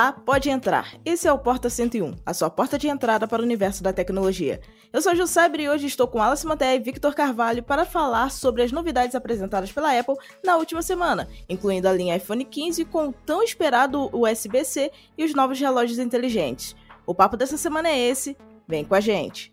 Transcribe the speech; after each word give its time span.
Olá, 0.00 0.12
pode 0.12 0.48
entrar. 0.48 0.94
Esse 1.04 1.28
é 1.28 1.32
o 1.32 1.38
Porta 1.38 1.68
101, 1.68 2.14
a 2.24 2.32
sua 2.32 2.48
porta 2.48 2.78
de 2.78 2.88
entrada 2.88 3.28
para 3.28 3.42
o 3.42 3.44
universo 3.44 3.82
da 3.82 3.92
tecnologia. 3.92 4.58
Eu 4.90 5.02
sou 5.02 5.12
a 5.12 5.14
Jussabre 5.14 5.64
e 5.64 5.68
hoje 5.68 5.88
estou 5.88 6.08
com 6.08 6.22
Alice 6.22 6.46
Manté 6.46 6.74
e 6.74 6.78
Victor 6.78 7.14
Carvalho 7.14 7.62
para 7.62 7.84
falar 7.84 8.30
sobre 8.30 8.62
as 8.62 8.72
novidades 8.72 9.14
apresentadas 9.14 9.70
pela 9.70 9.92
Apple 9.92 10.14
na 10.42 10.56
última 10.56 10.80
semana, 10.80 11.28
incluindo 11.50 11.86
a 11.86 11.92
linha 11.92 12.16
iPhone 12.16 12.46
15 12.46 12.86
com 12.86 13.08
o 13.08 13.12
tão 13.12 13.42
esperado 13.42 14.08
USB-C 14.10 14.90
e 15.18 15.22
os 15.22 15.34
novos 15.34 15.60
relógios 15.60 15.98
inteligentes. 15.98 16.74
O 17.04 17.14
papo 17.14 17.36
dessa 17.36 17.58
semana 17.58 17.90
é 17.90 17.98
esse, 17.98 18.38
vem 18.66 18.86
com 18.86 18.94
a 18.94 19.00
gente. 19.00 19.52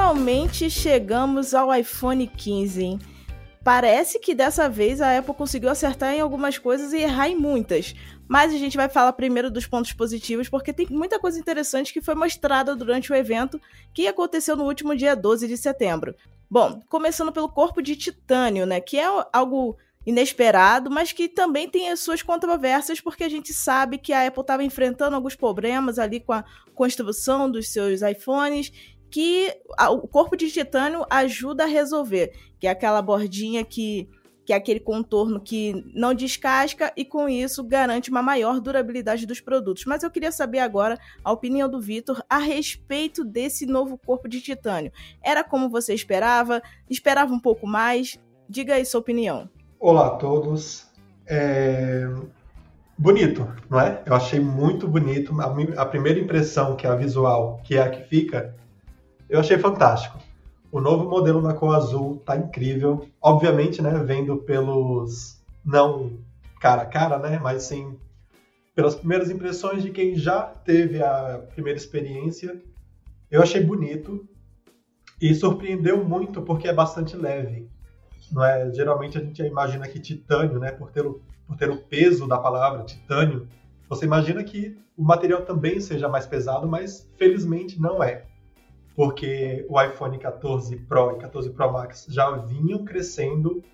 finalmente 0.00 0.70
chegamos 0.70 1.52
ao 1.52 1.72
iPhone 1.74 2.26
15. 2.26 2.82
Hein? 2.82 2.98
Parece 3.62 4.18
que 4.18 4.34
dessa 4.34 4.66
vez 4.66 4.98
a 4.98 5.18
Apple 5.18 5.34
conseguiu 5.34 5.68
acertar 5.68 6.14
em 6.14 6.20
algumas 6.20 6.56
coisas 6.56 6.94
e 6.94 7.02
errar 7.02 7.28
em 7.28 7.36
muitas. 7.36 7.94
Mas 8.26 8.50
a 8.54 8.56
gente 8.56 8.78
vai 8.78 8.88
falar 8.88 9.12
primeiro 9.12 9.50
dos 9.50 9.66
pontos 9.66 9.92
positivos, 9.92 10.48
porque 10.48 10.72
tem 10.72 10.86
muita 10.88 11.18
coisa 11.18 11.38
interessante 11.38 11.92
que 11.92 12.00
foi 12.00 12.14
mostrada 12.14 12.74
durante 12.74 13.12
o 13.12 13.14
evento 13.14 13.60
que 13.92 14.08
aconteceu 14.08 14.56
no 14.56 14.64
último 14.64 14.96
dia 14.96 15.14
12 15.14 15.46
de 15.46 15.58
setembro. 15.58 16.14
Bom, 16.50 16.82
começando 16.88 17.30
pelo 17.30 17.50
corpo 17.50 17.82
de 17.82 17.94
titânio, 17.94 18.64
né? 18.64 18.80
Que 18.80 18.98
é 18.98 19.06
algo 19.30 19.76
inesperado, 20.06 20.90
mas 20.90 21.12
que 21.12 21.28
também 21.28 21.68
tem 21.68 21.90
as 21.90 22.00
suas 22.00 22.22
controvérsias, 22.22 23.02
porque 23.02 23.22
a 23.22 23.28
gente 23.28 23.52
sabe 23.52 23.98
que 23.98 24.14
a 24.14 24.26
Apple 24.26 24.40
estava 24.40 24.64
enfrentando 24.64 25.14
alguns 25.14 25.36
problemas 25.36 25.98
ali 25.98 26.20
com 26.20 26.32
a 26.32 26.42
construção 26.74 27.50
dos 27.50 27.68
seus 27.68 28.00
iPhones 28.00 28.72
que 29.10 29.52
o 29.90 30.06
corpo 30.06 30.36
de 30.36 30.50
titânio 30.50 31.04
ajuda 31.10 31.64
a 31.64 31.66
resolver, 31.66 32.32
que 32.58 32.66
é 32.66 32.70
aquela 32.70 33.02
bordinha 33.02 33.64
que 33.64 34.08
que 34.42 34.52
é 34.52 34.56
aquele 34.56 34.80
contorno 34.80 35.40
que 35.40 35.84
não 35.94 36.12
descasca 36.12 36.92
e 36.96 37.04
com 37.04 37.28
isso 37.28 37.62
garante 37.62 38.10
uma 38.10 38.20
maior 38.20 38.58
durabilidade 38.58 39.24
dos 39.24 39.40
produtos. 39.40 39.84
Mas 39.84 40.02
eu 40.02 40.10
queria 40.10 40.32
saber 40.32 40.58
agora 40.58 40.98
a 41.22 41.30
opinião 41.30 41.68
do 41.68 41.80
Vitor 41.80 42.20
a 42.28 42.38
respeito 42.38 43.24
desse 43.24 43.64
novo 43.64 43.96
corpo 43.96 44.28
de 44.28 44.40
titânio. 44.40 44.90
Era 45.22 45.44
como 45.44 45.70
você 45.70 45.94
esperava? 45.94 46.60
Esperava 46.88 47.32
um 47.32 47.38
pouco 47.38 47.64
mais? 47.64 48.18
Diga 48.48 48.74
aí 48.74 48.84
sua 48.84 48.98
opinião. 48.98 49.48
Olá 49.78 50.08
a 50.08 50.16
todos. 50.16 50.88
É... 51.28 52.08
Bonito, 52.98 53.46
não 53.70 53.80
é? 53.80 54.02
Eu 54.04 54.14
achei 54.14 54.40
muito 54.40 54.88
bonito. 54.88 55.32
A 55.76 55.86
primeira 55.86 56.18
impressão, 56.18 56.74
que 56.74 56.88
é 56.88 56.90
a 56.90 56.96
visual, 56.96 57.60
que 57.62 57.76
é 57.76 57.82
a 57.82 57.88
que 57.88 58.02
fica, 58.02 58.56
eu 59.30 59.38
achei 59.38 59.56
fantástico. 59.56 60.18
O 60.72 60.80
novo 60.80 61.08
modelo 61.08 61.40
na 61.40 61.54
cor 61.54 61.74
azul 61.76 62.16
tá 62.26 62.36
incrível. 62.36 63.08
Obviamente, 63.22 63.80
né, 63.80 63.90
vendo 64.04 64.38
pelos 64.38 65.40
não 65.64 66.18
cara 66.60 66.82
a 66.82 66.86
cara, 66.86 67.18
né, 67.18 67.38
mas 67.40 67.62
sim 67.62 67.96
pelas 68.74 68.94
primeiras 68.94 69.30
impressões 69.30 69.82
de 69.82 69.90
quem 69.90 70.16
já 70.16 70.42
teve 70.42 71.02
a 71.02 71.44
primeira 71.54 71.78
experiência. 71.78 72.60
Eu 73.30 73.42
achei 73.42 73.62
bonito 73.62 74.28
e 75.20 75.34
surpreendeu 75.34 76.04
muito 76.04 76.42
porque 76.42 76.66
é 76.66 76.72
bastante 76.72 77.16
leve. 77.16 77.68
Não 78.32 78.44
é? 78.44 78.72
Geralmente 78.72 79.16
a 79.16 79.20
gente 79.20 79.42
imagina 79.42 79.86
que 79.86 80.00
titânio, 80.00 80.58
né, 80.58 80.72
por 80.72 80.90
ter 80.90 81.06
o, 81.06 81.20
por 81.46 81.56
ter 81.56 81.70
o 81.70 81.76
peso 81.76 82.26
da 82.26 82.38
palavra 82.38 82.84
titânio, 82.84 83.46
você 83.88 84.06
imagina 84.06 84.42
que 84.42 84.76
o 84.96 85.04
material 85.04 85.42
também 85.42 85.80
seja 85.80 86.08
mais 86.08 86.26
pesado, 86.26 86.66
mas 86.68 87.08
felizmente 87.16 87.80
não 87.80 88.02
é 88.02 88.29
porque 89.00 89.64
o 89.66 89.80
iPhone 89.80 90.18
14 90.18 90.76
Pro 90.80 91.12
e 91.12 91.20
14 91.20 91.48
Pro 91.54 91.72
Max 91.72 92.06
já 92.10 92.32
vinham 92.32 92.84
crescendo 92.84 93.64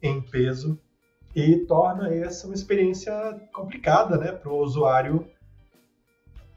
em 0.00 0.22
peso 0.22 0.80
e 1.36 1.54
torna 1.66 2.08
essa 2.14 2.46
uma 2.46 2.54
experiência 2.54 3.12
complicada 3.52 4.16
né, 4.16 4.32
para 4.32 4.50
o 4.50 4.56
usuário 4.56 5.28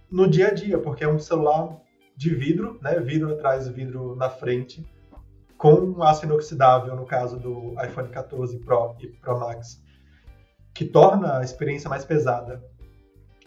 no 0.10 0.26
dia 0.26 0.48
a 0.48 0.54
dia, 0.54 0.80
porque 0.80 1.04
é 1.04 1.08
um 1.10 1.20
celular 1.20 1.78
de 2.16 2.34
vidro, 2.34 2.80
né, 2.82 2.98
vidro 3.02 3.34
atrás, 3.34 3.68
vidro 3.68 4.16
na 4.16 4.30
frente, 4.30 4.90
com 5.58 6.02
aço 6.02 6.24
inoxidável 6.24 6.96
no 6.96 7.06
caso 7.06 7.38
do 7.38 7.76
iPhone 7.84 8.08
14 8.08 8.58
Pro 8.60 8.96
e 9.02 9.08
Pro 9.08 9.38
Max, 9.38 9.84
que 10.74 10.86
torna 10.86 11.40
a 11.40 11.44
experiência 11.44 11.90
mais 11.90 12.06
pesada. 12.06 12.64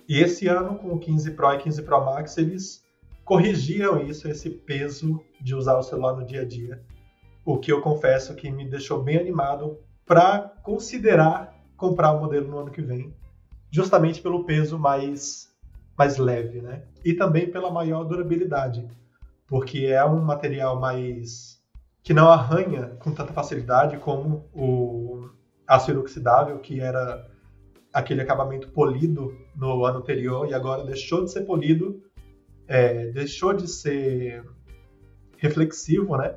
E 0.07 0.21
esse 0.21 0.47
ano, 0.47 0.77
com 0.77 0.93
o 0.93 0.99
15 0.99 1.31
Pro 1.31 1.55
e 1.55 1.59
15 1.61 1.83
Pro 1.83 2.05
Max, 2.05 2.37
eles 2.37 2.86
corrigiam 3.27 4.01
isso, 4.01 4.29
esse 4.29 4.49
peso 4.49 5.21
de 5.41 5.53
usar 5.53 5.77
o 5.77 5.83
celular 5.83 6.15
no 6.15 6.25
dia 6.25 6.43
a 6.43 6.45
dia. 6.45 6.81
O 7.45 7.59
que 7.59 7.73
eu 7.73 7.83
confesso 7.83 8.37
que 8.37 8.49
me 8.49 8.65
deixou 8.65 9.03
bem 9.03 9.19
animado 9.19 9.81
para 10.07 10.53
considerar 10.63 11.53
comprar 11.77 12.13
o 12.13 12.21
modelo 12.21 12.49
no 12.49 12.59
ano 12.61 12.71
que 12.71 12.81
vem, 12.81 13.13
justamente 13.71 14.23
pelo 14.23 14.45
peso 14.45 14.79
mais 14.79 15.53
mais 15.99 16.19
leve, 16.19 16.61
né? 16.61 16.85
E 17.05 17.15
também 17.15 17.51
pela 17.51 17.71
maior 17.71 18.05
durabilidade, 18.05 18.87
porque 19.47 19.87
é 19.87 20.05
um 20.05 20.23
material 20.23 20.79
mais 20.79 21.61
que 22.03 22.15
não 22.15 22.29
arranha 22.29 22.97
com 23.01 23.13
tanta 23.13 23.33
facilidade 23.33 23.97
como 23.99 24.49
o 24.53 25.29
aço 25.67 25.91
inoxidável, 25.91 26.59
que 26.59 26.81
era 26.81 27.27
aquele 27.93 28.21
acabamento 28.21 28.69
polido 28.69 29.35
no 29.57 29.85
ano 29.85 29.99
anterior 29.99 30.49
e 30.49 30.55
agora 30.55 30.85
deixou 30.85 31.25
de 31.25 31.33
ser 31.33 31.41
polido 31.43 32.06
é, 32.69 33.07
deixou 33.09 33.53
de 33.53 33.69
ser 33.69 34.45
reflexivo, 35.39 36.17
né, 36.17 36.35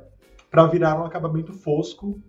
para 0.50 0.66
virar 0.66 1.00
um 1.00 1.04
acabamento 1.04 1.52
fosco, 1.52 2.20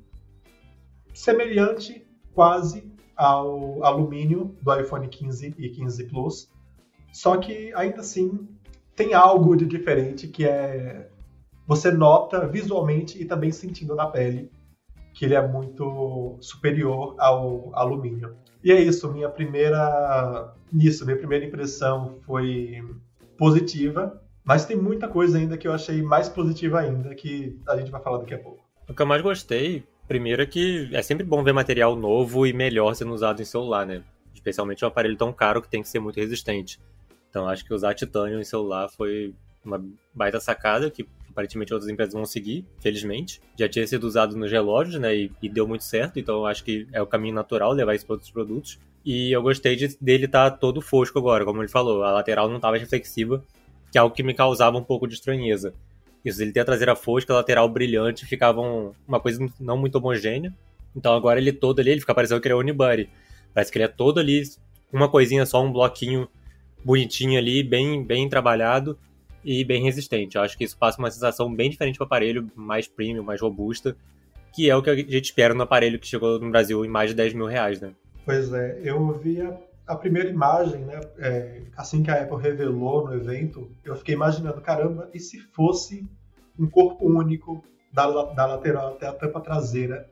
semelhante 1.13 2.05
quase 2.33 2.91
ao 3.15 3.83
alumínio 3.83 4.55
do 4.61 4.79
iPhone 4.79 5.07
15 5.07 5.55
e 5.57 5.69
15 5.69 6.05
Plus, 6.05 6.49
só 7.11 7.37
que 7.37 7.73
ainda 7.73 7.99
assim 7.99 8.47
tem 8.95 9.13
algo 9.13 9.55
de 9.55 9.65
diferente 9.65 10.27
que 10.27 10.45
é 10.45 11.09
você 11.67 11.91
nota 11.91 12.47
visualmente 12.47 13.21
e 13.21 13.25
também 13.25 13.51
sentindo 13.51 13.95
na 13.95 14.07
pele 14.07 14.51
que 15.13 15.25
ele 15.25 15.35
é 15.35 15.47
muito 15.47 16.37
superior 16.39 17.15
ao 17.19 17.71
alumínio. 17.75 18.35
E 18.63 18.71
é 18.71 18.79
isso, 18.79 19.11
minha 19.11 19.29
primeira 19.29 20.53
nisso, 20.71 21.05
minha 21.05 21.17
primeira 21.17 21.45
impressão 21.45 22.17
foi 22.21 22.81
positiva, 23.41 24.21
mas 24.43 24.65
tem 24.65 24.77
muita 24.77 25.07
coisa 25.07 25.39
ainda 25.39 25.57
que 25.57 25.67
eu 25.67 25.73
achei 25.73 25.99
mais 26.03 26.29
positiva 26.29 26.79
ainda, 26.79 27.15
que 27.15 27.59
a 27.67 27.75
gente 27.75 27.89
vai 27.89 27.99
falar 27.99 28.19
daqui 28.19 28.35
a 28.35 28.37
pouco. 28.37 28.63
O 28.87 28.93
que 28.93 29.01
eu 29.01 29.05
mais 29.07 29.19
gostei, 29.23 29.83
primeiro, 30.07 30.43
é 30.43 30.45
que 30.45 30.87
é 30.93 31.01
sempre 31.01 31.25
bom 31.25 31.43
ver 31.43 31.51
material 31.51 31.95
novo 31.95 32.45
e 32.45 32.53
melhor 32.53 32.93
sendo 32.93 33.11
usado 33.11 33.41
em 33.41 33.45
celular, 33.45 33.83
né? 33.83 34.03
Especialmente 34.31 34.85
um 34.85 34.87
aparelho 34.87 35.17
tão 35.17 35.33
caro 35.33 35.59
que 35.59 35.67
tem 35.67 35.81
que 35.81 35.89
ser 35.89 35.99
muito 35.99 36.19
resistente. 36.19 36.79
Então 37.31 37.49
acho 37.49 37.65
que 37.65 37.73
usar 37.73 37.95
titânio 37.95 38.39
em 38.39 38.43
celular 38.43 38.89
foi 38.89 39.33
uma 39.65 39.83
baita 40.13 40.39
sacada 40.39 40.91
que 40.91 41.07
aparentemente 41.27 41.73
outras 41.73 41.89
empresas 41.89 42.13
vão 42.13 42.25
seguir, 42.25 42.63
felizmente. 42.79 43.41
Já 43.57 43.67
tinha 43.67 43.87
sido 43.87 44.03
usado 44.03 44.37
nos 44.37 44.51
relógios, 44.51 45.01
né, 45.01 45.15
e, 45.15 45.31
e 45.41 45.49
deu 45.49 45.67
muito 45.67 45.83
certo, 45.83 46.19
então 46.19 46.45
acho 46.45 46.63
que 46.63 46.87
é 46.93 47.01
o 47.01 47.07
caminho 47.07 47.33
natural 47.33 47.71
levar 47.71 47.95
isso 47.95 48.05
para 48.05 48.13
outros 48.13 48.29
produtos. 48.29 48.77
E 49.03 49.31
eu 49.31 49.41
gostei 49.41 49.75
de, 49.75 49.97
dele 49.99 50.25
estar 50.25 50.51
tá 50.51 50.57
todo 50.57 50.81
fosco 50.81 51.17
agora, 51.17 51.43
como 51.43 51.61
ele 51.61 51.69
falou. 51.69 52.03
A 52.03 52.11
lateral 52.11 52.47
não 52.47 52.57
estava 52.57 52.77
reflexiva, 52.77 53.43
que 53.91 53.97
é 53.97 54.01
algo 54.01 54.15
que 54.15 54.23
me 54.23 54.33
causava 54.33 54.77
um 54.77 54.83
pouco 54.83 55.07
de 55.07 55.15
estranheza. 55.15 55.73
Isso, 56.23 56.41
ele 56.41 56.51
ter 56.51 56.59
a 56.59 56.65
traseira 56.65 56.95
fosca, 56.95 57.33
a 57.33 57.37
lateral 57.37 57.67
brilhante, 57.67 58.25
ficavam 58.25 58.93
uma 59.07 59.19
coisa 59.19 59.43
não 59.59 59.77
muito 59.77 59.95
homogênea. 59.95 60.53
Então 60.95 61.13
agora 61.13 61.39
ele 61.39 61.51
todo 61.51 61.79
ali, 61.79 61.91
ele 61.91 61.99
fica 61.99 62.13
parecendo 62.13 62.39
que 62.39 62.47
ele 62.47 62.53
é 62.53 62.57
unibody. 62.57 63.09
Parece 63.53 63.71
que 63.71 63.77
ele 63.77 63.85
é 63.85 63.87
todo 63.87 64.19
ali, 64.19 64.43
uma 64.93 65.09
coisinha 65.09 65.45
só, 65.45 65.63
um 65.63 65.71
bloquinho 65.71 66.27
bonitinho 66.83 67.37
ali, 67.39 67.63
bem, 67.63 68.03
bem 68.03 68.29
trabalhado 68.29 68.97
e 69.43 69.63
bem 69.63 69.83
resistente. 69.83 70.35
Eu 70.35 70.43
acho 70.43 70.57
que 70.57 70.63
isso 70.63 70.77
passa 70.77 70.99
uma 70.99 71.09
sensação 71.09 71.53
bem 71.53 71.69
diferente 71.69 71.97
para 71.97 72.05
o 72.05 72.07
aparelho, 72.07 72.51
mais 72.55 72.87
premium, 72.87 73.23
mais 73.23 73.41
robusta, 73.41 73.95
que 74.53 74.69
é 74.69 74.75
o 74.75 74.81
que 74.81 74.89
a 74.89 74.95
gente 74.95 75.25
espera 75.25 75.53
no 75.53 75.63
aparelho 75.63 75.99
que 75.99 76.07
chegou 76.07 76.39
no 76.39 76.51
Brasil 76.51 76.85
em 76.85 76.89
mais 76.89 77.09
de 77.09 77.15
10 77.15 77.33
mil 77.33 77.45
reais, 77.45 77.81
né? 77.81 77.93
Pois 78.25 78.53
é, 78.53 78.81
eu 78.83 79.13
vi 79.13 79.41
a, 79.41 79.57
a 79.87 79.95
primeira 79.95 80.29
imagem, 80.29 80.85
né? 80.85 80.99
É, 81.17 81.61
assim 81.75 82.03
que 82.03 82.11
a 82.11 82.21
Apple 82.21 82.37
revelou 82.37 83.05
no 83.05 83.15
evento, 83.15 83.69
eu 83.83 83.95
fiquei 83.95 84.15
imaginando, 84.15 84.61
caramba, 84.61 85.09
e 85.13 85.19
se 85.19 85.39
fosse 85.39 86.07
um 86.57 86.69
corpo 86.69 87.05
único 87.05 87.63
da, 87.91 88.05
da 88.33 88.45
lateral 88.45 88.93
até 88.93 89.07
a 89.07 89.13
tampa 89.13 89.41
traseira 89.41 90.09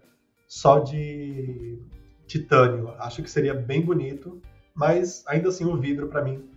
só 0.47 0.79
de 0.79 1.79
titânio. 2.25 2.89
Acho 2.99 3.21
que 3.21 3.29
seria 3.29 3.53
bem 3.53 3.81
bonito, 3.81 4.41
mas 4.73 5.23
ainda 5.27 5.49
assim 5.49 5.65
o 5.65 5.77
vidro 5.77 6.07
para 6.07 6.23
mim 6.23 6.49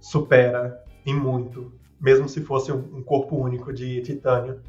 supera 0.00 0.82
em 1.04 1.14
muito, 1.14 1.72
mesmo 2.00 2.28
se 2.28 2.40
fosse 2.40 2.72
um, 2.72 3.02
corpo 3.02 3.36
único 3.36 3.72
de 3.72 4.00
titânio, 4.02 4.60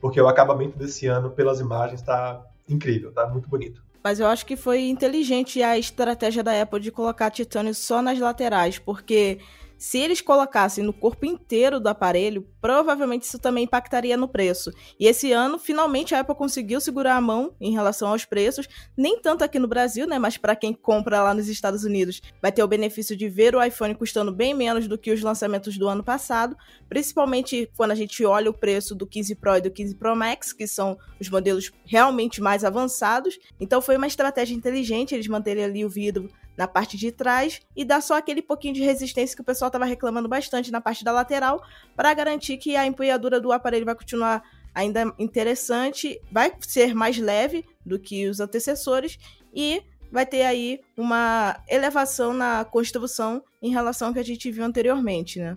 porque 0.00 0.20
o 0.20 0.28
acabamento 0.28 0.78
desse 0.78 1.06
ano 1.06 1.30
pelas 1.30 1.60
imagens 1.60 2.00
está 2.00 2.44
incrível, 2.68 3.12
tá 3.12 3.26
muito 3.26 3.48
bonito. 3.48 3.82
Mas 4.02 4.20
eu 4.20 4.26
acho 4.26 4.46
que 4.46 4.56
foi 4.56 4.88
inteligente 4.88 5.62
a 5.62 5.78
estratégia 5.78 6.42
da 6.42 6.62
Apple 6.62 6.80
de 6.80 6.90
colocar 6.90 7.30
titânio 7.30 7.74
só 7.74 8.00
nas 8.00 8.18
laterais, 8.18 8.78
porque 8.78 9.38
se 9.78 9.98
eles 9.98 10.20
colocassem 10.20 10.82
no 10.82 10.92
corpo 10.92 11.24
inteiro 11.24 11.78
do 11.78 11.88
aparelho, 11.88 12.46
provavelmente 12.60 13.22
isso 13.22 13.38
também 13.38 13.64
impactaria 13.64 14.16
no 14.16 14.28
preço. 14.28 14.72
E 14.98 15.06
esse 15.06 15.32
ano, 15.32 15.58
finalmente, 15.58 16.14
a 16.14 16.20
Apple 16.20 16.34
conseguiu 16.34 16.80
segurar 16.80 17.16
a 17.16 17.20
mão 17.20 17.54
em 17.60 17.72
relação 17.72 18.08
aos 18.08 18.24
preços, 18.24 18.68
nem 18.96 19.20
tanto 19.20 19.44
aqui 19.44 19.58
no 19.58 19.68
Brasil, 19.68 20.06
né? 20.06 20.18
Mas 20.18 20.36
para 20.36 20.56
quem 20.56 20.74
compra 20.74 21.22
lá 21.22 21.32
nos 21.32 21.48
Estados 21.48 21.84
Unidos, 21.84 22.20
vai 22.42 22.50
ter 22.50 22.62
o 22.62 22.68
benefício 22.68 23.16
de 23.16 23.28
ver 23.28 23.54
o 23.54 23.62
iPhone 23.62 23.94
custando 23.94 24.32
bem 24.32 24.52
menos 24.52 24.88
do 24.88 24.98
que 24.98 25.12
os 25.12 25.22
lançamentos 25.22 25.78
do 25.78 25.88
ano 25.88 26.02
passado, 26.02 26.56
principalmente 26.88 27.70
quando 27.76 27.92
a 27.92 27.94
gente 27.94 28.24
olha 28.24 28.50
o 28.50 28.54
preço 28.54 28.94
do 28.94 29.06
15 29.06 29.36
Pro 29.36 29.56
e 29.56 29.60
do 29.60 29.70
15 29.70 29.94
Pro 29.94 30.16
Max, 30.16 30.52
que 30.52 30.66
são 30.66 30.98
os 31.20 31.30
modelos 31.30 31.70
realmente 31.86 32.40
mais 32.40 32.64
avançados. 32.64 33.38
Então 33.60 33.80
foi 33.80 33.96
uma 33.96 34.06
estratégia 34.06 34.54
inteligente 34.54 35.14
eles 35.14 35.28
manterem 35.28 35.64
ali 35.64 35.84
o 35.84 35.88
vidro 35.88 36.28
na 36.58 36.66
parte 36.66 36.96
de 36.96 37.12
trás 37.12 37.60
e 37.76 37.84
dar 37.84 38.02
só 38.02 38.16
aquele 38.16 38.42
pouquinho 38.42 38.74
de 38.74 38.82
resistência 38.82 39.36
que 39.36 39.42
o 39.42 39.44
pessoal 39.44 39.68
estava 39.68 39.84
reclamando 39.84 40.28
bastante 40.28 40.72
na 40.72 40.80
parte 40.80 41.04
da 41.04 41.12
lateral 41.12 41.62
para 41.94 42.12
garantir 42.12 42.56
que 42.56 42.74
a 42.74 42.84
empunhadura 42.84 43.40
do 43.40 43.52
aparelho 43.52 43.86
vai 43.86 43.94
continuar 43.94 44.42
ainda 44.74 45.14
interessante, 45.20 46.20
vai 46.32 46.52
ser 46.60 46.96
mais 46.96 47.16
leve 47.16 47.64
do 47.86 47.96
que 47.96 48.28
os 48.28 48.40
antecessores 48.40 49.18
e 49.54 49.80
vai 50.10 50.26
ter 50.26 50.42
aí 50.42 50.80
uma 50.96 51.62
elevação 51.68 52.32
na 52.32 52.64
construção 52.64 53.42
em 53.62 53.70
relação 53.70 54.08
ao 54.08 54.14
que 54.14 54.20
a 54.20 54.24
gente 54.24 54.50
viu 54.50 54.64
anteriormente, 54.64 55.38
né? 55.38 55.56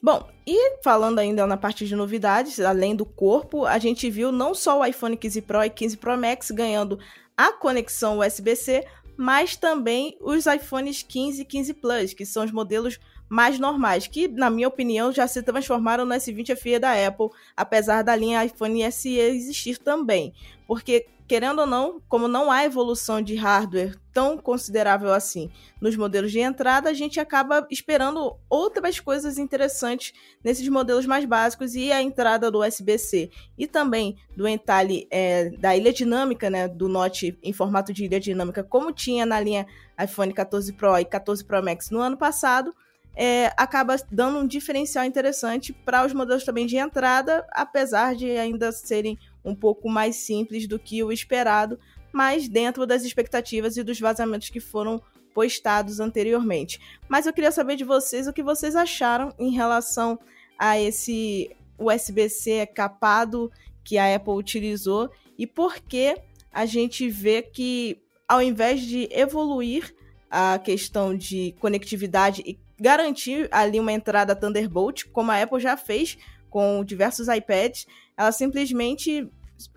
Bom, 0.00 0.28
e 0.46 0.78
falando 0.82 1.18
ainda 1.18 1.44
na 1.46 1.56
parte 1.56 1.86
de 1.86 1.96
novidades, 1.96 2.60
além 2.60 2.94
do 2.94 3.04
corpo, 3.04 3.64
a 3.64 3.78
gente 3.78 4.08
viu 4.08 4.30
não 4.30 4.54
só 4.54 4.78
o 4.78 4.84
iPhone 4.84 5.16
15 5.16 5.42
Pro 5.42 5.64
e 5.64 5.70
15 5.70 5.96
Pro 5.96 6.16
Max 6.16 6.52
ganhando 6.52 6.98
a 7.36 7.52
conexão 7.52 8.20
USB-C, 8.20 8.84
mas 9.16 9.56
também 9.56 10.16
os 10.20 10.46
iPhones 10.46 11.02
15 11.02 11.42
e 11.42 11.44
15 11.44 11.74
Plus, 11.74 12.14
que 12.14 12.26
são 12.26 12.44
os 12.44 12.52
modelos 12.52 12.98
mais 13.28 13.58
normais, 13.58 14.06
que, 14.06 14.28
na 14.28 14.48
minha 14.48 14.68
opinião, 14.68 15.12
já 15.12 15.26
se 15.26 15.42
transformaram 15.42 16.04
no 16.04 16.14
S20 16.14 16.56
FE 16.56 16.78
da 16.78 16.92
Apple, 17.06 17.30
apesar 17.56 18.02
da 18.02 18.14
linha 18.14 18.44
iPhone 18.44 18.90
SE 18.92 19.18
existir 19.18 19.78
também. 19.78 20.32
Porque 20.66 21.06
querendo 21.26 21.60
ou 21.60 21.66
não, 21.66 22.00
como 22.08 22.28
não 22.28 22.50
há 22.50 22.64
evolução 22.64 23.20
de 23.20 23.34
hardware 23.34 23.96
tão 24.12 24.38
considerável 24.38 25.12
assim 25.12 25.50
nos 25.80 25.96
modelos 25.96 26.32
de 26.32 26.38
entrada, 26.38 26.88
a 26.88 26.94
gente 26.94 27.20
acaba 27.20 27.66
esperando 27.70 28.34
outras 28.48 28.98
coisas 28.98 29.36
interessantes 29.36 30.14
nesses 30.42 30.66
modelos 30.68 31.04
mais 31.04 31.24
básicos 31.24 31.74
e 31.74 31.92
a 31.92 32.00
entrada 32.00 32.50
do 32.50 32.64
USB-C 32.64 33.30
e 33.58 33.66
também 33.66 34.16
do 34.34 34.48
entalhe 34.48 35.06
é, 35.10 35.50
da 35.50 35.76
ilha 35.76 35.92
dinâmica, 35.92 36.48
né, 36.48 36.66
do 36.66 36.88
Note 36.88 37.38
em 37.42 37.52
formato 37.52 37.92
de 37.92 38.04
ilha 38.04 38.20
dinâmica, 38.20 38.64
como 38.64 38.92
tinha 38.92 39.26
na 39.26 39.38
linha 39.38 39.66
iPhone 40.02 40.32
14 40.32 40.72
Pro 40.72 40.98
e 40.98 41.04
14 41.04 41.44
Pro 41.44 41.62
Max 41.62 41.90
no 41.90 42.00
ano 42.00 42.16
passado. 42.16 42.74
É, 43.18 43.50
acaba 43.56 43.96
dando 44.12 44.38
um 44.38 44.46
diferencial 44.46 45.02
interessante 45.02 45.72
para 45.72 46.04
os 46.04 46.12
modelos 46.12 46.44
também 46.44 46.66
de 46.66 46.76
entrada, 46.76 47.46
apesar 47.50 48.14
de 48.14 48.30
ainda 48.36 48.70
serem 48.72 49.18
um 49.46 49.54
pouco 49.54 49.88
mais 49.88 50.16
simples 50.16 50.66
do 50.66 50.78
que 50.78 51.02
o 51.02 51.12
esperado, 51.12 51.78
mas 52.12 52.48
dentro 52.48 52.84
das 52.84 53.04
expectativas 53.04 53.76
e 53.76 53.82
dos 53.82 54.00
vazamentos 54.00 54.50
que 54.50 54.60
foram 54.60 55.00
postados 55.32 56.00
anteriormente. 56.00 56.80
Mas 57.08 57.26
eu 57.26 57.32
queria 57.32 57.52
saber 57.52 57.76
de 57.76 57.84
vocês 57.84 58.26
o 58.26 58.32
que 58.32 58.42
vocês 58.42 58.74
acharam 58.74 59.32
em 59.38 59.50
relação 59.50 60.18
a 60.58 60.80
esse 60.80 61.54
USB-C 61.78 62.66
capado 62.66 63.52
que 63.84 63.98
a 63.98 64.14
Apple 64.14 64.32
utilizou 64.32 65.10
e 65.38 65.46
por 65.46 65.78
que 65.78 66.16
a 66.52 66.64
gente 66.64 67.08
vê 67.08 67.42
que 67.42 68.02
ao 68.26 68.42
invés 68.42 68.80
de 68.80 69.08
evoluir 69.12 69.94
a 70.30 70.58
questão 70.58 71.16
de 71.16 71.54
conectividade 71.60 72.42
e 72.44 72.58
garantir 72.78 73.48
ali 73.50 73.78
uma 73.78 73.92
entrada 73.92 74.34
Thunderbolt, 74.34 75.04
como 75.12 75.30
a 75.30 75.42
Apple 75.42 75.60
já 75.60 75.76
fez 75.76 76.18
com 76.56 76.82
diversos 76.82 77.28
iPads, 77.28 77.86
ela 78.16 78.32
simplesmente 78.32 79.30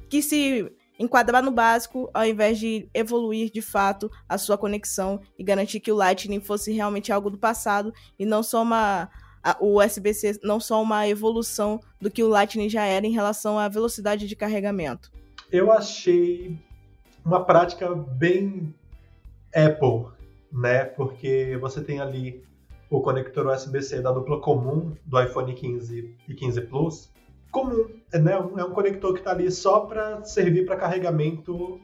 que 0.09 0.21
se 0.21 0.71
enquadrar 0.97 1.43
no 1.43 1.51
básico 1.51 2.09
ao 2.13 2.25
invés 2.25 2.57
de 2.57 2.87
evoluir 2.93 3.51
de 3.51 3.61
fato 3.61 4.09
a 4.29 4.37
sua 4.37 4.57
conexão 4.57 5.19
e 5.37 5.43
garantir 5.43 5.81
que 5.81 5.91
o 5.91 5.95
Lightning 5.97 6.39
fosse 6.39 6.71
realmente 6.71 7.11
algo 7.11 7.29
do 7.29 7.37
passado 7.37 7.93
e 8.17 8.25
não 8.25 8.41
só 8.41 8.61
uma 8.61 9.09
o 9.59 9.83
USB-C 9.83 10.39
não 10.41 10.57
só 10.57 10.81
uma 10.81 11.05
evolução 11.05 11.81
do 11.99 12.09
que 12.09 12.23
o 12.23 12.29
Lightning 12.29 12.69
já 12.69 12.85
era 12.85 13.05
em 13.05 13.11
relação 13.11 13.59
à 13.59 13.67
velocidade 13.67 14.25
de 14.25 14.35
carregamento. 14.37 15.11
Eu 15.51 15.73
achei 15.73 16.57
uma 17.25 17.43
prática 17.43 17.93
bem 17.93 18.73
Apple, 19.53 20.13
né? 20.49 20.85
Porque 20.85 21.57
você 21.59 21.83
tem 21.83 21.99
ali 21.99 22.41
o 22.89 23.01
conector 23.01 23.47
USB-C 23.47 24.01
da 24.01 24.11
dupla 24.11 24.39
comum 24.39 24.95
do 25.05 25.21
iPhone 25.21 25.53
15 25.53 26.15
e 26.27 26.33
15 26.33 26.61
Plus, 26.61 27.11
comum, 27.51 27.87
né? 28.13 28.33
É 28.33 28.63
um 28.63 28.71
conector 28.71 29.13
que 29.13 29.19
está 29.19 29.31
ali 29.31 29.51
só 29.51 29.81
para 29.81 30.23
servir 30.23 30.65
para 30.65 30.75
carregamento 30.75 31.79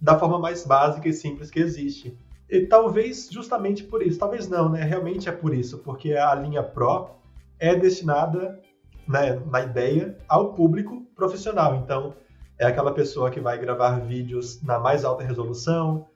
da 0.00 0.18
forma 0.18 0.38
mais 0.38 0.66
básica 0.66 1.08
e 1.08 1.12
simples 1.12 1.50
que 1.50 1.60
existe. 1.60 2.16
E 2.48 2.66
talvez 2.66 3.28
justamente 3.30 3.84
por 3.84 4.02
isso, 4.02 4.18
talvez 4.18 4.48
não, 4.48 4.68
né? 4.68 4.82
Realmente 4.82 5.28
é 5.28 5.32
por 5.32 5.54
isso, 5.54 5.78
porque 5.78 6.14
a 6.14 6.34
linha 6.34 6.62
Pro 6.62 7.10
é 7.58 7.74
destinada, 7.74 8.60
né, 9.06 9.40
na 9.46 9.60
ideia, 9.62 10.16
ao 10.28 10.54
público 10.54 11.06
profissional. 11.14 11.76
Então, 11.76 12.14
é 12.58 12.66
aquela 12.66 12.92
pessoa 12.92 13.30
que 13.30 13.40
vai 13.40 13.58
gravar 13.58 14.00
vídeos 14.00 14.62
na 14.62 14.78
mais 14.78 15.04
alta 15.04 15.24
resolução, 15.24 16.06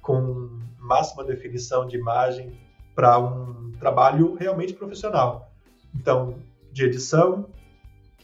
com 0.00 0.50
máxima 0.78 1.24
definição 1.24 1.86
de 1.86 1.96
imagem, 1.96 2.52
para 2.94 3.18
um 3.18 3.72
trabalho 3.78 4.34
realmente 4.34 4.74
profissional. 4.74 5.50
Então, 5.94 6.36
de 6.72 6.84
edição, 6.84 7.46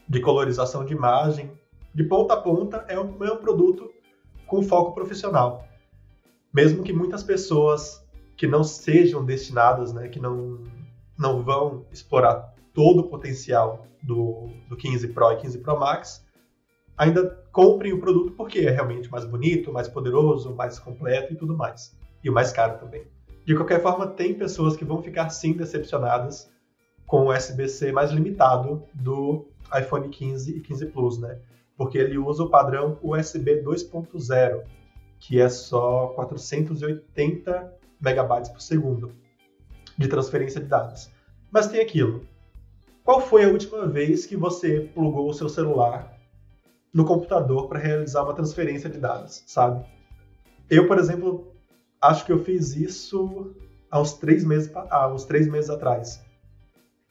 de 0.08 0.20
colorização 0.20 0.84
de 0.84 0.94
imagem, 0.94 1.50
de 1.94 2.04
ponta 2.04 2.34
a 2.34 2.36
ponta, 2.36 2.84
é 2.88 2.98
um, 2.98 3.24
é 3.24 3.32
um 3.32 3.36
produto 3.36 3.90
com 4.46 4.62
foco 4.62 4.92
profissional. 4.92 5.66
Mesmo 6.52 6.82
que 6.82 6.92
muitas 6.92 7.22
pessoas 7.22 8.04
que 8.36 8.46
não 8.46 8.64
sejam 8.64 9.24
destinadas, 9.24 9.92
né, 9.92 10.08
que 10.08 10.20
não, 10.20 10.62
não 11.18 11.42
vão 11.42 11.84
explorar 11.92 12.54
todo 12.72 13.00
o 13.00 13.08
potencial 13.08 13.86
do, 14.02 14.48
do 14.68 14.76
15 14.76 15.08
Pro 15.08 15.32
e 15.32 15.36
15 15.36 15.58
Pro 15.58 15.78
Max, 15.78 16.24
ainda 16.96 17.44
comprem 17.52 17.92
o 17.92 18.00
produto 18.00 18.32
porque 18.32 18.60
é 18.60 18.70
realmente 18.70 19.10
mais 19.10 19.24
bonito, 19.24 19.72
mais 19.72 19.88
poderoso, 19.88 20.54
mais 20.54 20.78
completo 20.78 21.32
e 21.32 21.36
tudo 21.36 21.56
mais. 21.56 21.96
E 22.22 22.30
o 22.30 22.32
mais 22.32 22.52
caro 22.52 22.78
também. 22.78 23.06
De 23.48 23.54
qualquer 23.54 23.80
forma, 23.80 24.06
tem 24.06 24.34
pessoas 24.34 24.76
que 24.76 24.84
vão 24.84 25.02
ficar 25.02 25.30
sim 25.30 25.54
decepcionadas 25.54 26.50
com 27.06 27.22
o 27.22 27.32
USB-C 27.34 27.90
mais 27.92 28.10
limitado 28.10 28.82
do 28.92 29.48
iPhone 29.74 30.06
15 30.10 30.58
e 30.58 30.60
15 30.60 30.86
Plus, 30.88 31.18
né? 31.18 31.40
Porque 31.74 31.96
ele 31.96 32.18
usa 32.18 32.42
o 32.42 32.50
padrão 32.50 32.98
USB 33.02 33.62
2.0, 33.62 34.64
que 35.18 35.40
é 35.40 35.48
só 35.48 36.08
480 36.08 37.72
megabytes 37.98 38.50
por 38.50 38.60
segundo 38.60 39.14
de 39.96 40.08
transferência 40.08 40.60
de 40.60 40.66
dados. 40.66 41.10
Mas 41.50 41.68
tem 41.68 41.80
aquilo. 41.80 42.26
Qual 43.02 43.18
foi 43.18 43.46
a 43.46 43.48
última 43.48 43.86
vez 43.86 44.26
que 44.26 44.36
você 44.36 44.90
plugou 44.92 45.26
o 45.26 45.32
seu 45.32 45.48
celular 45.48 46.14
no 46.92 47.06
computador 47.06 47.66
para 47.66 47.78
realizar 47.78 48.24
uma 48.24 48.34
transferência 48.34 48.90
de 48.90 48.98
dados, 48.98 49.42
sabe? 49.46 49.86
Eu, 50.68 50.86
por 50.86 50.98
exemplo, 50.98 51.57
acho 52.00 52.24
que 52.24 52.32
eu 52.32 52.42
fiz 52.44 52.76
isso 52.76 53.54
há 53.90 54.00
uns 54.00 54.14
três 54.14 54.44
meses, 54.44 54.70
há 54.74 55.08
uns 55.08 55.24
três 55.24 55.48
meses 55.48 55.70
atrás. 55.70 56.22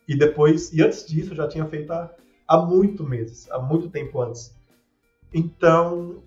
E 0.07 0.15
depois, 0.17 0.71
e 0.71 0.81
antes 0.81 1.05
disso, 1.05 1.31
eu 1.31 1.35
já 1.35 1.47
tinha 1.47 1.65
feito 1.65 1.91
há, 1.91 2.09
há 2.47 2.57
muito 2.57 3.03
meses, 3.03 3.49
há 3.51 3.59
muito 3.59 3.89
tempo 3.89 4.21
antes. 4.21 4.55
Então, 5.33 6.23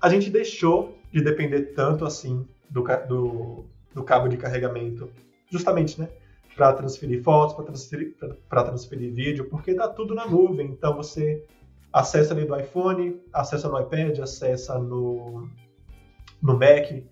a 0.00 0.08
gente 0.08 0.30
deixou 0.30 0.96
de 1.12 1.20
depender 1.20 1.74
tanto 1.74 2.04
assim 2.04 2.46
do, 2.70 2.82
do, 3.06 3.64
do 3.94 4.02
cabo 4.02 4.28
de 4.28 4.36
carregamento, 4.36 5.10
justamente, 5.50 6.00
né? 6.00 6.08
Para 6.54 6.72
transferir 6.72 7.22
fotos, 7.22 7.54
para 7.54 7.66
transferir, 7.66 8.16
transferir 8.48 9.12
vídeo, 9.12 9.46
porque 9.50 9.74
tá 9.74 9.88
tudo 9.88 10.14
na 10.14 10.26
nuvem. 10.26 10.68
Então, 10.68 10.96
você 10.96 11.44
acessa 11.92 12.32
ali 12.32 12.46
do 12.46 12.58
iPhone, 12.58 13.20
acessa 13.30 13.68
no 13.68 13.78
iPad, 13.78 14.18
acessa 14.20 14.78
no, 14.78 15.50
no 16.42 16.58
Mac, 16.58 17.02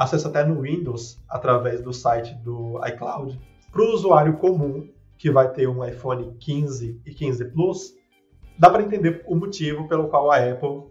acessa 0.00 0.28
até 0.28 0.42
no 0.42 0.62
Windows 0.62 1.18
através 1.28 1.82
do 1.82 1.92
site 1.92 2.34
do 2.36 2.80
iCloud. 2.86 3.38
Para 3.70 3.82
o 3.82 3.92
usuário 3.92 4.38
comum, 4.38 4.88
que 5.18 5.30
vai 5.30 5.52
ter 5.52 5.68
um 5.68 5.84
iPhone 5.84 6.34
15 6.40 7.02
e 7.04 7.14
15 7.14 7.44
Plus, 7.50 7.94
dá 8.58 8.70
para 8.70 8.82
entender 8.82 9.22
o 9.26 9.36
motivo 9.36 9.86
pelo 9.86 10.08
qual 10.08 10.30
a 10.30 10.38
Apple 10.38 10.84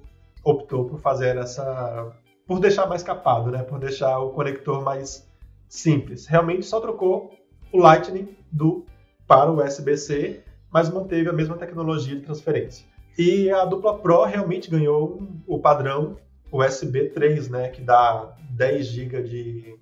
optou 0.44 0.86
por 0.86 1.00
fazer 1.00 1.38
essa, 1.38 2.14
por 2.46 2.60
deixar 2.60 2.86
mais 2.86 3.02
capado, 3.02 3.50
né? 3.50 3.64
Por 3.64 3.80
deixar 3.80 4.20
o 4.20 4.30
conector 4.30 4.84
mais 4.84 5.28
simples. 5.68 6.28
Realmente 6.28 6.68
só 6.68 6.80
trocou 6.80 7.32
o 7.74 7.80
Lightning 7.80 8.38
do 8.52 8.86
para 9.28 9.52
o 9.52 9.64
USB-C, 9.64 10.44
mas 10.72 10.88
manteve 10.88 11.30
a 11.30 11.34
mesma 11.34 11.58
tecnologia 11.58 12.16
de 12.16 12.22
transferência. 12.22 12.86
E 13.18 13.50
a 13.50 13.66
dupla 13.66 13.98
Pro 13.98 14.24
realmente 14.24 14.70
ganhou 14.70 15.28
o 15.48 15.58
padrão 15.58 16.16
USB 16.52 17.10
3, 17.10 17.50
né, 17.50 17.70
que 17.70 17.82
dá 17.82 18.36
10 18.52 18.86
GB 18.88 19.24
de 19.24 19.80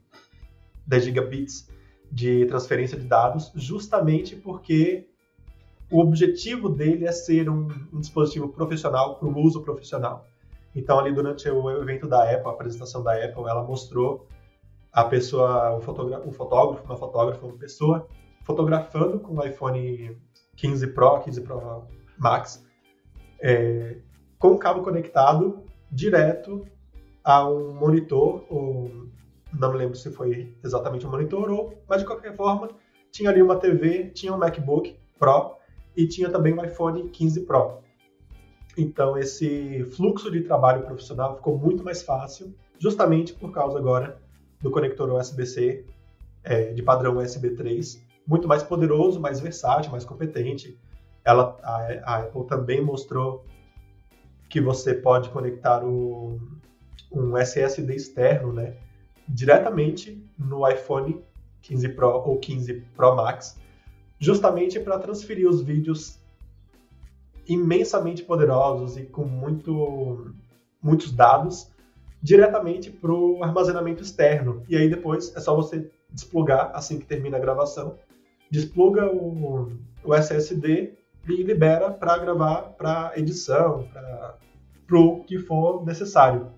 10 0.85 1.03
gigabits 1.03 1.69
de 2.11 2.45
transferência 2.45 2.97
de 2.97 3.05
dados, 3.05 3.51
justamente 3.55 4.35
porque 4.35 5.07
o 5.91 5.99
objetivo 5.99 6.69
dele 6.69 7.05
é 7.05 7.11
ser 7.11 7.49
um, 7.49 7.67
um 7.93 7.99
dispositivo 7.99 8.49
profissional 8.49 9.15
para 9.15 9.27
o 9.27 9.39
uso 9.39 9.61
profissional. 9.61 10.25
Então, 10.75 10.99
ali 10.99 11.13
durante 11.13 11.49
o 11.49 11.69
evento 11.81 12.07
da 12.07 12.23
Apple, 12.23 12.47
a 12.47 12.51
apresentação 12.51 13.03
da 13.03 13.13
Apple, 13.13 13.43
ela 13.43 13.63
mostrou 13.63 14.27
a 14.91 15.03
pessoa, 15.03 15.75
um 15.77 15.81
fotógrafo, 15.81 16.83
uma 16.85 16.97
fotógrafa, 16.97 17.45
uma 17.45 17.57
pessoa, 17.57 18.07
fotografando 18.43 19.19
com 19.19 19.35
o 19.35 19.45
iPhone 19.45 20.17
15 20.55 20.87
Pro, 20.87 21.19
15 21.19 21.41
Pro 21.41 21.87
Max, 22.17 22.65
é, 23.39 23.97
com 24.39 24.49
o 24.49 24.57
cabo 24.57 24.81
conectado 24.81 25.66
direto 25.91 26.65
a 27.23 27.47
um 27.47 27.73
monitor, 27.73 28.45
ou 28.49 28.91
não 29.53 29.71
me 29.71 29.77
lembro 29.77 29.97
se 29.97 30.11
foi 30.11 30.55
exatamente 30.63 31.05
um 31.05 31.11
monitor, 31.11 31.49
ou, 31.49 31.73
mas 31.87 32.01
de 32.01 32.07
qualquer 32.07 32.35
forma, 32.35 32.69
tinha 33.11 33.29
ali 33.29 33.41
uma 33.41 33.55
TV, 33.57 34.09
tinha 34.11 34.33
um 34.33 34.37
MacBook 34.37 34.97
Pro 35.17 35.55
e 35.95 36.07
tinha 36.07 36.29
também 36.29 36.53
um 36.53 36.63
iPhone 36.63 37.09
15 37.09 37.41
Pro. 37.41 37.79
Então 38.77 39.17
esse 39.17 39.83
fluxo 39.95 40.31
de 40.31 40.41
trabalho 40.41 40.83
profissional 40.83 41.35
ficou 41.35 41.57
muito 41.57 41.83
mais 41.83 42.03
fácil, 42.03 42.53
justamente 42.77 43.33
por 43.33 43.51
causa 43.51 43.77
agora 43.79 44.21
do 44.61 44.69
conector 44.69 45.11
USB-C 45.11 45.85
é, 46.43 46.73
de 46.73 46.83
padrão 46.83 47.17
USB 47.17 47.51
3, 47.51 48.01
muito 48.25 48.47
mais 48.47 48.61
poderoso, 48.63 49.19
mais 49.19 49.39
versátil, 49.39 49.91
mais 49.91 50.05
competente. 50.05 50.79
Ela, 51.25 51.57
a, 51.63 52.13
a 52.13 52.17
Apple 52.19 52.45
também 52.45 52.81
mostrou 52.81 53.43
que 54.49 54.61
você 54.61 54.93
pode 54.93 55.29
conectar 55.29 55.83
o, 55.83 56.39
um 57.11 57.37
SSD 57.37 57.95
externo, 57.95 58.53
né, 58.53 58.77
diretamente 59.27 60.23
no 60.37 60.67
iPhone 60.67 61.21
15 61.61 61.89
Pro 61.89 62.09
ou 62.09 62.37
15 62.39 62.73
Pro 62.95 63.15
Max, 63.15 63.59
justamente 64.19 64.79
para 64.79 64.99
transferir 64.99 65.47
os 65.47 65.61
vídeos 65.61 66.19
imensamente 67.47 68.23
poderosos 68.23 68.97
e 68.97 69.03
com 69.03 69.25
muito, 69.25 70.33
muitos 70.81 71.11
dados 71.11 71.71
diretamente 72.21 72.89
para 72.89 73.11
o 73.11 73.43
armazenamento 73.43 74.03
externo. 74.03 74.63
E 74.67 74.75
aí 74.75 74.89
depois 74.89 75.35
é 75.35 75.39
só 75.39 75.55
você 75.55 75.89
desplugar 76.09 76.71
assim 76.73 76.99
que 76.99 77.05
termina 77.05 77.37
a 77.37 77.39
gravação, 77.39 77.97
despluga 78.49 79.07
o, 79.11 79.71
o 80.03 80.15
SSD 80.15 80.93
e 81.27 81.43
libera 81.43 81.91
para 81.91 82.17
gravar 82.17 82.61
para 82.77 83.13
edição, 83.17 83.87
para 83.91 84.99
o 84.99 85.23
que 85.23 85.37
for 85.37 85.85
necessário. 85.85 86.51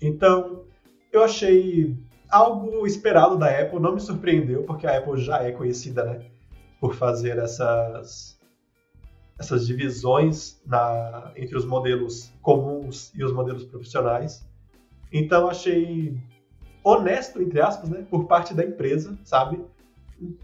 Então, 0.00 0.64
eu 1.12 1.22
achei 1.22 1.96
algo 2.30 2.86
esperado 2.86 3.36
da 3.36 3.48
Apple, 3.48 3.78
não 3.78 3.94
me 3.94 4.00
surpreendeu, 4.00 4.64
porque 4.64 4.86
a 4.86 4.98
Apple 4.98 5.20
já 5.20 5.42
é 5.42 5.52
conhecida 5.52 6.04
né, 6.04 6.26
por 6.80 6.94
fazer 6.94 7.38
essas, 7.38 8.38
essas 9.38 9.66
divisões 9.66 10.60
na, 10.66 11.30
entre 11.36 11.56
os 11.56 11.66
modelos 11.66 12.32
comuns 12.40 13.12
e 13.14 13.22
os 13.22 13.32
modelos 13.32 13.64
profissionais. 13.64 14.48
Então, 15.12 15.48
achei 15.48 16.18
honesto, 16.82 17.40
entre 17.40 17.60
aspas, 17.60 17.90
né, 17.90 18.06
por 18.10 18.24
parte 18.26 18.54
da 18.54 18.64
empresa, 18.64 19.16
sabe? 19.22 19.62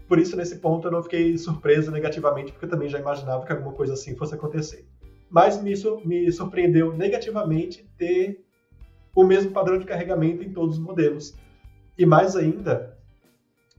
Por 0.07 0.19
isso, 0.19 0.35
nesse 0.35 0.57
ponto, 0.57 0.87
eu 0.87 0.91
não 0.91 1.03
fiquei 1.03 1.37
surpreso 1.37 1.91
negativamente, 1.91 2.51
porque 2.51 2.65
eu 2.65 2.69
também 2.69 2.89
já 2.89 2.99
imaginava 2.99 3.45
que 3.45 3.51
alguma 3.51 3.73
coisa 3.73 3.93
assim 3.93 4.15
fosse 4.15 4.35
acontecer. 4.35 4.85
Mas 5.29 5.61
me, 5.61 5.73
me 6.05 6.31
surpreendeu 6.31 6.95
negativamente 6.95 7.89
ter 7.97 8.43
o 9.15 9.23
mesmo 9.23 9.51
padrão 9.51 9.77
de 9.77 9.85
carregamento 9.85 10.43
em 10.43 10.51
todos 10.51 10.77
os 10.77 10.83
modelos. 10.83 11.35
E 11.97 12.05
mais 12.05 12.35
ainda, 12.35 12.97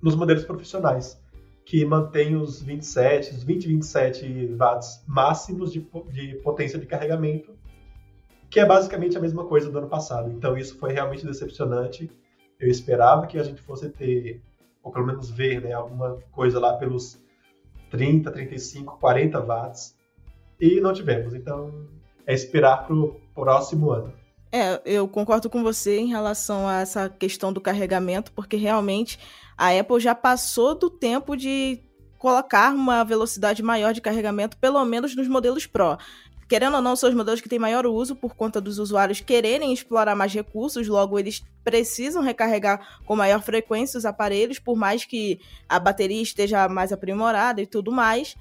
nos 0.02 0.14
modelos 0.14 0.45
profissionais, 0.45 1.21
que 1.64 1.85
mantém 1.85 2.37
os 2.37 2.62
27, 2.62 3.30
os 3.30 3.45
20 3.45 3.69
27 3.69 4.54
watts 4.57 5.04
máximos 5.07 5.73
de, 5.73 5.80
de 6.11 6.35
potência 6.42 6.78
de 6.78 6.87
carregamento, 6.87 7.54
que 8.50 8.59
é 8.59 8.66
basicamente 8.66 9.16
a 9.16 9.21
mesma 9.21 9.45
coisa 9.45 9.71
do 9.71 9.78
ano 9.78 9.88
passado. 9.88 10.30
Então 10.30 10.57
isso 10.57 10.76
foi 10.78 10.92
realmente 10.92 11.25
decepcionante. 11.25 12.11
Eu 12.59 12.69
esperava 12.69 13.26
que 13.26 13.38
a 13.38 13.42
gente 13.45 13.62
fosse 13.62 13.88
ter, 13.88 14.42
ou 14.83 14.93
pelo 14.93 15.07
menos 15.07 15.31
ver, 15.31 15.61
né, 15.61 15.73
alguma 15.73 16.19
coisa 16.33 16.59
lá 16.59 16.75
pelos 16.75 17.21
30, 17.91 18.31
35, 18.31 18.99
40 18.99 19.41
watts, 19.41 19.97
e 20.61 20.81
não 20.81 20.93
tivemos. 20.93 21.35
Então 21.35 21.89
é 22.27 22.35
esperar 22.35 22.87
para 22.87 22.95
o 22.95 23.21
próximo 23.35 23.91
ano. 23.91 24.13
É, 24.53 24.81
eu 24.85 25.07
concordo 25.07 25.49
com 25.49 25.63
você 25.63 25.99
em 25.99 26.09
relação 26.09 26.67
a 26.67 26.81
essa 26.81 27.09
questão 27.09 27.53
do 27.53 27.61
carregamento, 27.61 28.33
porque 28.33 28.57
realmente 28.57 29.19
a 29.57 29.71
Apple 29.71 30.01
já 30.01 30.15
passou 30.15 30.75
do 30.75 30.91
tempo 30.91 31.37
de 31.37 31.81
colocar 32.19 32.75
uma 32.75 33.05
velocidade 33.05 33.63
maior 33.63 33.95
de 33.95 34.01
carregamento, 34.01 34.59
pelo 34.59 34.85
menos 34.85 35.15
nos 35.17 35.29
modelos 35.29 35.67
Pro. 35.67 35.97
Querendo 36.50 36.75
ou 36.75 36.83
não, 36.83 36.97
são 36.97 37.09
os 37.09 37.14
modelos 37.14 37.40
que 37.40 37.49
têm 37.49 37.61
maior 37.61 37.87
uso 37.87 38.16
por 38.16 38.35
conta 38.35 38.61
dos 38.61 38.80
usuários 38.80 39.21
quererem 39.21 39.73
explorar 39.73 40.16
mais 40.16 40.35
recursos, 40.35 40.88
logo 40.88 41.16
eles 41.16 41.45
precisam 41.62 42.21
recarregar 42.21 42.99
com 43.07 43.14
maior 43.14 43.40
frequência 43.40 43.97
os 43.97 44.04
aparelhos, 44.04 44.59
por 44.59 44.76
mais 44.76 45.04
que 45.04 45.38
a 45.69 45.78
bateria 45.78 46.21
esteja 46.21 46.69
mais 46.69 46.90
aprimorada 46.90 47.62
e 47.62 47.66
tudo 47.69 47.92
mais. 47.92 48.35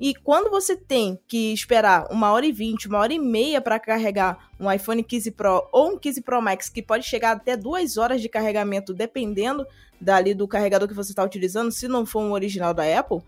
E 0.00 0.12
quando 0.12 0.50
você 0.50 0.76
tem 0.76 1.16
que 1.28 1.52
esperar 1.52 2.08
uma 2.10 2.32
hora 2.32 2.44
e 2.44 2.50
vinte, 2.50 2.88
uma 2.88 2.98
hora 2.98 3.12
e 3.12 3.18
meia 3.20 3.60
para 3.60 3.78
carregar 3.78 4.50
um 4.58 4.68
iPhone 4.68 5.00
15 5.00 5.30
Pro 5.30 5.68
ou 5.70 5.92
um 5.92 5.98
15 6.00 6.20
Pro 6.22 6.42
Max, 6.42 6.68
que 6.68 6.82
pode 6.82 7.04
chegar 7.04 7.30
até 7.30 7.56
duas 7.56 7.96
horas 7.96 8.20
de 8.20 8.28
carregamento, 8.28 8.92
dependendo 8.92 9.64
dali 10.00 10.34
do 10.34 10.48
carregador 10.48 10.88
que 10.88 10.94
você 10.94 11.12
está 11.12 11.22
utilizando, 11.22 11.70
se 11.70 11.86
não 11.86 12.04
for 12.04 12.22
um 12.22 12.32
original 12.32 12.74
da 12.74 12.82
Apple, 12.98 13.22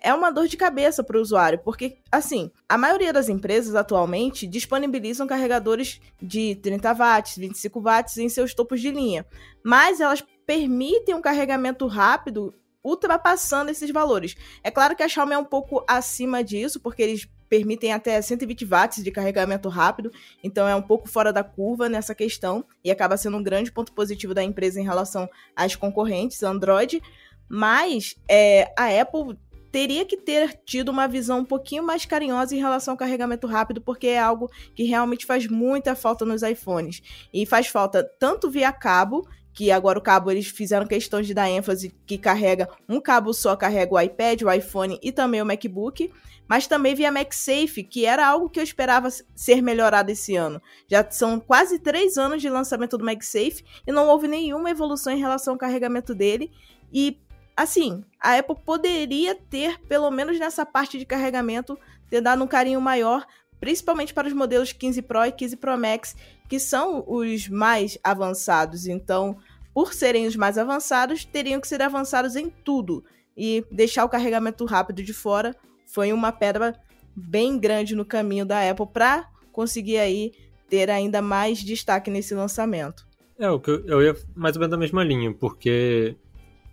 é 0.00 0.12
uma 0.14 0.30
dor 0.30 0.48
de 0.48 0.56
cabeça 0.56 1.02
para 1.02 1.18
o 1.18 1.20
usuário, 1.20 1.58
porque, 1.64 1.98
assim, 2.10 2.50
a 2.68 2.78
maioria 2.78 3.12
das 3.12 3.28
empresas 3.28 3.74
atualmente 3.74 4.46
disponibilizam 4.46 5.26
carregadores 5.26 6.00
de 6.20 6.56
30 6.56 6.92
watts, 6.94 7.36
25 7.36 7.80
watts 7.80 8.18
em 8.18 8.28
seus 8.28 8.54
topos 8.54 8.80
de 8.80 8.90
linha, 8.90 9.26
mas 9.62 10.00
elas 10.00 10.24
permitem 10.46 11.14
um 11.14 11.20
carregamento 11.20 11.86
rápido 11.86 12.54
ultrapassando 12.82 13.70
esses 13.70 13.90
valores. 13.90 14.34
É 14.62 14.70
claro 14.70 14.96
que 14.96 15.02
a 15.02 15.08
Xiaomi 15.08 15.34
é 15.34 15.38
um 15.38 15.44
pouco 15.44 15.84
acima 15.86 16.42
disso, 16.42 16.80
porque 16.80 17.02
eles 17.02 17.28
permitem 17.48 17.92
até 17.92 18.20
120 18.20 18.64
watts 18.64 19.02
de 19.02 19.10
carregamento 19.10 19.68
rápido, 19.68 20.12
então 20.44 20.68
é 20.68 20.74
um 20.74 20.82
pouco 20.82 21.08
fora 21.08 21.32
da 21.32 21.42
curva 21.42 21.88
nessa 21.88 22.14
questão 22.14 22.64
e 22.84 22.90
acaba 22.90 23.16
sendo 23.16 23.38
um 23.38 23.42
grande 23.42 23.72
ponto 23.72 23.92
positivo 23.92 24.34
da 24.34 24.42
empresa 24.42 24.80
em 24.80 24.84
relação 24.84 25.28
às 25.56 25.74
concorrentes 25.74 26.42
Android. 26.42 27.02
Mas 27.48 28.14
é, 28.28 28.70
a 28.76 28.88
Apple 29.00 29.38
teria 29.70 30.04
que 30.04 30.16
ter 30.16 30.60
tido 30.64 30.88
uma 30.90 31.06
visão 31.06 31.40
um 31.40 31.44
pouquinho 31.44 31.82
mais 31.82 32.04
carinhosa 32.04 32.54
em 32.54 32.58
relação 32.58 32.92
ao 32.92 32.98
carregamento 32.98 33.46
rápido, 33.46 33.80
porque 33.80 34.08
é 34.08 34.18
algo 34.18 34.50
que 34.74 34.84
realmente 34.84 35.26
faz 35.26 35.46
muita 35.46 35.94
falta 35.94 36.24
nos 36.24 36.42
iPhones. 36.42 37.02
E 37.32 37.44
faz 37.46 37.66
falta 37.66 38.02
tanto 38.18 38.50
via 38.50 38.72
cabo, 38.72 39.28
que 39.52 39.72
agora 39.72 39.98
o 39.98 40.02
cabo 40.02 40.30
eles 40.30 40.46
fizeram 40.46 40.86
questão 40.86 41.20
de 41.20 41.34
dar 41.34 41.50
ênfase 41.50 41.92
que 42.06 42.16
carrega 42.16 42.68
um 42.88 43.00
cabo 43.00 43.34
só 43.34 43.56
carrega 43.56 43.92
o 43.92 44.00
iPad, 44.00 44.42
o 44.42 44.52
iPhone 44.52 44.98
e 45.02 45.10
também 45.10 45.42
o 45.42 45.46
MacBook, 45.46 46.12
mas 46.46 46.68
também 46.68 46.94
via 46.94 47.10
MagSafe, 47.10 47.82
que 47.82 48.06
era 48.06 48.24
algo 48.26 48.48
que 48.48 48.60
eu 48.60 48.62
esperava 48.62 49.08
ser 49.34 49.60
melhorado 49.60 50.12
esse 50.12 50.36
ano. 50.36 50.62
Já 50.86 51.04
são 51.10 51.40
quase 51.40 51.80
três 51.80 52.16
anos 52.16 52.40
de 52.40 52.48
lançamento 52.48 52.96
do 52.96 53.04
MagSafe 53.04 53.64
e 53.84 53.90
não 53.90 54.06
houve 54.06 54.28
nenhuma 54.28 54.70
evolução 54.70 55.12
em 55.12 55.18
relação 55.18 55.54
ao 55.54 55.58
carregamento 55.58 56.14
dele. 56.14 56.52
E 56.92 57.20
assim, 57.58 58.04
a 58.20 58.38
Apple 58.38 58.54
poderia 58.64 59.34
ter, 59.34 59.80
pelo 59.80 60.08
menos 60.12 60.38
nessa 60.38 60.64
parte 60.64 60.96
de 60.96 61.04
carregamento, 61.04 61.76
ter 62.08 62.20
dado 62.20 62.44
um 62.44 62.46
carinho 62.46 62.80
maior, 62.80 63.26
principalmente 63.58 64.14
para 64.14 64.28
os 64.28 64.32
modelos 64.32 64.72
15 64.72 65.02
Pro 65.02 65.24
e 65.24 65.32
15 65.32 65.56
Pro 65.56 65.76
Max, 65.76 66.14
que 66.48 66.60
são 66.60 67.02
os 67.04 67.48
mais 67.48 67.98
avançados. 68.04 68.86
Então, 68.86 69.36
por 69.74 69.92
serem 69.92 70.28
os 70.28 70.36
mais 70.36 70.56
avançados, 70.56 71.24
teriam 71.24 71.60
que 71.60 71.66
ser 71.66 71.82
avançados 71.82 72.36
em 72.36 72.48
tudo. 72.48 73.04
E 73.36 73.64
deixar 73.72 74.04
o 74.04 74.08
carregamento 74.08 74.64
rápido 74.64 75.02
de 75.02 75.12
fora 75.12 75.56
foi 75.84 76.12
uma 76.12 76.30
pedra 76.30 76.78
bem 77.14 77.58
grande 77.58 77.96
no 77.96 78.04
caminho 78.04 78.46
da 78.46 78.70
Apple 78.70 78.86
para 78.86 79.28
conseguir 79.50 79.98
aí 79.98 80.32
ter 80.70 80.90
ainda 80.90 81.20
mais 81.20 81.58
destaque 81.58 82.08
nesse 82.08 82.36
lançamento. 82.36 83.04
É, 83.36 83.50
o 83.50 83.58
que 83.58 83.70
eu, 83.70 84.00
ia 84.00 84.16
mais 84.36 84.54
ou 84.54 84.60
menos 84.60 84.70
na 84.70 84.76
mesma 84.76 85.02
linha, 85.02 85.32
porque, 85.32 86.16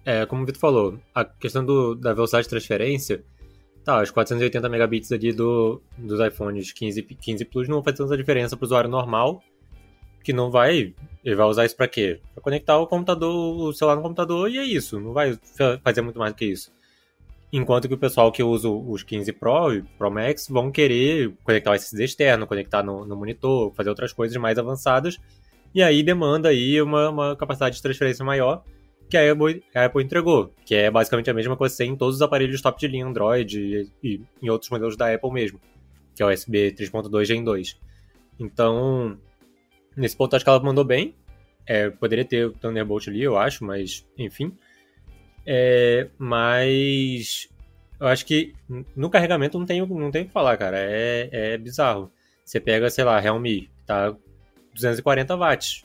é, 0.05 0.25
como 0.25 0.43
o 0.43 0.45
Vitor 0.45 0.62
falou, 0.62 1.00
a 1.13 1.25
questão 1.25 1.65
do, 1.65 1.95
da 1.95 2.13
velocidade 2.13 2.43
de 2.43 2.50
transferência 2.50 3.24
Tá, 3.85 4.01
os 4.01 4.09
480 4.09 4.67
megabits 4.67 5.12
ali 5.12 5.31
do, 5.31 5.79
dos 5.95 6.19
iPhones 6.19 6.74
15, 6.74 7.03
15 7.03 7.45
Plus 7.45 7.69
não 7.69 7.83
fazer 7.83 7.97
tanta 7.97 8.17
diferença 8.17 8.57
para 8.57 8.63
o 8.63 8.65
usuário 8.65 8.89
normal, 8.89 9.43
que 10.24 10.33
não 10.33 10.50
vai. 10.50 10.95
Ele 11.24 11.35
vai 11.35 11.45
usar 11.45 11.65
isso 11.65 11.77
para 11.77 11.88
quê? 11.88 12.19
Para 12.33 12.41
conectar 12.41 12.79
o 12.79 12.88
computador, 12.88 13.31
o 13.31 13.71
celular 13.74 13.95
no 13.95 14.01
computador 14.01 14.50
e 14.50 14.57
é 14.57 14.63
isso. 14.63 15.00
Não 15.00 15.13
vai 15.13 15.38
fazer 15.83 16.01
muito 16.01 16.17
mais 16.17 16.33
do 16.33 16.35
que 16.35 16.45
isso. 16.45 16.74
Enquanto 17.53 17.88
que 17.88 17.93
o 17.93 17.97
pessoal 17.97 18.31
que 18.31 18.41
usa 18.41 18.67
os 18.67 19.03
15 19.03 19.31
Pro 19.33 19.71
e 19.71 19.83
Pro 20.00 20.09
Max 20.09 20.47
vão 20.50 20.71
querer 20.71 21.31
conectar 21.43 21.69
o 21.69 21.75
SSD 21.75 22.05
externo, 22.05 22.47
conectar 22.47 22.81
no, 22.81 23.05
no 23.05 23.15
monitor, 23.15 23.71
fazer 23.75 23.89
outras 23.89 24.12
coisas 24.12 24.35
mais 24.35 24.57
avançadas. 24.57 25.19
E 25.75 25.83
aí 25.83 26.01
demanda 26.01 26.50
aí 26.50 26.81
uma, 26.81 27.09
uma 27.12 27.35
capacidade 27.35 27.75
de 27.75 27.83
transferência 27.83 28.25
maior 28.25 28.63
que 29.09 29.17
a 29.17 29.31
Apple, 29.31 29.63
a 29.74 29.85
Apple, 29.85 30.03
entregou, 30.03 30.53
que 30.65 30.75
é 30.75 30.89
basicamente 30.89 31.29
a 31.29 31.33
mesma 31.33 31.55
coisa 31.55 31.74
que 31.74 31.77
tem 31.77 31.91
em 31.91 31.95
todos 31.95 32.15
os 32.15 32.21
aparelhos 32.21 32.62
top 32.62 32.79
de 32.79 32.88
linha 32.88 33.05
Android 33.05 33.59
e, 33.59 33.91
e 34.03 34.21
em 34.41 34.50
outros 34.50 34.69
modelos 34.69 34.97
da 34.97 35.13
Apple 35.13 35.31
mesmo, 35.31 35.59
que 36.15 36.24
é 36.24 36.25
o 36.25 36.29
USB 36.29 36.71
3.2 36.71 37.25
Gen 37.25 37.43
2. 37.43 37.79
Então, 38.39 39.17
nesse 39.95 40.15
ponto 40.15 40.35
acho 40.35 40.43
que 40.43 40.50
ela 40.50 40.59
mandou 40.59 40.83
bem. 40.83 41.15
É, 41.67 41.89
poderia 41.89 42.25
ter 42.25 42.45
o 42.45 42.51
Thunderbolt 42.51 43.07
ali, 43.07 43.24
eu 43.24 43.38
acho, 43.38 43.63
mas 43.63 44.05
enfim. 44.17 44.55
É, 45.45 46.09
mas 46.17 47.50
eu 48.00 48.07
acho 48.07 48.25
que 48.25 48.53
no 48.95 49.09
carregamento 49.09 49.57
não 49.57 49.65
tem, 49.65 49.85
não 49.85 50.12
tem 50.12 50.24
o 50.24 50.25
que 50.25 50.31
falar, 50.31 50.57
cara. 50.57 50.77
É, 50.79 51.29
é 51.31 51.57
bizarro. 51.57 52.12
Você 52.43 52.59
pega, 52.59 52.89
sei 52.89 53.03
lá, 53.03 53.19
Realme, 53.19 53.69
tá 53.85 54.15
240 54.74 55.35
watts. 55.35 55.85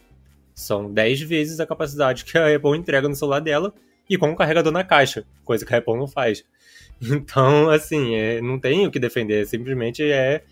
São 0.61 0.93
10 0.93 1.23
vezes 1.23 1.61
a 1.61 1.67
capacidade 1.67 2.25
que 2.25 2.37
a 2.39 2.55
Apple 2.55 2.77
entrega 2.77 3.09
no 3.09 3.15
celular 3.15 3.41
dela 3.41 3.75
e 4.09 4.19
com 4.19 4.31
o 4.31 4.37
carregador 4.37 4.73
na 4.73 4.83
caixa, 4.83 5.25
coisa 5.45 5.65
que 5.65 5.75
a 5.75 5.79
Apple 5.79 5.97
não 5.97 6.07
faz. 6.07 6.45
Então, 7.03 7.71
assim, 7.71 8.15
é, 8.15 8.43
não 8.43 8.61
tem 8.61 8.87
o 8.87 8.91
que 8.91 8.99
defender, 8.99 9.47
simplesmente 9.47 10.03
é, 10.03 10.43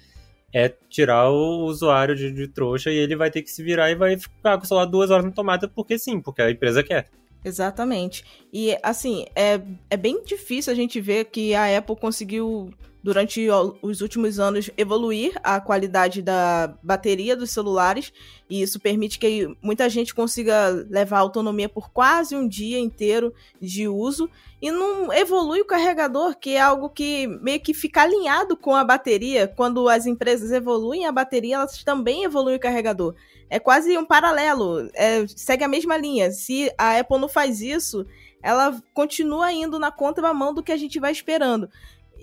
é 0.50 0.72
tirar 0.88 1.28
o 1.28 1.66
usuário 1.66 2.16
de, 2.16 2.32
de, 2.32 2.48
trouxa 2.48 2.90
e 2.90 2.96
ele 2.96 3.14
vai 3.14 3.30
ter 3.30 3.42
que 3.42 3.50
se 3.50 3.62
virar 3.62 3.90
e 3.90 3.94
vai 3.94 4.16
ficar 4.16 4.56
com 4.56 4.64
o 4.64 4.66
celular 4.66 4.86
duas 4.86 5.10
horas 5.10 5.26
na 5.26 5.30
tomada 5.30 5.68
porque 5.68 5.98
sim, 5.98 6.22
porque 6.22 6.40
a 6.40 6.50
empresa 6.50 6.82
quer. 6.82 7.10
Exatamente. 7.44 8.24
E, 8.52 8.76
assim, 8.82 9.26
é, 9.36 9.60
é 9.90 9.96
bem 9.96 10.22
difícil 10.24 10.72
a 10.72 10.76
gente 10.76 11.00
ver 11.00 11.26
que 11.26 11.54
a 11.54 11.76
Apple 11.76 11.96
conseguiu, 11.96 12.72
durante 13.02 13.46
os 13.82 14.00
últimos 14.00 14.38
anos, 14.38 14.70
evoluir 14.76 15.32
a 15.42 15.60
qualidade 15.60 16.20
da 16.20 16.74
bateria 16.82 17.36
dos 17.36 17.50
celulares. 17.50 18.12
E 18.50 18.62
isso 18.62 18.80
permite 18.80 19.18
que 19.18 19.48
muita 19.62 19.88
gente 19.88 20.14
consiga 20.14 20.68
levar 20.90 21.18
autonomia 21.18 21.68
por 21.68 21.90
quase 21.90 22.34
um 22.34 22.46
dia 22.46 22.78
inteiro 22.78 23.32
de 23.60 23.88
uso. 23.88 24.28
E 24.60 24.70
não 24.70 25.12
evolui 25.12 25.60
o 25.60 25.66
carregador, 25.66 26.36
que 26.36 26.50
é 26.50 26.60
algo 26.60 26.90
que 26.90 27.26
meio 27.26 27.60
que 27.60 27.72
fica 27.72 28.02
alinhado 28.02 28.56
com 28.56 28.74
a 28.74 28.84
bateria. 28.84 29.46
Quando 29.46 29.88
as 29.88 30.06
empresas 30.06 30.50
evoluem 30.50 31.06
a 31.06 31.12
bateria, 31.12 31.56
elas 31.56 31.84
também 31.84 32.24
evoluem 32.24 32.56
o 32.56 32.60
carregador 32.60 33.14
é 33.50 33.58
quase 33.58 33.96
um 33.96 34.04
paralelo, 34.04 34.90
é, 34.94 35.26
segue 35.28 35.64
a 35.64 35.68
mesma 35.68 35.96
linha. 35.96 36.30
Se 36.30 36.70
a 36.76 36.98
Apple 36.98 37.18
não 37.18 37.28
faz 37.28 37.60
isso, 37.60 38.06
ela 38.42 38.80
continua 38.94 39.52
indo 39.52 39.78
na 39.78 39.90
contramão 39.90 40.52
do 40.52 40.62
que 40.62 40.72
a 40.72 40.76
gente 40.76 41.00
vai 41.00 41.12
esperando. 41.12 41.68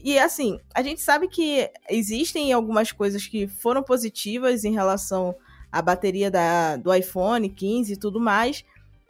E 0.05 0.19
assim, 0.19 0.59
a 0.75 0.83
gente 0.83 1.01
sabe 1.01 1.27
que 1.27 1.67
existem 1.89 2.53
algumas 2.53 2.91
coisas 2.91 3.25
que 3.25 3.47
foram 3.47 3.81
positivas 3.81 4.63
em 4.63 4.71
relação 4.71 5.35
à 5.71 5.81
bateria 5.81 6.29
da, 6.29 6.77
do 6.77 6.93
iPhone 6.93 7.49
15 7.49 7.93
e 7.93 7.97
tudo 7.97 8.19
mais, 8.19 8.63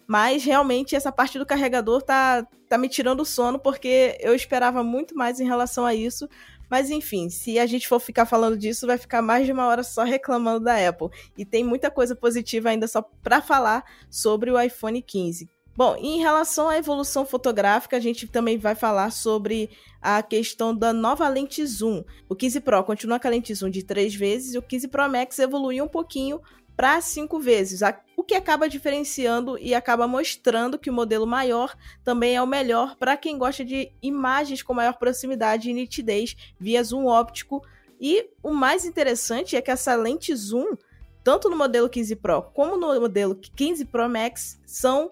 mas 0.07 0.45
realmente 0.45 0.95
essa 0.95 1.11
parte 1.11 1.37
do 1.37 1.45
carregador 1.45 2.01
tá, 2.01 2.47
tá 2.69 2.77
me 2.77 2.87
tirando 2.87 3.19
o 3.19 3.25
sono, 3.25 3.59
porque 3.59 4.17
eu 4.21 4.33
esperava 4.33 4.85
muito 4.85 5.13
mais 5.13 5.37
em 5.41 5.45
relação 5.45 5.85
a 5.85 5.93
isso. 5.93 6.29
Mas 6.71 6.89
enfim, 6.89 7.29
se 7.29 7.59
a 7.59 7.65
gente 7.65 7.89
for 7.89 7.99
ficar 7.99 8.25
falando 8.25 8.57
disso, 8.57 8.87
vai 8.87 8.97
ficar 8.97 9.21
mais 9.21 9.45
de 9.45 9.51
uma 9.51 9.67
hora 9.67 9.83
só 9.83 10.05
reclamando 10.05 10.63
da 10.63 10.87
Apple. 10.87 11.09
E 11.37 11.43
tem 11.43 11.61
muita 11.61 11.91
coisa 11.91 12.15
positiva 12.15 12.69
ainda 12.69 12.87
só 12.87 13.01
para 13.21 13.41
falar 13.41 13.83
sobre 14.09 14.49
o 14.49 14.57
iPhone 14.57 15.01
15. 15.01 15.49
Bom, 15.75 15.97
em 15.97 16.19
relação 16.19 16.69
à 16.69 16.77
evolução 16.77 17.25
fotográfica, 17.25 17.97
a 17.97 17.99
gente 17.99 18.27
também 18.27 18.57
vai 18.57 18.75
falar 18.75 19.11
sobre 19.11 19.69
a 20.01 20.23
questão 20.23 20.73
da 20.73 20.93
nova 20.93 21.27
lente 21.27 21.65
zoom. 21.65 22.01
O 22.29 22.35
15 22.35 22.61
Pro 22.61 22.83
continua 22.83 23.19
com 23.19 23.27
a 23.27 23.31
lente 23.31 23.53
zoom 23.53 23.69
de 23.69 23.83
três 23.83 24.15
vezes 24.15 24.53
e 24.53 24.57
o 24.57 24.61
15 24.61 24.87
Pro 24.87 25.09
Max 25.09 25.37
evoluiu 25.37 25.83
um 25.83 25.89
pouquinho 25.89 26.39
para 26.77 26.99
cinco 27.01 27.39
vezes, 27.39 27.81
o 28.17 28.23
que 28.23 28.35
acaba 28.35 28.67
diferenciando 28.67 29.57
e 29.57 29.73
acaba 29.73 30.07
mostrando 30.07 30.77
que 30.77 30.89
o 30.89 30.93
modelo 30.93 31.25
maior 31.25 31.73
também 32.03 32.35
é 32.35 32.41
o 32.41 32.47
melhor 32.47 32.97
para 32.97 33.15
quem 33.15 33.37
gosta 33.37 33.63
de 33.63 33.91
imagens 34.01 34.61
com 34.61 34.73
maior 34.73 34.97
proximidade 34.97 35.69
e 35.69 35.73
nitidez 35.73 36.35
via 36.59 36.83
zoom 36.83 37.05
óptico. 37.05 37.61
E 37.99 38.29
o 38.43 38.51
mais 38.51 38.83
interessante 38.83 39.55
é 39.55 39.61
que 39.61 39.71
essa 39.71 39.95
lente 39.95 40.35
zoom, 40.35 40.75
tanto 41.23 41.49
no 41.49 41.55
modelo 41.55 41.89
15 41.89 42.15
Pro 42.17 42.41
como 42.41 42.75
no 42.75 42.99
modelo 42.99 43.35
15 43.35 43.85
Pro 43.85 44.09
Max, 44.09 44.59
são 44.65 45.09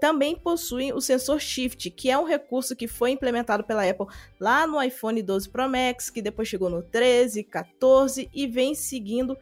também 0.00 0.36
possuem 0.36 0.92
o 0.92 1.00
sensor 1.00 1.40
Shift, 1.40 1.90
que 1.90 2.10
é 2.10 2.18
um 2.18 2.24
recurso 2.24 2.74
que 2.74 2.88
foi 2.88 3.10
implementado 3.10 3.64
pela 3.64 3.88
Apple 3.88 4.06
lá 4.40 4.66
no 4.66 4.82
iPhone 4.82 5.22
12 5.22 5.48
Pro 5.48 5.68
Max, 5.68 6.10
que 6.10 6.22
depois 6.22 6.48
chegou 6.48 6.70
no 6.70 6.82
13, 6.82 7.44
14 7.44 8.30
e 8.32 8.46
vem 8.46 8.74
seguindo 8.74 9.36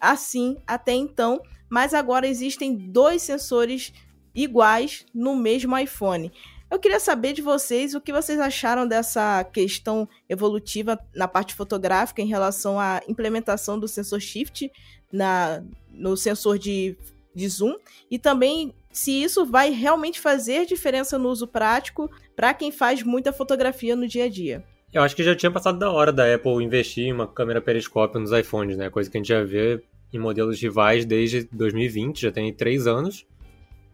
assim 0.00 0.56
até 0.66 0.92
então, 0.92 1.40
mas 1.68 1.94
agora 1.94 2.26
existem 2.26 2.74
dois 2.74 3.22
sensores 3.22 3.92
iguais 4.34 5.06
no 5.14 5.34
mesmo 5.34 5.76
iPhone. 5.76 6.30
Eu 6.70 6.80
queria 6.80 6.98
saber 6.98 7.32
de 7.32 7.42
vocês 7.42 7.94
o 7.94 8.00
que 8.00 8.12
vocês 8.12 8.40
acharam 8.40 8.86
dessa 8.86 9.44
questão 9.44 10.08
evolutiva 10.28 10.98
na 11.14 11.28
parte 11.28 11.54
fotográfica 11.54 12.20
em 12.20 12.26
relação 12.26 12.78
à 12.78 13.00
implementação 13.08 13.78
do 13.78 13.86
sensor 13.86 14.20
shift 14.20 14.70
na, 15.12 15.62
no 15.90 16.16
sensor 16.16 16.58
de, 16.58 16.96
de 17.34 17.48
zoom 17.48 17.76
e 18.10 18.18
também 18.18 18.74
se 18.96 19.12
isso 19.12 19.44
vai 19.44 19.70
realmente 19.70 20.18
fazer 20.18 20.64
diferença 20.64 21.18
no 21.18 21.28
uso 21.28 21.46
prático 21.46 22.10
para 22.34 22.54
quem 22.54 22.72
faz 22.72 23.02
muita 23.02 23.30
fotografia 23.30 23.94
no 23.94 24.08
dia 24.08 24.24
a 24.24 24.28
dia. 24.28 24.64
Eu 24.90 25.02
acho 25.02 25.14
que 25.14 25.22
já 25.22 25.36
tinha 25.36 25.50
passado 25.50 25.78
da 25.78 25.90
hora 25.90 26.10
da 26.10 26.34
Apple 26.34 26.64
investir 26.64 27.04
em 27.04 27.12
uma 27.12 27.26
câmera 27.26 27.60
periscópio 27.60 28.18
nos 28.18 28.32
iPhones, 28.32 28.78
né? 28.78 28.88
Coisa 28.88 29.10
que 29.10 29.18
a 29.18 29.20
gente 29.20 29.28
já 29.28 29.44
vê 29.44 29.82
em 30.10 30.18
modelos 30.18 30.58
rivais 30.58 31.04
desde 31.04 31.46
2020, 31.52 32.22
já 32.22 32.32
tem 32.32 32.50
três 32.54 32.86
anos. 32.86 33.26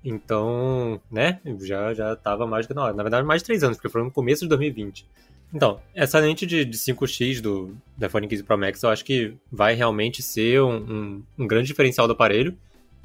Então, 0.04 1.00
né, 1.10 1.40
já, 1.60 1.92
já 1.94 2.14
tava 2.14 2.46
mais 2.46 2.68
que 2.68 2.74
na 2.74 2.84
hora. 2.84 2.94
Na 2.94 3.02
verdade, 3.02 3.26
mais 3.26 3.42
de 3.42 3.46
três 3.46 3.64
anos, 3.64 3.78
porque 3.78 3.88
foi 3.88 4.04
no 4.04 4.10
começo 4.10 4.42
de 4.42 4.48
2020. 4.50 5.04
Então, 5.52 5.80
essa 5.94 6.20
lente 6.20 6.46
de, 6.46 6.64
de 6.64 6.78
5x 6.78 7.40
do, 7.40 7.76
do 7.96 8.06
iPhone 8.06 8.28
15 8.28 8.44
Pro 8.44 8.56
Max, 8.56 8.80
eu 8.82 8.90
acho 8.90 9.04
que 9.04 9.34
vai 9.50 9.74
realmente 9.74 10.22
ser 10.22 10.62
um, 10.62 10.76
um, 10.76 11.22
um, 11.40 11.46
grande 11.48 11.66
diferencial 11.66 12.06
do 12.06 12.12
aparelho, 12.12 12.56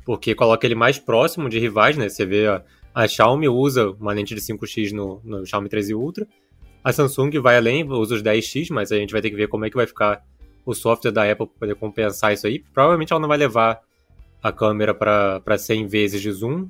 porque 0.07 0.33
coloca 0.33 0.65
ele 0.65 0.73
mais 0.73 0.97
próximo 0.97 1.49
de 1.49 1.59
rivais, 1.59 1.97
né? 1.97 2.07
Você 2.07 2.25
vê 2.25 2.47
a, 2.47 2.63
a 2.95 3.05
Xiaomi 3.05 3.49
usa 3.49 3.89
uma 3.99 4.13
lente 4.13 4.33
de 4.33 4.39
5x 4.39 4.93
no, 4.93 5.19
no 5.21 5.45
Xiaomi 5.45 5.67
13 5.67 5.93
Ultra, 5.93 6.25
a 6.81 6.93
Samsung 6.93 7.37
vai 7.41 7.57
além, 7.57 7.83
usa 7.83 8.15
os 8.15 8.23
10x, 8.23 8.69
mas 8.71 8.89
a 8.89 8.95
gente 8.95 9.11
vai 9.11 9.21
ter 9.21 9.29
que 9.29 9.35
ver 9.35 9.49
como 9.49 9.65
é 9.65 9.69
que 9.69 9.75
vai 9.75 9.85
ficar 9.85 10.23
o 10.65 10.73
software 10.73 11.11
da 11.11 11.29
Apple 11.29 11.47
para 11.47 11.59
poder 11.59 11.75
compensar 11.75 12.31
isso 12.31 12.47
aí. 12.47 12.59
Provavelmente 12.73 13.11
ela 13.11 13.19
não 13.19 13.27
vai 13.27 13.37
levar 13.37 13.81
a 14.41 14.49
câmera 14.53 14.93
para 14.93 15.57
100 15.57 15.87
vezes 15.87 16.21
de 16.21 16.31
zoom, 16.31 16.69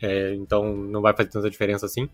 é, 0.00 0.34
então 0.34 0.72
não 0.76 1.02
vai 1.02 1.12
fazer 1.12 1.30
tanta 1.30 1.50
diferença 1.50 1.86
assim. 1.86 2.08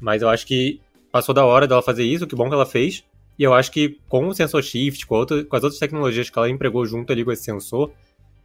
Mas 0.00 0.20
eu 0.20 0.28
acho 0.28 0.44
que 0.48 0.80
passou 1.12 1.32
da 1.32 1.44
hora 1.44 1.68
dela 1.68 1.80
fazer 1.80 2.02
isso, 2.02 2.26
que 2.26 2.34
bom 2.34 2.48
que 2.48 2.54
ela 2.54 2.66
fez. 2.66 3.04
E 3.38 3.44
eu 3.44 3.54
acho 3.54 3.70
que 3.70 4.00
com 4.08 4.26
o 4.26 4.34
sensor 4.34 4.64
shift, 4.64 5.06
com, 5.06 5.24
com 5.24 5.56
as 5.56 5.62
outras 5.62 5.78
tecnologias 5.78 6.28
que 6.28 6.36
ela 6.36 6.50
empregou 6.50 6.84
junto 6.84 7.12
ali 7.12 7.24
com 7.24 7.30
esse 7.30 7.44
sensor, 7.44 7.92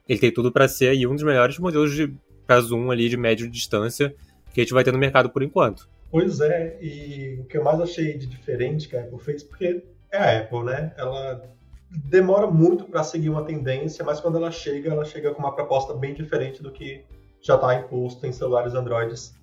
ele 0.08 0.20
tem 0.20 0.32
tudo 0.32 0.52
para 0.52 0.68
ser 0.68 0.90
aí 0.90 1.06
um 1.08 1.16
dos 1.16 1.24
melhores 1.24 1.58
modelos 1.58 1.94
de 1.94 2.14
para 2.46 2.60
zoom 2.60 2.92
ali 2.92 3.08
de 3.08 3.18
média 3.18 3.48
distância 3.48 4.14
que 4.54 4.60
a 4.60 4.64
gente 4.64 4.74
vai 4.74 4.84
ter 4.84 4.92
no 4.92 4.98
mercado 4.98 5.30
por 5.30 5.42
enquanto. 5.42 5.90
Pois 6.10 6.42
é, 6.42 6.78
e 6.82 7.40
o 7.40 7.46
que 7.46 7.58
eu 7.58 7.64
mais 7.64 7.80
achei 7.80 8.18
de 8.18 8.28
diferente 8.28 8.90
que 8.90 8.98
a 8.98 9.02
Apple 9.02 9.20
fez, 9.20 9.44
porque 9.44 9.84
é 10.12 10.18
a 10.18 10.40
Apple, 10.40 10.64
né? 10.64 10.94
Ela 10.98 11.42
demora 11.90 12.48
muito 12.48 12.84
para 12.84 13.04
seguir 13.04 13.30
uma 13.30 13.46
tendência, 13.46 14.04
mas 14.04 14.20
quando 14.20 14.38
ela 14.38 14.52
chega, 14.52 14.92
ela 14.92 15.06
chega 15.06 15.34
com 15.34 15.40
uma 15.40 15.56
proposta 15.56 15.94
bem 15.94 16.14
diferente 16.14 16.62
do 16.62 16.72
que 16.72 17.06
já 17.42 17.56
está 17.56 17.74
imposto 17.76 18.26
em 18.26 18.32
celulares 18.32 18.74
Androids 18.74 19.34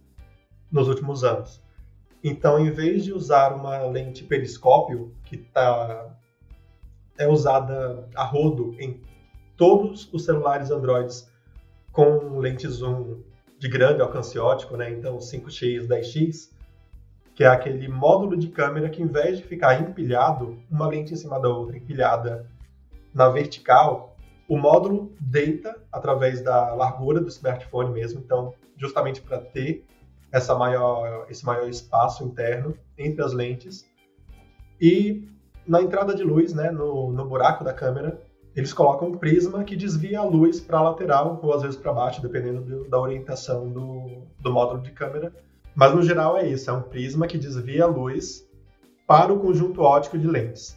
nos 0.71 0.88
últimos 0.88 1.25
anos. 1.25 1.62
Então, 2.23 2.59
em 2.59 2.71
vez 2.71 3.05
de 3.05 3.12
usar 3.12 3.55
uma 3.55 3.79
lente 3.87 4.25
periscópio, 4.25 5.14
que 5.25 5.37
tá, 5.37 6.14
é 7.16 7.27
usada 7.27 8.09
a 8.14 8.25
rodo 8.25 8.75
em 8.79 9.01
todos 9.59 10.09
os 10.12 10.25
celulares 10.25 10.71
Androids 10.71 11.29
com 11.92 12.38
lente 12.38 12.66
zoom 12.68 13.18
de 13.59 13.68
grande 13.68 14.01
alcance 14.01 14.38
óptico, 14.38 14.77
né? 14.77 14.88
então 14.88 15.18
5x, 15.18 15.87
10x, 15.88 16.51
que 17.35 17.42
é 17.42 17.49
aquele 17.49 17.88
módulo 17.88 18.37
de 18.37 18.49
câmera 18.49 18.88
que, 18.88 19.03
em 19.03 19.07
vez 19.07 19.38
de 19.38 19.44
ficar 19.44 19.81
empilhado, 19.81 20.57
uma 20.71 20.87
lente 20.87 21.12
em 21.12 21.16
cima 21.16 21.40
da 21.40 21.49
outra, 21.49 21.77
empilhada 21.77 22.47
na 23.12 23.29
vertical, 23.29 24.16
o 24.49 24.57
módulo 24.57 25.12
deita 25.21 25.77
através 25.92 26.40
da 26.40 26.73
largura 26.75 27.21
do 27.21 27.29
smartphone 27.29 27.92
mesmo, 27.92 28.21
então, 28.21 28.55
justamente 28.77 29.21
para 29.21 29.38
ter 29.38 29.85
essa 30.31 30.55
maior, 30.55 31.27
esse 31.29 31.44
maior 31.44 31.68
espaço 31.68 32.25
interno 32.25 32.77
entre 32.97 33.23
as 33.25 33.33
lentes. 33.33 33.88
E 34.81 35.29
na 35.66 35.83
entrada 35.83 36.14
de 36.14 36.23
luz, 36.23 36.55
né, 36.55 36.71
no, 36.71 37.12
no 37.12 37.25
buraco 37.27 37.64
da 37.64 37.73
câmera, 37.73 38.21
eles 38.59 38.73
colocam 38.73 39.09
um 39.09 39.16
prisma 39.16 39.62
que 39.62 39.77
desvia 39.77 40.18
a 40.18 40.25
luz 40.25 40.61
para 40.61 40.79
a 40.79 40.83
lateral 40.83 41.38
ou 41.40 41.55
às 41.55 41.62
vezes 41.62 41.77
para 41.77 41.92
baixo, 41.92 42.21
dependendo 42.21 42.61
do, 42.61 42.88
da 42.88 42.99
orientação 42.99 43.68
do, 43.68 44.27
do 44.40 44.53
módulo 44.53 44.83
de 44.83 44.90
câmera. 44.90 45.33
Mas 45.77 45.94
no 45.94 46.03
geral 46.03 46.37
é 46.37 46.49
isso, 46.49 46.68
é 46.68 46.73
um 46.73 46.83
prisma 46.83 47.29
que 47.29 47.38
desvia 47.38 47.85
a 47.85 47.87
luz 47.87 48.44
para 49.07 49.33
o 49.33 49.38
conjunto 49.38 49.81
óptico 49.81 50.18
de 50.18 50.27
lentes, 50.27 50.77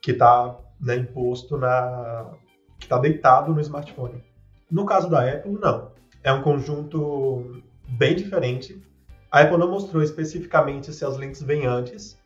que 0.00 0.12
está 0.12 0.58
né, 0.80 0.96
imposto 0.96 1.58
na. 1.58 2.32
que 2.78 2.86
está 2.86 2.96
deitado 2.96 3.52
no 3.52 3.60
smartphone. 3.60 4.24
No 4.70 4.86
caso 4.86 5.10
da 5.10 5.30
Apple, 5.30 5.58
não. 5.60 5.90
É 6.24 6.32
um 6.32 6.40
conjunto 6.40 7.62
bem 7.86 8.16
diferente. 8.16 8.82
A 9.30 9.42
Apple 9.42 9.58
não 9.58 9.70
mostrou 9.70 10.02
especificamente 10.02 10.90
se 10.94 11.04
as 11.04 11.18
lentes 11.18 11.42
vêm 11.42 11.66
antes. 11.66 12.18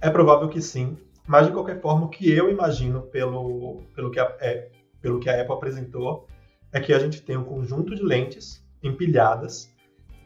É 0.00 0.08
provável 0.08 0.48
que 0.48 0.62
sim, 0.62 0.96
mas 1.28 1.46
de 1.46 1.52
qualquer 1.52 1.78
forma, 1.78 2.06
o 2.06 2.08
que 2.08 2.30
eu 2.32 2.50
imagino 2.50 3.02
pelo, 3.02 3.82
pelo, 3.94 4.10
que 4.10 4.18
a, 4.18 4.34
é, 4.40 4.70
pelo 5.02 5.20
que 5.20 5.28
a 5.28 5.38
Apple 5.38 5.52
apresentou 5.52 6.26
é 6.72 6.80
que 6.80 6.90
a 6.90 6.98
gente 6.98 7.20
tem 7.20 7.36
um 7.36 7.44
conjunto 7.44 7.94
de 7.94 8.02
lentes 8.02 8.66
empilhadas 8.82 9.70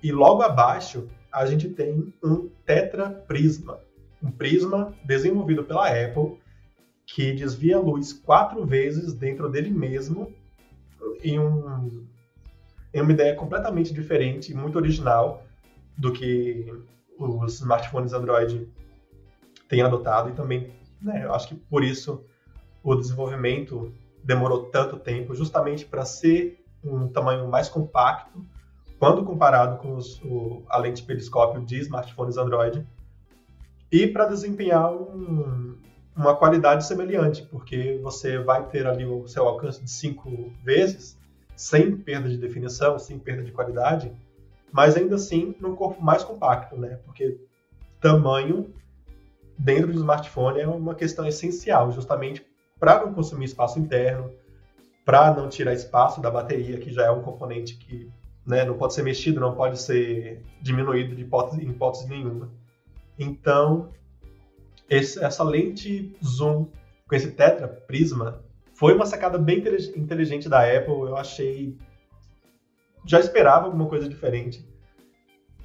e 0.01 0.13
logo 0.13 0.43
abaixo 0.43 1.09
a 1.33 1.45
gente 1.45 1.69
tem 1.71 2.15
um 2.23 2.49
tetraprisma, 2.65 3.81
um 4.23 4.31
prisma 4.31 4.95
desenvolvido 5.05 5.65
pela 5.65 5.89
Apple 5.89 6.39
que 7.05 7.33
desvia 7.33 7.79
a 7.79 7.81
luz 7.81 8.13
quatro 8.13 8.65
vezes 8.65 9.13
dentro 9.13 9.49
dele 9.49 9.71
mesmo 9.71 10.33
em, 11.21 11.41
um, 11.41 12.07
em 12.95 13.01
uma 13.01 13.13
ideia 13.13 13.35
completamente 13.35 13.93
diferente, 13.93 14.55
muito 14.55 14.79
original 14.79 15.43
do 15.99 16.13
que 16.13 16.73
os 17.19 17.55
smartphones 17.55 18.13
Android 18.13 18.69
têm 19.69 19.83
adotado 19.83 20.31
e 20.31 20.33
também 20.33 20.71
né? 21.03 21.25
Eu 21.25 21.35
acho 21.35 21.49
que 21.49 21.55
por 21.55 21.83
isso 21.83 22.25
o 22.83 22.95
desenvolvimento 22.95 23.93
demorou 24.23 24.65
tanto 24.67 24.99
tempo, 24.99 25.35
justamente 25.35 25.85
para 25.85 26.05
ser 26.05 26.65
um 26.85 27.09
tamanho 27.09 27.49
mais 27.49 27.69
compacto, 27.69 28.45
quando 28.99 29.25
comparado 29.25 29.79
com 29.79 29.95
os, 29.95 30.21
o, 30.23 30.63
a 30.69 30.79
lente 30.79 31.03
periscópio 31.03 31.65
de 31.65 31.79
smartphones 31.81 32.37
Android, 32.37 32.87
e 33.91 34.07
para 34.07 34.27
desempenhar 34.27 34.93
um, 34.93 35.77
uma 36.17 36.37
qualidade 36.37 36.87
semelhante, 36.87 37.43
porque 37.43 37.99
você 38.03 38.39
vai 38.39 38.67
ter 38.69 38.87
ali 38.87 39.05
o 39.05 39.27
seu 39.27 39.47
alcance 39.47 39.83
de 39.83 39.91
cinco 39.91 40.53
vezes, 40.65 41.19
sem 41.57 41.97
perda 41.97 42.29
de 42.29 42.39
definição, 42.39 42.99
sem 42.99 43.19
perda 43.19 43.43
de 43.43 43.53
qualidade, 43.53 44.13
mas 44.73 44.97
ainda 44.97 45.17
assim 45.17 45.55
num 45.61 45.77
corpo 45.77 46.03
mais 46.03 46.25
compacto, 46.25 46.77
né? 46.77 46.99
Porque 47.05 47.39
tamanho 48.01 48.73
dentro 49.59 49.93
do 49.93 49.99
smartphone 49.99 50.61
é 50.61 50.67
uma 50.67 50.95
questão 50.95 51.27
essencial, 51.27 51.93
justamente 51.93 52.45
para 52.79 53.05
não 53.05 53.15
consumir 53.15 53.45
espaço 53.45 53.79
interno, 53.79 54.31
para 55.05 55.33
não 55.35 55.49
tirar 55.49 55.73
espaço 55.73 56.21
da 56.21 56.31
bateria, 56.31 56.79
que 56.79 56.93
já 56.93 57.07
é 57.07 57.11
um 57.11 57.23
componente 57.23 57.77
que 57.77 58.11
né, 58.47 58.65
não 58.65 58.77
pode 58.77 58.95
ser 58.95 59.03
mexido, 59.03 59.41
não 59.41 59.55
pode 59.55 59.81
ser 59.81 60.43
diminuído 60.61 61.15
de 61.15 61.23
hipótese, 61.23 61.65
em 61.65 61.71
hipótese 61.71 62.09
nenhuma. 62.09 62.51
Então, 63.19 63.91
esse, 64.89 65.23
essa 65.23 65.45
lente 65.45 66.17
zoom 66.25 66.67
com 67.09 67.15
esse 67.15 67.31
tetra 67.31 67.69
prisma 67.69 68.43
foi 68.75 68.95
uma 68.95 69.07
sacada 69.07 69.39
bem 69.39 69.63
inteligente 69.97 70.49
da 70.49 70.61
Apple. 70.61 71.03
Eu 71.03 71.17
achei. 71.17 71.77
Já 73.05 73.21
esperava 73.21 73.67
alguma 73.67 73.87
coisa 73.87 74.09
diferente. 74.09 74.67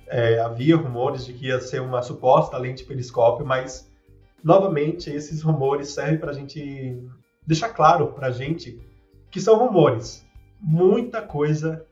É, 0.08 0.39
havia 0.39 0.76
rumores 0.76 1.26
de 1.26 1.34
que 1.34 1.48
ia 1.48 1.60
ser 1.60 1.82
uma 1.82 2.02
suposta 2.02 2.58
lente 2.58 2.86
periscópio, 2.86 3.46
mas 3.46 3.91
novamente 4.43 5.10
esses 5.10 5.41
rumores 5.41 5.89
servem 5.89 6.17
para 6.17 6.32
a 6.32 6.34
gente 6.34 7.04
deixar 7.46 7.70
claro 7.70 8.08
para 8.13 8.28
a 8.28 8.32
gente 8.32 8.80
que 9.30 9.41
são 9.41 9.58
rumores. 9.58 10.26
Muita 10.60 11.22
coisa 11.22 11.86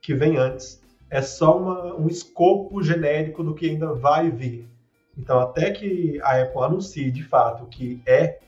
que 0.00 0.14
vem 0.14 0.36
antes 0.36 0.82
é 1.10 1.22
só 1.22 1.58
uma, 1.58 1.94
um 1.94 2.06
escopo 2.06 2.82
genérico 2.82 3.42
do 3.42 3.54
que 3.54 3.68
ainda 3.68 3.92
vai 3.92 4.30
vir. 4.30 4.68
Então, 5.16 5.40
até 5.40 5.70
que 5.70 6.20
a 6.22 6.42
Apple 6.42 6.62
anuncie 6.62 7.10
de 7.10 7.24
fato 7.24 7.66
que 7.66 8.00
é, 8.06 8.38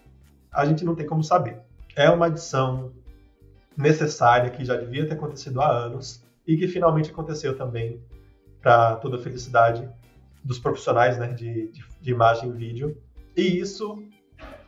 a 0.53 0.65
gente 0.65 0.85
não 0.85 0.95
tem 0.95 1.07
como 1.07 1.23
saber. 1.25 1.59
É 1.97 2.09
uma 2.09 2.27
adição 2.27 2.93
necessária 3.77 4.51
que 4.51 4.65
já 4.65 4.77
devia 4.77 5.07
ter 5.07 5.15
acontecido 5.15 5.61
há 5.61 5.69
anos 5.69 6.23
e 6.47 6.57
que 6.57 6.69
finalmente 6.69 7.11
aconteceu 7.11 7.57
também 7.57 8.01
para 8.61 8.97
toda 8.97 9.17
a 9.17 9.21
felicidade 9.21 9.89
dos 10.45 10.59
profissionais 10.59 11.19
né, 11.19 11.29
de, 11.29 11.69
de, 11.69 11.85
de, 12.01 12.11
imagem 12.11 12.49
e 12.49 12.53
vídeo. 12.53 12.97
E 13.37 13.43
isso, 13.61 14.03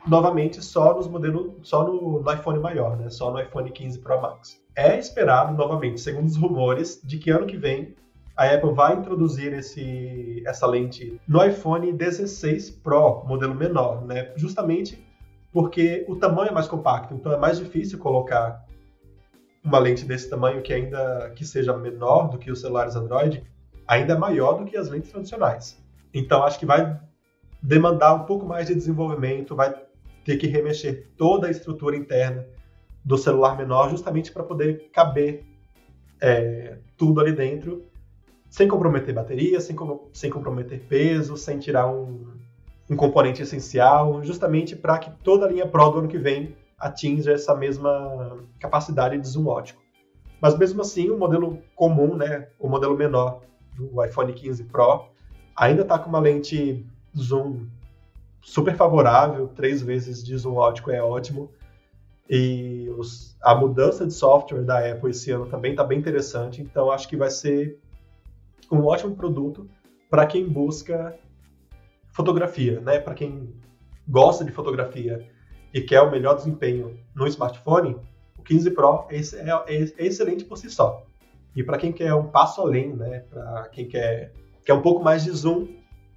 novamente, 0.06 0.62
só 0.62 0.94
nos 0.94 1.08
modelos, 1.08 1.52
só 1.62 1.86
no, 1.86 2.20
no, 2.20 2.32
iPhone 2.32 2.58
maior, 2.58 2.96
né, 2.96 3.10
só 3.10 3.30
no 3.30 3.40
iPhone 3.40 3.70
15 3.70 3.98
Pro 4.00 4.20
Max. 4.20 4.60
É 4.74 4.98
esperado, 4.98 5.54
novamente, 5.54 6.00
segundo 6.00 6.26
os 6.26 6.36
rumores, 6.36 7.00
de 7.02 7.18
que 7.18 7.30
ano 7.30 7.46
que 7.46 7.56
vem 7.56 7.94
a 8.36 8.46
Apple 8.46 8.72
vai 8.72 8.94
introduzir 8.94 9.52
esse, 9.52 10.42
essa 10.46 10.66
lente 10.66 11.20
no 11.28 11.44
iPhone 11.44 11.92
16 11.92 12.70
Pro, 12.70 13.24
modelo 13.26 13.54
menor, 13.54 14.04
né, 14.04 14.32
justamente 14.36 15.06
porque 15.52 16.04
o 16.08 16.16
tamanho 16.16 16.48
é 16.48 16.52
mais 16.52 16.66
compacto, 16.66 17.12
então 17.12 17.30
é 17.30 17.36
mais 17.36 17.58
difícil 17.58 17.98
colocar 17.98 18.64
uma 19.62 19.78
lente 19.78 20.04
desse 20.04 20.28
tamanho 20.28 20.62
que 20.62 20.72
ainda 20.72 21.30
que 21.36 21.44
seja 21.44 21.76
menor 21.76 22.30
do 22.30 22.38
que 22.38 22.50
os 22.50 22.60
celulares 22.60 22.96
Android 22.96 23.44
ainda 23.92 24.18
maior 24.18 24.54
do 24.54 24.64
que 24.64 24.76
as 24.76 24.88
lentes 24.88 25.10
tradicionais. 25.10 25.78
Então, 26.14 26.42
acho 26.42 26.58
que 26.58 26.64
vai 26.64 26.98
demandar 27.62 28.14
um 28.14 28.24
pouco 28.24 28.46
mais 28.46 28.66
de 28.66 28.74
desenvolvimento, 28.74 29.54
vai 29.54 29.74
ter 30.24 30.38
que 30.38 30.46
remexer 30.46 31.08
toda 31.16 31.46
a 31.46 31.50
estrutura 31.50 31.94
interna 31.94 32.46
do 33.04 33.18
celular 33.18 33.56
menor, 33.56 33.90
justamente 33.90 34.32
para 34.32 34.44
poder 34.44 34.90
caber 34.92 35.44
é, 36.20 36.78
tudo 36.96 37.20
ali 37.20 37.32
dentro, 37.32 37.84
sem 38.48 38.66
comprometer 38.66 39.14
bateria, 39.14 39.60
sem, 39.60 39.76
sem 40.12 40.30
comprometer 40.30 40.80
peso, 40.88 41.36
sem 41.36 41.58
tirar 41.58 41.86
um, 41.86 42.26
um 42.88 42.96
componente 42.96 43.42
essencial, 43.42 44.24
justamente 44.24 44.74
para 44.74 44.98
que 44.98 45.10
toda 45.22 45.44
a 45.44 45.48
linha 45.50 45.66
Pro 45.66 45.90
do 45.90 45.98
ano 45.98 46.08
que 46.08 46.18
vem 46.18 46.56
atinja 46.78 47.32
essa 47.32 47.54
mesma 47.54 48.38
capacidade 48.58 49.18
de 49.18 49.28
zoom 49.28 49.48
ótico. 49.48 49.82
Mas 50.40 50.56
mesmo 50.56 50.80
assim, 50.80 51.10
o 51.10 51.18
modelo 51.18 51.58
comum, 51.76 52.16
né, 52.16 52.48
o 52.58 52.68
modelo 52.68 52.96
menor, 52.96 53.42
do 53.74 54.04
iPhone 54.04 54.32
15 54.32 54.64
Pro, 54.64 55.06
ainda 55.56 55.82
está 55.82 55.98
com 55.98 56.08
uma 56.08 56.20
lente 56.20 56.86
zoom 57.16 57.66
super 58.40 58.74
favorável, 58.74 59.48
três 59.48 59.82
vezes 59.82 60.22
de 60.22 60.36
zoom 60.36 60.56
ótico 60.56 60.90
é 60.90 61.02
ótimo. 61.02 61.50
E 62.28 62.88
os, 62.96 63.36
a 63.42 63.54
mudança 63.54 64.06
de 64.06 64.12
software 64.12 64.62
da 64.62 64.78
Apple 64.78 65.10
esse 65.10 65.30
ano 65.30 65.46
também 65.46 65.72
está 65.72 65.84
bem 65.84 65.98
interessante, 65.98 66.62
então 66.62 66.90
acho 66.90 67.08
que 67.08 67.16
vai 67.16 67.30
ser 67.30 67.78
um 68.70 68.84
ótimo 68.84 69.14
produto 69.14 69.68
para 70.08 70.26
quem 70.26 70.48
busca 70.48 71.18
fotografia, 72.10 72.80
né? 72.80 72.98
Para 72.98 73.14
quem 73.14 73.54
gosta 74.08 74.44
de 74.44 74.52
fotografia 74.52 75.28
e 75.72 75.80
quer 75.80 76.00
o 76.00 76.10
melhor 76.10 76.34
desempenho 76.34 76.98
no 77.14 77.26
smartphone, 77.26 77.96
o 78.36 78.42
15 78.42 78.70
Pro 78.72 79.06
é, 79.08 79.16
é, 79.16 79.82
é 79.98 80.06
excelente 80.06 80.44
por 80.44 80.58
si 80.58 80.70
só. 80.70 81.04
E 81.54 81.62
para 81.62 81.78
quem 81.78 81.92
quer 81.92 82.14
um 82.14 82.28
passo 82.28 82.60
além, 82.60 82.94
né, 82.94 83.24
para 83.30 83.68
quem 83.68 83.86
quer, 83.86 84.32
quer 84.64 84.74
um 84.74 84.82
pouco 84.82 85.02
mais 85.02 85.24
de 85.24 85.30
zoom, 85.30 85.68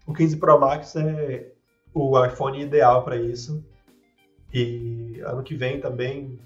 o 0.08 0.14
15 0.14 0.38
Pro 0.38 0.60
Max 0.60 0.96
é 0.96 1.52
o 1.94 2.24
iPhone 2.26 2.62
ideal 2.62 3.04
para 3.04 3.18
isso. 3.18 3.64
E 4.54 5.22
ano 5.26 5.44
que 5.44 5.56
vem 5.56 5.80
também 5.82 6.40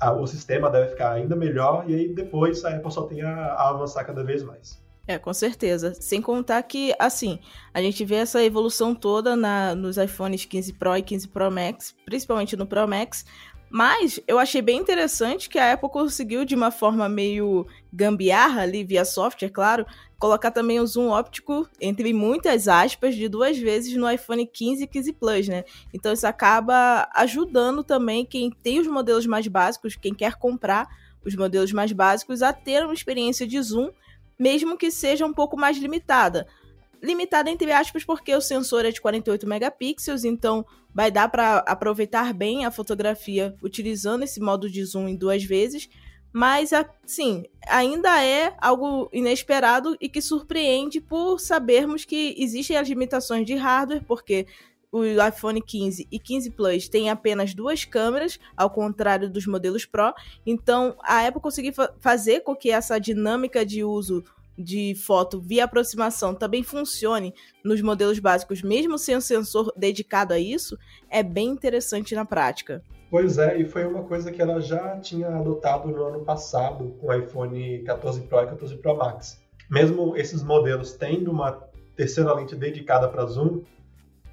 a, 0.00 0.12
o 0.12 0.26
sistema 0.26 0.70
deve 0.70 0.88
ficar 0.88 1.12
ainda 1.12 1.36
melhor 1.36 1.84
e 1.88 1.94
aí 1.94 2.08
depois 2.08 2.64
a 2.64 2.74
Apple 2.74 2.90
só 2.90 3.02
tem 3.02 3.20
a, 3.22 3.34
a 3.34 3.68
avançar 3.70 4.04
cada 4.04 4.24
vez 4.24 4.42
mais. 4.42 4.80
É, 5.06 5.18
com 5.18 5.34
certeza. 5.34 5.92
Sem 5.94 6.22
contar 6.22 6.62
que, 6.62 6.94
assim, 6.96 7.40
a 7.74 7.82
gente 7.82 8.04
vê 8.04 8.16
essa 8.16 8.44
evolução 8.44 8.94
toda 8.94 9.34
na, 9.34 9.74
nos 9.74 9.96
iPhones 9.96 10.44
15 10.44 10.74
Pro 10.74 10.96
e 10.96 11.02
15 11.02 11.26
Pro 11.26 11.50
Max, 11.50 11.96
principalmente 12.04 12.56
no 12.56 12.64
Pro 12.64 12.86
Max, 12.86 13.24
mas 13.70 14.18
eu 14.26 14.36
achei 14.36 14.60
bem 14.60 14.78
interessante 14.78 15.48
que 15.48 15.58
a 15.58 15.72
Apple 15.72 15.88
conseguiu, 15.88 16.44
de 16.44 16.56
uma 16.56 16.72
forma 16.72 17.08
meio 17.08 17.64
gambiarra 17.92 18.62
ali, 18.62 18.82
via 18.82 19.04
software, 19.04 19.50
claro, 19.50 19.86
colocar 20.18 20.50
também 20.50 20.80
o 20.80 20.86
zoom 20.86 21.08
óptico, 21.08 21.68
entre 21.80 22.12
muitas 22.12 22.66
aspas, 22.66 23.14
de 23.14 23.28
duas 23.28 23.56
vezes 23.56 23.96
no 23.96 24.10
iPhone 24.10 24.44
15 24.44 24.82
e 24.82 24.86
15 24.88 25.12
Plus, 25.12 25.48
né? 25.48 25.64
Então 25.94 26.12
isso 26.12 26.26
acaba 26.26 27.08
ajudando 27.14 27.84
também 27.84 28.26
quem 28.26 28.50
tem 28.50 28.80
os 28.80 28.88
modelos 28.88 29.24
mais 29.24 29.46
básicos, 29.46 29.94
quem 29.94 30.12
quer 30.12 30.34
comprar 30.34 30.88
os 31.24 31.36
modelos 31.36 31.72
mais 31.72 31.92
básicos, 31.92 32.42
a 32.42 32.52
ter 32.52 32.84
uma 32.84 32.94
experiência 32.94 33.46
de 33.46 33.60
zoom, 33.62 33.90
mesmo 34.36 34.76
que 34.76 34.90
seja 34.90 35.24
um 35.24 35.32
pouco 35.32 35.56
mais 35.56 35.78
limitada 35.78 36.46
limitada 37.02 37.48
entre 37.48 37.72
aspas 37.72 38.04
porque 38.04 38.34
o 38.34 38.40
sensor 38.40 38.84
é 38.84 38.90
de 38.90 39.00
48 39.00 39.46
megapixels, 39.46 40.24
então 40.24 40.66
vai 40.94 41.10
dar 41.10 41.28
para 41.28 41.58
aproveitar 41.58 42.32
bem 42.32 42.64
a 42.64 42.70
fotografia 42.70 43.54
utilizando 43.62 44.22
esse 44.22 44.40
modo 44.40 44.68
de 44.70 44.84
zoom 44.84 45.08
em 45.08 45.16
duas 45.16 45.44
vezes, 45.44 45.88
mas 46.32 46.72
assim, 46.72 47.44
ainda 47.66 48.22
é 48.24 48.54
algo 48.58 49.08
inesperado 49.12 49.96
e 50.00 50.08
que 50.08 50.22
surpreende 50.22 51.00
por 51.00 51.40
sabermos 51.40 52.04
que 52.04 52.34
existem 52.38 52.76
as 52.76 52.88
limitações 52.88 53.44
de 53.44 53.54
hardware, 53.54 54.04
porque 54.04 54.46
o 54.92 55.04
iPhone 55.04 55.62
15 55.62 56.08
e 56.10 56.18
15 56.18 56.50
Plus 56.50 56.88
têm 56.88 57.10
apenas 57.10 57.54
duas 57.54 57.84
câmeras, 57.84 58.38
ao 58.56 58.70
contrário 58.70 59.30
dos 59.30 59.46
modelos 59.46 59.84
Pro. 59.84 60.12
Então, 60.44 60.96
a 61.02 61.26
Apple 61.26 61.40
conseguiu 61.40 61.72
fa 61.72 61.94
fazer 62.00 62.40
com 62.40 62.56
que 62.56 62.70
essa 62.70 62.98
dinâmica 62.98 63.64
de 63.64 63.84
uso 63.84 64.24
de 64.60 64.94
foto 64.94 65.40
via 65.40 65.64
aproximação 65.64 66.34
também 66.34 66.62
funcione 66.62 67.34
nos 67.64 67.80
modelos 67.80 68.18
básicos, 68.18 68.62
mesmo 68.62 68.98
sem 68.98 69.16
um 69.16 69.20
sensor 69.20 69.72
dedicado 69.76 70.34
a 70.34 70.38
isso, 70.38 70.76
é 71.08 71.22
bem 71.22 71.48
interessante 71.48 72.14
na 72.14 72.24
prática. 72.24 72.82
Pois 73.10 73.38
é, 73.38 73.58
e 73.58 73.64
foi 73.64 73.84
uma 73.84 74.04
coisa 74.04 74.30
que 74.30 74.40
ela 74.40 74.60
já 74.60 74.98
tinha 75.00 75.28
adotado 75.28 75.88
no 75.88 76.04
ano 76.04 76.24
passado 76.24 76.96
com 77.00 77.08
o 77.08 77.12
iPhone 77.12 77.82
14 77.82 78.20
Pro 78.22 78.42
e 78.42 78.46
14 78.46 78.76
Pro 78.76 78.96
Max. 78.96 79.40
Mesmo 79.68 80.16
esses 80.16 80.42
modelos 80.42 80.92
tendo 80.92 81.30
uma 81.30 81.52
terceira 81.96 82.32
lente 82.32 82.54
dedicada 82.54 83.08
para 83.08 83.26
zoom, 83.26 83.62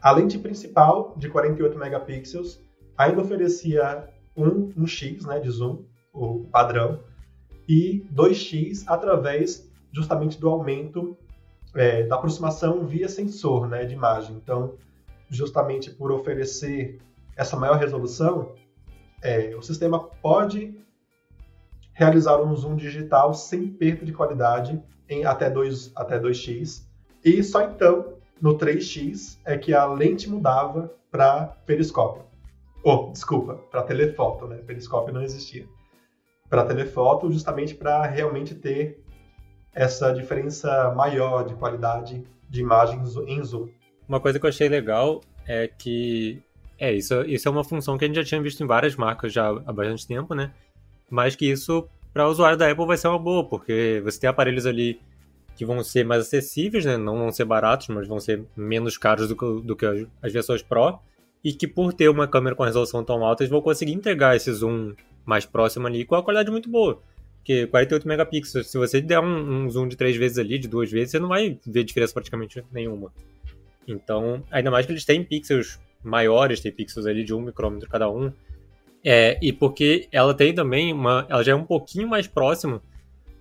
a 0.02 0.12
lente 0.12 0.38
principal 0.38 1.16
de 1.18 1.28
48 1.28 1.78
megapixels 1.78 2.62
ainda 2.96 3.22
oferecia 3.22 4.08
um, 4.36 4.72
um 4.78 4.86
x 4.86 5.26
né, 5.26 5.40
de 5.40 5.50
zoom, 5.50 5.84
o 6.14 6.46
padrão, 6.52 7.00
e 7.68 8.06
2x 8.14 8.84
através 8.88 9.70
justamente 9.98 10.40
do 10.40 10.48
aumento 10.48 11.18
é, 11.76 12.04
da 12.04 12.16
aproximação 12.16 12.86
via 12.86 13.10
sensor 13.10 13.68
né, 13.68 13.84
de 13.84 13.96
imagem. 13.96 14.36
Então, 14.36 14.76
justamente 15.28 15.90
por 15.90 16.12
oferecer 16.12 17.00
essa 17.36 17.58
maior 17.58 17.78
resolução, 17.78 18.54
é, 19.24 19.56
o 19.56 19.62
sistema 19.64 20.00
pode 20.00 20.80
realizar 21.94 22.40
um 22.40 22.56
zoom 22.56 22.76
digital 22.76 23.34
sem 23.34 23.68
perda 23.68 24.06
de 24.06 24.14
qualidade 24.14 24.82
em 25.10 25.26
até 25.26 25.50
2 25.50 25.94
até 25.96 26.20
2x 26.20 26.86
e 27.26 27.44
só 27.44 27.64
então 27.64 28.14
no 28.40 28.56
3x 28.56 29.40
é 29.44 29.58
que 29.58 29.74
a 29.74 29.86
lente 29.86 30.30
mudava 30.30 30.94
para 31.10 31.48
periscópio. 31.66 32.24
Oh, 32.84 33.10
desculpa, 33.12 33.56
para 33.72 33.82
telefoto, 33.82 34.46
né? 34.46 34.58
Periscópio 34.58 35.12
não 35.12 35.24
existia. 35.24 35.68
Para 36.48 36.66
telefoto, 36.66 37.32
justamente 37.32 37.74
para 37.74 38.06
realmente 38.06 38.54
ter 38.54 39.04
essa 39.78 40.12
diferença 40.12 40.92
maior 40.96 41.46
de 41.46 41.54
qualidade 41.54 42.24
de 42.50 42.62
imagens 42.62 43.16
em 43.28 43.44
zoom. 43.44 43.70
Uma 44.10 44.20
coisa 44.20 44.40
que 44.40 44.46
eu 44.46 44.50
achei 44.50 44.68
legal 44.68 45.22
é 45.46 45.68
que 45.68 46.42
é 46.80 46.92
isso, 46.92 47.22
isso 47.22 47.48
é 47.48 47.52
uma 47.52 47.64
função 47.64 47.96
que 47.96 48.04
a 48.04 48.08
gente 48.08 48.18
já 48.18 48.24
tinha 48.24 48.42
visto 48.42 48.64
em 48.64 48.68
várias 48.68 48.96
marcas 48.96 49.32
já 49.32 49.48
há 49.50 49.72
bastante 49.72 50.08
tempo, 50.08 50.34
né? 50.34 50.52
Mas 51.10 51.36
que 51.36 51.46
isso 51.46 51.88
para 52.12 52.28
o 52.28 52.32
usuário 52.32 52.58
da 52.58 52.70
Apple 52.70 52.88
vai 52.88 52.98
ser 52.98 53.08
uma 53.08 53.20
boa, 53.20 53.44
porque 53.48 54.02
você 54.04 54.20
tem 54.20 54.28
aparelhos 54.28 54.66
ali 54.66 55.00
que 55.56 55.64
vão 55.64 55.84
ser 55.84 56.04
mais 56.04 56.22
acessíveis, 56.22 56.84
né? 56.84 56.98
Não 56.98 57.16
vão 57.16 57.32
ser 57.32 57.46
baratos, 57.46 57.88
mas 57.90 58.08
vão 58.08 58.20
ser 58.20 58.44
menos 58.56 58.98
caros 58.98 59.28
do 59.28 59.36
que, 59.36 59.62
do 59.62 59.76
que 59.76 59.86
as 60.22 60.34
versões 60.34 60.64
Pro. 60.64 61.00
E 61.44 61.54
que 61.54 61.68
por 61.68 61.94
ter 61.94 62.10
uma 62.10 62.28
câmera 62.28 62.56
com 62.56 62.64
resolução 62.64 63.04
tão 63.04 63.24
alta, 63.24 63.44
eles 63.44 63.52
vão 63.52 63.62
conseguir 63.62 63.94
entregar 63.94 64.36
esse 64.36 64.52
zoom 64.52 64.94
mais 65.24 65.46
próximo 65.46 65.86
ali 65.86 66.04
com 66.04 66.16
a 66.16 66.24
qualidade 66.24 66.50
muito 66.50 66.68
boa. 66.68 67.00
Porque 67.48 67.66
48 67.66 68.06
megapixels, 68.06 68.70
se 68.70 68.78
você 68.78 69.00
der 69.00 69.22
um, 69.22 69.64
um, 69.64 69.70
zoom 69.70 69.88
de 69.88 69.96
três 69.96 70.18
vezes 70.18 70.38
ali, 70.38 70.60
de 70.60 70.68
duas 70.68 70.92
vezes, 70.92 71.12
você 71.12 71.20
não 71.20 71.30
vai 71.30 71.58
ver 71.66 71.86
diferença 71.86 72.14
praticamente 72.14 72.62
nenhuma. 72.74 73.10
Então, 73.88 74.44
ainda 74.52 74.70
mais 74.70 74.86
que 74.86 74.92
eles 74.92 75.06
têm 75.06 75.24
pixels 75.24 75.80
maiores, 76.04 76.60
tem 76.60 76.74
pixels 76.74 77.06
ali 77.06 77.24
de 77.24 77.34
um 77.34 77.40
micrômetro 77.40 77.88
cada 77.88 78.12
um. 78.12 78.34
É, 79.02 79.40
e 79.42 79.54
porque 79.54 80.10
ela 80.12 80.34
tem 80.34 80.54
também 80.54 80.92
uma. 80.92 81.26
Ela 81.30 81.42
já 81.42 81.54
é 81.54 81.56
um 81.56 81.64
pouquinho 81.64 82.06
mais 82.06 82.28
próxima 82.28 82.82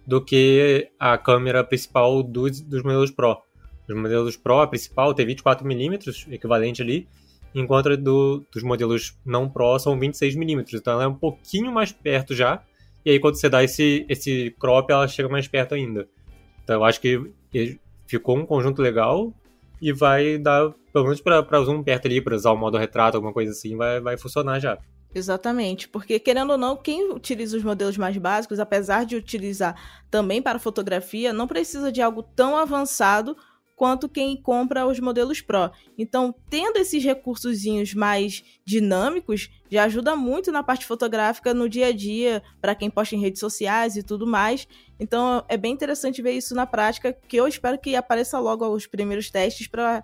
do 0.07 0.25
que 0.25 0.89
a 1.01 1.19
câmera 1.19 1.65
principal 1.65 2.23
dos, 2.23 2.61
dos 2.61 2.85
modelos 2.85 3.11
Pro. 3.11 3.43
Os 3.89 3.97
modelos 3.97 4.37
Pro, 4.37 4.61
a 4.61 4.69
principal, 4.69 5.15
tem 5.15 5.27
24mm, 5.27 6.33
equivalente 6.33 6.81
ali, 6.81 7.09
enquanto 7.53 7.97
do, 7.97 8.47
dos 8.53 8.63
modelos 8.63 9.19
não 9.27 9.49
Pro 9.49 9.77
são 9.81 9.99
26mm. 9.99 10.75
Então 10.75 10.93
ela 10.93 11.03
é 11.03 11.09
um 11.09 11.15
pouquinho 11.15 11.73
mais 11.73 11.91
perto 11.91 12.37
já 12.37 12.63
e 13.07 13.11
aí 13.11 13.21
quando 13.21 13.37
você 13.37 13.49
dá 13.49 13.63
esse, 13.63 14.05
esse 14.09 14.55
crop, 14.59 14.91
ela 14.91 15.07
chega 15.07 15.29
mais 15.29 15.47
perto 15.47 15.77
ainda. 15.77 16.09
Então 16.65 16.75
eu 16.75 16.85
acho 16.85 17.01
que 17.01 17.33
ficou 18.05 18.37
um 18.37 18.45
conjunto 18.45 18.83
legal 18.83 19.33
e 19.81 19.93
vai 19.93 20.39
dar, 20.39 20.73
pelo 20.93 21.05
menos 21.05 21.21
para 21.21 21.61
um 21.61 21.85
perto 21.85 22.07
ali, 22.07 22.21
para 22.21 22.35
usar 22.35 22.51
o 22.51 22.57
modo 22.57 22.77
retrato, 22.77 23.15
alguma 23.15 23.33
coisa 23.33 23.53
assim, 23.53 23.77
vai, 23.77 24.01
vai 24.01 24.17
funcionar 24.19 24.59
já. 24.59 24.77
Exatamente, 25.15 25.89
porque 25.89 26.19
querendo 26.19 26.51
ou 26.51 26.59
não, 26.59 26.77
quem 26.77 27.13
utiliza 27.13 27.57
os 27.57 27.63
modelos 27.63 27.97
mais 27.97 28.17
básicos, 28.19 28.59
apesar 28.59 29.07
de 29.07 29.15
utilizar 29.15 29.81
também 30.11 30.43
para 30.43 30.59
fotografia, 30.59 31.33
não 31.33 31.47
precisa 31.47 31.93
de 31.93 32.03
algo 32.03 32.25
tão 32.25 32.57
avançado 32.57 33.37
quanto 33.77 34.09
quem 34.09 34.35
compra 34.41 34.87
os 34.87 34.99
modelos 34.99 35.43
Pro. 35.43 35.71
Então, 35.99 36.35
tendo 36.49 36.79
esses 36.79 37.05
recursos 37.05 37.63
mais 37.95 38.43
dinâmicos, 38.65 39.51
já 39.71 39.85
ajuda 39.85 40.17
muito 40.17 40.51
na 40.51 40.63
parte 40.63 40.87
fotográfica 40.87 41.53
no 41.53 41.69
dia 41.69 41.89
a 41.89 41.93
dia, 41.93 42.43
para 42.61 42.75
quem 42.75 42.89
posta 42.89 43.15
em 43.15 43.21
redes 43.21 43.39
sociais 43.39 43.95
e 43.95 44.03
tudo 44.03 44.27
mais. 44.27 44.67
Então, 44.99 45.45
é 45.47 45.59
bem 45.59 45.73
interessante 45.75 46.23
ver 46.23 46.33
isso 46.33 46.55
na 46.55 46.67
prática, 46.67 47.13
que 47.13 47.37
eu 47.37 47.47
espero 47.47 47.79
que 47.79 47.95
apareça 47.95 48.39
logo 48.39 48.67
os 48.67 48.87
primeiros 48.87 49.31
testes 49.31 49.69
para 49.69 50.03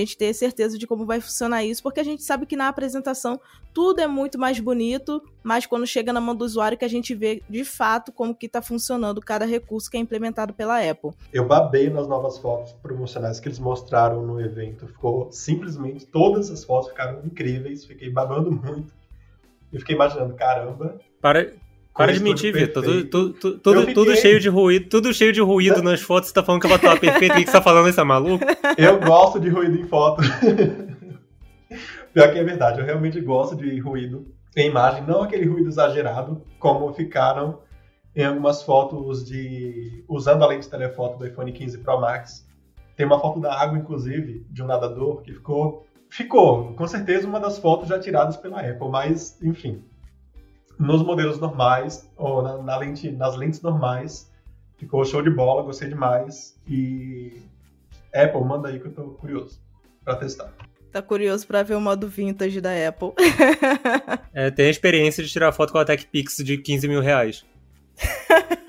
a 0.00 0.04
gente 0.04 0.16
ter 0.16 0.32
certeza 0.34 0.78
de 0.78 0.86
como 0.86 1.06
vai 1.06 1.20
funcionar 1.20 1.64
isso, 1.64 1.82
porque 1.82 2.00
a 2.00 2.04
gente 2.04 2.22
sabe 2.22 2.46
que 2.46 2.56
na 2.56 2.68
apresentação 2.68 3.40
tudo 3.72 4.00
é 4.00 4.06
muito 4.06 4.38
mais 4.38 4.60
bonito, 4.60 5.22
mas 5.42 5.66
quando 5.66 5.86
chega 5.86 6.12
na 6.12 6.20
mão 6.20 6.34
do 6.34 6.44
usuário 6.44 6.78
que 6.78 6.84
a 6.84 6.88
gente 6.88 7.14
vê 7.14 7.42
de 7.48 7.64
fato 7.64 8.12
como 8.12 8.34
que 8.34 8.46
está 8.46 8.62
funcionando 8.62 9.20
cada 9.20 9.44
recurso 9.44 9.90
que 9.90 9.96
é 9.96 10.00
implementado 10.00 10.52
pela 10.52 10.78
Apple. 10.78 11.10
Eu 11.32 11.46
babei 11.46 11.90
nas 11.90 12.06
novas 12.06 12.38
fotos 12.38 12.72
promocionais 12.72 13.40
que 13.40 13.48
eles 13.48 13.58
mostraram 13.58 14.24
no 14.24 14.40
evento. 14.40 14.86
Ficou 14.86 15.30
simplesmente 15.32 16.06
todas 16.06 16.50
as 16.50 16.64
fotos 16.64 16.90
ficaram 16.90 17.24
incríveis, 17.24 17.84
fiquei 17.84 18.10
babando 18.10 18.50
muito. 18.50 18.92
E 19.72 19.78
fiquei 19.78 19.96
imaginando, 19.96 20.34
caramba, 20.34 21.00
para, 21.20 21.52
para 21.94 22.12
de 22.12 22.20
mentir, 22.20 22.52
Vitor. 22.52 22.82
Tudo, 22.82 23.04
tudo, 23.04 23.58
tudo, 23.58 23.94
tudo, 23.94 24.16
cheio 24.16 24.40
de 24.40 24.48
ruído, 24.48 24.88
tudo 24.88 25.14
cheio 25.14 25.32
de 25.32 25.40
ruído 25.40 25.82
nas 25.82 26.00
fotos. 26.00 26.28
Você 26.28 26.34
tá 26.34 26.42
falando 26.42 26.60
que 26.60 26.66
a 26.66 26.70
foto 26.70 26.82
tava 26.82 27.00
perfeita. 27.00 27.34
O 27.34 27.38
que 27.38 27.46
você 27.46 27.52
tá 27.52 27.62
falando? 27.62 27.88
Isso 27.88 28.00
é 28.00 28.04
maluco? 28.04 28.44
Eu 28.76 28.98
gosto 28.98 29.38
de 29.38 29.48
ruído 29.48 29.78
em 29.78 29.84
foto. 29.84 30.22
Pior 32.12 32.32
que 32.32 32.38
é 32.38 32.44
verdade, 32.44 32.80
eu 32.80 32.84
realmente 32.84 33.20
gosto 33.20 33.56
de 33.56 33.78
ruído 33.78 34.26
em 34.56 34.68
imagem. 34.68 35.04
Não 35.04 35.22
aquele 35.22 35.46
ruído 35.46 35.68
exagerado, 35.68 36.42
como 36.58 36.92
ficaram 36.92 37.60
em 38.14 38.24
algumas 38.24 38.62
fotos 38.62 39.24
de. 39.24 40.04
usando 40.08 40.42
a 40.44 40.46
lente 40.46 40.68
telefoto 40.68 41.18
do 41.18 41.26
iPhone 41.26 41.52
15 41.52 41.78
Pro 41.78 42.00
Max. 42.00 42.46
Tem 42.96 43.04
uma 43.04 43.18
foto 43.18 43.40
da 43.40 43.52
água, 43.54 43.78
inclusive, 43.78 44.46
de 44.50 44.62
um 44.62 44.66
nadador, 44.66 45.22
que 45.22 45.32
ficou. 45.32 45.86
Ficou, 46.08 46.74
com 46.74 46.86
certeza, 46.86 47.26
uma 47.26 47.40
das 47.40 47.58
fotos 47.58 47.88
já 47.88 47.98
tiradas 47.98 48.36
pela 48.36 48.60
Apple, 48.60 48.88
mas, 48.88 49.36
enfim, 49.42 49.82
nos 50.78 51.02
modelos 51.02 51.38
normais, 51.38 52.10
ou 52.16 52.42
na, 52.42 52.58
na 52.58 52.76
lente, 52.76 53.10
nas 53.10 53.36
lentes 53.36 53.60
normais. 53.62 54.32
Ficou 54.76 55.04
show 55.04 55.22
de 55.22 55.30
bola, 55.30 55.62
gostei 55.62 55.88
demais. 55.88 56.58
E 56.68 57.40
Apple, 58.14 58.44
manda 58.44 58.68
aí 58.68 58.80
que 58.80 58.86
eu 58.86 58.92
tô 58.92 59.04
curioso 59.10 59.60
para 60.04 60.16
testar. 60.16 60.52
Tá 60.92 61.02
curioso 61.02 61.46
para 61.46 61.62
ver 61.62 61.74
o 61.74 61.80
modo 61.80 62.06
vintage 62.06 62.60
da 62.60 62.70
Apple. 62.88 63.12
é, 64.32 64.50
tem 64.50 64.66
a 64.66 64.70
experiência 64.70 65.24
de 65.24 65.30
tirar 65.30 65.50
foto 65.52 65.72
com 65.72 65.78
a 65.78 65.84
TechPix 65.84 66.36
de 66.36 66.58
15 66.58 66.86
mil 66.86 67.00
reais. 67.00 67.44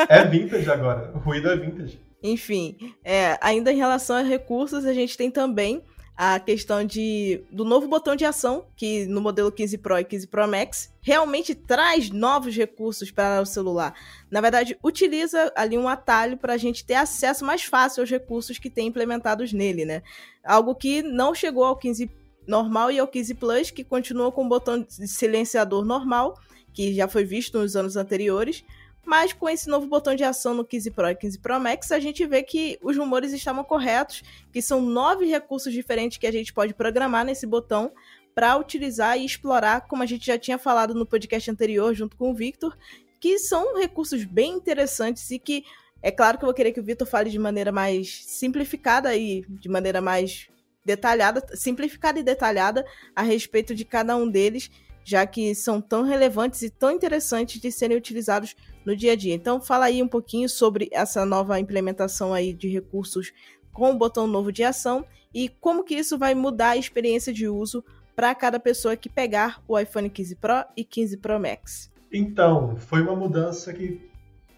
É 0.10 0.26
vintage 0.26 0.70
agora, 0.70 1.12
o 1.14 1.20
ruído 1.20 1.50
é 1.50 1.56
vintage. 1.56 2.00
Enfim, 2.24 2.76
é, 3.04 3.38
ainda 3.42 3.72
em 3.72 3.78
relação 3.78 4.16
a 4.16 4.22
recursos, 4.22 4.86
a 4.86 4.94
gente 4.94 5.16
tem 5.16 5.30
também 5.30 5.84
a 6.18 6.40
questão 6.40 6.86
de 6.86 7.44
do 7.52 7.66
novo 7.66 7.88
botão 7.88 8.16
de 8.16 8.24
ação, 8.24 8.66
que 8.76 9.06
no 9.06 9.20
modelo 9.20 9.52
15 9.52 9.78
Pro 9.80 10.00
e 10.00 10.04
15 10.04 10.28
Pro 10.28 10.48
Max 10.48 10.94
realmente 11.02 11.54
traz 11.54 12.10
novos 12.10 12.56
recursos 12.56 13.12
para 13.12 13.42
o 13.42 13.46
celular. 13.46 13.94
Na 14.32 14.40
verdade, 14.40 14.78
utiliza 14.82 15.52
ali 15.56 15.78
um 15.78 15.90
atalho 15.90 16.38
para 16.38 16.54
a 16.54 16.58
gente 16.58 16.86
ter 16.86 16.96
acesso 16.96 17.44
mais 17.44 17.64
fácil 17.64 18.02
aos 18.02 18.10
recursos 18.10 18.58
que 18.58 18.70
tem 18.70 18.88
implementados 18.88 19.52
nele, 19.52 19.84
né? 19.84 20.02
Algo 20.44 20.74
que 20.74 21.02
não 21.02 21.36
chegou 21.36 21.66
ao 21.66 21.76
15 21.76 22.10
normal 22.48 22.92
e 22.92 23.00
ao 23.00 23.08
15 23.08 23.34
Plus, 23.36 23.72
que 23.72 23.84
continua 23.84 24.32
com 24.32 24.46
o 24.46 24.50
botão 24.50 24.80
de 24.82 25.08
silenciador 25.08 25.84
normal, 25.84 26.40
que 26.74 26.94
já 26.94 27.08
foi 27.08 27.26
visto 27.26 27.58
nos 27.58 27.76
anos 27.76 27.98
anteriores, 27.98 28.64
mas 29.06 29.32
com 29.32 29.48
esse 29.48 29.70
novo 29.70 29.88
botão 29.88 30.16
de 30.16 30.24
ação 30.24 30.54
no 30.54 30.66
15 30.66 30.92
Pro 30.92 31.10
e 31.10 31.16
15 31.16 31.40
Pro 31.40 31.60
Max, 31.60 31.92
a 31.92 32.00
gente 32.00 32.26
vê 32.26 32.42
que 32.44 32.80
os 32.82 32.98
rumores 32.98 33.32
estavam 33.32 33.64
corretos, 33.64 34.24
que 34.52 34.62
são 34.62 34.82
nove 34.82 35.26
recursos 35.26 35.72
diferentes 35.72 36.18
que 36.18 36.28
a 36.28 36.32
gente 36.32 36.52
pode 36.52 36.74
programar 36.74 37.24
nesse 37.24 37.46
botão 37.46 37.92
para 38.34 38.58
utilizar 38.58 39.18
e 39.18 39.26
explorar, 39.26 39.88
como 39.88 40.04
a 40.04 40.06
gente 40.06 40.26
já 40.26 40.38
tinha 40.38 40.58
falado 40.58 40.94
no 40.94 41.06
podcast 41.06 41.50
anterior 41.50 41.94
junto 41.94 42.18
com 42.18 42.32
o 42.32 42.34
Victor, 42.34 42.78
que 43.22 43.40
são 43.40 43.78
recursos 43.78 44.26
bem 44.26 44.54
interessantes 44.54 45.32
e 45.32 45.40
que 45.40 45.64
é 46.02 46.12
claro 46.12 46.38
que 46.38 46.44
eu 46.44 46.48
vou 46.48 46.54
querer 46.54 46.72
que 46.72 46.80
o 46.80 46.84
Victor 46.84 47.08
fale 47.08 47.30
de 47.30 47.40
maneira 47.40 47.72
mais 47.72 48.24
simplificada 48.26 49.16
e 49.16 49.46
de 49.48 49.70
maneira 49.70 50.02
mais 50.02 50.50
detalhada, 50.86 51.44
simplificada 51.56 52.20
e 52.20 52.24
detalhada 52.24 52.86
a 53.16 53.24
respeito 53.24 53.74
de 53.74 53.84
cada 53.84 54.16
um 54.16 54.30
deles, 54.30 54.70
já 55.06 55.26
que 55.28 55.54
são 55.54 55.80
tão 55.80 56.02
relevantes 56.02 56.64
e 56.64 56.70
tão 56.70 56.90
interessantes 56.90 57.62
de 57.62 57.72
serem 57.72 57.96
utilizados 57.96 58.56
no 58.84 58.96
dia 58.96 59.14
a 59.14 59.16
dia. 59.16 59.36
Então, 59.36 59.62
fala 59.62 59.86
aí 59.86 60.02
um 60.02 60.08
pouquinho 60.08 60.50
sobre 60.50 60.90
essa 60.92 61.24
nova 61.24 61.60
implementação 61.60 62.34
aí 62.34 62.52
de 62.52 62.68
recursos 62.68 63.32
com 63.72 63.92
o 63.92 63.98
botão 63.98 64.26
novo 64.26 64.52
de 64.52 64.64
ação 64.64 65.06
e 65.32 65.48
como 65.48 65.84
que 65.84 65.94
isso 65.94 66.18
vai 66.18 66.34
mudar 66.34 66.70
a 66.70 66.78
experiência 66.78 67.32
de 67.32 67.48
uso 67.48 67.86
para 68.16 68.34
cada 68.34 68.60
pessoa 68.60 68.96
que 68.96 69.08
pegar 69.08 69.62
o 69.68 69.78
iPhone 69.78 70.10
15 70.10 70.36
Pro 70.38 70.66
e 70.76 70.84
15 70.84 71.18
Pro 71.18 71.40
Max. 71.40 71.92
Então, 72.12 72.76
foi 72.78 73.02
uma 73.02 73.16
mudança 73.16 73.72
que 73.74 74.10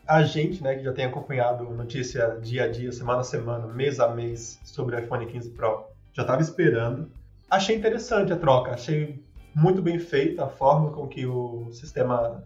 a 0.07 0.23
gente, 0.23 0.63
né, 0.63 0.75
que 0.75 0.83
já 0.83 0.93
tem 0.93 1.05
acompanhado 1.05 1.65
notícia 1.65 2.39
dia 2.41 2.63
a 2.63 2.67
dia, 2.69 2.91
semana 2.93 3.19
a 3.19 3.23
semana, 3.23 3.67
mês 3.67 3.99
a 3.99 4.07
mês 4.07 4.60
sobre 4.63 4.95
o 4.95 4.99
iPhone 4.99 5.25
15 5.25 5.49
Pro, 5.49 5.88
já 6.13 6.21
estava 6.21 6.41
esperando. 6.41 7.12
Achei 7.49 7.75
interessante 7.75 8.31
a 8.31 8.38
troca, 8.38 8.71
achei 8.71 9.19
muito 9.58 9.82
bem 9.82 9.98
feita 9.98 10.46
a 10.46 10.48
forma 10.48 10.91
com 10.91 11.08
que 11.08 11.26
o 11.26 11.72
sistema 11.72 12.43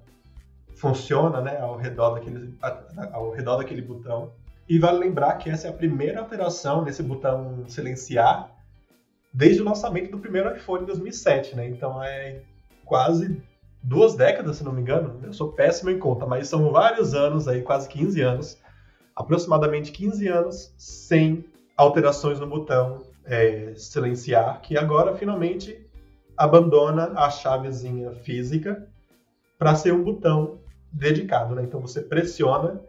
funciona, 0.76 1.42
né, 1.42 1.60
ao 1.60 1.76
redor 1.76 2.12
daquele, 2.12 2.58
ao 3.12 3.32
redor 3.32 3.58
daquele 3.58 3.82
botão. 3.82 4.32
E 4.68 4.80
vale 4.80 5.00
lembrar 5.00 5.34
que 5.34 5.50
essa 5.50 5.68
é 5.68 5.70
a 5.70 5.74
primeira 5.74 6.22
alteração 6.22 6.86
nesse 6.86 7.04
botão 7.04 7.66
silenciar 7.68 8.50
desde 9.34 9.62
o 9.62 9.66
lançamento 9.66 10.10
do 10.10 10.20
primeiro 10.20 10.56
iPhone 10.56 10.84
em 10.84 10.86
2007, 10.86 11.54
né? 11.54 11.68
Então 11.68 12.02
é 12.02 12.44
quase 12.86 13.44
duas 13.84 14.16
décadas, 14.16 14.56
se 14.56 14.64
não 14.64 14.72
me 14.72 14.80
engano. 14.80 15.20
Eu 15.22 15.34
sou 15.34 15.52
péssimo 15.52 15.90
em 15.90 16.00
conta, 16.00 16.26
mas 16.26 16.48
são 16.48 16.72
vários 16.72 17.14
anos 17.14 17.46
aí, 17.46 17.62
quase 17.62 17.90
15 17.90 18.22
anos, 18.22 18.58
aproximadamente 19.14 19.92
15 19.92 20.28
anos 20.30 20.74
sem 20.78 21.44
alterações 21.76 22.40
no 22.40 22.48
botão 22.48 23.02
é, 23.26 23.74
silenciar, 23.76 24.62
que 24.62 24.78
agora 24.78 25.14
finalmente 25.14 25.91
abandona 26.42 27.14
a 27.16 27.30
chavezinha 27.30 28.12
física 28.14 28.88
para 29.60 29.76
ser 29.76 29.94
um 29.94 30.04
botão 30.04 30.60
dedicado, 30.92 31.54
né? 31.54 31.62
Então 31.62 31.80
você 31.80 32.02
pressiona 32.02 32.82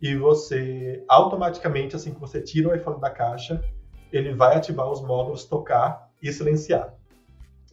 e 0.00 0.16
você 0.16 1.04
automaticamente, 1.06 1.94
assim 1.94 2.14
que 2.14 2.20
você 2.20 2.40
tira 2.40 2.70
o 2.70 2.74
iPhone 2.74 2.98
da 2.98 3.10
caixa, 3.10 3.62
ele 4.10 4.32
vai 4.32 4.56
ativar 4.56 4.90
os 4.90 5.02
módulos 5.02 5.44
tocar 5.44 6.10
e 6.22 6.32
silenciar. 6.32 6.94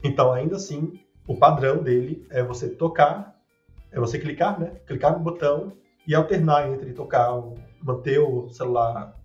Então, 0.03 0.33
ainda 0.33 0.57
assim, 0.57 0.99
o 1.25 1.37
padrão 1.37 1.81
dele 1.81 2.27
é 2.29 2.43
você 2.43 2.67
tocar, 2.67 3.33
é 3.89 3.97
você 4.01 4.19
clicar, 4.19 4.59
né? 4.59 4.73
Clicar 4.85 5.13
no 5.13 5.19
botão 5.19 5.71
e 6.05 6.13
alternar 6.13 6.69
entre 6.69 6.91
tocar, 6.91 7.31
manter 7.81 8.19
o 8.19 8.49
celular 8.49 9.15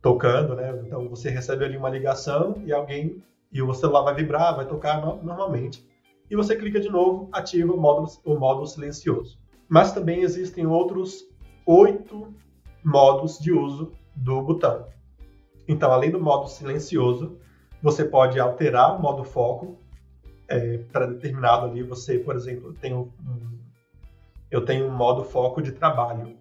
tocando, 0.00 0.54
né? 0.54 0.80
Então 0.86 1.08
você 1.08 1.30
recebe 1.30 1.64
ali 1.64 1.76
uma 1.76 1.90
ligação 1.90 2.62
e 2.64 2.72
alguém 2.72 3.24
e 3.56 3.62
o 3.62 3.72
celular 3.72 4.02
vai 4.02 4.14
vibrar, 4.14 4.54
vai 4.54 4.66
tocar 4.66 5.00
normalmente. 5.00 5.82
E 6.30 6.36
você 6.36 6.54
clica 6.54 6.78
de 6.78 6.90
novo, 6.90 7.30
ativa 7.32 7.72
o 7.72 7.80
módulo, 7.80 8.08
o 8.22 8.38
módulo 8.38 8.66
silencioso. 8.66 9.38
Mas 9.66 9.92
também 9.92 10.20
existem 10.20 10.66
outros 10.66 11.24
oito 11.64 12.34
modos 12.84 13.38
de 13.38 13.52
uso 13.52 13.92
do 14.14 14.42
botão. 14.42 14.88
Então, 15.66 15.90
além 15.90 16.10
do 16.10 16.20
modo 16.20 16.48
silencioso, 16.48 17.38
você 17.82 18.04
pode 18.04 18.38
alterar 18.38 18.94
o 18.94 19.00
modo 19.00 19.24
foco 19.24 19.78
é, 20.48 20.78
para 20.92 21.06
determinado 21.06 21.64
ali. 21.64 21.82
Você, 21.82 22.18
por 22.18 22.36
exemplo, 22.36 22.74
tem 22.74 22.92
um, 22.92 23.10
eu 24.50 24.66
tenho 24.66 24.86
um 24.86 24.94
modo 24.94 25.24
foco 25.24 25.62
de 25.62 25.72
trabalho. 25.72 26.36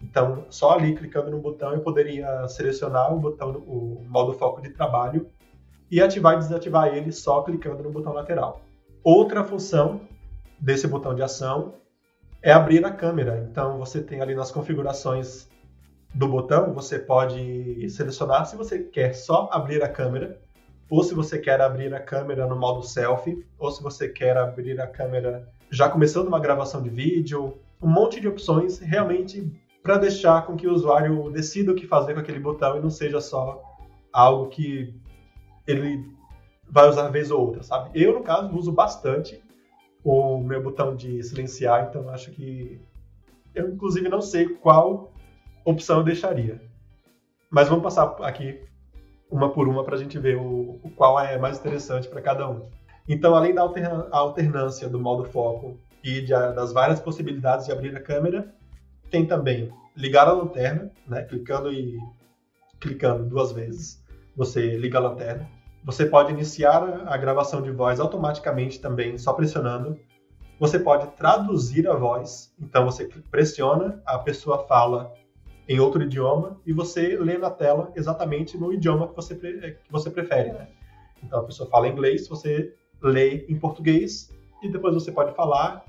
Então, 0.00 0.46
só 0.48 0.70
ali 0.74 0.94
clicando 0.94 1.32
no 1.32 1.40
botão, 1.40 1.72
eu 1.72 1.80
poderia 1.80 2.46
selecionar 2.46 3.12
o 3.12 3.18
botão, 3.18 3.50
o 3.66 4.04
modo 4.08 4.32
foco 4.34 4.62
de 4.62 4.70
trabalho 4.70 5.26
e 5.90 6.00
ativar 6.00 6.34
e 6.34 6.38
desativar 6.38 6.88
ele 6.88 7.12
só 7.12 7.42
clicando 7.42 7.82
no 7.82 7.90
botão 7.90 8.12
lateral. 8.12 8.62
Outra 9.02 9.42
função 9.42 10.02
desse 10.58 10.86
botão 10.86 11.14
de 11.14 11.22
ação 11.22 11.74
é 12.42 12.52
abrir 12.52 12.84
a 12.84 12.90
câmera. 12.90 13.46
Então, 13.50 13.78
você 13.78 14.00
tem 14.00 14.20
ali 14.20 14.34
nas 14.34 14.50
configurações 14.50 15.48
do 16.14 16.28
botão, 16.28 16.72
você 16.72 16.98
pode 16.98 17.88
selecionar 17.88 18.46
se 18.46 18.56
você 18.56 18.80
quer 18.80 19.14
só 19.14 19.48
abrir 19.52 19.82
a 19.82 19.88
câmera, 19.88 20.40
ou 20.88 21.04
se 21.04 21.14
você 21.14 21.38
quer 21.38 21.60
abrir 21.60 21.94
a 21.94 22.00
câmera 22.00 22.46
no 22.46 22.56
modo 22.56 22.82
selfie, 22.82 23.46
ou 23.58 23.70
se 23.70 23.82
você 23.82 24.08
quer 24.08 24.36
abrir 24.36 24.80
a 24.80 24.86
câmera 24.86 25.48
já 25.70 25.88
começando 25.88 26.26
uma 26.26 26.40
gravação 26.40 26.82
de 26.82 26.90
vídeo, 26.90 27.58
um 27.80 27.88
monte 27.88 28.20
de 28.20 28.26
opções 28.26 28.78
realmente 28.80 29.52
para 29.82 29.98
deixar 29.98 30.44
com 30.44 30.56
que 30.56 30.66
o 30.66 30.74
usuário 30.74 31.30
decida 31.30 31.72
o 31.72 31.74
que 31.74 31.86
fazer 31.86 32.14
com 32.14 32.20
aquele 32.20 32.40
botão 32.40 32.76
e 32.76 32.80
não 32.80 32.90
seja 32.90 33.20
só 33.20 33.62
algo 34.12 34.48
que 34.48 34.99
ele 35.70 36.04
vai 36.68 36.88
usar 36.88 37.08
vez 37.08 37.30
ou 37.30 37.40
outra, 37.40 37.62
sabe? 37.62 37.90
Eu, 37.94 38.14
no 38.14 38.22
caso, 38.22 38.54
uso 38.56 38.72
bastante 38.72 39.42
o 40.04 40.38
meu 40.38 40.62
botão 40.62 40.94
de 40.94 41.22
silenciar, 41.22 41.88
então 41.88 42.08
acho 42.08 42.30
que 42.30 42.80
eu, 43.54 43.68
inclusive, 43.70 44.08
não 44.08 44.20
sei 44.20 44.48
qual 44.48 45.12
opção 45.64 45.98
eu 45.98 46.04
deixaria. 46.04 46.60
Mas 47.50 47.68
vamos 47.68 47.82
passar 47.82 48.16
aqui 48.22 48.62
uma 49.30 49.50
por 49.50 49.68
uma 49.68 49.84
para 49.84 49.96
a 49.96 49.98
gente 49.98 50.18
ver 50.18 50.36
o, 50.36 50.80
o, 50.82 50.90
qual 50.94 51.18
é 51.18 51.36
mais 51.38 51.58
interessante 51.58 52.08
para 52.08 52.20
cada 52.20 52.48
um. 52.48 52.68
Então, 53.08 53.34
além 53.34 53.54
da 53.54 53.62
alternância 54.12 54.88
do 54.88 55.00
modo 55.00 55.24
foco 55.24 55.76
e 56.02 56.20
de, 56.20 56.28
das 56.28 56.72
várias 56.72 57.00
possibilidades 57.00 57.66
de 57.66 57.72
abrir 57.72 57.94
a 57.96 58.00
câmera, 58.00 58.54
tem 59.10 59.26
também 59.26 59.72
ligar 59.96 60.28
a 60.28 60.32
lanterna, 60.32 60.90
né? 61.06 61.22
Clicando 61.24 61.72
e 61.72 61.98
clicando 62.78 63.24
duas 63.24 63.52
vezes, 63.52 64.02
você 64.36 64.76
liga 64.76 64.98
a 64.98 65.02
lanterna. 65.02 65.48
Você 65.84 66.04
pode 66.04 66.32
iniciar 66.32 67.04
a 67.06 67.16
gravação 67.16 67.62
de 67.62 67.70
voz 67.70 68.00
automaticamente 68.00 68.80
também, 68.80 69.16
só 69.16 69.32
pressionando. 69.32 69.98
Você 70.58 70.78
pode 70.78 71.06
traduzir 71.16 71.88
a 71.88 71.94
voz, 71.94 72.54
então 72.60 72.84
você 72.84 73.08
pressiona, 73.30 74.02
a 74.04 74.18
pessoa 74.18 74.66
fala 74.66 75.10
em 75.66 75.80
outro 75.80 76.02
idioma 76.02 76.60
e 76.66 76.72
você 76.72 77.16
lê 77.16 77.38
na 77.38 77.50
tela 77.50 77.90
exatamente 77.96 78.58
no 78.58 78.72
idioma 78.72 79.08
que 79.08 79.16
você, 79.16 79.34
que 79.34 79.90
você 79.90 80.10
prefere. 80.10 80.52
Né? 80.52 80.68
Então 81.24 81.40
a 81.40 81.44
pessoa 81.44 81.68
fala 81.70 81.88
inglês, 81.88 82.28
você 82.28 82.74
lê 83.00 83.46
em 83.48 83.58
português 83.58 84.30
e 84.62 84.68
depois 84.68 84.92
você 84.92 85.10
pode 85.10 85.34
falar 85.34 85.84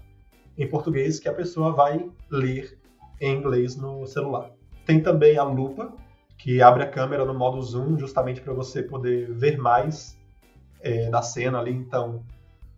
em 0.57 0.67
português 0.67 1.19
que 1.19 1.27
a 1.27 1.33
pessoa 1.33 1.73
vai 1.73 2.09
ler 2.29 2.79
em 3.19 3.35
inglês 3.35 3.75
no 3.75 4.05
celular. 4.07 4.51
Tem 4.85 5.01
também 5.01 5.37
a 5.37 5.43
lupa, 5.43 5.93
que 6.41 6.59
abre 6.61 6.81
a 6.81 6.89
câmera 6.89 7.23
no 7.23 7.35
modo 7.35 7.61
zoom, 7.61 7.99
justamente 7.99 8.41
para 8.41 8.51
você 8.51 8.81
poder 8.81 9.31
ver 9.31 9.57
mais 9.57 10.17
é, 10.81 11.07
da 11.09 11.21
cena 11.21 11.59
ali. 11.59 11.71
Então, 11.71 12.23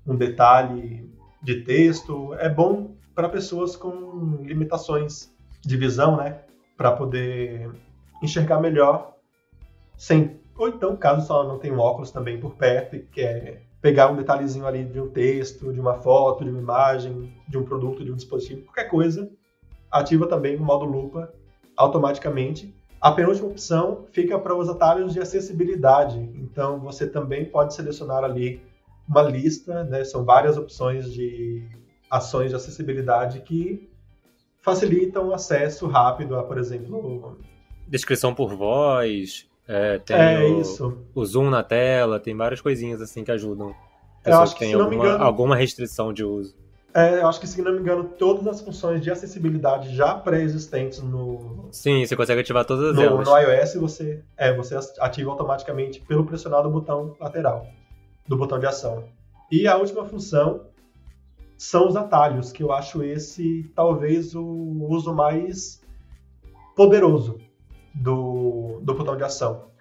um 0.05 0.17
detalhe 0.17 1.09
de 1.41 1.61
texto 1.61 2.33
é 2.35 2.49
bom 2.49 2.95
para 3.15 3.29
pessoas 3.29 3.77
com 3.77 4.41
limitações 4.43 5.31
de 5.61 5.77
visão, 5.77 6.17
né? 6.17 6.41
para 6.75 6.91
poder 6.91 7.71
enxergar 8.21 8.59
melhor, 8.59 9.13
sem 9.95 10.41
ou 10.57 10.67
então 10.67 10.95
caso 10.95 11.25
só 11.25 11.43
não 11.47 11.57
tenha 11.57 11.73
um 11.73 11.79
óculos 11.79 12.11
também 12.11 12.39
por 12.39 12.55
perto 12.55 12.95
e 12.95 12.99
quer 12.99 13.63
pegar 13.81 14.11
um 14.11 14.15
detalhezinho 14.15 14.67
ali 14.67 14.83
de 14.83 14.99
um 14.99 15.09
texto, 15.09 15.71
de 15.71 15.79
uma 15.79 15.95
foto, 15.95 16.43
de 16.43 16.49
uma 16.49 16.59
imagem, 16.59 17.33
de 17.47 17.57
um 17.57 17.63
produto, 17.63 18.03
de 18.03 18.11
um 18.11 18.15
dispositivo, 18.15 18.63
qualquer 18.63 18.89
coisa, 18.89 19.29
ativa 19.91 20.27
também 20.27 20.55
o 20.55 20.63
modo 20.63 20.85
lupa 20.85 21.33
automaticamente. 21.77 22.73
A 23.03 23.11
penúltima 23.11 23.49
opção 23.49 24.05
fica 24.13 24.39
para 24.39 24.55
os 24.55 24.69
atalhos 24.69 25.11
de 25.11 25.19
acessibilidade. 25.19 26.17
Então 26.35 26.79
você 26.79 27.05
também 27.05 27.43
pode 27.43 27.73
selecionar 27.73 28.23
ali 28.23 28.61
uma 29.05 29.21
lista, 29.23 29.83
né? 29.83 30.05
são 30.05 30.23
várias 30.23 30.55
opções 30.57 31.11
de 31.11 31.67
ações 32.09 32.51
de 32.51 32.55
acessibilidade 32.55 33.41
que 33.41 33.89
facilitam 34.61 35.27
o 35.27 35.33
acesso 35.33 35.85
rápido 35.85 36.37
a, 36.37 36.43
por 36.43 36.57
exemplo. 36.57 37.37
Descrição 37.85 38.33
por 38.33 38.55
voz, 38.55 39.49
é, 39.67 39.99
tem 39.99 40.15
é 40.15 40.39
o, 40.39 40.61
isso. 40.61 40.97
o 41.13 41.25
zoom 41.25 41.49
na 41.49 41.61
tela, 41.61 42.21
tem 42.21 42.33
várias 42.33 42.61
coisinhas 42.61 43.01
assim 43.01 43.21
que 43.25 43.31
ajudam. 43.31 43.75
Eu 44.23 44.39
acho 44.39 44.55
que, 44.55 44.65
se 44.65 44.71
não 44.71 44.83
alguma, 44.85 45.05
engano, 45.05 45.23
alguma 45.25 45.55
restrição 45.57 46.13
de 46.13 46.23
uso. 46.23 46.55
É, 46.95 47.21
eu 47.21 47.27
acho 47.27 47.39
que, 47.39 47.47
se 47.47 47.59
não 47.61 47.73
me 47.73 47.79
engano, 47.79 48.03
todas 48.03 48.45
as 48.45 48.61
funções 48.61 49.01
de 49.01 49.09
acessibilidade 49.09 49.95
já 49.95 50.13
pré-existentes 50.13 51.01
no. 51.01 51.67
Sim, 51.71 52.05
você 52.05 52.15
consegue 52.15 52.41
ativar 52.41 52.65
todas 52.65 52.95
no, 52.95 53.01
elas. 53.01 53.27
No 53.27 53.37
iOS 53.37 53.75
você, 53.75 54.23
é, 54.37 54.53
você 54.53 54.77
ativa 54.99 55.31
automaticamente 55.31 55.99
pelo 56.01 56.23
pressionar 56.23 56.61
do 56.61 56.69
botão 56.69 57.15
lateral, 57.19 57.65
do 58.27 58.37
botão 58.37 58.59
de 58.59 58.67
ação. 58.67 59.05
E 59.51 59.67
a 59.67 59.75
última 59.75 60.05
função 60.05 60.67
são 61.57 61.87
os 61.87 61.95
atalhos, 61.95 62.51
que 62.51 62.61
eu 62.61 62.71
acho 62.71 63.03
esse 63.03 63.71
talvez 63.75 64.35
o 64.35 64.45
uso 64.89 65.13
mais 65.15 65.81
poderoso 66.75 67.39
do, 67.93 68.79
do 68.83 68.93
botão 68.93 69.17
de 69.17 69.23
ação. 69.23 69.71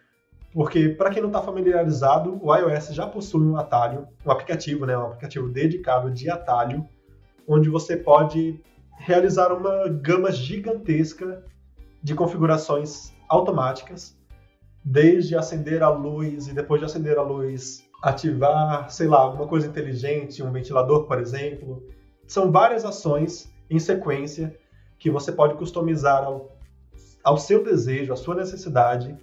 Porque, 0.53 0.91
para 0.91 1.11
quem 1.11 1.23
não 1.23 1.31
está 1.31 1.41
familiarizado, 1.41 2.39
o 2.43 2.55
iOS 2.55 2.89
já 2.95 3.07
possui 3.07 3.43
um 3.43 3.57
atalho, 3.57 4.07
um 4.25 4.31
aplicativo, 4.31 4.85
né, 4.85 4.97
um 4.97 5.07
aplicativo 5.07 5.49
dedicado 5.49 6.11
de 6.11 6.29
atalho, 6.29 6.87
onde 7.47 7.69
você 7.69 7.97
pode 7.97 8.61
realizar 8.99 9.53
uma 9.53 9.89
gama 9.89 10.31
gigantesca 10.31 11.45
de 12.03 12.15
configurações 12.15 13.13
automáticas, 13.29 14.17
desde 14.85 15.37
acender 15.37 15.83
a 15.83 15.89
luz 15.89 16.49
e 16.49 16.53
depois 16.53 16.81
de 16.81 16.87
acender 16.87 17.19
a 17.19 17.23
luz 17.23 17.85
ativar, 18.03 18.91
sei 18.91 19.07
lá, 19.07 19.21
alguma 19.21 19.47
coisa 19.47 19.69
inteligente, 19.69 20.43
um 20.43 20.51
ventilador, 20.51 21.07
por 21.07 21.21
exemplo. 21.21 21.87
São 22.27 22.51
várias 22.51 22.85
ações 22.85 23.53
em 23.71 23.79
sequência 23.79 24.57
que 24.99 25.11
você 25.11 25.31
pode 25.31 25.55
customizar 25.55 26.25
ao, 26.25 26.57
ao 27.23 27.39
seu 27.39 27.63
desejo, 27.63 28.13
à 28.13 28.17
sua 28.17 28.35
necessidade, 28.35 29.17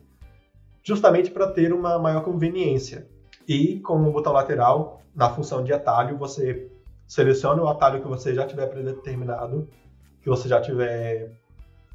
justamente 0.82 1.30
para 1.30 1.51
ter 1.51 1.74
uma 1.74 1.99
maior 1.99 2.24
conveniência. 2.24 3.07
E 3.47 3.80
com 3.82 4.01
o 4.01 4.11
botão 4.11 4.32
lateral, 4.32 5.01
na 5.13 5.30
função 5.30 5.63
de 5.63 5.74
atalho, 5.74 6.17
você 6.17 6.72
seleciona 7.10 7.64
o 7.64 7.68
atalho 7.68 8.01
que 8.01 8.07
você 8.07 8.36
já 8.36 8.45
tiver 8.45 8.68
predeterminado, 8.68 9.68
que 10.22 10.30
você 10.30 10.47
já 10.47 10.62
tiver 10.62 11.32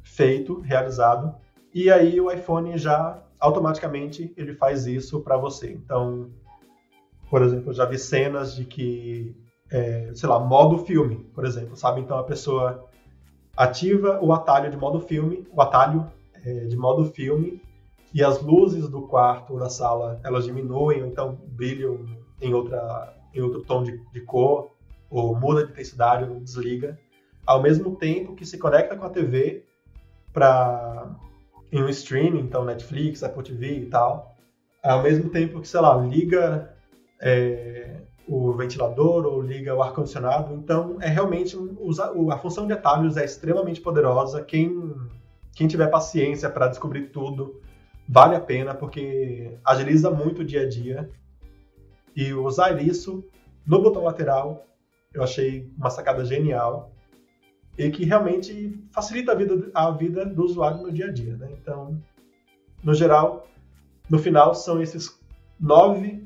feito, 0.03 0.59
realizado, 0.59 1.33
e 1.73 1.89
aí 1.89 2.19
o 2.19 2.29
iPhone 2.29 2.77
já 2.77 3.23
automaticamente 3.39 4.33
ele 4.35 4.53
faz 4.53 4.85
isso 4.85 5.21
para 5.21 5.37
você. 5.37 5.71
Então, 5.71 6.29
por 7.29 7.41
exemplo, 7.41 7.69
eu 7.69 7.73
já 7.73 7.85
vi 7.85 7.97
cenas 7.97 8.53
de 8.53 8.65
que, 8.65 9.33
é, 9.71 10.11
sei 10.13 10.27
lá, 10.27 10.37
modo 10.37 10.79
filme, 10.79 11.15
por 11.33 11.45
exemplo, 11.45 11.77
sabe? 11.77 12.01
Então 12.01 12.17
a 12.17 12.23
pessoa 12.23 12.85
ativa 13.55 14.19
o 14.21 14.33
atalho 14.33 14.69
de 14.69 14.75
modo 14.75 14.99
filme, 14.99 15.47
o 15.49 15.61
atalho 15.61 16.05
é, 16.45 16.65
de 16.65 16.75
modo 16.75 17.05
filme, 17.05 17.61
e 18.13 18.21
as 18.21 18.41
luzes 18.41 18.89
do 18.89 19.03
quarto 19.03 19.53
ou 19.53 19.59
da 19.59 19.69
sala 19.69 20.19
elas 20.25 20.43
diminuem, 20.43 21.03
ou 21.03 21.07
então 21.07 21.39
brilham 21.47 22.05
em, 22.41 22.53
outra, 22.53 23.15
em 23.33 23.41
outro 23.41 23.61
tom 23.61 23.81
de, 23.81 23.97
de 24.11 24.21
cor, 24.21 24.74
ou 25.09 25.35
muda 25.35 25.65
de 25.65 25.71
intensidade, 25.71 26.29
ou 26.29 26.39
desliga, 26.39 26.97
ao 27.45 27.61
mesmo 27.61 27.95
tempo 27.95 28.35
que 28.35 28.45
se 28.45 28.57
conecta 28.57 28.95
com 28.95 29.05
a 29.05 29.09
TV 29.09 29.65
para 30.33 31.15
em 31.71 31.83
um 31.83 31.89
streaming, 31.89 32.39
então 32.39 32.63
Netflix, 32.63 33.23
Apple 33.23 33.43
TV 33.43 33.79
e 33.79 33.85
tal, 33.87 34.35
ao 34.83 35.01
mesmo 35.01 35.29
tempo 35.29 35.59
que, 35.59 35.67
sei 35.67 35.81
lá, 35.81 35.95
liga 35.97 36.73
é, 37.19 38.01
o 38.27 38.53
ventilador 38.53 39.25
ou 39.25 39.41
liga 39.41 39.75
o 39.75 39.81
ar-condicionado. 39.81 40.53
Então, 40.53 40.97
é 41.01 41.07
realmente 41.07 41.57
a 42.31 42.37
função 42.37 42.67
de 42.67 42.73
atalhos 42.73 43.17
é 43.17 43.25
extremamente 43.25 43.81
poderosa. 43.81 44.43
Quem, 44.43 44.95
quem 45.53 45.67
tiver 45.67 45.87
paciência 45.87 46.49
para 46.49 46.67
descobrir 46.67 47.09
tudo, 47.09 47.61
vale 48.07 48.35
a 48.35 48.41
pena, 48.41 48.73
porque 48.73 49.57
agiliza 49.65 50.09
muito 50.09 50.41
o 50.41 50.45
dia 50.45 50.61
a 50.61 50.69
dia. 50.69 51.09
E 52.15 52.33
usar 52.33 52.81
isso 52.81 53.23
no 53.65 53.81
botão 53.81 54.03
lateral, 54.03 54.65
eu 55.15 55.23
achei 55.23 55.71
uma 55.77 55.89
sacada 55.89 56.23
genial 56.25 56.91
e 57.77 57.89
que 57.89 58.05
realmente 58.05 58.79
facilita 58.91 59.31
a 59.31 59.35
vida, 59.35 59.69
a 59.73 59.91
vida 59.91 60.25
do 60.25 60.43
usuário 60.43 60.81
no 60.81 60.91
dia 60.91 61.07
a 61.07 61.11
dia. 61.11 61.35
Né? 61.35 61.49
Então, 61.61 62.01
no 62.83 62.93
geral, 62.93 63.47
no 64.09 64.17
final 64.19 64.53
são 64.53 64.81
esses 64.81 65.19
nove 65.59 66.25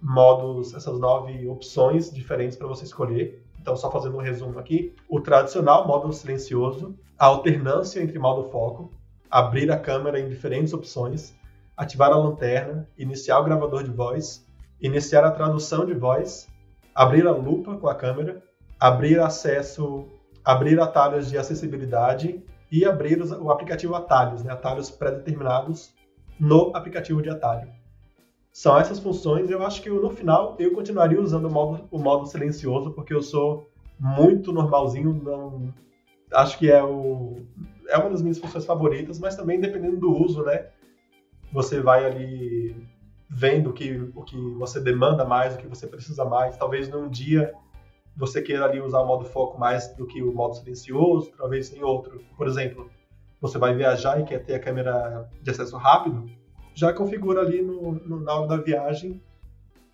modos, 0.00 0.74
essas 0.74 0.98
nove 0.98 1.48
opções 1.48 2.12
diferentes 2.12 2.56
para 2.56 2.66
você 2.66 2.84
escolher. 2.84 3.42
Então, 3.60 3.74
só 3.74 3.90
fazendo 3.90 4.16
um 4.16 4.20
resumo 4.20 4.58
aqui: 4.58 4.94
o 5.08 5.20
tradicional 5.20 5.86
modo 5.86 6.12
silencioso, 6.12 6.94
a 7.18 7.26
alternância 7.26 8.02
entre 8.02 8.18
modo 8.18 8.50
foco, 8.50 8.90
abrir 9.30 9.70
a 9.72 9.78
câmera 9.78 10.20
em 10.20 10.28
diferentes 10.28 10.72
opções, 10.72 11.34
ativar 11.76 12.12
a 12.12 12.16
lanterna, 12.16 12.88
iniciar 12.96 13.40
o 13.40 13.44
gravador 13.44 13.82
de 13.82 13.90
voz, 13.90 14.46
iniciar 14.80 15.24
a 15.24 15.30
tradução 15.30 15.86
de 15.86 15.94
voz, 15.94 16.46
abrir 16.94 17.26
a 17.26 17.32
lupa 17.32 17.76
com 17.76 17.88
a 17.88 17.94
câmera, 17.94 18.42
abrir 18.78 19.20
acesso 19.20 20.08
abrir 20.44 20.78
atalhos 20.78 21.30
de 21.30 21.38
acessibilidade 21.38 22.42
e 22.70 22.84
abrir 22.84 23.20
o 23.22 23.50
aplicativo 23.50 23.94
Atalhos, 23.94 24.44
né, 24.44 24.52
atalhos 24.52 24.90
pré-determinados 24.90 25.94
no 26.38 26.76
aplicativo 26.76 27.22
de 27.22 27.30
atalho. 27.30 27.68
São 28.52 28.78
essas 28.78 29.00
funções. 29.00 29.50
Eu 29.50 29.64
acho 29.64 29.82
que 29.82 29.88
no 29.88 30.10
final 30.10 30.54
eu 30.58 30.72
continuaria 30.72 31.20
usando 31.20 31.46
o 31.46 31.50
modo, 31.50 31.88
o 31.90 31.98
modo 31.98 32.26
silencioso, 32.26 32.92
porque 32.92 33.14
eu 33.14 33.22
sou 33.22 33.68
muito 33.98 34.52
normalzinho. 34.52 35.12
Não, 35.12 35.72
acho 36.32 36.58
que 36.58 36.70
é, 36.70 36.82
o, 36.82 37.44
é 37.88 37.96
uma 37.96 38.10
das 38.10 38.22
minhas 38.22 38.38
funções 38.38 38.64
favoritas, 38.64 39.18
mas 39.18 39.34
também 39.34 39.60
dependendo 39.60 39.96
do 39.96 40.12
uso, 40.12 40.44
né? 40.44 40.68
Você 41.52 41.80
vai 41.80 42.04
ali 42.04 42.76
vendo 43.34 43.70
o 43.70 43.72
que, 43.72 44.10
o 44.14 44.22
que 44.22 44.36
você 44.54 44.80
demanda 44.80 45.24
mais, 45.24 45.54
o 45.54 45.58
que 45.58 45.66
você 45.66 45.88
precisa 45.88 46.24
mais. 46.24 46.56
Talvez 46.56 46.88
num 46.88 47.08
dia 47.08 47.52
você 48.16 48.40
queira 48.40 48.64
ali 48.64 48.80
usar 48.80 49.00
o 49.00 49.06
modo 49.06 49.24
foco 49.24 49.58
mais 49.58 49.92
do 49.96 50.06
que 50.06 50.22
o 50.22 50.32
modo 50.32 50.54
silencioso, 50.54 51.32
talvez 51.36 51.72
em 51.72 51.82
outro. 51.82 52.22
Por 52.36 52.46
exemplo, 52.46 52.88
você 53.40 53.58
vai 53.58 53.74
viajar 53.74 54.20
e 54.20 54.24
quer 54.24 54.38
ter 54.44 54.54
a 54.54 54.60
câmera 54.60 55.28
de 55.42 55.50
acesso 55.50 55.76
rápido, 55.76 56.30
já 56.74 56.92
configura 56.92 57.40
ali 57.40 57.60
no, 57.60 57.92
no 57.92 58.20
na 58.20 58.34
hora 58.34 58.46
da 58.46 58.56
viagem 58.56 59.20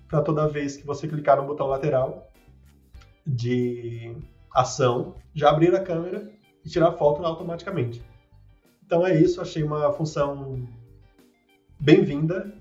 para 0.07 0.21
toda 0.21 0.47
vez 0.47 0.77
que 0.77 0.87
você 0.87 1.09
clicar 1.09 1.39
no 1.39 1.47
botão 1.47 1.67
lateral 1.67 2.29
de 3.27 4.15
ação, 4.55 5.15
já 5.35 5.49
abrir 5.49 5.75
a 5.75 5.83
câmera 5.83 6.31
e 6.63 6.69
tirar 6.69 6.93
foto 6.93 7.25
automaticamente. 7.25 8.03
Então 8.85 9.07
é 9.07 9.19
isso, 9.19 9.41
achei 9.41 9.63
uma 9.63 9.91
função 9.93 10.69
bem-vinda, 11.79 12.60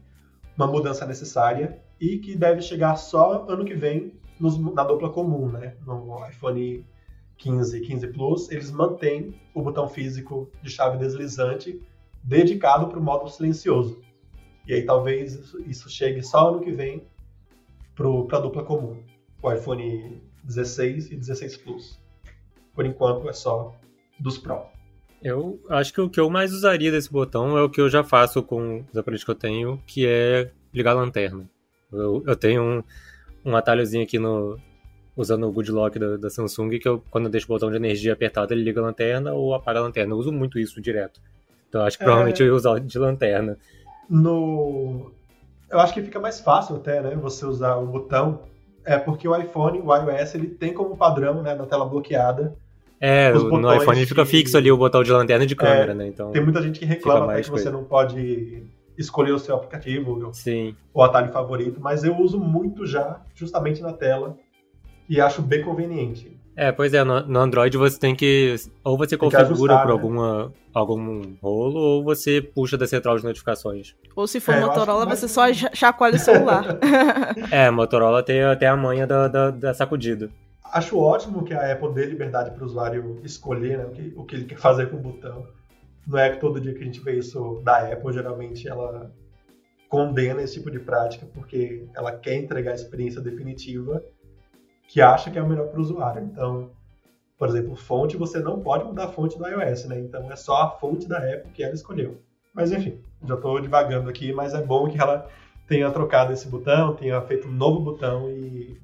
uma 0.59 0.67
mudança 0.67 1.05
necessária 1.05 1.81
e 2.01 2.17
que 2.17 2.35
deve 2.35 2.61
chegar 2.61 2.97
só 2.97 3.45
ano 3.47 3.63
que 3.63 3.73
vem 3.73 4.11
nos, 4.37 4.57
na 4.57 4.83
dupla 4.83 5.09
comum, 5.09 5.49
né? 5.49 5.77
No 5.85 6.27
iPhone 6.27 6.85
15 7.37 7.77
e 7.77 7.81
15 7.81 8.07
Plus, 8.09 8.51
eles 8.51 8.69
mantêm 8.69 9.39
o 9.53 9.61
botão 9.61 9.87
físico 9.87 10.51
de 10.61 10.69
chave 10.69 10.97
deslizante 10.97 11.81
dedicado 12.21 12.87
para 12.87 12.99
o 12.99 13.01
modo 13.01 13.29
silencioso. 13.29 14.01
E 14.67 14.73
aí 14.73 14.85
talvez 14.85 15.33
isso, 15.33 15.61
isso 15.61 15.89
chegue 15.89 16.21
só 16.21 16.49
ano 16.49 16.59
que 16.59 16.71
vem 16.71 17.07
para 17.95 18.37
a 18.37 18.41
dupla 18.41 18.63
comum, 18.63 19.01
o 19.41 19.51
iPhone 19.53 20.21
16 20.43 21.11
e 21.11 21.15
16 21.15 21.57
Plus. 21.57 21.99
Por 22.73 22.85
enquanto 22.85 23.29
é 23.29 23.33
só 23.33 23.73
dos 24.19 24.37
Pro. 24.37 24.61
Eu 25.21 25.59
acho 25.69 25.93
que 25.93 25.99
o 25.99 26.09
que 26.09 26.19
eu 26.19 26.29
mais 26.29 26.53
usaria 26.53 26.91
desse 26.91 27.11
botão 27.11 27.57
é 27.57 27.61
o 27.61 27.69
que 27.69 27.81
eu 27.81 27.89
já 27.89 28.03
faço 28.03 28.41
com 28.41 28.85
os 28.91 28.97
aparelhos 28.97 29.23
que 29.23 29.31
eu 29.31 29.35
tenho, 29.35 29.81
que 29.85 30.07
é 30.07 30.49
ligar 30.73 30.91
a 30.91 31.01
lanterna. 31.01 31.49
Eu, 31.91 32.23
eu 32.25 32.35
tenho 32.35 32.61
um, 32.61 32.83
um 33.45 33.55
atalhozinho 33.55 34.03
aqui 34.03 34.17
no. 34.17 34.57
Usando 35.15 35.45
o 35.45 35.51
Good 35.51 35.71
Lock 35.71 35.99
da, 35.99 36.15
da 36.15 36.29
Samsung, 36.29 36.79
que 36.79 36.87
eu, 36.87 37.03
quando 37.11 37.25
eu 37.25 37.31
deixo 37.31 37.45
o 37.45 37.49
botão 37.49 37.69
de 37.69 37.75
energia 37.75 38.13
apertado, 38.13 38.53
ele 38.53 38.63
liga 38.63 38.79
a 38.79 38.83
lanterna 38.85 39.33
ou 39.33 39.53
apaga 39.53 39.79
a 39.79 39.83
lanterna. 39.83 40.13
Eu 40.13 40.17
uso 40.17 40.31
muito 40.31 40.57
isso 40.57 40.79
direto. 40.79 41.19
Então 41.67 41.81
acho 41.81 41.97
que 41.97 42.05
provavelmente 42.05 42.41
é... 42.41 42.45
eu 42.45 42.47
ia 42.47 42.55
usar 42.55 42.79
de 42.79 42.97
lanterna. 42.97 43.57
No. 44.09 45.11
Eu 45.69 45.79
acho 45.79 45.93
que 45.93 46.01
fica 46.01 46.19
mais 46.19 46.39
fácil 46.39 46.77
até, 46.77 47.01
né? 47.01 47.15
Você 47.15 47.45
usar 47.45 47.75
o 47.75 47.85
botão. 47.85 48.43
É 48.85 48.97
porque 48.97 49.27
o 49.27 49.35
iPhone, 49.35 49.81
o 49.81 49.93
iOS, 49.93 50.35
ele 50.35 50.47
tem 50.47 50.73
como 50.73 50.95
padrão, 50.95 51.43
né, 51.43 51.53
na 51.53 51.65
tela 51.65 51.85
bloqueada. 51.85 52.55
É, 53.01 53.31
no 53.31 53.73
iPhone 53.73 53.97
ele 53.97 54.05
fica 54.05 54.25
fixo 54.25 54.57
ali 54.57 54.71
o 54.71 54.77
botão 54.77 55.01
de 55.03 55.11
lanterna 55.11 55.45
e 55.45 55.47
de 55.47 55.55
câmera, 55.55 55.91
é, 55.91 55.95
né? 55.95 56.07
Então. 56.07 56.31
Tem 56.31 56.43
muita 56.43 56.61
gente 56.61 56.79
que 56.79 56.85
reclama 56.85 57.31
até 57.31 57.41
que 57.41 57.49
você 57.49 57.69
não 57.69 57.83
pode 57.83 58.63
escolher 58.97 59.31
o 59.31 59.39
seu 59.39 59.55
aplicativo, 59.55 60.29
Sim. 60.33 60.75
o 60.93 61.01
atalho 61.01 61.31
favorito, 61.31 61.79
mas 61.79 62.03
eu 62.03 62.17
uso 62.17 62.37
muito 62.37 62.85
já, 62.85 63.21
justamente 63.33 63.81
na 63.81 63.93
tela, 63.93 64.37
e 65.07 65.21
acho 65.21 65.41
bem 65.41 65.63
conveniente. 65.63 66.37
É, 66.55 66.73
pois 66.73 66.93
é, 66.93 67.05
no, 67.05 67.21
no 67.25 67.39
Android 67.39 67.77
você 67.77 67.97
tem 67.97 68.13
que. 68.13 68.53
Ou 68.83 68.97
você 68.97 69.15
configura 69.15 69.45
ajustar, 69.45 69.81
por 69.83 69.87
né? 69.87 69.91
alguma, 69.93 70.53
algum 70.73 71.21
rolo, 71.41 71.79
ou 71.79 72.03
você 72.03 72.41
puxa 72.41 72.77
da 72.77 72.85
central 72.85 73.17
de 73.17 73.23
notificações. 73.23 73.95
Ou 74.13 74.27
se 74.27 74.41
for 74.41 74.55
é, 74.55 74.59
Motorola, 74.59 75.05
você 75.05 75.25
só 75.29 75.43
chacoalha 75.53 76.17
o 76.17 76.19
celular. 76.19 76.77
é, 77.49 77.71
Motorola 77.71 78.21
tem 78.21 78.43
até 78.43 78.67
a 78.67 78.75
manha 78.75 79.07
da, 79.07 79.29
da, 79.29 79.51
da 79.51 79.73
sacudida. 79.73 80.29
Acho 80.71 80.99
ótimo 80.99 81.43
que 81.43 81.53
a 81.53 81.71
Apple 81.71 81.93
dê 81.93 82.05
liberdade 82.05 82.51
para 82.51 82.63
o 82.63 82.65
usuário 82.65 83.19
escolher 83.23 83.77
né, 83.77 83.85
o, 83.85 83.91
que, 83.91 84.13
o 84.15 84.23
que 84.23 84.35
ele 84.35 84.45
quer 84.45 84.57
fazer 84.57 84.89
com 84.89 84.97
o 84.97 84.99
botão. 84.99 85.47
Não 86.07 86.17
é 86.17 86.29
que 86.29 86.39
todo 86.39 86.59
dia 86.59 86.73
que 86.73 86.81
a 86.81 86.85
gente 86.85 86.99
vê 86.99 87.17
isso 87.17 87.61
da 87.63 87.91
Apple, 87.91 88.13
geralmente 88.13 88.67
ela 88.67 89.11
condena 89.87 90.41
esse 90.41 90.53
tipo 90.53 90.69
de 90.69 90.79
prática 90.79 91.25
porque 91.33 91.87
ela 91.95 92.11
quer 92.11 92.35
entregar 92.35 92.71
a 92.71 92.75
experiência 92.75 93.19
definitiva 93.19 94.03
que 94.87 95.01
acha 95.01 95.31
que 95.31 95.37
é 95.37 95.41
o 95.41 95.47
melhor 95.47 95.67
para 95.67 95.79
o 95.79 95.81
usuário. 95.81 96.23
Então, 96.23 96.71
por 97.37 97.47
exemplo, 97.47 97.75
fonte, 97.75 98.17
você 98.17 98.39
não 98.39 98.61
pode 98.61 98.83
mudar 98.83 99.05
a 99.05 99.11
fonte 99.11 99.37
do 99.37 99.47
iOS, 99.47 99.85
né? 99.85 99.99
Então 99.99 100.31
é 100.31 100.35
só 100.35 100.63
a 100.63 100.69
fonte 100.71 101.07
da 101.07 101.17
Apple 101.17 101.51
que 101.51 101.63
ela 101.63 101.73
escolheu. 101.73 102.21
Mas 102.53 102.71
enfim, 102.71 103.01
já 103.25 103.35
estou 103.35 103.59
divagando 103.59 104.09
aqui, 104.09 104.33
mas 104.33 104.53
é 104.53 104.61
bom 104.61 104.89
que 104.89 104.99
ela 104.99 105.27
tenha 105.67 105.89
trocado 105.91 106.33
esse 106.33 106.47
botão, 106.47 106.95
tenha 106.95 107.21
feito 107.21 107.47
um 107.47 107.51
novo 107.51 107.79
botão 107.79 108.29
e 108.29 108.79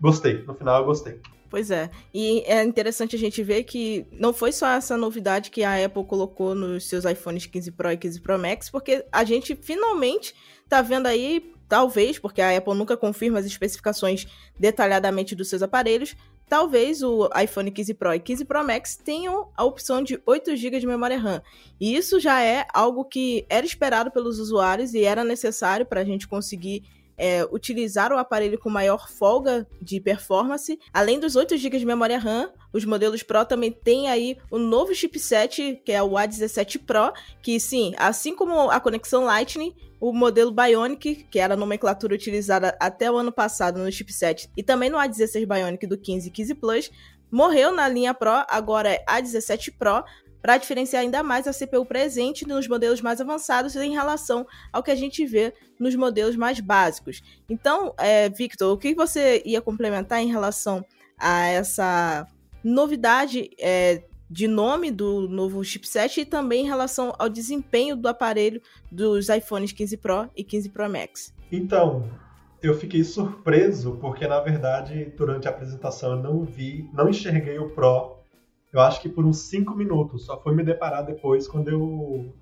gostei. 0.00 0.42
No 0.44 0.54
final 0.54 0.80
eu 0.80 0.86
gostei. 0.86 1.20
Pois 1.48 1.70
é. 1.70 1.90
E 2.12 2.42
é 2.46 2.62
interessante 2.62 3.16
a 3.16 3.18
gente 3.18 3.42
ver 3.42 3.64
que 3.64 4.06
não 4.12 4.32
foi 4.32 4.52
só 4.52 4.68
essa 4.68 4.96
novidade 4.96 5.50
que 5.50 5.62
a 5.62 5.84
Apple 5.84 6.04
colocou 6.04 6.54
nos 6.54 6.88
seus 6.88 7.04
iPhones 7.04 7.46
15 7.46 7.70
Pro 7.72 7.90
e 7.90 7.96
15 7.96 8.20
Pro 8.20 8.38
Max, 8.38 8.68
porque 8.68 9.04
a 9.12 9.24
gente 9.24 9.56
finalmente 9.56 10.34
tá 10.68 10.82
vendo 10.82 11.06
aí, 11.06 11.54
talvez, 11.68 12.18
porque 12.18 12.40
a 12.42 12.56
Apple 12.56 12.74
nunca 12.74 12.96
confirma 12.96 13.38
as 13.38 13.46
especificações 13.46 14.26
detalhadamente 14.58 15.34
dos 15.34 15.48
seus 15.48 15.62
aparelhos, 15.62 16.16
talvez 16.48 17.02
o 17.02 17.28
iPhone 17.40 17.70
15 17.70 17.94
Pro 17.94 18.14
e 18.14 18.20
15 18.20 18.44
Pro 18.44 18.64
Max 18.64 18.96
tenham 18.96 19.48
a 19.56 19.64
opção 19.64 20.02
de 20.02 20.20
8 20.26 20.56
GB 20.56 20.80
de 20.80 20.86
memória 20.86 21.18
RAM. 21.18 21.42
E 21.80 21.96
isso 21.96 22.18
já 22.18 22.42
é 22.42 22.66
algo 22.72 23.04
que 23.04 23.46
era 23.48 23.64
esperado 23.64 24.10
pelos 24.10 24.38
usuários 24.38 24.94
e 24.94 25.04
era 25.04 25.24
necessário 25.24 25.86
para 25.86 26.00
a 26.00 26.04
gente 26.04 26.26
conseguir 26.26 26.84
é, 27.16 27.44
utilizar 27.50 28.12
o 28.12 28.18
aparelho 28.18 28.58
com 28.58 28.68
maior 28.68 29.08
folga 29.08 29.66
de 29.80 30.00
performance. 30.00 30.78
Além 30.92 31.18
dos 31.18 31.36
8 31.36 31.56
GB 31.56 31.78
de 31.78 31.86
memória 31.86 32.18
RAM, 32.18 32.50
os 32.72 32.84
modelos 32.84 33.22
Pro 33.22 33.44
também 33.44 33.72
têm 33.72 34.08
aí 34.08 34.36
o 34.50 34.58
novo 34.58 34.94
chipset, 34.94 35.80
que 35.84 35.92
é 35.92 36.02
o 36.02 36.10
A17 36.10 36.80
Pro, 36.84 37.12
que 37.42 37.58
sim, 37.58 37.94
assim 37.96 38.34
como 38.34 38.70
a 38.70 38.80
conexão 38.80 39.24
Lightning, 39.24 39.74
o 39.98 40.12
modelo 40.12 40.52
Bionic, 40.52 41.26
que 41.30 41.38
era 41.38 41.54
a 41.54 41.56
nomenclatura 41.56 42.14
utilizada 42.14 42.76
até 42.78 43.10
o 43.10 43.16
ano 43.16 43.32
passado 43.32 43.78
no 43.78 43.90
chipset, 43.90 44.50
e 44.56 44.62
também 44.62 44.90
no 44.90 44.98
A16 44.98 45.46
Bionic 45.46 45.86
do 45.86 45.96
15 45.96 46.28
e 46.28 46.30
15 46.30 46.54
Plus, 46.56 46.90
morreu 47.30 47.72
na 47.72 47.88
linha 47.88 48.14
Pro, 48.14 48.44
agora 48.48 48.90
é 48.90 49.04
A17 49.06 49.74
Pro, 49.78 50.04
para 50.46 50.58
diferenciar 50.58 51.02
ainda 51.02 51.24
mais 51.24 51.48
a 51.48 51.52
CPU 51.52 51.84
presente 51.84 52.46
nos 52.46 52.68
modelos 52.68 53.00
mais 53.00 53.20
avançados 53.20 53.74
em 53.74 53.90
relação 53.90 54.46
ao 54.72 54.80
que 54.80 54.92
a 54.92 54.94
gente 54.94 55.26
vê 55.26 55.52
nos 55.76 55.96
modelos 55.96 56.36
mais 56.36 56.60
básicos. 56.60 57.20
Então, 57.50 57.92
é, 57.98 58.28
Victor, 58.28 58.72
o 58.72 58.78
que 58.78 58.94
você 58.94 59.42
ia 59.44 59.60
complementar 59.60 60.20
em 60.20 60.30
relação 60.30 60.84
a 61.18 61.48
essa 61.48 62.28
novidade 62.62 63.50
é, 63.58 64.04
de 64.30 64.46
nome 64.46 64.92
do 64.92 65.28
novo 65.28 65.64
chipset 65.64 66.20
e 66.20 66.24
também 66.24 66.62
em 66.64 66.68
relação 66.68 67.12
ao 67.18 67.28
desempenho 67.28 67.96
do 67.96 68.06
aparelho 68.06 68.62
dos 68.88 69.28
iPhones 69.28 69.72
15 69.72 69.96
Pro 69.96 70.30
e 70.36 70.44
15 70.44 70.68
Pro 70.68 70.88
Max? 70.88 71.34
Então, 71.50 72.08
eu 72.62 72.78
fiquei 72.78 73.02
surpreso 73.02 73.98
porque 74.00 74.28
na 74.28 74.38
verdade 74.38 75.12
durante 75.16 75.48
a 75.48 75.50
apresentação 75.50 76.12
eu 76.12 76.22
não 76.22 76.44
vi, 76.44 76.88
não 76.92 77.08
enxerguei 77.08 77.58
o 77.58 77.70
Pro 77.70 78.15
eu 78.76 78.82
acho 78.82 79.00
que 79.00 79.08
por 79.08 79.24
uns 79.24 79.38
5 79.38 79.74
minutos. 79.74 80.26
Só 80.26 80.38
fui 80.40 80.54
me 80.54 80.62
deparar 80.62 81.04
depois 81.04 81.48
quando 81.48 81.68
eu 81.68 82.34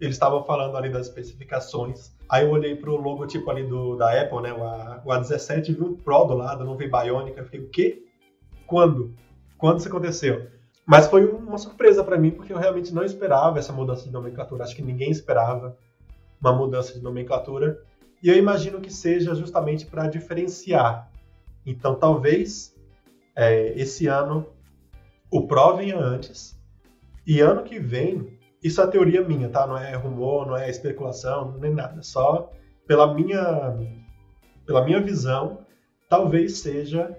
eles 0.00 0.16
estavam 0.16 0.42
falando 0.44 0.76
ali 0.76 0.90
das 0.90 1.06
especificações. 1.06 2.12
Aí 2.28 2.44
eu 2.44 2.50
olhei 2.50 2.74
pro 2.74 2.96
logotipo 2.96 3.50
ali 3.50 3.64
do, 3.64 3.96
da 3.96 4.20
Apple, 4.20 4.40
né, 4.40 4.52
o, 4.52 4.64
A, 4.64 5.02
o 5.04 5.08
A17, 5.10 5.74
vi 5.74 5.82
um 5.82 5.94
Pro 5.94 6.24
do 6.24 6.34
lado, 6.34 6.64
não 6.64 6.76
vi 6.76 6.88
Bionic, 6.88 7.36
eu 7.36 7.44
fiquei, 7.44 7.60
o 7.60 7.68
quê? 7.68 8.02
Quando? 8.66 9.14
Quando 9.58 9.78
isso 9.78 9.88
aconteceu? 9.88 10.46
Mas 10.86 11.06
foi 11.06 11.26
uma 11.26 11.58
surpresa 11.58 12.02
para 12.02 12.16
mim, 12.16 12.30
porque 12.30 12.52
eu 12.52 12.56
realmente 12.56 12.94
não 12.94 13.04
esperava 13.04 13.58
essa 13.58 13.72
mudança 13.72 14.04
de 14.04 14.10
nomenclatura. 14.10 14.64
Acho 14.64 14.74
que 14.74 14.82
ninguém 14.82 15.10
esperava 15.10 15.76
uma 16.40 16.52
mudança 16.52 16.94
de 16.94 17.02
nomenclatura. 17.02 17.80
E 18.22 18.28
eu 18.28 18.36
imagino 18.36 18.80
que 18.80 18.90
seja 18.90 19.34
justamente 19.34 19.84
para 19.84 20.08
diferenciar. 20.08 21.10
Então, 21.66 21.94
talvez 21.94 22.74
é, 23.36 23.78
esse 23.78 24.06
ano 24.06 24.46
o 25.30 25.46
Pro 25.46 25.76
venha 25.76 25.98
antes, 25.98 26.58
e 27.26 27.40
ano 27.40 27.62
que 27.62 27.78
vem, 27.78 28.38
isso 28.62 28.80
é 28.80 28.86
teoria 28.86 29.22
minha, 29.22 29.48
tá? 29.48 29.66
Não 29.66 29.78
é 29.78 29.94
rumor, 29.94 30.46
não 30.46 30.56
é 30.56 30.68
especulação, 30.68 31.56
nem 31.58 31.72
nada. 31.72 32.02
Só 32.02 32.50
pela 32.86 33.14
minha, 33.14 33.76
pela 34.66 34.84
minha 34.84 35.00
visão, 35.00 35.64
talvez 36.08 36.58
seja 36.58 37.16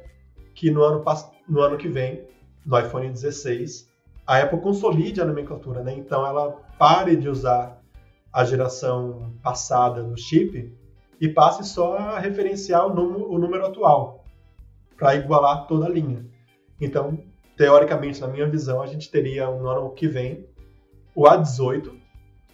que 0.53 0.69
no 0.69 0.83
ano, 0.83 1.03
no 1.47 1.61
ano 1.61 1.77
que 1.77 1.87
vem, 1.87 2.27
no 2.65 2.77
iPhone 2.77 3.09
16, 3.09 3.89
a 4.27 4.39
Apple 4.39 4.59
consolide 4.59 5.21
a 5.21 5.25
nomenclatura, 5.25 5.81
né? 5.81 5.93
Então 5.93 6.25
ela 6.25 6.51
pare 6.77 7.15
de 7.15 7.29
usar 7.29 7.81
a 8.31 8.43
geração 8.43 9.33
passada 9.41 10.03
do 10.03 10.17
chip 10.17 10.73
e 11.19 11.29
passe 11.29 11.63
só 11.63 11.97
a 11.97 12.19
referenciar 12.19 12.85
o 12.85 12.93
número, 12.93 13.31
o 13.31 13.37
número 13.37 13.65
atual 13.65 14.25
para 14.97 15.15
igualar 15.15 15.67
toda 15.67 15.85
a 15.85 15.89
linha. 15.89 16.25
Então, 16.79 17.23
teoricamente, 17.61 18.19
na 18.19 18.27
minha 18.27 18.49
visão, 18.49 18.81
a 18.81 18.87
gente 18.87 19.11
teria 19.11 19.45
no 19.45 19.69
ano 19.69 19.91
que 19.91 20.07
vem 20.07 20.47
o 21.13 21.25
A18, 21.25 21.93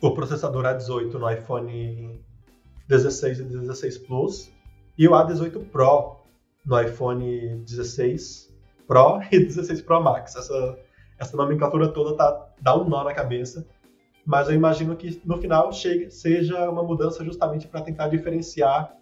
o 0.02 0.12
processador 0.12 0.66
A18 0.66 1.14
no 1.14 1.32
iPhone 1.32 2.22
16 2.90 3.40
e 3.40 3.44
16 3.46 4.00
Plus, 4.00 4.52
e 4.98 5.08
o 5.08 5.12
A18 5.12 5.66
Pro 5.70 6.18
no 6.66 6.82
iPhone 6.82 7.60
16 7.60 8.54
Pro 8.86 9.22
e 9.32 9.40
16 9.40 9.80
Pro 9.80 10.04
Max. 10.04 10.36
Essa, 10.36 10.78
essa 11.18 11.38
nomenclatura 11.38 11.88
toda 11.88 12.18
tá, 12.18 12.50
dá 12.62 12.78
um 12.78 12.84
nó 12.84 13.06
na 13.06 13.14
cabeça, 13.14 13.66
mas 14.26 14.50
eu 14.50 14.56
imagino 14.56 14.94
que 14.98 15.22
no 15.24 15.38
final 15.38 15.72
chegue, 15.72 16.12
seja 16.12 16.70
uma 16.70 16.84
mudança 16.84 17.24
justamente 17.24 17.66
para 17.66 17.80
tentar 17.80 18.10
diferenciar 18.10 18.94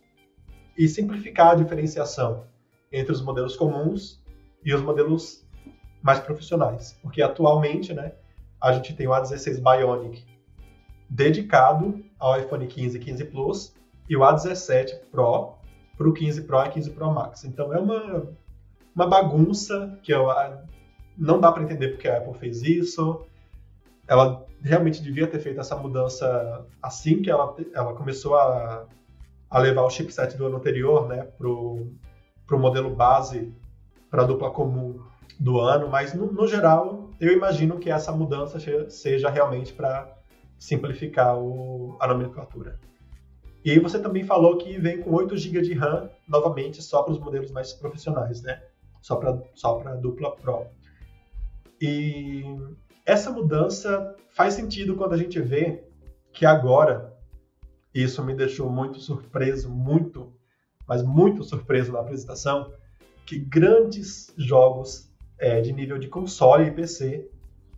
e 0.77 0.87
simplificar 0.87 1.53
a 1.53 1.55
diferenciação 1.55 2.45
entre 2.91 3.11
os 3.11 3.23
modelos 3.23 3.55
comuns 3.55 4.23
e 4.63 4.71
os 4.71 4.83
modelos 4.83 5.44
mais 6.05 6.19
profissionais. 6.19 6.95
Porque 7.01 7.19
atualmente, 7.19 7.91
né, 7.91 8.11
a 8.61 8.71
gente 8.71 8.93
tem 8.93 9.07
o 9.07 9.11
A16 9.11 9.59
Bionic 9.59 10.23
dedicado 11.09 11.99
ao 12.19 12.39
iPhone 12.39 12.67
15 12.67 12.97
e 12.97 12.99
15 12.99 13.25
Plus 13.25 13.75
e 14.07 14.15
o 14.15 14.19
A17 14.19 14.99
Pro 15.11 15.55
para 15.97 16.07
o 16.07 16.13
15 16.13 16.43
Pro 16.43 16.63
e 16.63 16.69
15 16.69 16.91
Pro 16.91 17.11
Max. 17.11 17.43
Então 17.43 17.73
é 17.73 17.79
uma, 17.79 18.29
uma 18.95 19.07
bagunça 19.07 19.97
que 20.03 20.13
eu, 20.13 20.27
não 21.17 21.39
dá 21.39 21.51
para 21.51 21.63
entender 21.63 21.89
porque 21.89 22.07
a 22.07 22.17
Apple 22.17 22.35
fez 22.35 22.61
isso. 22.61 23.25
Ela 24.07 24.45
realmente 24.61 25.01
devia 25.01 25.25
ter 25.25 25.39
feito 25.39 25.59
essa 25.59 25.75
mudança 25.75 26.67
assim 26.83 27.23
que 27.23 27.31
ela, 27.31 27.55
ela 27.73 27.95
começou 27.95 28.35
a, 28.35 28.85
a 29.49 29.59
levar 29.59 29.81
o 29.81 29.89
chipset 29.89 30.37
do 30.37 30.45
ano 30.45 30.57
anterior 30.57 31.07
né, 31.07 31.23
para 31.35 31.47
o 31.47 31.89
modelo 32.59 32.91
base 32.91 33.51
para 34.11 34.21
a 34.21 34.25
dupla 34.25 34.51
comum 34.51 35.01
do 35.39 35.59
ano, 35.59 35.89
mas 35.89 36.13
no, 36.13 36.31
no 36.31 36.47
geral 36.47 37.09
eu 37.19 37.31
imagino 37.31 37.79
que 37.79 37.89
essa 37.89 38.11
mudança 38.11 38.59
seja 38.89 39.29
realmente 39.29 39.73
para 39.73 40.15
simplificar 40.57 41.37
o, 41.37 41.97
a 41.99 42.07
nomenclatura. 42.07 42.79
E 43.63 43.79
você 43.79 43.99
também 43.99 44.23
falou 44.23 44.57
que 44.57 44.77
vem 44.77 45.01
com 45.01 45.11
8 45.11 45.35
GB 45.37 45.61
de 45.61 45.73
RAM, 45.73 46.09
novamente, 46.27 46.83
só 46.83 47.01
para 47.01 47.13
os 47.13 47.19
modelos 47.19 47.51
mais 47.51 47.73
profissionais, 47.73 48.41
né? 48.43 48.61
Só 49.01 49.15
para 49.15 49.41
só 49.55 49.81
a 49.85 49.95
dupla 49.95 50.35
Pro. 50.35 50.67
E 51.81 52.43
essa 53.05 53.31
mudança 53.31 54.15
faz 54.29 54.53
sentido 54.53 54.95
quando 54.95 55.13
a 55.13 55.17
gente 55.17 55.39
vê 55.41 55.83
que 56.31 56.45
agora, 56.45 57.17
isso 57.93 58.23
me 58.23 58.35
deixou 58.35 58.69
muito 58.69 58.99
surpreso, 58.99 59.69
muito, 59.69 60.33
mas 60.87 61.01
muito 61.01 61.43
surpreso 61.43 61.91
na 61.91 62.01
apresentação, 62.01 62.71
que 63.25 63.39
grandes 63.39 64.31
jogos 64.37 65.11
é, 65.37 65.61
de 65.61 65.71
nível 65.71 65.97
de 65.97 66.07
console 66.07 66.67
e 66.67 66.71
PC, 66.71 67.29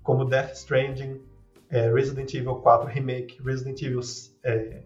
como 0.03 0.25
Death 0.25 0.53
Stranding, 0.53 1.21
é, 1.69 1.91
Resident 1.91 2.33
Evil 2.33 2.55
4 2.55 2.87
Remake, 2.87 3.41
Resident 3.43 3.81
Evil 3.81 4.01
é, 4.43 4.83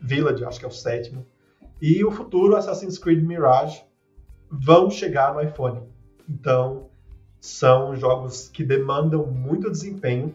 Village, 0.00 0.44
acho 0.44 0.58
que 0.58 0.64
é 0.64 0.68
o 0.68 0.72
sétimo, 0.72 1.26
e 1.80 2.04
o 2.04 2.10
futuro 2.10 2.56
Assassin's 2.56 2.98
Creed 2.98 3.24
Mirage 3.24 3.82
vão 4.50 4.90
chegar 4.90 5.32
no 5.32 5.40
iPhone. 5.40 5.82
Então, 6.28 6.90
são 7.40 7.96
jogos 7.96 8.48
que 8.48 8.62
demandam 8.62 9.26
muito 9.26 9.70
desempenho 9.70 10.34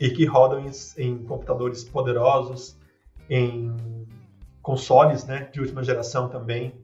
e 0.00 0.10
que 0.10 0.24
rodam 0.24 0.60
em, 0.60 0.70
em 0.96 1.18
computadores 1.24 1.84
poderosos, 1.84 2.78
em 3.28 3.74
consoles 4.62 5.24
né, 5.26 5.48
de 5.52 5.60
última 5.60 5.82
geração 5.82 6.28
também, 6.28 6.74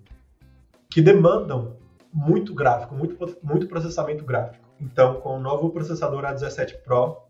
que 0.91 1.01
demandam 1.01 1.77
muito 2.13 2.55
gráfico, 2.55 2.95
muito, 2.95 3.39
muito 3.43 3.67
processamento 3.67 4.25
gráfico. 4.25 4.65
Então, 4.81 5.21
com 5.21 5.37
o 5.37 5.41
novo 5.41 5.71
processador 5.71 6.25
A17 6.25 6.83
Pro, 6.83 7.23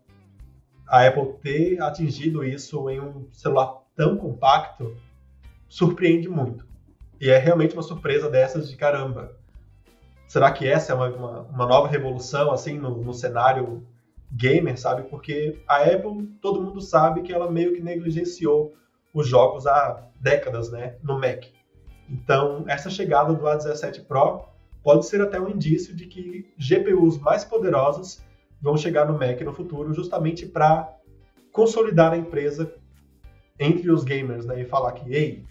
a 0.87 1.07
Apple 1.07 1.33
ter 1.41 1.81
atingido 1.81 2.43
isso 2.43 2.89
em 2.89 2.99
um 2.99 3.27
celular 3.31 3.83
tão 3.95 4.17
compacto 4.17 4.95
surpreende 5.69 6.27
muito. 6.27 6.67
E 7.21 7.29
é 7.29 7.37
realmente 7.37 7.73
uma 7.73 7.83
surpresa 7.83 8.29
dessas 8.29 8.69
de 8.69 8.75
caramba. 8.75 9.35
Será 10.27 10.51
que 10.51 10.67
essa 10.67 10.91
é 10.91 10.95
uma, 10.95 11.09
uma, 11.09 11.41
uma 11.41 11.65
nova 11.65 11.87
revolução 11.87 12.51
assim 12.51 12.77
no, 12.77 13.03
no 13.03 13.13
cenário 13.13 13.85
gamer, 14.31 14.79
sabe? 14.79 15.03
Porque 15.03 15.61
a 15.67 15.83
Apple, 15.83 16.27
todo 16.41 16.61
mundo 16.61 16.81
sabe 16.81 17.21
que 17.21 17.31
ela 17.31 17.51
meio 17.51 17.73
que 17.73 17.81
negligenciou 17.81 18.73
os 19.13 19.27
jogos 19.27 19.67
há 19.67 20.07
décadas, 20.19 20.71
né, 20.71 20.97
no 21.03 21.19
Mac. 21.19 21.45
Então, 22.09 22.65
essa 22.67 22.89
chegada 22.89 23.33
do 23.33 23.43
A17 23.43 24.05
Pro 24.05 24.52
pode 24.83 25.05
ser 25.05 25.21
até 25.21 25.39
um 25.39 25.49
indício 25.49 25.95
de 25.95 26.05
que 26.05 26.53
GPUs 26.57 27.17
mais 27.17 27.45
poderosas 27.45 28.23
vão 28.61 28.77
chegar 28.77 29.07
no 29.07 29.13
Mac 29.13 29.39
no 29.41 29.53
futuro, 29.53 29.93
justamente 29.93 30.45
para 30.45 30.93
consolidar 31.51 32.13
a 32.13 32.17
empresa 32.17 32.73
entre 33.59 33.89
os 33.91 34.03
gamers, 34.03 34.45
né? 34.45 34.61
E 34.61 34.65
falar 34.65 34.91
que, 34.93 35.13
ei, 35.13 35.45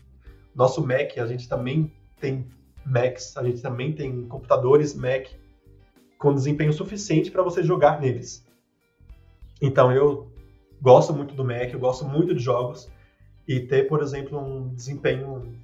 nosso 0.55 0.87
Mac, 0.87 1.17
a 1.19 1.27
gente 1.27 1.49
também 1.49 1.91
tem 2.21 2.47
Macs, 2.85 3.37
a 3.37 3.45
gente 3.45 3.63
também 3.63 3.93
tem 3.93 4.27
computadores 4.27 4.95
Mac 4.95 5.29
com 6.19 6.35
desempenho 6.35 6.73
suficiente 6.73 7.31
para 7.31 7.43
você 7.43 7.63
jogar 7.63 8.01
neles. 8.01 8.47
Então 9.61 9.93
eu 9.93 10.31
gosto 10.81 11.13
muito 11.15 11.35
do 11.35 11.45
Mac, 11.45 11.73
eu 11.73 11.79
gosto 11.79 12.05
muito 12.05 12.35
de 12.35 12.43
jogos 12.43 12.91
e 13.47 13.61
ter, 13.61 13.89
por 13.89 14.03
exemplo, 14.03 14.39
um 14.39 14.75
desempenho 14.75 15.55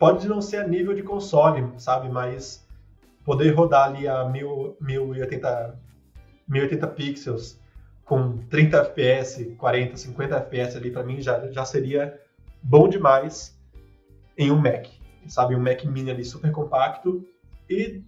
pode 0.00 0.26
não 0.26 0.40
ser 0.40 0.56
a 0.56 0.66
nível 0.66 0.94
de 0.94 1.02
console, 1.02 1.68
sabe? 1.76 2.08
Mas 2.08 2.66
poder 3.22 3.50
rodar 3.50 3.88
ali 3.90 4.08
a 4.08 4.24
1080, 4.24 5.78
1080 6.48 6.86
pixels 6.88 7.60
com 8.02 8.38
30 8.48 8.78
FPS, 8.78 9.54
40, 9.56 9.96
50 9.98 10.36
FPS 10.36 10.76
ali 10.76 10.90
para 10.90 11.04
mim 11.04 11.20
já, 11.20 11.48
já 11.52 11.66
seria 11.66 12.18
bom 12.62 12.88
demais 12.88 13.60
em 14.38 14.50
um 14.50 14.58
Mac. 14.58 14.86
Sabe, 15.28 15.54
um 15.54 15.60
Mac 15.60 15.84
Mini 15.84 16.10
ali 16.10 16.24
super 16.24 16.50
compacto. 16.50 17.22
E 17.68 18.02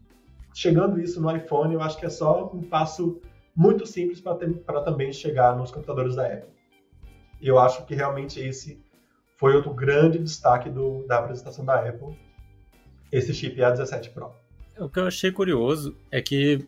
chegando 0.55 0.99
isso 0.99 1.21
no 1.21 1.31
iPhone, 1.37 1.75
eu 1.75 1.83
acho 1.83 1.99
que 1.99 2.07
é 2.07 2.11
só 2.11 2.51
um 2.55 2.63
passo 2.63 3.21
muito 3.55 3.87
simples 3.87 4.19
para 4.19 4.81
também 4.81 5.13
chegar 5.13 5.55
nos 5.55 5.71
computadores 5.71 6.17
da 6.17 6.27
Apple. 6.27 6.51
Eu 7.41 7.59
acho 7.59 7.85
que 7.85 7.95
realmente 7.95 8.41
esse 8.41 8.83
foi 9.43 9.57
outro 9.57 9.75
grande 9.75 10.21
destaque 10.21 10.71
do, 10.71 11.05
da 11.09 11.19
apresentação 11.19 11.65
da 11.65 11.75
Apple, 11.75 12.17
esse 13.11 13.35
chip 13.35 13.57
A17 13.57 14.13
Pro. 14.13 14.31
O 14.79 14.89
que 14.89 15.01
eu 15.01 15.07
achei 15.09 15.33
curioso 15.33 15.97
é 16.13 16.23
que 16.23 16.65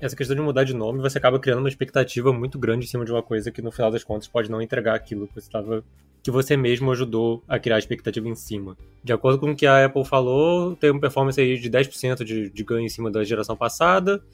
essa 0.00 0.16
questão 0.16 0.34
de 0.34 0.40
mudar 0.40 0.64
de 0.64 0.72
nome, 0.72 1.02
você 1.02 1.18
acaba 1.18 1.38
criando 1.38 1.58
uma 1.58 1.68
expectativa 1.68 2.32
muito 2.32 2.58
grande 2.58 2.86
em 2.86 2.88
cima 2.88 3.04
de 3.04 3.12
uma 3.12 3.22
coisa 3.22 3.50
que 3.50 3.60
no 3.60 3.70
final 3.70 3.90
das 3.90 4.02
contas 4.02 4.26
pode 4.26 4.50
não 4.50 4.62
entregar 4.62 4.94
aquilo 4.94 5.28
que 5.28 5.34
você 5.34 5.40
estava 5.40 5.84
que 6.22 6.30
você 6.30 6.56
mesmo 6.56 6.90
ajudou 6.92 7.44
a 7.46 7.58
criar 7.58 7.76
a 7.76 7.78
expectativa 7.78 8.26
em 8.26 8.34
cima. 8.34 8.74
De 9.02 9.12
acordo 9.12 9.38
com 9.38 9.50
o 9.50 9.54
que 9.54 9.66
a 9.66 9.84
Apple 9.84 10.06
falou, 10.06 10.74
tem 10.74 10.90
uma 10.90 11.00
performance 11.00 11.38
aí 11.38 11.58
de 11.58 11.70
10% 11.70 12.24
de, 12.24 12.48
de 12.48 12.64
ganho 12.64 12.86
em 12.86 12.88
cima 12.88 13.10
da 13.10 13.22
geração 13.22 13.54
passada, 13.54 14.24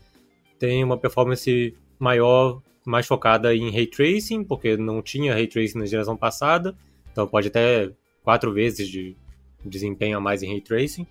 tem 0.61 0.85
uma 0.85 0.97
performance 0.97 1.77
maior, 1.99 2.63
mais 2.87 3.09
focada 3.09 3.53
em 3.53 3.73
Ray 3.73 3.89
Tracing, 3.89 4.45
porque 4.45 4.77
não 4.77 5.03
tinha 5.03 5.35
Ray 5.35 5.49
Tracing 5.49 5.79
na 5.79 5.87
geração 5.87 6.17
passada, 6.17 6.77
então 7.13 7.27
pode 7.27 7.49
até 7.49 7.91
quatro 8.23 8.53
vezes 8.53 8.89
de 8.89 9.17
desempenho 9.65 10.19
a 10.19 10.21
mais 10.21 10.43
em 10.43 10.49
Ray 10.49 10.61
Tracing. 10.61 11.07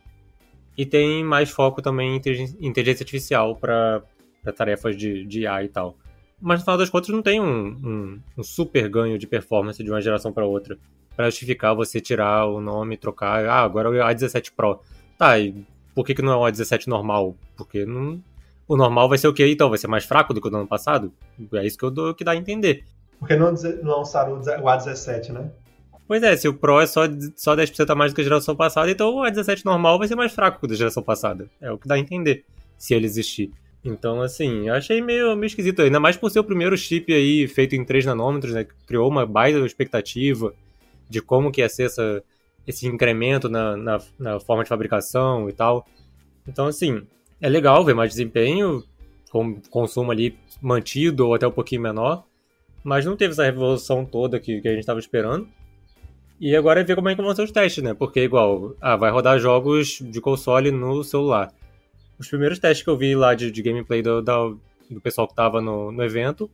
E 0.77 0.85
tem 0.85 1.23
mais 1.23 1.49
foco 1.49 1.81
também 1.81 2.21
em 2.59 2.67
inteligência 2.67 3.03
artificial 3.03 3.55
para 3.55 4.01
tarefas 4.55 4.95
de, 4.95 5.25
de 5.25 5.41
IA 5.41 5.63
e 5.63 5.67
tal. 5.67 5.97
Mas 6.41 6.59
no 6.59 6.65
final 6.65 6.77
das 6.77 6.89
contas 6.89 7.09
não 7.09 7.21
tem 7.21 7.41
um, 7.41 7.67
um, 7.67 8.19
um 8.37 8.43
super 8.43 8.87
ganho 8.87 9.17
de 9.17 9.27
performance 9.27 9.83
de 9.83 9.89
uma 9.91 10.01
geração 10.01 10.31
para 10.31 10.45
outra 10.45 10.77
para 11.19 11.29
justificar 11.29 11.75
você 11.75 11.99
tirar 11.99 12.45
o 12.45 12.61
nome, 12.61 12.95
trocar. 12.95 13.45
Ah, 13.45 13.59
agora 13.59 13.89
é 13.89 14.01
o 14.01 14.07
A17 14.07 14.53
Pro. 14.55 14.79
Tá, 15.17 15.37
e 15.37 15.65
por 15.93 16.05
que, 16.05 16.15
que 16.15 16.21
não 16.21 16.31
é 16.31 16.35
o 16.37 16.49
A17 16.49 16.87
normal? 16.87 17.35
Porque 17.57 17.85
não, 17.85 18.23
o 18.65 18.77
normal 18.77 19.09
vai 19.09 19.17
ser 19.17 19.27
o 19.27 19.33
quê? 19.33 19.45
Então, 19.51 19.67
vai 19.67 19.77
ser 19.77 19.87
mais 19.87 20.05
fraco 20.05 20.33
do 20.33 20.39
que 20.39 20.47
o 20.47 20.49
do 20.49 20.55
ano 20.55 20.65
passado? 20.65 21.11
É 21.55 21.67
isso 21.67 21.77
que 21.77 21.83
eu 21.83 21.91
dou 21.91 22.15
que 22.15 22.23
dá 22.23 22.31
a 22.31 22.37
entender. 22.37 22.85
Porque 23.19 23.35
não 23.35 23.53
lançaram 23.83 24.35
o 24.35 24.39
A17, 24.39 25.33
né? 25.33 25.51
Pois 26.09 26.23
é, 26.23 26.35
se 26.35 26.47
o 26.47 26.55
Pro 26.55 26.79
é 26.79 26.87
só, 26.87 27.03
só 27.35 27.55
10% 27.55 27.87
a 27.87 27.93
mais 27.93 28.11
do 28.11 28.15
que 28.15 28.21
a 28.21 28.23
geração 28.23 28.55
passada, 28.55 28.89
então 28.89 29.13
o 29.13 29.21
A17 29.21 29.63
normal 29.63 29.99
vai 29.99 30.07
ser 30.07 30.15
mais 30.15 30.31
fraco 30.31 30.59
que 30.59 30.65
o 30.65 30.67
da 30.67 30.73
geração 30.73 31.03
passada. 31.03 31.47
É 31.61 31.71
o 31.71 31.77
que 31.77 31.87
dá 31.87 31.93
a 31.93 31.99
entender, 31.99 32.43
se 32.79 32.95
ele 32.95 33.05
existir. 33.05 33.51
Então, 33.85 34.19
assim, 34.19 34.67
eu 34.67 34.73
achei 34.73 35.03
meio, 35.03 35.35
meio 35.35 35.45
esquisito, 35.45 35.83
ainda 35.83 35.99
mais 35.99 36.17
por 36.17 36.31
ser 36.31 36.39
o 36.39 36.43
primeiro 36.43 36.75
chip 36.75 37.13
aí 37.13 37.47
feito 37.47 37.75
em 37.75 37.85
3 37.85 38.07
nanômetros, 38.07 38.55
né? 38.55 38.65
Criou 38.87 39.07
uma 39.07 39.23
baita 39.23 39.59
expectativa 39.59 40.51
de 41.07 41.21
como 41.21 41.51
que 41.51 41.61
ia 41.61 41.69
ser 41.69 41.83
essa, 41.83 42.23
esse 42.65 42.87
incremento 42.87 43.47
na, 43.47 43.77
na, 43.77 43.99
na 44.17 44.39
forma 44.39 44.63
de 44.63 44.69
fabricação 44.69 45.47
e 45.47 45.53
tal. 45.53 45.85
Então, 46.47 46.65
assim, 46.65 47.03
é 47.39 47.47
legal 47.47 47.85
ver 47.85 47.93
mais 47.93 48.09
desempenho, 48.09 48.83
com 49.29 49.61
consumo 49.69 50.09
ali 50.09 50.35
mantido 50.59 51.27
ou 51.27 51.35
até 51.35 51.47
um 51.47 51.51
pouquinho 51.51 51.83
menor, 51.83 52.25
mas 52.83 53.05
não 53.05 53.15
teve 53.15 53.33
essa 53.33 53.45
revolução 53.45 54.03
toda 54.03 54.39
que, 54.39 54.59
que 54.59 54.67
a 54.67 54.71
gente 54.71 54.79
estava 54.79 54.99
esperando. 54.99 55.47
E 56.39 56.55
agora 56.55 56.79
é 56.79 56.83
ver 56.83 56.95
como 56.95 57.09
é 57.09 57.15
que 57.15 57.21
vão 57.21 57.35
ser 57.35 57.43
os 57.43 57.51
testes, 57.51 57.83
né? 57.83 57.93
Porque, 57.93 58.21
igual, 58.21 58.73
ah, 58.79 58.95
vai 58.95 59.11
rodar 59.11 59.37
jogos 59.39 59.99
de 60.01 60.21
console 60.21 60.71
no 60.71 61.03
celular. 61.03 61.51
Os 62.17 62.29
primeiros 62.29 62.59
testes 62.59 62.83
que 62.83 62.89
eu 62.89 62.97
vi 62.97 63.13
lá 63.13 63.35
de, 63.35 63.51
de 63.51 63.61
gameplay 63.61 64.01
do, 64.01 64.21
do 64.21 65.01
pessoal 65.03 65.27
que 65.27 65.35
tava 65.35 65.61
no, 65.61 65.91
no 65.91 66.03
evento, 66.03 66.49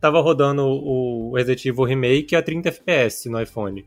tava 0.00 0.20
rodando 0.20 0.64
o 0.64 1.32
Resident 1.34 1.66
Evil 1.66 1.84
Remake 1.84 2.36
a 2.36 2.42
30 2.42 2.68
FPS 2.68 3.28
no 3.28 3.40
iPhone. 3.40 3.84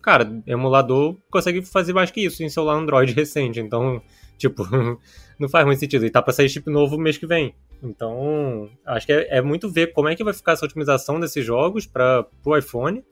Cara, 0.00 0.42
emulador 0.46 1.14
consegue 1.30 1.60
fazer 1.60 1.92
mais 1.92 2.10
que 2.10 2.24
isso 2.24 2.42
em 2.42 2.48
celular 2.48 2.76
Android 2.76 3.12
recente, 3.14 3.60
então, 3.60 4.00
tipo, 4.38 4.66
não 5.38 5.48
faz 5.48 5.66
muito 5.66 5.78
sentido. 5.78 6.06
E 6.06 6.10
tá 6.10 6.22
pra 6.22 6.32
sair 6.32 6.48
chip 6.48 6.70
novo 6.70 6.96
mês 6.96 7.18
que 7.18 7.26
vem. 7.26 7.54
Então, 7.82 8.70
acho 8.86 9.06
que 9.06 9.12
é, 9.12 9.38
é 9.38 9.42
muito 9.42 9.68
ver 9.70 9.92
como 9.92 10.08
é 10.08 10.16
que 10.16 10.24
vai 10.24 10.32
ficar 10.32 10.52
essa 10.52 10.64
otimização 10.64 11.20
desses 11.20 11.44
jogos 11.44 11.86
para 11.86 12.26
o 12.44 12.56
iPhone 12.56 13.04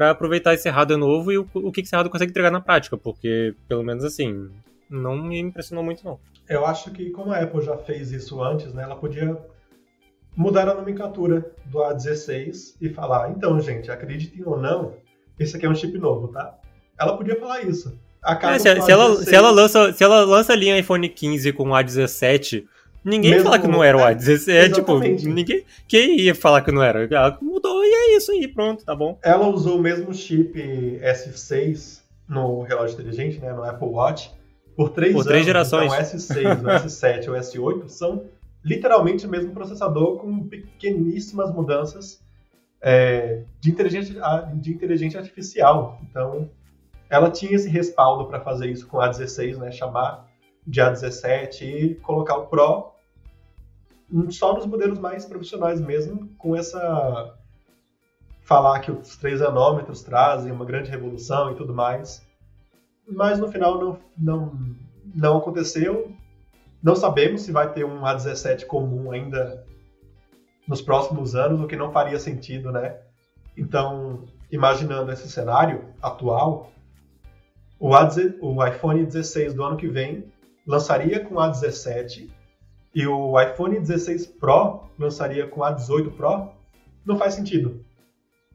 para 0.00 0.12
aproveitar 0.12 0.54
esse 0.54 0.66
hardware 0.70 0.98
novo 0.98 1.30
e 1.30 1.36
o, 1.36 1.46
o 1.52 1.70
que 1.70 1.82
esse 1.82 1.94
hardware 1.94 2.10
consegue 2.10 2.30
entregar 2.30 2.50
na 2.50 2.62
prática, 2.62 2.96
porque, 2.96 3.54
pelo 3.68 3.82
menos 3.82 4.02
assim, 4.02 4.48
não 4.88 5.14
me 5.14 5.38
impressionou 5.38 5.84
muito, 5.84 6.02
não. 6.02 6.18
Eu 6.48 6.64
acho 6.64 6.90
que, 6.90 7.10
como 7.10 7.30
a 7.30 7.38
Apple 7.38 7.60
já 7.60 7.76
fez 7.76 8.10
isso 8.10 8.42
antes, 8.42 8.72
né, 8.72 8.84
ela 8.84 8.96
podia 8.96 9.36
mudar 10.34 10.70
a 10.70 10.74
nomenclatura 10.74 11.52
do 11.66 11.80
A16 11.80 12.76
e 12.80 12.88
falar: 12.88 13.30
então, 13.30 13.60
gente, 13.60 13.90
acreditem 13.90 14.42
ou 14.46 14.58
não, 14.58 14.94
esse 15.38 15.58
aqui 15.58 15.66
é 15.66 15.68
um 15.68 15.74
chip 15.74 15.98
novo, 15.98 16.28
tá? 16.28 16.58
Ela 16.98 17.14
podia 17.14 17.38
falar 17.38 17.60
isso. 17.60 17.94
É, 18.24 18.58
se, 18.58 18.80
se, 18.80 18.90
ela, 18.90 19.16
se, 19.16 19.34
ela 19.34 19.50
lança, 19.50 19.92
se 19.92 20.02
ela 20.02 20.24
lança 20.24 20.54
ali 20.54 20.72
um 20.72 20.78
iPhone 20.78 21.10
15 21.10 21.52
com 21.52 21.64
o 21.64 21.72
A17 21.72 22.64
Ninguém 23.04 23.30
Mesmo, 23.30 23.38
ia 23.38 23.44
falar 23.44 23.58
que 23.60 23.68
não 23.68 23.82
era 23.82 23.96
o 23.96 24.00
A16. 24.00 24.52
É, 24.52 24.68
tipo, 24.68 24.98
ninguém. 24.98 25.64
Quem 25.88 26.20
ia 26.20 26.34
falar 26.34 26.60
que 26.62 26.70
não 26.70 26.82
era? 26.82 27.04
Ela 27.04 27.38
mudou 27.40 27.82
e 27.82 27.88
é 27.88 28.16
isso 28.16 28.30
aí, 28.30 28.46
pronto, 28.46 28.84
tá 28.84 28.94
bom. 28.94 29.18
Ela 29.22 29.48
usou 29.48 29.78
o 29.78 29.82
mesmo 29.82 30.12
chip 30.12 30.52
S6 31.02 32.00
no 32.28 32.62
relógio 32.62 32.94
inteligente, 32.94 33.38
né? 33.40 33.52
No 33.52 33.64
Apple 33.64 33.88
Watch, 33.88 34.30
por 34.76 34.90
três, 34.90 35.14
por 35.14 35.24
três 35.24 35.44
gerações. 35.46 35.92
Então, 35.92 36.04
S6, 36.04 36.60
o 36.60 36.66
S7 36.86 37.28
ou 37.28 37.34
o 37.34 37.72
S8 37.74 37.88
são 37.88 38.24
literalmente 38.62 39.26
o 39.26 39.30
mesmo 39.30 39.52
processador 39.52 40.18
com 40.18 40.46
pequeníssimas 40.46 41.52
mudanças 41.52 42.22
é, 42.82 43.42
de, 43.60 43.70
inteligência, 43.70 44.14
de 44.54 44.72
inteligência 44.72 45.18
artificial. 45.18 45.98
Então, 46.02 46.50
ela 47.08 47.30
tinha 47.30 47.54
esse 47.54 47.68
respaldo 47.68 48.26
para 48.26 48.40
fazer 48.40 48.70
isso 48.70 48.86
com 48.86 48.98
o 48.98 49.00
A16, 49.00 49.56
né? 49.56 49.72
Chamar 49.72 50.28
de 50.66 50.80
A17 50.80 51.62
e 51.62 51.94
colocar 51.96 52.36
o 52.36 52.46
Pro 52.46 52.89
só 54.30 54.54
nos 54.54 54.66
modelos 54.66 54.98
mais 54.98 55.24
profissionais 55.24 55.80
mesmo, 55.80 56.28
com 56.38 56.56
essa 56.56 57.36
falar 58.42 58.80
que 58.80 58.90
os 58.90 59.16
3 59.16 59.40
nanômetros 59.40 60.02
trazem 60.02 60.50
uma 60.50 60.64
grande 60.64 60.90
revolução 60.90 61.52
e 61.52 61.54
tudo 61.54 61.72
mais. 61.72 62.26
Mas 63.06 63.38
no 63.38 63.48
final 63.48 63.78
não, 63.78 63.98
não, 64.18 64.52
não 65.14 65.38
aconteceu. 65.38 66.12
Não 66.82 66.96
sabemos 66.96 67.42
se 67.42 67.52
vai 67.52 67.72
ter 67.72 67.84
um 67.84 68.00
A17 68.00 68.66
comum 68.66 69.12
ainda 69.12 69.64
nos 70.66 70.82
próximos 70.82 71.34
anos, 71.34 71.60
o 71.60 71.66
que 71.66 71.76
não 71.76 71.92
faria 71.92 72.18
sentido, 72.18 72.72
né? 72.72 72.98
Então, 73.56 74.24
imaginando 74.50 75.12
esse 75.12 75.28
cenário 75.28 75.84
atual, 76.02 76.72
o, 77.78 77.90
o 78.40 78.66
iPhone 78.66 79.04
16 79.04 79.54
do 79.54 79.62
ano 79.62 79.76
que 79.76 79.88
vem 79.88 80.24
lançaria 80.66 81.24
com 81.24 81.38
a 81.38 81.48
17 81.48 82.30
e 82.94 83.06
o 83.06 83.40
iPhone 83.40 83.78
16 83.78 84.26
Pro 84.26 84.84
lançaria 84.98 85.46
com 85.46 85.62
a 85.62 85.72
18 85.72 86.10
Pro, 86.12 86.50
não 87.04 87.16
faz 87.16 87.34
sentido. 87.34 87.84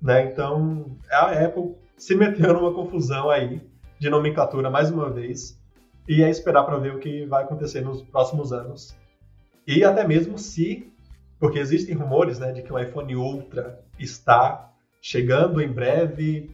Né? 0.02 0.26
Então, 0.26 0.98
a 1.10 1.32
Apple 1.32 1.76
se 1.98 2.16
meteu 2.16 2.54
numa 2.54 2.74
confusão 2.74 3.30
aí 3.30 3.62
de 3.98 4.10
nomenclatura 4.10 4.70
mais 4.70 4.92
uma 4.92 5.10
vez 5.10 5.60
e 6.08 6.22
é 6.22 6.30
esperar 6.30 6.64
para 6.64 6.78
ver 6.78 6.94
o 6.94 7.00
que 7.00 7.26
vai 7.26 7.44
acontecer 7.44 7.82
nos 7.82 8.02
próximos 8.04 8.52
anos. 8.52 8.96
E 9.66 9.84
até 9.84 10.06
mesmo 10.08 10.38
se, 10.38 10.92
porque 11.40 11.58
existem 11.58 11.96
rumores 11.96 12.40
né, 12.40 12.52
de 12.52 12.62
que 12.62 12.72
o 12.72 12.78
iPhone 12.78 13.16
Ultra 13.16 13.84
está 13.98 14.72
chegando 15.02 15.62
em 15.62 15.72
breve, 15.72 16.52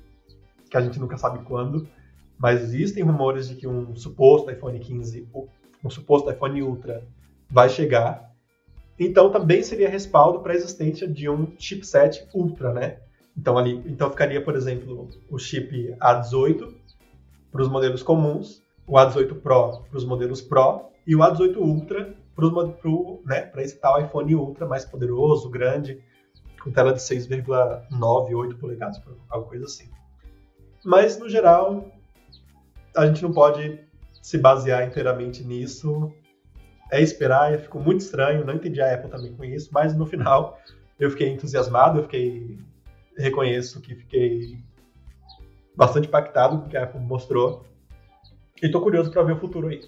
que 0.69 0.77
a 0.77 0.81
gente 0.81 0.99
nunca 0.99 1.17
sabe 1.17 1.43
quando, 1.43 1.87
mas 2.37 2.61
existem 2.61 3.03
rumores 3.03 3.49
de 3.49 3.55
que 3.55 3.67
um 3.67 3.95
suposto 3.95 4.49
iPhone 4.49 4.79
15, 4.79 5.27
um 5.83 5.89
suposto 5.89 6.31
iPhone 6.31 6.61
Ultra 6.61 7.03
vai 7.51 7.69
chegar. 7.69 8.31
Então 8.97 9.31
também 9.31 9.61
seria 9.61 9.89
respaldo 9.89 10.39
para 10.39 10.53
a 10.53 10.55
existência 10.55 11.07
de 11.07 11.29
um 11.29 11.53
chipset 11.57 12.27
Ultra, 12.33 12.73
né? 12.73 12.99
Então 13.37 13.57
ali, 13.57 13.81
então 13.85 14.09
ficaria, 14.09 14.43
por 14.43 14.55
exemplo, 14.55 15.09
o 15.29 15.37
chip 15.37 15.95
A18 15.99 16.73
para 17.51 17.61
os 17.61 17.67
modelos 17.67 18.03
comuns, 18.03 18.61
o 18.87 18.93
A18 18.93 19.41
Pro 19.41 19.83
para 19.83 19.97
os 19.97 20.05
modelos 20.05 20.41
Pro 20.41 20.85
e 21.05 21.15
o 21.15 21.19
A18 21.19 21.57
Ultra 21.57 22.15
para 22.35 22.47
né, 23.25 23.51
esse 23.57 23.75
tal 23.77 24.01
iPhone 24.01 24.35
Ultra 24.35 24.65
mais 24.65 24.85
poderoso, 24.85 25.49
grande, 25.49 26.01
com 26.63 26.71
tela 26.71 26.93
de 26.93 26.99
6,9, 26.99 28.35
8 28.35 28.57
polegadas, 28.57 29.01
alguma 29.29 29.49
coisa 29.49 29.65
assim. 29.65 29.89
Mas 30.83 31.19
no 31.19 31.29
geral, 31.29 31.91
a 32.95 33.05
gente 33.05 33.21
não 33.21 33.31
pode 33.31 33.79
se 34.21 34.37
basear 34.37 34.87
inteiramente 34.87 35.43
nisso. 35.43 36.11
É 36.91 37.01
esperar, 37.01 37.57
ficou 37.57 37.81
muito 37.81 38.01
estranho, 38.01 38.45
não 38.45 38.55
entendi 38.55 38.81
a 38.81 38.93
Apple 38.93 39.09
também 39.09 39.33
com 39.33 39.45
isso, 39.45 39.69
mas 39.71 39.95
no 39.95 40.05
final 40.05 40.59
eu 40.99 41.09
fiquei 41.09 41.29
entusiasmado, 41.29 41.99
eu 41.99 42.03
fiquei 42.03 42.59
reconheço 43.17 43.81
que 43.81 43.95
fiquei 43.95 44.57
bastante 45.75 46.07
impactado 46.07 46.59
com 46.59 46.65
o 46.65 46.69
que 46.69 46.77
a 46.77 46.83
Apple 46.83 46.99
mostrou. 46.99 47.65
E 48.61 48.69
tô 48.69 48.81
curioso 48.81 49.09
para 49.09 49.23
ver 49.23 49.33
o 49.33 49.39
futuro 49.39 49.67
aí. 49.67 49.81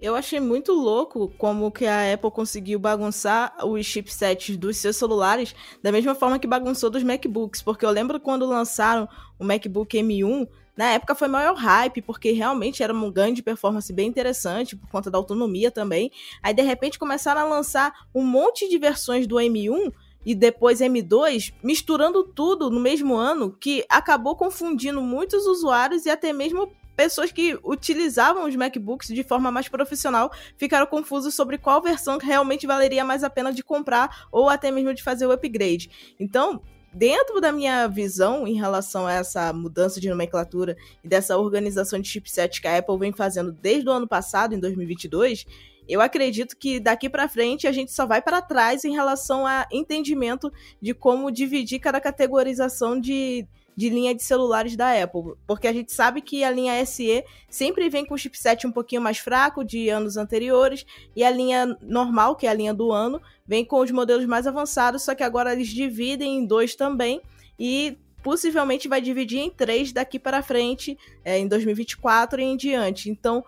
Eu 0.00 0.14
achei 0.14 0.38
muito 0.38 0.72
louco 0.72 1.28
como 1.36 1.72
que 1.72 1.84
a 1.84 2.14
Apple 2.14 2.30
conseguiu 2.30 2.78
bagunçar 2.78 3.52
os 3.66 3.84
chipsets 3.84 4.56
dos 4.56 4.76
seus 4.76 4.96
celulares 4.96 5.54
da 5.82 5.90
mesma 5.90 6.14
forma 6.14 6.38
que 6.38 6.46
bagunçou 6.46 6.88
dos 6.88 7.02
MacBooks, 7.02 7.62
porque 7.62 7.84
eu 7.84 7.90
lembro 7.90 8.20
quando 8.20 8.46
lançaram 8.46 9.08
o 9.38 9.44
MacBook 9.44 9.98
M1, 9.98 10.48
na 10.78 10.90
época 10.92 11.12
foi 11.16 11.26
maior 11.26 11.56
hype, 11.56 12.00
porque 12.02 12.30
realmente 12.30 12.84
era 12.84 12.94
um 12.94 13.10
ganho 13.10 13.34
de 13.34 13.42
performance 13.42 13.92
bem 13.92 14.06
interessante, 14.06 14.76
por 14.76 14.88
conta 14.88 15.10
da 15.10 15.18
autonomia 15.18 15.72
também. 15.72 16.12
Aí 16.40 16.54
de 16.54 16.62
repente 16.62 17.00
começaram 17.00 17.40
a 17.40 17.44
lançar 17.44 17.92
um 18.14 18.22
monte 18.22 18.68
de 18.68 18.78
versões 18.78 19.26
do 19.26 19.34
M1 19.34 19.92
e 20.24 20.36
depois 20.36 20.78
M2, 20.78 21.52
misturando 21.64 22.22
tudo 22.22 22.70
no 22.70 22.78
mesmo 22.78 23.16
ano, 23.16 23.50
que 23.50 23.84
acabou 23.88 24.36
confundindo 24.36 25.02
muitos 25.02 25.48
usuários 25.48 26.06
e 26.06 26.10
até 26.10 26.32
mesmo 26.32 26.72
pessoas 26.94 27.32
que 27.32 27.58
utilizavam 27.64 28.46
os 28.46 28.54
MacBooks 28.54 29.08
de 29.08 29.24
forma 29.24 29.50
mais 29.50 29.68
profissional 29.68 30.30
ficaram 30.56 30.86
confusos 30.86 31.34
sobre 31.34 31.58
qual 31.58 31.82
versão 31.82 32.18
realmente 32.18 32.68
valeria 32.68 33.04
mais 33.04 33.24
a 33.24 33.30
pena 33.30 33.52
de 33.52 33.64
comprar 33.64 34.28
ou 34.30 34.48
até 34.48 34.70
mesmo 34.70 34.94
de 34.94 35.02
fazer 35.02 35.26
o 35.26 35.32
upgrade. 35.32 36.14
Então, 36.20 36.62
dentro 36.92 37.40
da 37.40 37.52
minha 37.52 37.86
visão 37.86 38.46
em 38.46 38.54
relação 38.54 39.06
a 39.06 39.12
essa 39.12 39.52
mudança 39.52 40.00
de 40.00 40.08
nomenclatura 40.08 40.76
e 41.02 41.08
dessa 41.08 41.36
organização 41.36 42.00
de 42.00 42.08
chipset 42.08 42.60
que 42.60 42.68
a 42.68 42.78
Apple 42.78 42.98
vem 42.98 43.12
fazendo 43.12 43.52
desde 43.52 43.88
o 43.88 43.92
ano 43.92 44.08
passado, 44.08 44.54
em 44.54 44.58
2022, 44.58 45.44
eu 45.88 46.00
acredito 46.00 46.56
que 46.56 46.78
daqui 46.78 47.08
para 47.08 47.28
frente 47.28 47.66
a 47.66 47.72
gente 47.72 47.92
só 47.92 48.06
vai 48.06 48.20
para 48.20 48.42
trás 48.42 48.84
em 48.84 48.92
relação 48.92 49.46
a 49.46 49.66
entendimento 49.72 50.52
de 50.80 50.92
como 50.92 51.30
dividir 51.30 51.78
cada 51.78 52.00
categorização 52.00 53.00
de 53.00 53.46
de 53.78 53.88
linha 53.88 54.12
de 54.12 54.24
celulares 54.24 54.74
da 54.74 54.90
Apple, 55.00 55.34
porque 55.46 55.68
a 55.68 55.72
gente 55.72 55.92
sabe 55.92 56.20
que 56.20 56.42
a 56.42 56.50
linha 56.50 56.84
SE 56.84 57.22
sempre 57.48 57.88
vem 57.88 58.04
com 58.04 58.14
o 58.14 58.18
chipset 58.18 58.66
um 58.66 58.72
pouquinho 58.72 59.00
mais 59.00 59.18
fraco 59.18 59.62
de 59.64 59.88
anos 59.88 60.16
anteriores, 60.16 60.84
e 61.14 61.22
a 61.22 61.30
linha 61.30 61.78
normal, 61.80 62.34
que 62.34 62.48
é 62.48 62.50
a 62.50 62.54
linha 62.54 62.74
do 62.74 62.90
ano, 62.90 63.22
vem 63.46 63.64
com 63.64 63.78
os 63.78 63.92
modelos 63.92 64.26
mais 64.26 64.48
avançados, 64.48 65.04
só 65.04 65.14
que 65.14 65.22
agora 65.22 65.52
eles 65.52 65.68
dividem 65.68 66.38
em 66.38 66.44
dois 66.44 66.74
também, 66.74 67.22
e 67.56 67.96
possivelmente 68.20 68.88
vai 68.88 69.00
dividir 69.00 69.38
em 69.38 69.48
três 69.48 69.92
daqui 69.92 70.18
para 70.18 70.42
frente, 70.42 70.98
é, 71.24 71.38
em 71.38 71.46
2024 71.46 72.40
e 72.40 72.44
em 72.44 72.56
diante. 72.56 73.08
Então, 73.08 73.44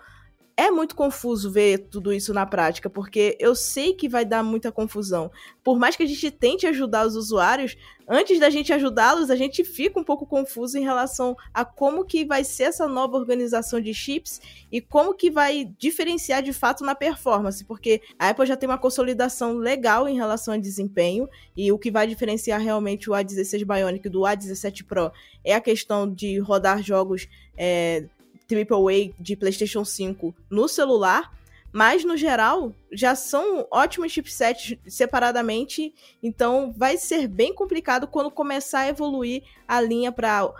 é 0.60 0.70
muito 0.70 0.94
confuso 0.94 1.50
ver 1.50 1.88
tudo 1.90 2.12
isso 2.12 2.34
na 2.34 2.44
prática, 2.44 2.90
porque 2.90 3.34
eu 3.40 3.54
sei 3.54 3.94
que 3.94 4.06
vai 4.06 4.26
dar 4.26 4.42
muita 4.42 4.70
confusão. 4.70 5.32
Por 5.64 5.78
mais 5.78 5.96
que 5.96 6.02
a 6.02 6.06
gente 6.06 6.30
tente 6.30 6.66
ajudar 6.66 7.06
os 7.06 7.16
usuários, 7.16 7.78
antes 8.10 8.40
da 8.40 8.50
gente 8.50 8.72
ajudá-los, 8.72 9.30
a 9.30 9.36
gente 9.36 9.62
fica 9.62 10.00
um 10.00 10.02
pouco 10.02 10.26
confuso 10.26 10.76
em 10.76 10.82
relação 10.82 11.36
a 11.54 11.64
como 11.64 12.04
que 12.04 12.24
vai 12.24 12.42
ser 12.42 12.64
essa 12.64 12.88
nova 12.88 13.16
organização 13.16 13.80
de 13.80 13.94
chips 13.94 14.40
e 14.72 14.80
como 14.80 15.14
que 15.14 15.30
vai 15.30 15.72
diferenciar 15.78 16.42
de 16.42 16.52
fato 16.52 16.84
na 16.84 16.96
performance, 16.96 17.64
porque 17.64 18.02
a 18.18 18.30
Apple 18.30 18.46
já 18.46 18.56
tem 18.56 18.68
uma 18.68 18.76
consolidação 18.76 19.52
legal 19.52 20.08
em 20.08 20.16
relação 20.16 20.54
a 20.54 20.56
desempenho 20.56 21.28
e 21.56 21.70
o 21.70 21.78
que 21.78 21.88
vai 21.88 22.08
diferenciar 22.08 22.60
realmente 22.60 23.08
o 23.08 23.12
A16 23.12 23.64
Bionic 23.64 24.08
do 24.08 24.22
A17 24.22 24.84
Pro 24.84 25.12
é 25.44 25.54
a 25.54 25.60
questão 25.60 26.12
de 26.12 26.40
rodar 26.40 26.82
jogos 26.82 27.28
é, 27.56 28.06
AAA 28.50 29.12
de 29.20 29.36
PlayStation 29.36 29.84
5 29.84 30.34
no 30.50 30.66
celular, 30.66 31.32
mas 31.72 32.04
no 32.04 32.16
geral 32.16 32.74
já 32.92 33.14
são 33.14 33.66
ótimos 33.70 34.12
chipsets 34.12 34.76
separadamente, 34.86 35.94
então 36.22 36.72
vai 36.76 36.96
ser 36.96 37.28
bem 37.28 37.54
complicado 37.54 38.06
quando 38.06 38.30
começar 38.30 38.80
a 38.80 38.88
evoluir 38.88 39.42
a 39.66 39.80
linha 39.80 40.10
para 40.10 40.52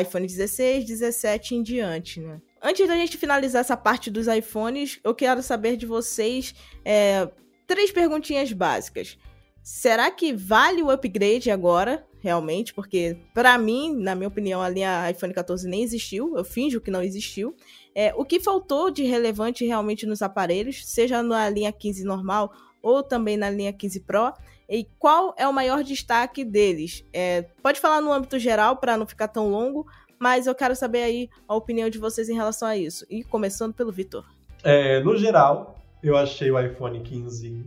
iPhone 0.00 0.26
16, 0.26 0.84
17 0.84 1.54
em 1.54 1.62
diante, 1.62 2.20
né? 2.20 2.40
Antes 2.60 2.86
da 2.88 2.96
gente 2.96 3.16
finalizar 3.16 3.60
essa 3.60 3.76
parte 3.76 4.10
dos 4.10 4.26
iPhones, 4.26 4.98
eu 5.04 5.14
quero 5.14 5.42
saber 5.42 5.76
de 5.76 5.86
vocês 5.86 6.54
é, 6.84 7.28
três 7.66 7.92
perguntinhas 7.92 8.52
básicas. 8.52 9.16
Será 9.62 10.10
que 10.10 10.32
vale 10.32 10.82
o 10.82 10.90
upgrade 10.90 11.50
agora? 11.50 12.04
realmente, 12.20 12.74
porque 12.74 13.16
para 13.32 13.56
mim, 13.58 13.94
na 13.96 14.14
minha 14.14 14.28
opinião, 14.28 14.60
a 14.60 14.68
linha 14.68 15.10
iPhone 15.10 15.32
14 15.32 15.68
nem 15.68 15.82
existiu, 15.82 16.36
eu 16.36 16.44
finjo 16.44 16.80
que 16.80 16.90
não 16.90 17.02
existiu. 17.02 17.54
É, 18.00 18.14
o 18.16 18.24
que 18.24 18.38
faltou 18.38 18.92
de 18.92 19.02
relevante 19.02 19.66
realmente 19.66 20.06
nos 20.06 20.22
aparelhos, 20.22 20.86
seja 20.86 21.20
na 21.20 21.50
linha 21.50 21.72
15 21.72 22.04
normal 22.04 22.52
ou 22.80 23.02
também 23.02 23.36
na 23.36 23.50
linha 23.50 23.72
15 23.72 23.98
Pro, 24.02 24.32
e 24.68 24.86
qual 25.00 25.34
é 25.36 25.48
o 25.48 25.52
maior 25.52 25.82
destaque 25.82 26.44
deles? 26.44 27.04
É, 27.12 27.42
pode 27.60 27.80
falar 27.80 28.00
no 28.00 28.12
âmbito 28.12 28.38
geral 28.38 28.76
para 28.76 28.96
não 28.96 29.04
ficar 29.04 29.26
tão 29.26 29.50
longo, 29.50 29.84
mas 30.16 30.46
eu 30.46 30.54
quero 30.54 30.76
saber 30.76 31.02
aí 31.02 31.28
a 31.48 31.56
opinião 31.56 31.90
de 31.90 31.98
vocês 31.98 32.28
em 32.28 32.36
relação 32.36 32.68
a 32.68 32.76
isso. 32.76 33.04
E 33.10 33.24
começando 33.24 33.74
pelo 33.74 33.90
Vitor. 33.90 34.24
É, 34.62 35.00
no 35.00 35.16
geral, 35.16 35.76
eu 36.00 36.16
achei 36.16 36.52
o 36.52 36.60
iPhone 36.60 37.00
15, 37.00 37.66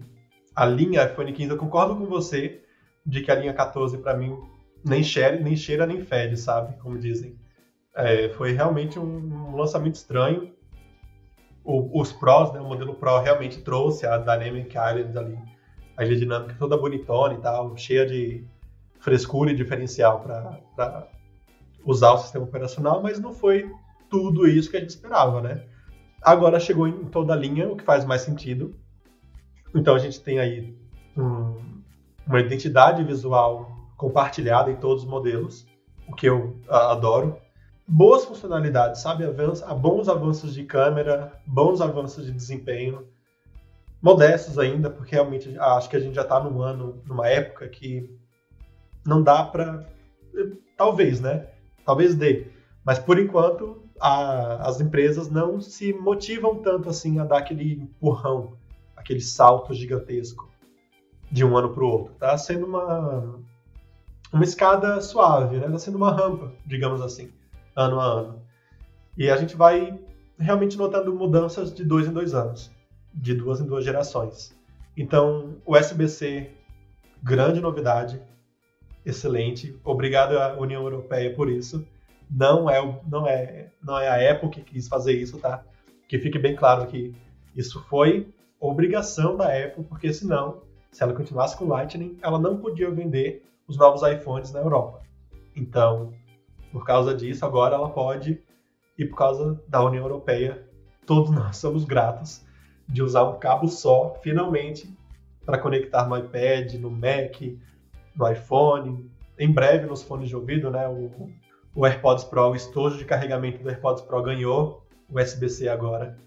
a 0.56 0.66
linha 0.66 1.04
iPhone 1.12 1.34
15, 1.34 1.50
eu 1.50 1.58
concordo 1.58 1.98
com 1.98 2.06
você, 2.06 2.62
de 3.06 3.20
que 3.20 3.32
a 3.32 3.36
linha 3.36 3.54
14 3.54 3.98
para 3.98 4.16
mim 4.16 4.34
nem 4.82 5.04
cheira, 5.04 5.38
nem 5.38 5.58
cheira 5.58 5.86
nem 5.86 6.06
fede, 6.06 6.38
sabe? 6.38 6.80
Como 6.80 6.98
dizem. 6.98 7.36
É, 7.96 8.30
foi 8.30 8.54
realmente 8.54 8.98
um, 8.98 9.52
um 9.52 9.56
lançamento 9.56 9.96
estranho. 9.96 10.54
O, 11.64 12.02
os 12.02 12.12
Pros, 12.12 12.52
né, 12.54 12.60
o 12.60 12.66
modelo 12.66 12.96
Pro 12.96 13.20
realmente 13.20 13.62
trouxe 13.62 14.06
a 14.06 14.18
Dynamic 14.18 14.70
Island 14.70 15.18
ali, 15.18 15.40
a 15.96 16.06
ilha 16.06 16.18
dinâmica 16.18 16.56
toda 16.58 16.78
bonitona 16.78 17.36
e 17.36 17.38
tal, 17.38 17.78
cheia 17.78 18.06
de 18.06 18.44
frescura 19.00 19.52
e 19.52 19.56
diferencial 19.56 20.22
para 20.22 21.08
usar 21.86 22.14
o 22.14 22.18
sistema 22.18 22.46
operacional, 22.46 23.02
mas 23.02 23.20
não 23.20 23.34
foi 23.34 23.70
tudo 24.10 24.48
isso 24.48 24.70
que 24.70 24.78
a 24.78 24.80
gente 24.80 24.90
esperava, 24.90 25.42
né? 25.42 25.64
Agora 26.22 26.60
chegou 26.60 26.88
em 26.88 27.06
toda 27.06 27.34
a 27.34 27.36
linha, 27.36 27.68
o 27.68 27.76
que 27.76 27.84
faz 27.84 28.06
mais 28.06 28.22
sentido. 28.22 28.76
Então 29.74 29.96
a 29.96 30.00
gente 30.00 30.20
tem 30.20 30.40
aí 30.40 30.78
um, 31.18 31.82
uma 32.28 32.40
identidade 32.40 33.04
visual 33.04 33.72
compartilhada 33.98 34.72
em 34.72 34.76
todos 34.76 35.04
os 35.04 35.10
modelos, 35.10 35.66
o 36.08 36.16
que 36.16 36.28
eu 36.28 36.60
adoro. 36.70 37.38
Boas 37.94 38.24
funcionalidades, 38.24 39.02
sabe? 39.02 39.26
Avanço, 39.26 39.66
bons 39.76 40.08
avanços 40.08 40.54
de 40.54 40.64
câmera, 40.64 41.34
bons 41.46 41.82
avanços 41.82 42.26
de 42.26 42.32
desempenho, 42.32 43.06
modestos 44.02 44.58
ainda, 44.58 44.90
porque 44.90 45.14
realmente 45.14 45.60
acho 45.60 45.90
que 45.90 45.98
a 45.98 46.00
gente 46.00 46.16
já 46.16 46.22
está 46.22 46.40
num 46.40 46.62
ano, 46.62 47.04
numa 47.06 47.28
época 47.28 47.68
que 47.68 48.10
não 49.06 49.22
dá 49.22 49.44
para, 49.44 49.86
talvez, 50.78 51.20
né? 51.20 51.50
Talvez 51.86 52.16
dê, 52.16 52.48
mas 52.86 52.98
por 52.98 53.20
enquanto 53.20 53.84
a, 54.00 54.70
as 54.70 54.80
empresas 54.80 55.30
não 55.30 55.60
se 55.60 55.92
motivam 55.92 56.62
tanto 56.62 56.88
assim 56.88 57.20
a 57.20 57.26
dar 57.26 57.40
aquele 57.40 57.74
empurrão, 57.74 58.54
aquele 58.96 59.20
salto 59.20 59.74
gigantesco 59.74 60.50
de 61.30 61.44
um 61.44 61.58
ano 61.58 61.74
para 61.74 61.84
o 61.84 61.88
outro. 61.88 62.14
Está 62.14 62.38
sendo 62.38 62.68
uma, 62.68 63.38
uma 64.32 64.44
escada 64.46 65.02
suave, 65.02 65.58
né? 65.58 65.66
Está 65.66 65.78
sendo 65.78 65.98
uma 65.98 66.14
rampa, 66.14 66.54
digamos 66.66 67.02
assim, 67.02 67.30
ano 67.76 68.00
a 68.00 68.06
ano. 68.06 68.42
E 69.18 69.30
a 69.30 69.38
gente 69.38 69.56
vai 69.56 70.00
realmente 70.38 70.78
notando 70.78 71.14
mudanças 71.14 71.74
de 71.74 71.84
dois 71.84 72.08
em 72.08 72.14
dois 72.14 72.34
anos, 72.34 72.72
de 73.14 73.34
duas 73.34 73.60
em 73.60 73.66
duas 73.66 73.84
gerações. 73.86 74.56
Então, 74.98 75.56
o 75.66 75.76
SBC, 75.76 76.52
grande 77.22 77.62
novidade, 77.62 78.22
excelente. 79.06 79.80
Obrigado 79.84 80.38
à 80.38 80.58
União 80.60 80.84
Europeia 80.84 81.34
por 81.34 81.50
isso. 81.50 81.86
Não 82.30 82.70
é, 82.70 83.02
não 83.08 83.28
é, 83.28 83.72
não 83.84 84.00
é 84.00 84.08
a 84.08 84.32
Apple 84.32 84.50
que 84.50 84.62
quis 84.62 84.88
fazer 84.88 85.14
isso, 85.14 85.38
tá? 85.38 85.64
Que 86.08 86.18
fique 86.18 86.40
bem 86.40 86.56
claro 86.56 86.88
que 86.88 87.14
isso 87.56 87.84
foi 87.90 88.34
obrigação 88.60 89.36
da 89.36 89.48
Apple, 89.48 89.84
porque 89.84 90.14
senão 90.14 90.62
se 90.92 91.02
ela 91.02 91.14
continuasse 91.14 91.58
com 91.58 91.66
Lightning, 91.66 92.18
ela 92.22 92.38
não 92.38 92.58
podia 92.58 92.92
vender 92.92 93.44
os 93.68 93.78
novos 93.78 94.02
iPhones 94.04 94.52
na 94.52 94.60
Europa. 94.60 95.02
Então, 95.56 96.14
por 96.72 96.86
causa 96.86 97.14
disso, 97.14 97.46
agora 97.46 97.76
ela 97.76 97.90
pode, 97.90 98.42
e 98.98 99.06
por 99.06 99.18
causa 99.18 99.62
da 99.68 99.84
União 99.84 100.04
Europeia, 100.04 100.68
todos 101.06 101.30
nós 101.32 101.58
somos 101.58 101.86
gratos 101.86 102.46
de 102.88 103.02
usar 103.02 103.24
um 103.24 103.40
cabo 103.40 103.68
só, 103.68 104.16
finalmente, 104.22 104.94
para 105.46 105.58
conectar 105.58 106.08
no 106.08 106.18
iPad, 106.18 106.74
no 106.76 106.90
Mac, 106.90 107.42
no 108.16 108.30
iPhone, 108.30 109.10
em 109.40 109.52
breve 109.52 109.86
nos 109.86 110.04
fones 110.04 110.30
de 110.30 110.36
ouvido, 110.36 110.70
né? 110.70 110.88
O, 110.88 111.30
o 111.74 111.86
AirPods 111.86 112.26
Pro, 112.26 112.50
o 112.50 112.56
estojo 112.56 112.98
de 112.98 113.06
carregamento 113.06 113.64
do 113.64 113.70
AirPods 113.70 114.04
Pro 114.04 114.22
ganhou 114.22 114.86
USB-C 115.10 115.68
agora. 115.68 116.18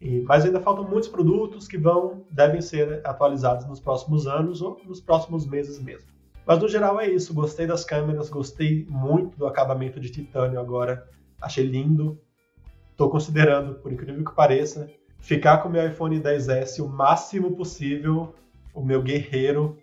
E, 0.00 0.20
mas 0.22 0.44
ainda 0.44 0.60
faltam 0.60 0.84
muitos 0.84 1.08
produtos 1.08 1.66
que 1.66 1.78
vão 1.78 2.24
devem 2.30 2.60
ser 2.60 3.00
atualizados 3.06 3.66
nos 3.66 3.80
próximos 3.80 4.26
anos 4.26 4.60
ou 4.60 4.80
nos 4.84 5.00
próximos 5.00 5.46
meses 5.46 5.80
mesmo. 5.80 6.15
Mas 6.46 6.60
no 6.60 6.68
geral 6.68 7.00
é 7.00 7.08
isso. 7.08 7.34
Gostei 7.34 7.66
das 7.66 7.84
câmeras, 7.84 8.30
gostei 8.30 8.86
muito 8.88 9.36
do 9.36 9.46
acabamento 9.46 9.98
de 9.98 10.10
titânio 10.10 10.60
agora. 10.60 11.08
Achei 11.40 11.64
lindo. 11.66 12.20
Estou 12.92 13.10
considerando, 13.10 13.74
por 13.74 13.92
incrível 13.92 14.24
que 14.24 14.34
pareça, 14.34 14.88
ficar 15.18 15.58
com 15.58 15.68
o 15.68 15.72
meu 15.72 15.86
iPhone 15.86 16.20
10S 16.20 16.82
o 16.82 16.88
máximo 16.88 17.56
possível. 17.56 18.34
O 18.72 18.82
meu 18.82 19.02
guerreiro 19.02 19.76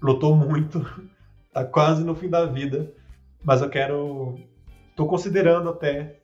lutou 0.00 0.34
muito, 0.34 0.84
tá 1.52 1.64
quase 1.64 2.04
no 2.04 2.14
fim 2.14 2.28
da 2.28 2.46
vida, 2.46 2.92
mas 3.42 3.60
eu 3.60 3.68
quero, 3.68 4.38
estou 4.90 5.06
considerando 5.06 5.68
até 5.68 6.20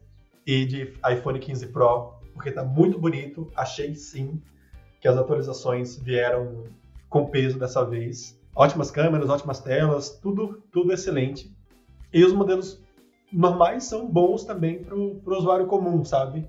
ir 0.46 0.66
de 0.66 0.94
iPhone 1.04 1.38
15 1.38 1.66
Pro 1.68 2.20
porque 2.32 2.50
tá 2.50 2.64
muito 2.64 2.98
bonito. 2.98 3.52
Achei 3.54 3.94
sim 3.94 4.40
que 5.00 5.06
as 5.06 5.16
atualizações 5.16 5.98
vieram 5.98 6.64
com 7.08 7.26
peso 7.26 7.58
dessa 7.58 7.84
vez. 7.84 8.39
Ótimas 8.54 8.90
câmeras, 8.90 9.28
ótimas 9.28 9.60
telas, 9.60 10.18
tudo, 10.20 10.62
tudo 10.72 10.92
excelente. 10.92 11.54
E 12.12 12.24
os 12.24 12.32
modelos 12.32 12.82
normais 13.32 13.84
são 13.84 14.06
bons 14.06 14.44
também 14.44 14.82
para 14.82 14.94
o 14.94 15.20
usuário 15.26 15.66
comum, 15.66 16.04
sabe? 16.04 16.48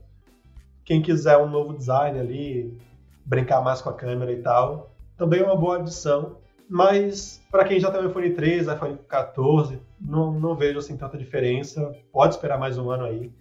Quem 0.83 1.01
quiser 1.01 1.37
um 1.37 1.49
novo 1.49 1.73
design 1.73 2.19
ali, 2.19 2.77
brincar 3.25 3.61
mais 3.61 3.81
com 3.81 3.89
a 3.89 3.93
câmera 3.93 4.31
e 4.31 4.41
tal, 4.41 4.91
também 5.15 5.41
é 5.41 5.43
uma 5.43 5.55
boa 5.55 5.77
adição. 5.77 6.37
Mas 6.67 7.41
para 7.51 7.65
quem 7.65 7.79
já 7.79 7.91
tem 7.91 8.01
o 8.01 8.07
iPhone 8.07 8.33
13, 8.33 8.73
iPhone 8.73 8.97
14, 9.07 9.79
não, 9.99 10.31
não 10.31 10.55
vejo 10.55 10.79
assim 10.79 10.97
tanta 10.97 11.17
diferença. 11.17 11.93
Pode 12.11 12.33
esperar 12.33 12.57
mais 12.57 12.77
um 12.77 12.89
ano 12.89 13.05
aí. 13.05 13.31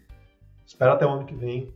Espera 0.66 0.92
até 0.92 1.06
o 1.06 1.10
ano 1.10 1.24
que 1.24 1.34
vem, 1.34 1.72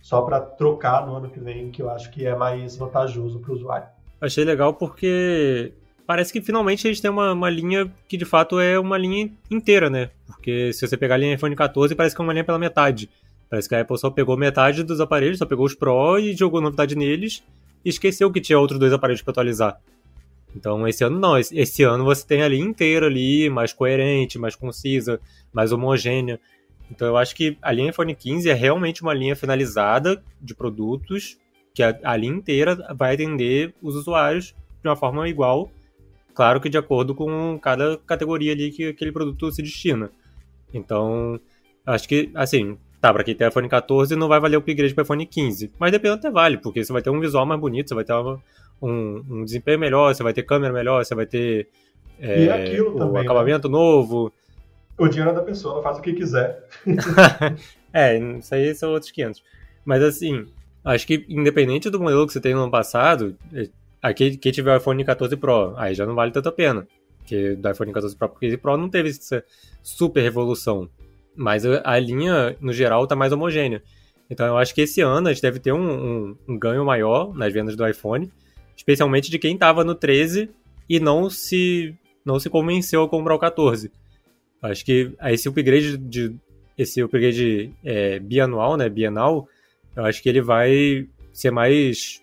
só 0.00 0.22
para 0.22 0.40
trocar 0.40 1.06
no 1.06 1.14
ano 1.14 1.30
que 1.30 1.38
vem, 1.38 1.70
que 1.70 1.82
eu 1.82 1.90
acho 1.90 2.10
que 2.10 2.26
é 2.26 2.34
mais 2.34 2.76
vantajoso 2.76 3.40
para 3.40 3.50
o 3.50 3.54
usuário. 3.54 3.88
Achei 4.20 4.44
legal 4.44 4.74
porque 4.74 5.72
parece 6.06 6.32
que 6.32 6.40
finalmente 6.40 6.86
gente 6.86 7.02
tem 7.02 7.10
uma, 7.10 7.32
uma 7.32 7.50
linha 7.50 7.92
que 8.08 8.16
de 8.16 8.24
fato 8.24 8.60
é 8.60 8.78
uma 8.78 8.96
linha 8.96 9.30
inteira, 9.50 9.90
né? 9.90 10.10
Porque 10.26 10.72
se 10.72 10.86
você 10.86 10.96
pegar 10.96 11.16
a 11.16 11.18
linha 11.18 11.34
iPhone 11.34 11.54
14, 11.54 11.94
parece 11.94 12.14
que 12.14 12.20
é 12.20 12.24
uma 12.24 12.32
linha 12.32 12.44
pela 12.44 12.58
metade. 12.58 13.10
Parece 13.50 13.68
que 13.68 13.74
a 13.74 13.80
Apple 13.80 13.98
só 13.98 14.10
pegou 14.10 14.36
metade 14.36 14.82
dos 14.82 15.00
aparelhos, 15.00 15.38
só 15.38 15.46
pegou 15.46 15.66
os 15.66 15.74
Pro 15.74 16.18
e 16.18 16.34
jogou 16.34 16.60
novidade 16.60 16.96
neles 16.96 17.42
e 17.84 17.88
esqueceu 17.88 18.30
que 18.30 18.40
tinha 18.40 18.58
outros 18.58 18.78
dois 18.78 18.92
aparelhos 18.92 19.22
para 19.22 19.32
atualizar. 19.32 19.80
Então 20.54 20.86
esse 20.88 21.04
ano 21.04 21.18
não, 21.18 21.36
esse 21.38 21.82
ano 21.82 22.04
você 22.04 22.26
tem 22.26 22.42
a 22.42 22.48
linha 22.48 22.64
inteira 22.64 23.06
ali, 23.06 23.50
mais 23.50 23.72
coerente, 23.72 24.38
mais 24.38 24.56
concisa, 24.56 25.20
mais 25.52 25.70
homogênea. 25.70 26.40
Então 26.90 27.06
eu 27.06 27.16
acho 27.16 27.34
que 27.34 27.58
a 27.60 27.72
linha 27.72 27.90
iPhone 27.90 28.14
15 28.14 28.48
é 28.48 28.54
realmente 28.54 29.02
uma 29.02 29.12
linha 29.12 29.36
finalizada 29.36 30.22
de 30.40 30.54
produtos 30.54 31.36
que 31.74 31.82
a, 31.82 31.98
a 32.02 32.16
linha 32.16 32.34
inteira 32.34 32.74
vai 32.94 33.14
atender 33.14 33.74
os 33.82 33.94
usuários 33.94 34.54
de 34.82 34.88
uma 34.88 34.96
forma 34.96 35.28
igual 35.28 35.70
Claro 36.36 36.60
que 36.60 36.68
de 36.68 36.76
acordo 36.76 37.14
com 37.14 37.58
cada 37.58 37.96
categoria 37.96 38.52
ali 38.52 38.70
que 38.70 38.88
aquele 38.88 39.10
produto 39.10 39.50
se 39.50 39.62
destina. 39.62 40.10
Então, 40.72 41.40
acho 41.86 42.06
que, 42.06 42.30
assim, 42.34 42.76
tá, 43.00 43.10
pra 43.10 43.24
quem 43.24 43.34
tem 43.34 43.48
iPhone 43.48 43.66
14 43.66 44.14
não 44.14 44.28
vai 44.28 44.38
valer 44.38 44.56
o 44.56 44.58
upgrade 44.58 44.92
para 44.92 45.02
iPhone 45.02 45.24
15. 45.24 45.72
Mas 45.78 45.90
depende 45.90 46.16
até 46.16 46.30
vale, 46.30 46.58
porque 46.58 46.84
você 46.84 46.92
vai 46.92 47.00
ter 47.00 47.08
um 47.08 47.18
visual 47.18 47.46
mais 47.46 47.58
bonito, 47.58 47.88
você 47.88 47.94
vai 47.94 48.04
ter 48.04 48.12
uma, 48.12 48.38
um, 48.82 49.24
um, 49.30 49.44
desempenho 49.46 49.78
melhor, 49.78 50.14
você 50.14 50.22
vai 50.22 50.34
ter 50.34 50.42
câmera 50.42 50.74
melhor, 50.74 51.02
você 51.02 51.14
vai 51.14 51.24
ter 51.24 51.68
é, 52.20 52.82
o 52.82 52.92
também, 52.92 53.14
né? 53.14 53.20
acabamento 53.20 53.66
né? 53.66 53.72
novo. 53.72 54.30
O 54.98 55.08
dinheiro 55.08 55.30
é 55.30 55.34
da 55.34 55.42
pessoa, 55.42 55.76
ela 55.76 55.82
faz 55.82 55.96
o 55.96 56.02
que 56.02 56.12
quiser. 56.12 56.62
é, 57.94 58.18
isso 58.18 58.54
aí 58.54 58.74
são 58.74 58.92
outros 58.92 59.10
500. 59.10 59.42
Mas 59.86 60.02
assim, 60.02 60.46
acho 60.84 61.06
que 61.06 61.24
independente 61.30 61.88
do 61.88 61.98
modelo 61.98 62.26
que 62.26 62.34
você 62.34 62.40
tem 62.42 62.52
no 62.52 62.60
ano 62.60 62.70
passado, 62.70 63.34
Aqui, 64.06 64.36
quem 64.36 64.52
tiver 64.52 64.72
o 64.72 64.76
iPhone 64.76 65.04
14 65.04 65.36
Pro, 65.36 65.74
aí 65.76 65.92
já 65.92 66.06
não 66.06 66.14
vale 66.14 66.30
tanta 66.30 66.52
pena. 66.52 66.86
Porque 67.18 67.56
do 67.56 67.68
iPhone 67.68 67.92
14 67.92 68.16
Pro 68.16 68.28
pro 68.28 68.38
15 68.38 68.56
Pro 68.58 68.76
não 68.76 68.88
teve 68.88 69.08
essa 69.08 69.42
super 69.82 70.22
revolução. 70.22 70.88
Mas 71.34 71.64
a 71.66 71.98
linha, 71.98 72.56
no 72.60 72.72
geral, 72.72 73.04
tá 73.08 73.16
mais 73.16 73.32
homogênea. 73.32 73.82
Então 74.30 74.46
eu 74.46 74.56
acho 74.56 74.72
que 74.72 74.82
esse 74.82 75.00
ano 75.00 75.26
a 75.26 75.32
gente 75.32 75.42
deve 75.42 75.58
ter 75.58 75.72
um, 75.72 75.80
um, 75.80 76.36
um 76.48 76.56
ganho 76.56 76.84
maior 76.84 77.34
nas 77.34 77.52
vendas 77.52 77.74
do 77.74 77.86
iPhone. 77.86 78.30
Especialmente 78.76 79.28
de 79.28 79.40
quem 79.40 79.58
tava 79.58 79.82
no 79.82 79.94
13 79.94 80.50
e 80.88 81.00
não 81.00 81.28
se, 81.28 81.92
não 82.24 82.38
se 82.38 82.48
convenceu 82.48 83.02
a 83.02 83.08
comprar 83.08 83.34
o 83.34 83.40
14. 83.40 83.90
Acho 84.62 84.84
que 84.84 85.12
esse 85.24 85.48
upgrade 85.48 85.96
de 85.96 86.32
esse 86.78 87.02
upgrade 87.02 87.72
é, 87.82 88.20
bianual, 88.20 88.76
né, 88.76 88.88
bienal, 88.88 89.48
eu 89.96 90.04
acho 90.04 90.22
que 90.22 90.28
ele 90.28 90.42
vai 90.42 91.08
ser 91.32 91.50
mais 91.50 92.22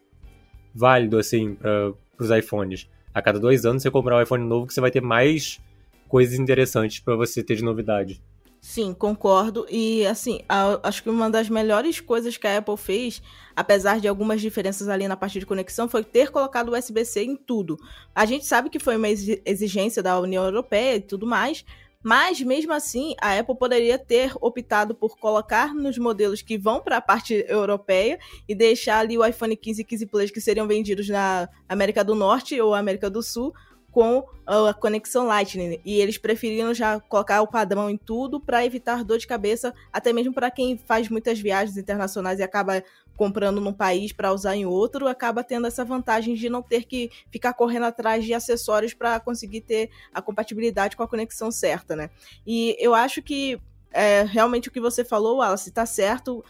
válido, 0.74 1.18
assim, 1.18 1.56
para 1.56 1.94
os 2.20 2.32
iPhones. 2.32 2.90
A 3.14 3.22
cada 3.22 3.40
dois 3.40 3.66
anos 3.66 3.84
você 3.84 3.92
comprar 3.92 4.18
um 4.18 4.22
iPhone 4.22 4.44
novo 4.44 4.68
que 4.68 4.74
você 4.74 4.82
vai 4.82 4.92
ter 4.92 5.02
mais 5.02 5.62
coisas 6.08 6.38
interessantes 6.38 7.00
para 7.00 7.16
você 7.16 7.44
ter 7.44 7.56
de 7.56 7.64
novidade. 7.64 8.22
Sim, 8.64 8.94
concordo. 8.94 9.66
E 9.70 10.06
assim, 10.08 10.40
a, 10.48 10.80
acho 10.88 11.04
que 11.04 11.10
uma 11.10 11.30
das 11.30 11.50
melhores 11.50 12.00
coisas 12.00 12.38
que 12.38 12.48
a 12.48 12.60
Apple 12.60 12.78
fez, 12.78 13.22
apesar 13.54 14.00
de 14.00 14.08
algumas 14.08 14.40
diferenças 14.40 14.88
ali 14.88 15.06
na 15.06 15.18
parte 15.18 15.38
de 15.38 15.46
conexão, 15.46 15.90
foi 15.90 16.02
ter 16.02 16.32
colocado 16.32 16.70
o 16.70 16.78
USB-C 16.78 17.26
em 17.26 17.36
tudo. 17.36 17.78
A 18.16 18.26
gente 18.26 18.46
sabe 18.46 18.70
que 18.70 18.80
foi 18.80 18.96
uma 18.96 19.10
exigência 19.10 20.02
da 20.02 20.18
União 20.18 20.46
Europeia 20.46 20.96
e 20.96 21.02
tudo 21.02 21.28
mais, 21.28 21.66
mas 22.04 22.42
mesmo 22.42 22.74
assim, 22.74 23.16
a 23.22 23.40
Apple 23.40 23.58
poderia 23.58 23.98
ter 23.98 24.34
optado 24.42 24.94
por 24.94 25.18
colocar 25.18 25.74
nos 25.74 25.98
modelos 25.98 26.42
que 26.42 26.58
vão 26.58 26.82
para 26.82 26.98
a 26.98 27.02
parte 27.02 27.46
europeia 27.48 28.20
e 28.48 28.54
deixar 28.54 29.00
ali 29.00 29.18
o 29.18 29.26
iPhone 29.26 29.56
15 29.56 29.82
e 29.82 29.86
15 29.86 30.06
Plus 30.08 30.32
que 30.32 30.42
seriam 30.42 30.68
vendidos 30.68 31.08
na 31.08 31.48
América 31.68 32.04
do 32.04 32.14
Norte 32.14 32.60
ou 32.60 32.76
América 32.76 33.10
do 33.10 33.24
Sul 33.24 33.54
com 33.94 34.26
a 34.46 34.74
conexão 34.74 35.28
Lightning. 35.28 35.80
E 35.86 36.02
eles 36.02 36.18
preferiram 36.18 36.74
já 36.74 37.00
colocar 37.00 37.42
o 37.44 37.48
padrão 37.48 37.90
em 37.90 37.96
tudo 37.96 38.42
para 38.42 38.66
evitar 38.66 39.04
dor 39.04 39.20
de 39.20 39.28
cabeça, 39.28 39.72
até 39.94 40.12
mesmo 40.12 40.34
para 40.34 40.50
quem 40.50 40.78
faz 40.80 41.08
muitas 41.10 41.40
viagens 41.40 41.78
internacionais 41.78 42.40
e 42.40 42.44
acaba 42.44 42.84
comprando 43.16 43.62
num 43.62 43.74
país 43.74 44.12
para 44.12 44.34
usar 44.34 44.56
em 44.56 44.66
outro, 44.66 45.08
acaba 45.08 45.44
tendo 45.44 45.68
essa 45.68 45.86
vantagem 45.86 46.36
de 46.36 46.50
não 46.50 46.62
ter 46.62 46.86
que 46.86 47.12
ficar 47.32 47.54
correndo 47.54 47.84
atrás 47.84 48.26
de 48.26 48.34
acessórios 48.34 48.94
para 48.94 49.20
conseguir 49.20 49.62
ter 49.62 49.90
a 50.14 50.22
compatibilidade 50.22 50.96
com 50.96 51.04
a 51.04 51.08
conexão 51.08 51.52
certa, 51.52 51.96
né? 51.96 52.10
E 52.46 52.76
eu 52.80 52.94
acho 52.94 53.22
que 53.22 53.60
é, 53.92 54.24
realmente 54.24 54.70
o 54.70 54.72
que 54.72 54.80
você 54.80 55.06
falou, 55.06 55.38
Wallace, 55.38 55.70
está 55.70 55.86
certo. 55.86 56.44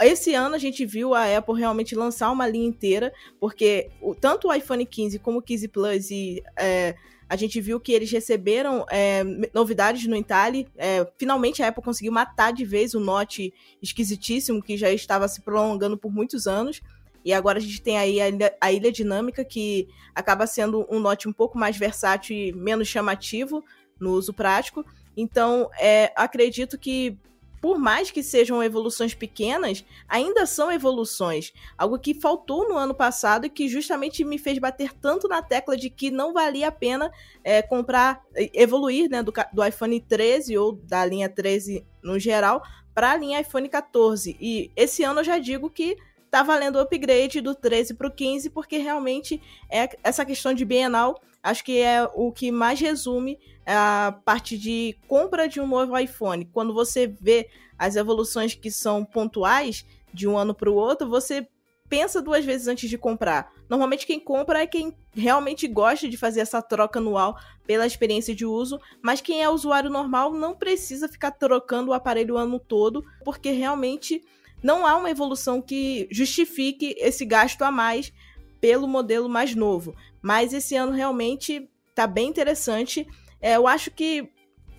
Esse 0.00 0.34
ano 0.34 0.54
a 0.54 0.58
gente 0.58 0.84
viu 0.84 1.14
a 1.14 1.36
Apple 1.36 1.58
realmente 1.58 1.94
lançar 1.94 2.30
uma 2.30 2.46
linha 2.46 2.66
inteira, 2.66 3.12
porque 3.38 3.90
o, 4.00 4.14
tanto 4.14 4.48
o 4.48 4.54
iPhone 4.54 4.84
15 4.84 5.18
como 5.18 5.38
o 5.38 5.42
15 5.42 5.68
Plus 5.68 6.10
e 6.10 6.42
é, 6.58 6.94
a 7.28 7.36
gente 7.36 7.60
viu 7.60 7.80
que 7.80 7.92
eles 7.92 8.10
receberam 8.10 8.86
é, 8.90 9.24
novidades 9.52 10.06
no 10.06 10.14
Entalhe. 10.14 10.68
É, 10.76 11.06
finalmente 11.18 11.62
a 11.62 11.68
Apple 11.68 11.82
conseguiu 11.82 12.12
matar 12.12 12.52
de 12.52 12.64
vez 12.64 12.94
o 12.94 13.00
Note 13.00 13.52
esquisitíssimo 13.82 14.62
que 14.62 14.76
já 14.76 14.90
estava 14.90 15.26
se 15.26 15.40
prolongando 15.40 15.98
por 15.98 16.12
muitos 16.12 16.46
anos. 16.46 16.80
E 17.24 17.32
agora 17.32 17.58
a 17.58 17.60
gente 17.60 17.82
tem 17.82 17.98
aí 17.98 18.20
a 18.20 18.28
ilha, 18.28 18.56
a 18.60 18.72
ilha 18.72 18.92
dinâmica, 18.92 19.44
que 19.44 19.88
acaba 20.14 20.46
sendo 20.46 20.86
um 20.88 21.00
Note 21.00 21.28
um 21.28 21.32
pouco 21.32 21.58
mais 21.58 21.76
versátil 21.76 22.36
e 22.36 22.52
menos 22.52 22.86
chamativo 22.86 23.64
no 23.98 24.12
uso 24.12 24.32
prático. 24.32 24.84
Então, 25.16 25.68
é, 25.80 26.12
acredito 26.14 26.78
que 26.78 27.18
por 27.60 27.78
mais 27.78 28.10
que 28.10 28.22
sejam 28.22 28.62
evoluções 28.62 29.14
pequenas, 29.14 29.84
ainda 30.08 30.46
são 30.46 30.70
evoluções. 30.70 31.52
Algo 31.76 31.98
que 31.98 32.14
faltou 32.14 32.68
no 32.68 32.76
ano 32.76 32.94
passado 32.94 33.46
e 33.46 33.50
que 33.50 33.68
justamente 33.68 34.24
me 34.24 34.38
fez 34.38 34.58
bater 34.58 34.92
tanto 34.92 35.28
na 35.28 35.42
tecla 35.42 35.76
de 35.76 35.90
que 35.90 36.10
não 36.10 36.32
valia 36.32 36.68
a 36.68 36.72
pena 36.72 37.10
é, 37.42 37.62
comprar, 37.62 38.22
evoluir 38.52 39.10
né, 39.10 39.22
do, 39.22 39.32
do 39.52 39.64
iPhone 39.64 40.00
13 40.00 40.56
ou 40.58 40.72
da 40.72 41.04
linha 41.04 41.28
13 41.28 41.84
no 42.02 42.18
geral 42.18 42.62
para 42.94 43.12
a 43.12 43.16
linha 43.16 43.40
iPhone 43.40 43.68
14. 43.68 44.36
E 44.40 44.70
esse 44.74 45.02
ano 45.02 45.20
eu 45.20 45.24
já 45.24 45.38
digo 45.38 45.68
que 45.68 45.96
tá 46.30 46.42
valendo 46.42 46.76
o 46.76 46.80
upgrade 46.80 47.40
do 47.40 47.54
13 47.54 47.94
para 47.94 48.08
o 48.08 48.10
15, 48.10 48.50
porque 48.50 48.78
realmente 48.78 49.40
é 49.70 49.88
essa 50.02 50.24
questão 50.24 50.54
de 50.54 50.64
bienal, 50.64 51.20
acho 51.46 51.64
que 51.64 51.78
é 51.78 52.02
o 52.14 52.32
que 52.32 52.50
mais 52.50 52.80
resume 52.80 53.38
a 53.64 54.18
parte 54.24 54.58
de 54.58 54.98
compra 55.06 55.48
de 55.48 55.60
um 55.60 55.66
novo 55.66 55.96
iPhone. 55.96 56.44
Quando 56.52 56.74
você 56.74 57.06
vê 57.06 57.48
as 57.78 57.94
evoluções 57.94 58.54
que 58.54 58.70
são 58.70 59.04
pontuais 59.04 59.86
de 60.12 60.26
um 60.26 60.36
ano 60.36 60.52
para 60.52 60.70
o 60.70 60.74
outro, 60.74 61.08
você 61.08 61.46
pensa 61.88 62.20
duas 62.20 62.44
vezes 62.44 62.66
antes 62.66 62.90
de 62.90 62.98
comprar. 62.98 63.52
Normalmente 63.68 64.06
quem 64.06 64.18
compra 64.18 64.62
é 64.62 64.66
quem 64.66 64.92
realmente 65.14 65.68
gosta 65.68 66.08
de 66.08 66.16
fazer 66.16 66.40
essa 66.40 66.60
troca 66.60 66.98
anual 66.98 67.38
pela 67.64 67.86
experiência 67.86 68.34
de 68.34 68.44
uso, 68.44 68.80
mas 69.00 69.20
quem 69.20 69.40
é 69.40 69.48
usuário 69.48 69.88
normal 69.88 70.32
não 70.32 70.52
precisa 70.54 71.08
ficar 71.08 71.30
trocando 71.30 71.90
o 71.90 71.94
aparelho 71.94 72.34
o 72.34 72.38
ano 72.38 72.58
todo, 72.58 73.04
porque 73.24 73.52
realmente 73.52 74.20
não 74.62 74.84
há 74.84 74.96
uma 74.96 75.10
evolução 75.10 75.62
que 75.62 76.08
justifique 76.10 76.96
esse 76.98 77.24
gasto 77.24 77.62
a 77.62 77.70
mais 77.70 78.12
pelo 78.60 78.86
modelo 78.86 79.28
mais 79.28 79.54
novo. 79.54 79.94
Mas 80.22 80.52
esse 80.52 80.74
ano 80.76 80.92
realmente 80.92 81.68
está 81.90 82.06
bem 82.06 82.28
interessante 82.28 83.06
é, 83.40 83.56
eu 83.56 83.66
acho 83.66 83.90
que 83.90 84.28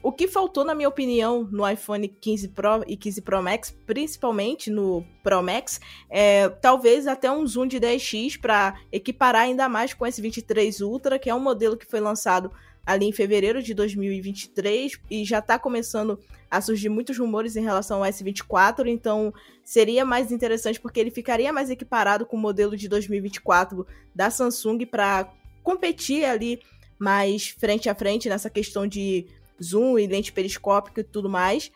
o 0.02 0.12
que 0.12 0.28
faltou, 0.28 0.64
na 0.64 0.76
minha 0.76 0.88
opinião, 0.88 1.48
no 1.52 1.68
iPhone 1.68 2.08
15 2.08 2.50
Pro 2.50 2.84
e 2.88 2.96
15 2.96 3.22
Pro 3.22 3.42
Max, 3.42 3.76
principalmente 3.86 4.70
no 4.70 5.06
Pro 5.24 5.44
Max, 5.44 5.82
é 6.10 6.48
talvez 6.50 7.08
até 7.08 7.32
um 7.32 7.46
zoom 7.46 7.68
de 7.68 7.80
10x 7.80 8.40
para 8.40 8.76
equiparar 8.92 9.44
ainda 9.44 9.68
mais 9.68 9.94
com 9.94 10.06
esse 10.06 10.22
23 10.22 10.82
Ultra, 10.82 11.20
que 11.20 11.30
é 11.30 11.36
um 11.36 11.40
modelo 11.40 11.76
que 11.76 11.86
foi 11.86 12.00
lançado 12.00 12.52
ali 12.88 13.06
em 13.06 13.12
fevereiro 13.12 13.62
de 13.62 13.74
2023 13.74 14.94
e 15.12 15.26
já 15.26 15.40
está 15.40 15.60
começando 15.60 16.18
a 16.50 16.62
surgir 16.62 16.88
muitos 16.88 17.20
rumores 17.20 17.58
em 17.58 17.62
relação 17.62 18.02
ao 18.02 18.10
S24, 18.10 18.88
então 18.88 19.34
seria 19.62 20.06
mais 20.06 20.32
interessante 20.32 20.80
porque 20.80 20.98
ele 20.98 21.12
ficaria 21.12 21.52
mais 21.52 21.70
equiparado 21.70 22.26
com 22.26 22.38
o 22.38 22.40
modelo 22.40 22.78
de 22.78 22.88
2024 22.88 23.86
da 24.16 24.30
Samsung 24.30 24.86
para 24.86 25.30
competir 25.62 26.24
ali 26.24 26.62
mais 26.98 27.50
frente 27.50 27.90
a 27.90 27.94
frente 27.94 28.30
nessa 28.30 28.50
questão 28.50 28.88
de 28.88 29.28
zoom 29.62 30.00
e 30.00 30.08
lente 30.08 30.32
periscópica 30.32 31.02
e 31.02 31.04
tudo 31.04 31.30
mais. 31.30 31.70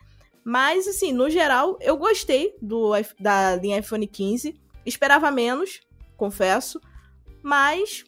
Mas, 0.45 0.87
assim, 0.87 1.11
no 1.11 1.29
geral, 1.29 1.77
eu 1.81 1.97
gostei 1.97 2.55
do, 2.61 2.93
da 3.19 3.57
linha 3.57 3.79
iPhone 3.79 4.07
15. 4.07 4.55
Esperava 4.85 5.29
menos, 5.29 5.81
confesso. 6.15 6.79
Mas 7.43 8.05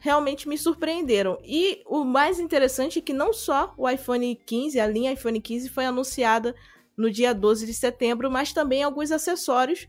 realmente 0.00 0.48
me 0.48 0.56
surpreenderam. 0.56 1.38
E 1.44 1.82
o 1.86 2.04
mais 2.04 2.38
interessante 2.38 2.98
é 2.98 3.02
que 3.02 3.12
não 3.12 3.32
só 3.32 3.72
o 3.76 3.88
iPhone 3.88 4.34
15, 4.46 4.78
a 4.80 4.86
linha 4.86 5.12
iPhone 5.12 5.40
15 5.40 5.68
foi 5.68 5.84
anunciada 5.84 6.54
no 6.96 7.10
dia 7.10 7.32
12 7.32 7.66
de 7.66 7.74
setembro, 7.74 8.30
mas 8.30 8.52
também 8.52 8.82
alguns 8.82 9.12
acessórios 9.12 9.86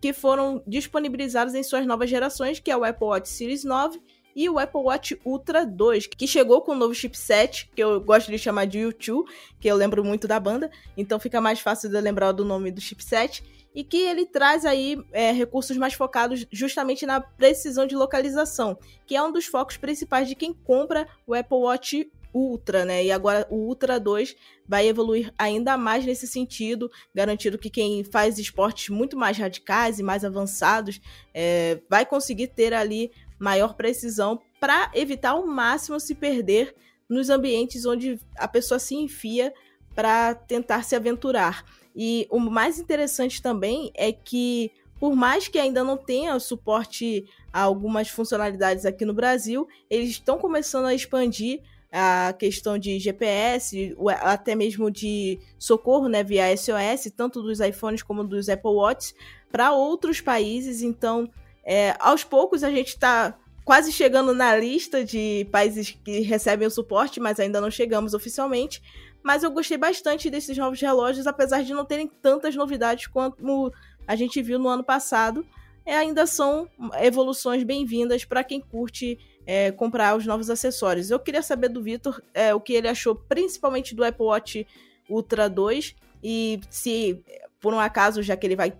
que 0.00 0.12
foram 0.12 0.62
disponibilizados 0.66 1.54
em 1.54 1.62
suas 1.62 1.86
novas 1.86 2.08
gerações, 2.08 2.60
que 2.60 2.70
é 2.70 2.76
o 2.76 2.84
Apple 2.84 3.06
Watch 3.06 3.28
Series 3.28 3.64
9 3.64 4.00
e 4.34 4.48
o 4.48 4.58
Apple 4.58 4.80
Watch 4.80 5.20
Ultra 5.24 5.66
2, 5.66 6.06
que 6.06 6.26
chegou 6.26 6.60
com 6.60 6.72
o 6.72 6.76
novo 6.76 6.94
chipset, 6.94 7.68
que 7.74 7.82
eu 7.82 8.00
gosto 8.00 8.30
de 8.30 8.38
chamar 8.38 8.66
de 8.66 8.78
U2, 8.78 9.24
que 9.58 9.68
eu 9.68 9.74
lembro 9.74 10.04
muito 10.04 10.28
da 10.28 10.38
banda, 10.38 10.70
então 10.96 11.18
fica 11.18 11.40
mais 11.40 11.58
fácil 11.58 11.90
de 11.90 12.00
lembrar 12.00 12.30
do 12.30 12.44
nome 12.44 12.70
do 12.70 12.80
chipset, 12.80 13.42
e 13.78 13.84
que 13.84 13.98
ele 13.98 14.26
traz 14.26 14.64
aí 14.66 15.00
é, 15.12 15.30
recursos 15.30 15.76
mais 15.76 15.94
focados 15.94 16.44
justamente 16.50 17.06
na 17.06 17.20
precisão 17.20 17.86
de 17.86 17.94
localização, 17.94 18.76
que 19.06 19.14
é 19.14 19.22
um 19.22 19.30
dos 19.30 19.46
focos 19.46 19.76
principais 19.76 20.26
de 20.26 20.34
quem 20.34 20.52
compra 20.52 21.06
o 21.24 21.32
Apple 21.32 21.58
Watch 21.58 22.10
Ultra, 22.34 22.84
né? 22.84 23.04
E 23.04 23.12
agora 23.12 23.46
o 23.48 23.54
Ultra 23.54 24.00
2 24.00 24.34
vai 24.66 24.88
evoluir 24.88 25.32
ainda 25.38 25.76
mais 25.76 26.04
nesse 26.04 26.26
sentido, 26.26 26.90
garantindo 27.14 27.56
que 27.56 27.70
quem 27.70 28.02
faz 28.02 28.36
esportes 28.40 28.88
muito 28.88 29.16
mais 29.16 29.38
radicais 29.38 30.00
e 30.00 30.02
mais 30.02 30.24
avançados 30.24 31.00
é, 31.32 31.80
vai 31.88 32.04
conseguir 32.04 32.48
ter 32.48 32.74
ali 32.74 33.12
maior 33.38 33.74
precisão 33.74 34.40
para 34.58 34.90
evitar 34.92 35.30
ao 35.30 35.46
máximo 35.46 36.00
se 36.00 36.16
perder 36.16 36.74
nos 37.08 37.30
ambientes 37.30 37.86
onde 37.86 38.18
a 38.36 38.48
pessoa 38.48 38.80
se 38.80 38.96
enfia 38.96 39.54
para 39.94 40.34
tentar 40.34 40.82
se 40.82 40.96
aventurar. 40.96 41.64
E 42.00 42.28
o 42.30 42.38
mais 42.38 42.78
interessante 42.78 43.42
também 43.42 43.90
é 43.92 44.12
que, 44.12 44.70
por 45.00 45.16
mais 45.16 45.48
que 45.48 45.58
ainda 45.58 45.82
não 45.82 45.96
tenha 45.96 46.38
suporte 46.38 47.28
a 47.52 47.62
algumas 47.62 48.08
funcionalidades 48.08 48.86
aqui 48.86 49.04
no 49.04 49.12
Brasil, 49.12 49.66
eles 49.90 50.10
estão 50.10 50.38
começando 50.38 50.86
a 50.86 50.94
expandir 50.94 51.60
a 51.90 52.32
questão 52.38 52.78
de 52.78 53.00
GPS, 53.00 53.96
até 54.20 54.54
mesmo 54.54 54.92
de 54.92 55.40
socorro 55.58 56.08
né, 56.08 56.22
via 56.22 56.56
SOS, 56.56 57.10
tanto 57.16 57.42
dos 57.42 57.58
iPhones 57.58 58.00
como 58.00 58.22
dos 58.22 58.48
Apple 58.48 58.70
Watch, 58.70 59.12
para 59.50 59.72
outros 59.72 60.20
países. 60.20 60.82
Então, 60.82 61.28
é, 61.64 61.96
aos 61.98 62.22
poucos 62.22 62.62
a 62.62 62.70
gente 62.70 62.88
está 62.90 63.36
quase 63.64 63.90
chegando 63.90 64.32
na 64.32 64.56
lista 64.56 65.04
de 65.04 65.48
países 65.50 65.98
que 66.04 66.20
recebem 66.20 66.68
o 66.68 66.70
suporte, 66.70 67.18
mas 67.18 67.40
ainda 67.40 67.60
não 67.60 67.70
chegamos 67.72 68.14
oficialmente. 68.14 68.80
Mas 69.22 69.42
eu 69.42 69.50
gostei 69.50 69.76
bastante 69.76 70.30
desses 70.30 70.56
novos 70.56 70.80
relógios, 70.80 71.26
apesar 71.26 71.62
de 71.62 71.72
não 71.72 71.84
terem 71.84 72.06
tantas 72.06 72.54
novidades 72.54 73.06
quanto 73.06 73.72
a 74.06 74.16
gente 74.16 74.40
viu 74.40 74.58
no 74.58 74.68
ano 74.68 74.84
passado. 74.84 75.46
É, 75.84 75.96
ainda 75.96 76.26
são 76.26 76.68
evoluções 77.00 77.62
bem-vindas 77.62 78.24
para 78.24 78.44
quem 78.44 78.60
curte 78.60 79.18
é, 79.46 79.72
comprar 79.72 80.16
os 80.16 80.26
novos 80.26 80.50
acessórios. 80.50 81.10
Eu 81.10 81.18
queria 81.18 81.42
saber 81.42 81.68
do 81.68 81.82
Vitor 81.82 82.20
é, 82.34 82.54
o 82.54 82.60
que 82.60 82.74
ele 82.74 82.88
achou 82.88 83.14
principalmente 83.14 83.94
do 83.94 84.04
Apple 84.04 84.26
Watch 84.26 84.66
Ultra 85.08 85.48
2 85.48 85.96
e 86.22 86.60
se, 86.68 87.24
por 87.58 87.72
um 87.72 87.80
acaso, 87.80 88.22
já 88.22 88.36
que 88.36 88.46
ele 88.46 88.56
vai 88.56 88.74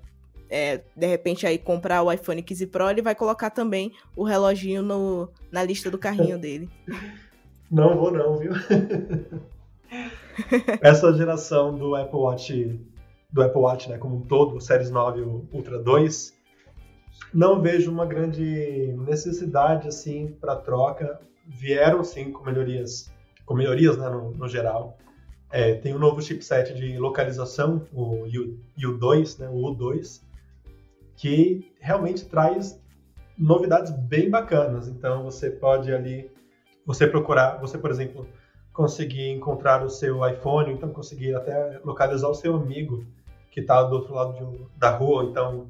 é, 0.51 0.83
de 0.97 1.07
repente 1.07 1.47
aí 1.47 1.59
comprar 1.59 2.03
o 2.03 2.13
iPhone 2.13 2.43
15 2.43 2.67
Pro, 2.67 2.91
ele 2.91 3.03
vai 3.03 3.15
colocar 3.15 3.51
também 3.51 3.93
o 4.17 4.25
reloginho 4.25 4.83
no, 4.83 5.31
na 5.51 5.63
lista 5.63 5.91
do 5.91 5.99
carrinho 5.99 6.37
dele. 6.41 6.69
Não 7.71 7.97
vou 7.97 8.11
não, 8.11 8.37
viu? 8.37 8.53
Essa 10.81 11.13
geração 11.13 11.77
do 11.77 11.95
Apple 11.95 12.19
Watch, 12.19 12.81
do 13.31 13.43
Apple 13.43 13.61
Watch, 13.61 13.89
né, 13.89 13.99
como 13.99 14.17
um 14.17 14.23
todo, 14.23 14.57
o 14.57 14.61
Series 14.61 14.91
9 14.91 15.21
e 15.21 15.23
o 15.23 15.49
Ultra 15.53 15.79
2, 15.79 16.35
não 17.33 17.61
vejo 17.61 17.91
uma 17.91 18.07
grande 18.07 18.95
necessidade 18.99 19.89
assim 19.89 20.37
para 20.41 20.57
troca. 20.57 21.21
Vieram 21.47 22.05
sim 22.05 22.31
com 22.31 22.45
melhorias, 22.45 23.13
com 23.45 23.55
melhorias 23.55 23.97
né, 23.97 24.09
no, 24.09 24.33
no 24.33 24.49
geral. 24.49 24.99
É, 25.51 25.75
tem 25.75 25.95
um 25.95 25.99
novo 25.99 26.21
chipset 26.21 26.75
de 26.75 26.99
localização, 26.99 27.87
o 27.93 28.25
U, 28.25 28.59
U2, 28.79 29.39
né, 29.39 29.49
o 29.49 29.75
U2, 29.75 30.23
que 31.17 31.73
realmente 31.81 32.27
traz 32.27 32.79
novidades 33.37 33.91
bem 33.91 34.29
bacanas. 34.29 34.89
Então 34.89 35.23
você 35.25 35.51
pode 35.51 35.93
ali, 35.93 36.31
você 36.85 37.07
procurar, 37.07 37.59
você 37.59 37.79
por 37.79 37.91
exemplo, 37.91 38.29
conseguir 38.79 39.31
encontrar 39.31 39.85
o 39.85 39.91
seu 39.91 40.25
iPhone, 40.25 40.73
então 40.73 40.91
conseguir 40.91 41.35
até 41.35 41.81
localizar 41.85 42.29
o 42.29 42.35
seu 42.35 42.55
amigo 42.55 43.05
que 43.51 43.59
está 43.59 43.83
do 43.83 43.97
outro 43.97 44.15
lado 44.15 44.35
de, 44.35 44.67
da 44.77 44.91
rua, 44.91 45.25
então 45.25 45.67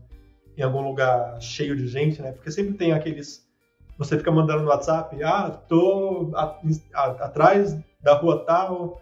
em 0.55 0.61
algum 0.61 0.83
lugar 0.83 1.41
cheio 1.41 1.75
de 1.75 1.89
gente, 1.89 2.21
né? 2.21 2.33
Porque 2.33 2.51
sempre 2.51 2.75
tem 2.75 2.93
aqueles. 2.93 3.49
Você 3.97 4.19
fica 4.19 4.31
mandando 4.31 4.63
no 4.63 4.69
WhatsApp, 4.69 5.23
ah, 5.23 5.49
tô 5.67 6.33
a, 6.35 6.59
a, 6.93 7.05
atrás 7.25 7.79
da 8.03 8.13
rua 8.13 8.45
tal, 8.45 9.01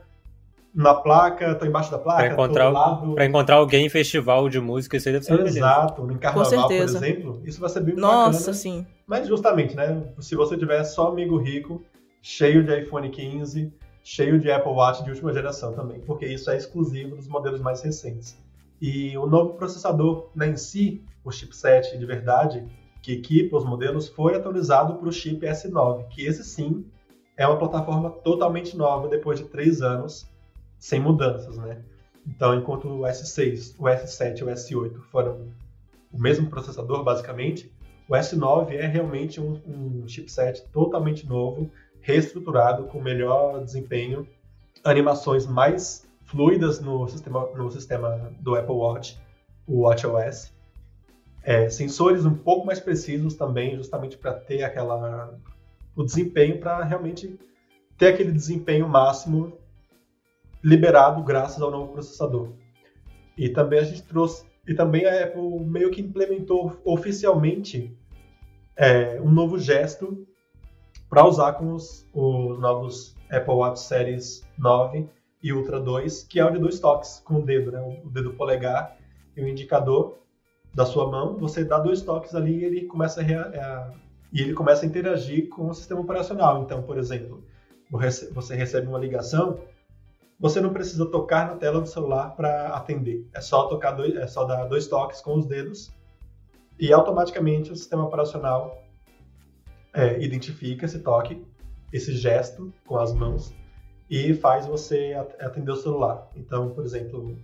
na 0.73 0.95
placa, 0.95 1.57
tô 1.57 1.67
embaixo 1.67 1.91
da 1.91 1.99
placa, 1.99 2.23
pra 2.23 2.33
encontrar, 2.33 2.69
lado... 2.69 3.13
Pra 3.13 3.27
encontrar 3.27 3.57
alguém 3.57 3.87
em 3.87 3.89
festival 3.89 4.49
de 4.49 4.61
música, 4.61 4.99
isso 4.99 5.09
aí 5.09 5.15
deve 5.15 5.25
ser 5.25 5.41
Exato, 5.41 6.07
no 6.07 6.17
carnaval, 6.17 6.69
por 6.69 6.73
exemplo, 6.75 7.43
isso 7.45 7.61
vai 7.61 7.69
ser 7.71 7.81
bem 7.81 7.97
Nossa, 7.97 8.39
bacana. 8.39 8.57
sim. 8.57 8.87
Mas 9.05 9.27
justamente, 9.27 9.75
né, 9.75 10.01
se 10.21 10.37
você 10.37 10.57
tiver 10.57 10.85
só 10.85 11.09
amigo 11.09 11.37
rico, 11.39 11.83
cheio 12.23 12.63
de 12.63 12.83
iPhone 12.83 13.11
15, 13.11 13.73
cheio 14.07 14.39
de 14.39 14.49
Apple 14.49 14.71
Watch 14.71 15.03
de 15.03 15.11
última 15.11 15.33
geração 15.33 15.73
também, 15.73 15.99
porque 15.99 16.25
isso 16.27 16.49
é 16.49 16.57
exclusivo 16.57 17.17
dos 17.17 17.27
modelos 17.27 17.61
mais 17.61 17.83
recentes. 17.83 18.39
E 18.81 19.19
o 19.19 19.27
novo 19.27 19.55
processador 19.55 20.31
né, 20.33 20.47
em 20.47 20.57
si, 20.57 21.03
o 21.25 21.33
chipset 21.33 21.99
de 21.99 22.07
verdade, 22.07 22.65
que 23.03 23.15
equipa 23.15 23.57
os 23.57 23.65
modelos, 23.65 24.09
foi 24.09 24.37
atualizado 24.37 24.95
para 24.95 25.09
o 25.09 25.13
chip 25.13 25.45
S9, 25.45 26.07
que 26.07 26.25
esse 26.25 26.45
sim 26.45 26.87
é 27.37 27.45
uma 27.49 27.59
plataforma 27.59 28.11
totalmente 28.11 28.77
nova 28.77 29.09
depois 29.09 29.41
de 29.41 29.47
três 29.47 29.83
anos 29.83 30.31
sem 30.79 31.01
mudanças, 31.01 31.59
né? 31.59 31.83
Então, 32.25 32.55
enquanto 32.55 32.87
o 32.87 33.01
S6, 33.01 33.75
o 33.77 33.87
S7 33.87 34.39
e 34.39 34.45
o 34.45 34.47
S8 34.47 35.01
foram 35.11 35.49
o 36.13 36.21
mesmo 36.21 36.49
processador, 36.49 37.03
basicamente, 37.03 37.73
o 38.09 38.13
S9 38.13 38.71
é 38.71 38.87
realmente 38.87 39.41
um, 39.41 39.61
um 39.67 40.07
chipset 40.07 40.65
totalmente 40.73 41.27
novo, 41.27 41.73
reestruturado, 42.07 42.85
com 42.85 43.03
melhor 43.03 43.65
desempenho, 43.65 44.29
animações 44.85 45.45
mais 45.45 46.09
fluidas 46.23 46.79
no 46.79 47.09
sistema, 47.09 47.51
no 47.53 47.69
sistema 47.69 48.33
do 48.39 48.55
Apple 48.55 48.77
Watch, 48.77 49.19
o 49.67 49.81
WatchOS, 49.81 50.53
é, 51.43 51.69
sensores 51.69 52.25
um 52.25 52.35
pouco 52.35 52.65
mais 52.65 52.79
precisos 52.79 53.35
também, 53.35 53.75
justamente 53.75 54.17
para 54.17 54.33
ter 54.35 54.63
aquela 54.63 55.37
o 55.97 56.05
desempenho 56.05 56.61
para 56.61 56.85
realmente 56.85 57.41
ter 57.99 58.09
aquele 58.09 58.31
desempenho 58.31 58.89
máximo 58.89 59.59
liberado 60.63 61.25
graças 61.25 61.61
ao 61.61 61.73
novo 61.73 61.93
processador. 61.93 62.53
E 63.37 63.49
também 63.49 63.81
a 63.81 63.85
gente 63.85 64.05
trouxe 64.05 64.47
e 64.69 64.75
também 64.75 65.07
a 65.07 65.25
Apple 65.25 65.59
meio 65.65 65.91
que 65.91 66.03
implementou 66.03 66.81
oficialmente 66.85 67.97
é, 68.77 69.21
um 69.21 69.31
novo 69.31 69.59
gesto 69.59 70.25
para 71.09 71.27
usar 71.27 71.53
com 71.55 71.75
os, 71.75 72.07
os, 72.13 72.59
novos 72.59 73.17
Apple 73.31 73.55
Watch 73.55 73.81
Series 73.81 74.47
9 74.59 75.09
e 75.43 75.53
Ultra 75.53 75.81
2, 75.81 76.25
que 76.25 76.41
é 76.41 76.45
o 76.45 76.51
de 76.51 76.59
dois 76.59 76.81
toques 76.81 77.21
com 77.25 77.37
o 77.37 77.43
dedo, 77.43 77.71
né? 77.71 77.81
o 78.05 78.11
dedo 78.11 78.33
polegar 78.33 78.97
e 79.37 79.43
o 79.43 79.49
indicador 79.49 80.19
da 80.75 80.85
sua 80.85 81.11
mão. 81.11 81.37
Você 81.39 81.65
dá 81.65 81.79
dois 81.79 82.03
toques 82.03 82.35
ali 82.35 82.59
e 82.59 82.65
ele 82.65 82.87
começa 82.87 83.21
a, 83.21 83.25
a 83.25 83.91
e 84.33 84.43
ele 84.43 84.53
começa 84.53 84.85
a 84.85 84.89
interagir 84.89 85.49
com 85.49 85.69
o 85.69 85.75
sistema 85.75 86.01
operacional. 86.01 86.63
Então, 86.63 86.83
por 86.83 86.99
exemplo, 86.99 87.43
você 87.91 88.55
recebe 88.55 88.87
uma 88.87 88.99
ligação, 88.99 89.61
você 90.39 90.61
não 90.61 90.73
precisa 90.73 91.07
tocar 91.07 91.47
na 91.47 91.57
tela 91.57 91.81
do 91.81 91.87
celular 91.87 92.35
para 92.37 92.69
atender. 92.69 93.27
É 93.33 93.41
só 93.41 93.67
tocar 93.67 93.93
dois, 93.93 94.15
é 94.15 94.27
só 94.27 94.45
dar 94.45 94.65
dois 94.67 94.87
toques 94.89 95.21
com 95.21 95.37
os 95.37 95.47
dedos 95.47 95.91
e 96.79 96.93
automaticamente 96.93 97.73
o 97.73 97.77
sistema 97.77 98.05
operacional 98.05 98.83
é, 99.97 100.23
identifica 100.23 100.85
esse 100.85 100.99
toque, 100.99 101.43
esse 101.91 102.13
gesto 102.13 102.73
com 102.87 102.99
as 102.99 103.15
mãos 103.15 103.55
e 104.11 104.35
faz 104.35 104.67
você 104.67 105.15
atender 105.41 105.73
o 105.73 105.77
celular. 105.77 106.29
Então, 106.37 106.71
por 106.71 106.85
exemplo, 106.85 107.37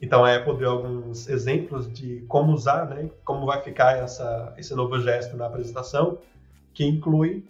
então 0.00 0.22
a 0.22 0.36
Apple 0.36 0.58
deu 0.58 0.70
alguns 0.70 1.26
exemplos 1.26 1.90
de 1.90 2.20
como 2.28 2.52
usar, 2.52 2.86
né, 2.86 3.10
como 3.24 3.46
vai 3.46 3.62
ficar 3.62 3.96
essa, 3.96 4.54
esse 4.58 4.74
novo 4.74 5.00
gesto 5.00 5.36
na 5.36 5.46
apresentação, 5.46 6.18
que 6.74 6.84
inclui 6.84 7.48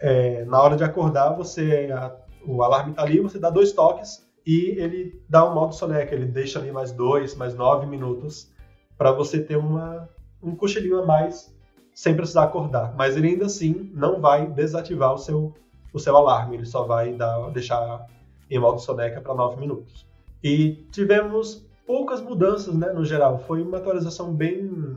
é, 0.00 0.44
na 0.44 0.60
hora 0.60 0.76
de 0.76 0.82
acordar 0.82 1.30
você 1.30 1.88
a, 1.92 2.14
o 2.44 2.64
alarme 2.64 2.90
está 2.90 3.02
ali, 3.02 3.20
você 3.20 3.38
dá 3.38 3.48
dois 3.48 3.70
toques 3.70 4.28
e 4.44 4.74
ele 4.76 5.22
dá 5.28 5.48
um 5.48 5.54
modo 5.54 5.72
soneca, 5.72 6.12
ele 6.12 6.26
deixa 6.26 6.58
ali 6.58 6.72
mais 6.72 6.90
dois, 6.90 7.36
mais 7.36 7.54
nove 7.54 7.86
minutos 7.86 8.50
para 8.98 9.12
você 9.12 9.40
ter 9.40 9.56
uma, 9.56 10.08
um 10.42 10.56
cochilinho 10.56 10.98
a 10.98 11.06
mais 11.06 11.54
sem 11.94 12.14
precisar 12.16 12.44
acordar. 12.44 12.94
Mas 12.96 13.16
ele 13.16 13.28
ainda 13.28 13.46
assim 13.46 13.90
não 13.94 14.20
vai 14.20 14.46
desativar 14.46 15.12
o 15.12 15.18
seu, 15.18 15.54
o 15.92 15.98
seu 15.98 16.16
alarme, 16.16 16.56
ele 16.56 16.66
só 16.66 16.84
vai 16.84 17.12
dar, 17.12 17.50
deixar 17.50 18.06
em 18.50 18.58
modo 18.58 18.80
soneca 18.80 19.20
para 19.20 19.34
nove 19.34 19.60
minutos. 19.60 20.06
E 20.42 20.86
tivemos 20.90 21.64
poucas 21.86 22.20
mudanças, 22.20 22.74
né, 22.74 22.92
no 22.92 23.04
geral. 23.04 23.38
Foi 23.38 23.62
uma 23.62 23.78
atualização 23.78 24.32
bem 24.32 24.96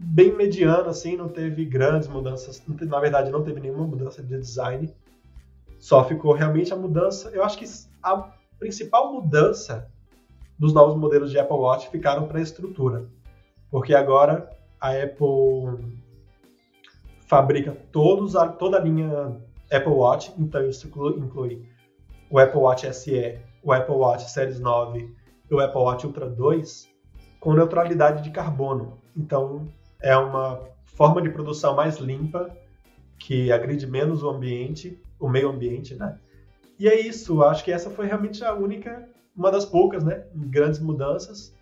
bem 0.00 0.32
mediana, 0.32 0.90
assim, 0.90 1.16
não 1.16 1.28
teve 1.28 1.64
grandes 1.64 2.08
mudanças. 2.08 2.62
Na 2.66 3.00
verdade, 3.00 3.30
não 3.30 3.42
teve 3.42 3.60
nenhuma 3.60 3.84
mudança 3.84 4.22
de 4.22 4.38
design. 4.38 4.94
Só 5.78 6.04
ficou 6.04 6.32
realmente 6.32 6.72
a 6.72 6.76
mudança. 6.76 7.30
Eu 7.30 7.42
acho 7.42 7.58
que 7.58 7.64
a 8.02 8.30
principal 8.58 9.12
mudança 9.12 9.90
dos 10.56 10.72
novos 10.72 10.96
modelos 10.96 11.30
de 11.30 11.38
Apple 11.38 11.56
Watch 11.56 11.90
ficaram 11.90 12.28
para 12.28 12.38
a 12.38 12.42
estrutura. 12.42 13.08
Porque 13.70 13.92
agora 13.92 14.48
a 14.80 14.90
Apple 14.92 15.97
fabrica 17.28 17.76
todos 17.92 18.34
a, 18.34 18.48
toda 18.48 18.78
a 18.78 18.80
linha 18.80 19.36
Apple 19.70 19.92
Watch, 19.92 20.32
então 20.38 20.66
isso 20.66 20.88
inclui, 20.88 21.62
o 22.30 22.38
Apple 22.38 22.58
Watch 22.58 22.92
SE, 22.94 23.38
o 23.62 23.72
Apple 23.72 23.94
Watch 23.94 24.30
Series 24.30 24.58
9 24.58 25.14
e 25.50 25.54
o 25.54 25.60
Apple 25.60 25.80
Watch 25.80 26.06
Ultra 26.06 26.28
2 26.28 26.88
com 27.38 27.52
neutralidade 27.52 28.24
de 28.24 28.30
carbono. 28.30 28.98
Então 29.16 29.68
é 30.00 30.16
uma 30.16 30.60
forma 30.84 31.20
de 31.20 31.28
produção 31.28 31.76
mais 31.76 31.98
limpa 31.98 32.50
que 33.18 33.52
agride 33.52 33.86
menos 33.86 34.22
o 34.22 34.30
ambiente, 34.30 35.00
o 35.20 35.28
meio 35.28 35.50
ambiente, 35.50 35.94
né? 35.94 36.18
E 36.78 36.88
é 36.88 36.98
isso, 36.98 37.42
acho 37.42 37.64
que 37.64 37.72
essa 37.72 37.90
foi 37.90 38.06
realmente 38.06 38.44
a 38.44 38.54
única, 38.54 39.06
uma 39.36 39.50
das 39.50 39.64
poucas, 39.64 40.04
né, 40.04 40.24
grandes 40.32 40.78
mudanças. 40.78 41.52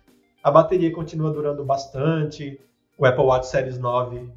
A 0.43 0.51
bateria 0.51 0.93
continua 0.93 1.31
durando 1.31 1.65
bastante, 1.65 2.61
o 2.97 3.05
Apple 3.05 3.23
Watch 3.23 3.47
Series 3.47 3.79
9 3.79 4.29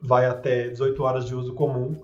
vai 0.00 0.26
até 0.26 0.68
18 0.68 1.02
horas 1.02 1.26
de 1.26 1.34
uso 1.34 1.54
comum, 1.54 1.96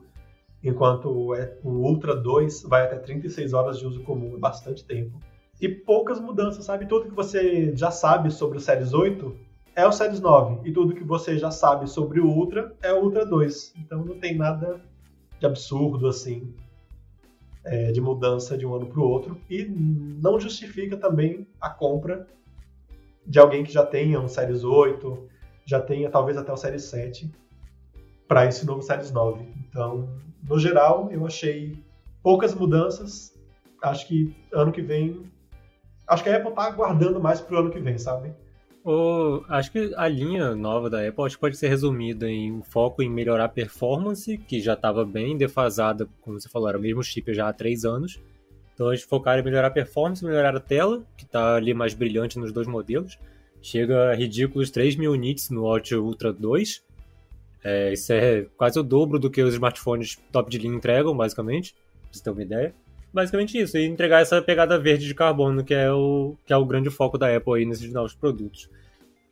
enquanto 0.62 1.09
o 1.09 1.68
Ultra 1.68 2.16
2 2.16 2.62
vai 2.62 2.82
até 2.82 2.97
36 2.97 3.53
horas 3.53 3.78
de 3.78 3.86
uso 3.86 4.03
comum, 4.03 4.34
é 4.34 4.38
bastante 4.38 4.84
tempo. 4.84 5.18
E 5.61 5.68
poucas 5.68 6.20
mudanças, 6.20 6.64
sabe? 6.64 6.86
Tudo 6.86 7.09
que 7.09 7.14
você 7.14 7.74
já 7.76 7.90
sabe 7.90 8.30
sobre 8.30 8.59
o 8.59 8.61
Series 8.61 8.92
8 8.92 9.36
é 9.76 9.86
o 9.86 9.92
Series 9.92 10.20
9, 10.20 10.68
e 10.68 10.72
tudo 10.72 10.95
que 10.95 11.05
você 11.05 11.38
já 11.38 11.51
sabe 11.51 11.88
sobre 11.88 12.20
o 12.20 12.26
Ultra 12.26 12.74
é 12.82 12.92
o 12.92 13.03
Ultra 13.03 13.26
2. 13.26 13.74
Então 13.78 14.05
não 14.05 14.18
tem 14.18 14.36
nada 14.36 14.80
de 15.38 15.47
absurdo 15.47 16.09
assim, 16.09 16.55
é, 17.64 17.92
de 17.92 18.01
mudança 18.01 18.57
de 18.57 18.66
um 18.66 18.74
ano 18.74 18.86
para 18.86 19.01
o 19.01 19.09
outro, 19.09 19.38
e 19.49 19.64
não 19.64 20.38
justifica 20.40 20.97
também 20.97 21.47
a 21.61 21.70
compra 21.70 22.26
de 23.26 23.38
alguém 23.38 23.64
que 23.64 23.72
já 23.72 23.84
tenha 23.84 24.20
um 24.20 24.28
Series 24.28 24.64
8, 24.64 25.28
já 25.64 25.80
tenha 25.80 26.11
talvez 26.11 26.36
até 26.36 26.53
o 26.53 26.57
Series 26.57 26.84
7 26.84 27.30
para 28.29 28.47
esse 28.47 28.64
novo 28.66 28.83
Series 28.83 29.11
9. 29.11 29.45
Então, 29.68 30.09
no 30.43 30.59
geral, 30.59 31.09
eu 31.11 31.27
achei 31.27 31.77
poucas 32.22 32.55
mudanças. 32.55 33.39
Acho 33.83 34.07
que 34.07 34.35
ano 34.53 34.72
que 34.72 34.83
vem. 34.83 35.31
Acho 36.07 36.22
que 36.22 36.31
a 36.31 36.37
Apple 36.37 36.51
está 36.51 36.64
aguardando 36.64 37.20
mais 37.20 37.41
para 37.41 37.57
o 37.57 37.59
ano 37.59 37.70
que 37.70 37.81
vem, 37.81 37.99
sabe? 37.99 38.33
Oh, 38.87 39.43
acho 39.49 39.72
que 39.72 39.95
a 39.97 40.07
linha 40.07 40.55
nova 40.55 40.91
da 40.91 41.07
Apple 41.09 41.25
acho 41.25 41.37
que 41.37 41.41
pode 41.41 41.57
ser 41.57 41.68
resumida 41.68 42.29
em 42.29 42.53
um 42.53 42.62
foco 42.62 43.03
em 43.03 43.09
melhorar 43.09 43.47
a 43.47 43.49
performance, 43.49 44.37
que 44.37 44.61
já 44.61 44.75
estava 44.75 45.07
bem 45.07 45.39
defasada, 45.39 46.07
como 46.20 46.39
você 46.39 46.51
falou, 46.51 46.68
era 46.68 46.77
o 46.77 46.81
mesmo 46.81 47.03
chip 47.03 47.33
já 47.33 47.49
há 47.49 47.53
três 47.53 47.87
anos. 47.87 48.20
Então 48.75 48.89
eles 48.89 49.03
focaram 49.03 49.41
em 49.41 49.45
melhorar 49.45 49.68
a 49.68 49.70
performance, 49.70 50.22
melhorar 50.22 50.55
a 50.55 50.61
tela, 50.61 51.03
que 51.16 51.25
está 51.25 51.55
ali 51.55 51.72
mais 51.72 51.95
brilhante 51.95 52.39
nos 52.39 52.53
dois 52.53 52.66
modelos. 52.66 53.18
Chega 53.62 54.11
a 54.11 54.14
ridículos 54.14 54.70
3 54.70 54.97
mil 54.97 55.14
nits 55.14 55.49
no 55.49 55.62
Watch 55.62 55.95
Ultra 55.95 56.31
2, 56.31 56.85
é, 57.65 57.95
isso 57.95 58.12
é 58.12 58.47
quase 58.59 58.79
o 58.79 58.83
dobro 58.83 59.19
do 59.19 59.31
que 59.31 59.43
os 59.43 59.55
smartphones 59.55 60.19
top 60.31 60.51
de 60.51 60.59
linha 60.59 60.77
entregam, 60.77 61.17
basicamente, 61.17 61.73
pra 61.73 62.09
você 62.12 62.23
ter 62.23 62.31
uma 62.31 62.43
ideia. 62.43 62.75
Basicamente 63.11 63.59
isso, 63.59 63.79
e 63.79 63.87
entregar 63.87 64.21
essa 64.21 64.43
pegada 64.43 64.79
verde 64.79 65.07
de 65.07 65.15
carbono, 65.15 65.65
que 65.65 65.73
é 65.73 65.91
o, 65.91 66.37
que 66.45 66.53
é 66.53 66.57
o 66.57 66.65
grande 66.67 66.91
foco 66.91 67.17
da 67.17 67.35
Apple 67.35 67.55
aí 67.55 67.65
nesses 67.65 67.91
novos 67.91 68.15
produtos. 68.15 68.69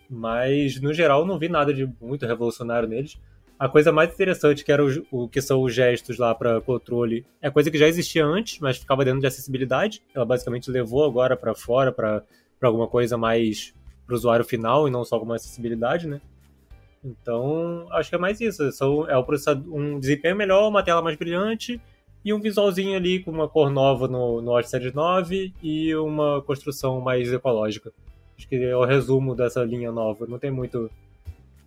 Mas, 0.09 0.80
no 0.80 0.95
geral, 0.95 1.26
não 1.26 1.39
vi 1.39 1.49
nada 1.49 1.74
de 1.74 1.87
muito 2.01 2.24
revolucionário 2.24 2.89
neles. 2.89 3.20
A 3.59 3.68
coisa 3.68 3.93
mais 3.93 4.12
interessante, 4.12 4.64
que 4.64 4.72
era 4.72 4.85
o, 4.85 5.07
o 5.11 5.28
que 5.28 5.43
são 5.43 5.62
os 5.62 5.74
gestos 5.74 6.16
lá 6.16 6.35
para 6.35 6.61
controle, 6.61 7.26
é 7.41 7.51
coisa 7.51 7.70
que 7.70 7.78
já 7.78 7.87
existia 7.87 8.24
antes, 8.24 8.59
mas 8.61 8.78
ficava 8.78 9.05
dentro 9.05 9.20
de 9.20 9.26
acessibilidade. 9.26 10.03
Ela 10.14 10.24
basicamente 10.24 10.70
levou 10.70 11.05
agora 11.05 11.37
para 11.37 11.55
fora, 11.55 11.93
para 11.93 12.24
alguma 12.62 12.89
coisa 12.89 13.18
mais 13.18 13.74
para 14.07 14.14
o 14.14 14.16
usuário 14.16 14.45
final 14.45 14.89
e 14.89 14.91
não 14.91 15.05
só 15.05 15.18
como 15.18 15.33
acessibilidade, 15.33 16.07
né? 16.07 16.20
Então, 17.05 17.86
acho 17.90 18.09
que 18.09 18.14
é 18.14 18.18
mais 18.18 18.40
isso. 18.40 18.70
São, 18.72 19.09
é 19.09 19.16
um 19.66 19.98
desempenho 19.98 20.36
melhor, 20.36 20.68
uma 20.68 20.82
tela 20.82 21.03
mais 21.03 21.16
brilhante 21.16 21.80
e 22.24 22.32
um 22.32 22.40
visualzinho 22.40 22.96
ali 22.96 23.20
com 23.20 23.30
uma 23.30 23.48
cor 23.48 23.70
nova 23.70 24.07
no, 24.07 24.40
no 24.40 24.53
Watch 24.53 24.70
Series 24.70 24.94
9 24.94 25.53
e 25.62 25.94
uma 25.96 26.40
construção 26.42 27.00
mais 27.00 27.32
ecológica. 27.32 27.92
Acho 28.38 28.48
que 28.48 28.57
é 28.57 28.76
o 28.76 28.84
resumo 28.84 29.34
dessa 29.34 29.64
linha 29.64 29.90
nova. 29.90 30.26
Não 30.26 30.38
tem 30.38 30.50
muito 30.50 30.90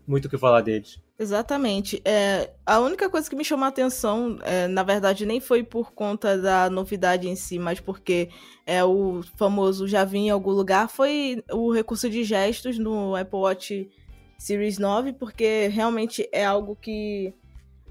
muito 0.07 0.25
o 0.25 0.29
que 0.29 0.37
falar 0.37 0.61
deles. 0.61 0.99
Exatamente. 1.17 2.01
É, 2.05 2.51
a 2.65 2.79
única 2.79 3.09
coisa 3.09 3.29
que 3.29 3.35
me 3.35 3.43
chamou 3.43 3.65
a 3.65 3.69
atenção, 3.69 4.37
é, 4.43 4.67
na 4.67 4.83
verdade, 4.83 5.25
nem 5.25 5.39
foi 5.39 5.63
por 5.63 5.91
conta 5.93 6.37
da 6.37 6.69
novidade 6.69 7.27
em 7.27 7.35
si, 7.35 7.57
mas 7.57 7.79
porque 7.79 8.29
é 8.65 8.83
o 8.83 9.21
famoso 9.35 9.87
já 9.87 10.03
vi 10.03 10.19
em 10.19 10.29
algum 10.29 10.51
lugar, 10.51 10.89
foi 10.89 11.43
o 11.51 11.71
recurso 11.71 12.09
de 12.09 12.23
gestos 12.23 12.77
no 12.77 13.15
Apple 13.15 13.39
Watch 13.39 13.89
Series 14.37 14.77
9, 14.77 15.13
porque 15.13 15.67
realmente 15.67 16.27
é 16.31 16.45
algo 16.45 16.75
que 16.75 17.33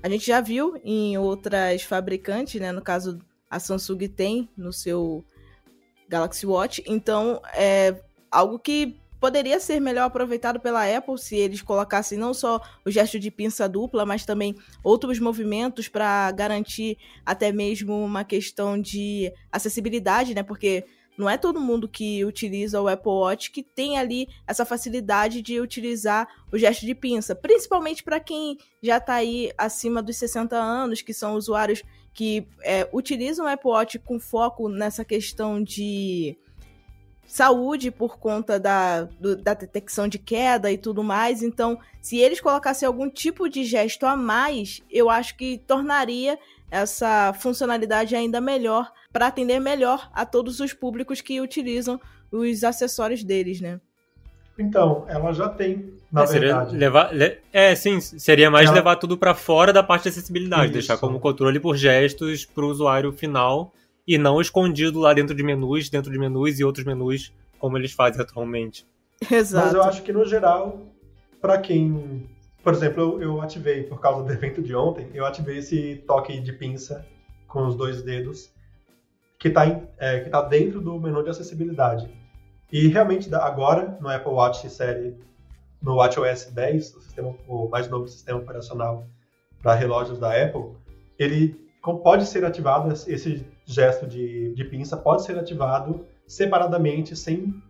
a 0.03 0.09
gente 0.09 0.27
já 0.27 0.41
viu 0.41 0.79
em 0.85 1.17
outras 1.17 1.83
fabricantes, 1.83 2.61
né? 2.61 2.73
No 2.73 2.83
caso, 2.83 3.19
a 3.51 3.59
Samsung 3.59 4.09
tem 4.09 4.49
no 4.57 4.73
seu 4.73 5.25
Galaxy 6.09 6.47
Watch. 6.47 6.85
Então, 6.87 7.41
é 7.55 8.03
algo 8.31 8.59
que 8.59 9.01
poderia 9.19 9.59
ser 9.59 9.81
melhor 9.81 10.05
aproveitado 10.05 10.61
pela 10.61 10.85
Apple 10.85 11.19
se 11.19 11.35
eles 11.35 11.63
colocassem 11.63 12.19
não 12.19 12.35
só 12.35 12.61
o 12.85 12.91
gesto 12.91 13.19
de 13.19 13.31
pinça 13.31 13.67
dupla, 13.67 14.05
mas 14.05 14.27
também 14.27 14.55
outros 14.83 15.19
movimentos 15.19 15.89
para 15.89 16.31
garantir 16.33 16.99
até 17.25 17.51
mesmo 17.51 18.05
uma 18.05 18.23
questão 18.23 18.79
de 18.79 19.33
acessibilidade, 19.51 20.35
né? 20.35 20.43
Porque 20.43 20.85
não 21.17 21.29
é 21.31 21.37
todo 21.39 21.61
mundo 21.61 21.89
que 21.89 22.25
utiliza 22.25 22.81
o 22.81 22.89
Apple 22.89 23.11
Watch 23.11 23.51
que 23.51 23.63
tem 23.63 23.99
ali 23.99 24.29
essa 24.47 24.65
facilidade 24.65 25.43
de 25.43 25.61
utilizar 25.61 26.29
o 26.53 26.59
gesto 26.59 26.85
de 26.85 26.95
pinça, 26.95 27.35
principalmente 27.35 28.03
para 28.03 28.21
quem 28.21 28.59
já 28.83 28.99
está 28.99 29.15
aí 29.15 29.53
acima 29.57 30.03
dos 30.03 30.17
60 30.17 30.57
anos, 30.57 31.03
que 31.03 31.15
são 31.15 31.35
usuários 31.35 31.83
que 32.13 32.47
é, 32.63 32.89
utilizam 32.93 33.47
o 33.47 33.49
Apple 33.49 33.71
Watch 33.71 33.99
com 33.99 34.21
foco 34.21 34.69
nessa 34.69 35.05
questão 35.05 35.63
de 35.63 36.39
saúde 37.27 37.91
por 37.91 38.19
conta 38.19 38.61
da, 38.61 39.03
do, 39.03 39.37
da 39.37 39.55
detecção 39.55 40.07
de 40.07 40.19
queda 40.19 40.71
e 40.71 40.79
tudo 40.79 41.03
mais. 41.03 41.43
Então, 41.43 41.79
se 42.01 42.19
eles 42.19 42.41
colocassem 42.41 42.87
algum 42.87 43.11
tipo 43.11 43.49
de 43.49 43.65
gesto 43.65 44.07
a 44.07 44.17
mais, 44.17 44.83
eu 44.91 45.11
acho 45.11 45.37
que 45.37 45.59
tornaria 45.59 46.39
essa 46.75 47.33
funcionalidade 47.35 48.17
ainda 48.17 48.41
melhor 48.41 48.91
para 49.13 49.29
atender 49.29 49.61
melhor 49.61 50.11
a 50.13 50.27
todos 50.27 50.59
os 50.59 50.73
públicos 50.73 51.21
que 51.21 51.41
utilizam 51.41 52.01
os 52.33 52.65
acessórios 52.65 53.23
deles, 53.23 53.61
né? 53.61 53.81
Então, 54.59 55.05
ela 55.09 55.33
já 55.33 55.49
tem, 55.49 55.95
na 56.11 56.25
é, 56.25 56.27
verdade. 56.27 56.77
Levar, 56.77 57.15
le, 57.15 57.39
é, 57.53 57.75
sim, 57.77 58.01
seria 58.01 58.51
mais 58.51 58.67
ela... 58.67 58.75
levar 58.75 58.97
tudo 58.97 59.17
para 59.17 59.35
fora 59.35 59.73
da 59.73 59.85
parte 59.85 60.05
de 60.05 60.09
acessibilidade, 60.11 60.65
Isso. 60.65 60.73
deixar 60.73 60.99
como 60.99 61.21
controle 61.21 61.61
por 61.61 61.77
gestos 61.77 62.45
para 62.45 62.65
o 62.65 62.69
usuário 62.69 63.13
final 63.13 63.73
e 64.07 64.19
não 64.19 64.41
escondido 64.41 64.99
lá 64.99 65.15
dentro 65.15 65.35
de 65.35 65.43
menus, 65.45 65.89
dentro 65.89 66.11
de 66.11 66.19
menus 66.19 66.59
e 66.59 66.65
outros 66.65 66.85
menus, 66.85 67.33
como 67.59 67.79
eles 67.79 67.93
fazem 67.93 68.21
atualmente. 68.21 68.85
Exato. 69.31 69.67
Mas 69.67 69.75
eu 69.75 69.83
acho 69.83 70.03
que 70.03 70.13
no 70.13 70.25
geral, 70.25 70.83
para 71.41 71.59
quem 71.59 72.29
por 72.65 72.73
exemplo, 72.73 73.03
eu, 73.03 73.23
eu, 73.23 73.43
ativei, 73.43 73.83
por 73.85 74.01
causa 74.01 74.25
do 74.25 74.33
evento 74.33 74.63
de 74.63 74.75
ontem, 74.75 75.09
eu 75.13 75.27
ativei 75.27 75.59
esse 75.59 76.03
toque 76.07 76.41
de 76.41 76.53
pinça 76.53 77.07
com 77.47 77.67
os 77.67 77.77
dois 77.77 78.03
dedos, 78.03 78.51
que 79.39 79.49
está 79.49 79.65
é, 79.99 80.21
tá 80.21 80.41
dentro 80.41 80.81
do 80.81 80.99
menu 80.99 81.23
de 81.23 81.31
acessibilidade. 81.31 82.09
E 82.73 82.89
realmente, 82.89 83.33
agora, 83.35 83.97
no 84.01 84.09
Apple 84.09 84.33
Watch 84.33 84.69
série, 84.71 85.15
no 85.81 85.97
WatchOS 85.97 86.47
10, 86.47 86.95
o, 86.95 87.01
sistema, 87.03 87.37
o 87.47 87.69
mais 87.69 87.89
novo 87.89 88.09
sistema 88.09 88.39
operacional 88.39 89.07
para 89.63 89.75
relógios 89.75 90.19
da 90.19 90.31
Apple, 90.31 90.73
ele 91.19 91.55
pode 92.03 92.25
ser 92.27 92.45
ativado, 92.45 92.91
esse 92.91 93.47
gesto 93.67 94.07
de, 94.07 94.55
de 94.55 94.65
pinça 94.65 94.97
pode 94.97 95.23
ser 95.25 95.39
ativado 95.39 96.07
separadamente, 96.27 97.15
sem, 97.15 97.63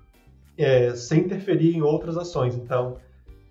é, 0.57 0.95
sem 0.95 1.21
interferir 1.23 1.77
em 1.77 1.83
outras 1.83 2.17
ações. 2.17 2.55
Então, 2.55 2.99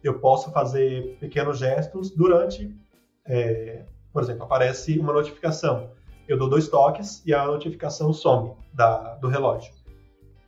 eu 0.04 0.20
posso 0.20 0.52
fazer 0.52 1.18
pequenos 1.20 1.60
gestos 1.60 2.12
durante, 2.12 2.76
é, 3.26 3.86
por 4.12 4.22
exemplo, 4.22 4.44
aparece 4.44 5.00
uma 5.00 5.14
notificação. 5.14 5.92
Eu 6.28 6.38
dou 6.38 6.50
dois 6.50 6.68
toques 6.68 7.24
e 7.26 7.34
a 7.34 7.46
notificação 7.46 8.12
some 8.14 8.54
da, 8.74 9.16
do 9.16 9.28
relógio. 9.28 9.74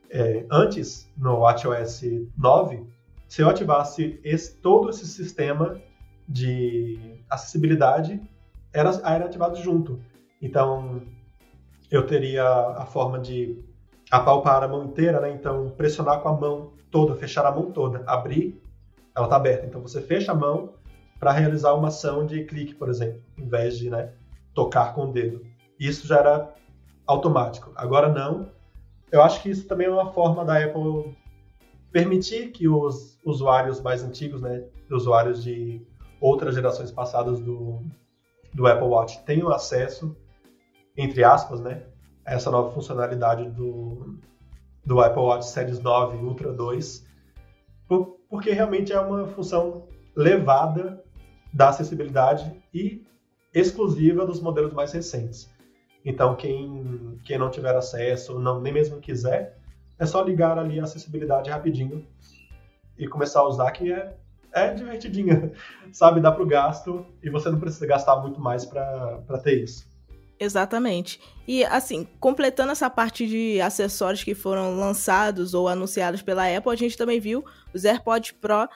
É, 0.10 0.46
antes, 0.52 1.12
no 1.18 1.40
WatchOS 1.40 2.02
9, 2.38 2.86
se 3.28 3.42
eu 3.42 3.50
ativasse 3.50 4.20
esse, 4.24 4.56
todo 4.58 4.90
esse 4.90 5.08
sistema 5.08 5.82
de 6.28 7.20
acessibilidade, 7.30 8.22
era, 8.72 8.90
era 9.04 9.26
ativado 9.26 9.58
junto. 9.58 10.00
Então, 10.42 11.02
eu 11.90 12.06
teria 12.06 12.46
a 12.46 12.86
forma 12.86 13.20
de 13.20 13.64
apalpar 14.12 14.64
a 14.64 14.68
mão 14.68 14.84
inteira, 14.86 15.20
né? 15.20 15.32
Então, 15.32 15.70
pressionar 15.72 16.22
com 16.22 16.30
a 16.30 16.34
mão 16.34 16.74
toda, 16.92 17.16
fechar 17.16 17.46
a 17.46 17.52
mão 17.52 17.72
toda, 17.72 18.04
abrir, 18.06 18.62
ela 19.16 19.26
está 19.26 19.36
aberta. 19.36 19.66
Então, 19.66 19.82
você 19.82 20.02
fecha 20.02 20.32
a 20.32 20.36
mão 20.36 20.74
para 21.20 21.32
realizar 21.32 21.74
uma 21.74 21.88
ação 21.88 22.26
de 22.26 22.44
clique, 22.44 22.76
por 22.76 22.90
exemplo, 22.90 23.22
em 23.38 23.48
vez 23.48 23.78
de 23.78 23.90
né, 23.90 24.14
tocar 24.54 24.94
com 24.94 25.06
o 25.06 25.12
dedo. 25.12 25.46
Isso 25.80 26.08
já 26.08 26.20
era 26.20 26.54
automático. 27.08 27.72
Agora 27.76 28.10
não. 28.10 28.50
Eu 29.12 29.22
acho 29.22 29.42
que 29.42 29.50
isso 29.50 29.68
também 29.68 29.88
é 29.88 29.92
uma 29.92 30.12
forma 30.12 30.44
da 30.44 30.64
Apple 30.64 31.16
permitir 31.92 32.52
que 32.52 32.68
os 32.68 33.18
usuários 33.24 33.80
mais 33.82 34.04
antigos, 34.04 34.42
né, 34.42 34.66
usuários 34.92 35.44
de 35.44 35.82
outras 36.20 36.56
gerações 36.56 36.92
passadas 36.92 37.40
do, 37.40 37.82
do 38.54 38.68
Apple 38.68 38.88
Watch 38.88 39.24
tenham 39.26 39.50
acesso, 39.50 40.16
entre 40.98 41.24
aspas, 41.24 41.62
né, 41.62 41.84
a 42.26 42.34
essa 42.34 42.52
nova 42.52 42.72
funcionalidade 42.72 43.50
do, 43.52 44.20
do 44.86 45.00
Apple 45.00 45.22
Watch 45.22 45.46
Series 45.46 45.80
9 45.80 46.18
Ultra 46.18 46.52
2, 46.52 47.06
por, 47.88 48.15
porque 48.30 48.52
realmente 48.52 48.92
é 48.92 49.00
uma 49.00 49.28
função 49.28 49.88
levada 50.16 51.04
da 51.54 51.70
acessibilidade 51.70 52.52
e 52.74 53.06
exclusiva 53.54 54.26
dos 54.26 54.42
modelos 54.42 54.74
mais 54.74 54.92
recentes. 54.92 55.50
Então, 56.04 56.36
quem, 56.36 57.20
quem 57.24 57.38
não 57.38 57.50
tiver 57.50 57.76
acesso, 57.76 58.38
não, 58.40 58.62
nem 58.62 58.74
mesmo 58.74 59.00
quiser, 59.00 59.58
é 59.98 60.06
só 60.06 60.22
ligar 60.22 60.58
ali 60.60 60.80
a 60.80 60.84
acessibilidade 60.84 61.50
rapidinho 61.50 62.06
e 62.98 63.08
começar 63.08 63.40
a 63.40 63.48
usar, 63.48 63.72
que 63.72 63.92
é, 63.92 64.16
é 64.54 64.74
divertidinha, 64.74 65.52
sabe? 65.92 66.22
Dá 66.22 66.32
para 66.32 66.44
o 66.44 66.48
gasto 66.48 67.06
e 67.24 67.30
você 67.30 67.50
não 67.50 67.60
precisa 67.60 67.88
gastar 67.88 68.18
muito 68.18 68.40
mais 68.40 68.66
para 68.66 69.40
ter 69.44 69.64
isso. 69.64 69.88
Exatamente. 70.40 71.20
E 71.48 71.64
assim, 71.64 72.08
completando 72.20 72.72
essa 72.72 72.90
parte 72.90 73.28
de 73.28 73.62
acessórios 73.62 74.24
que 74.24 74.36
foram 74.36 74.76
lançados 74.78 75.54
ou 75.54 75.68
anunciados 75.68 76.22
pela 76.22 76.46
Apple, 76.46 76.72
a 76.72 76.76
gente 76.76 76.98
também 76.98 77.20
viu 77.20 77.46
os 77.74 77.86
AirPods 77.86 78.32
Pro 78.32 78.68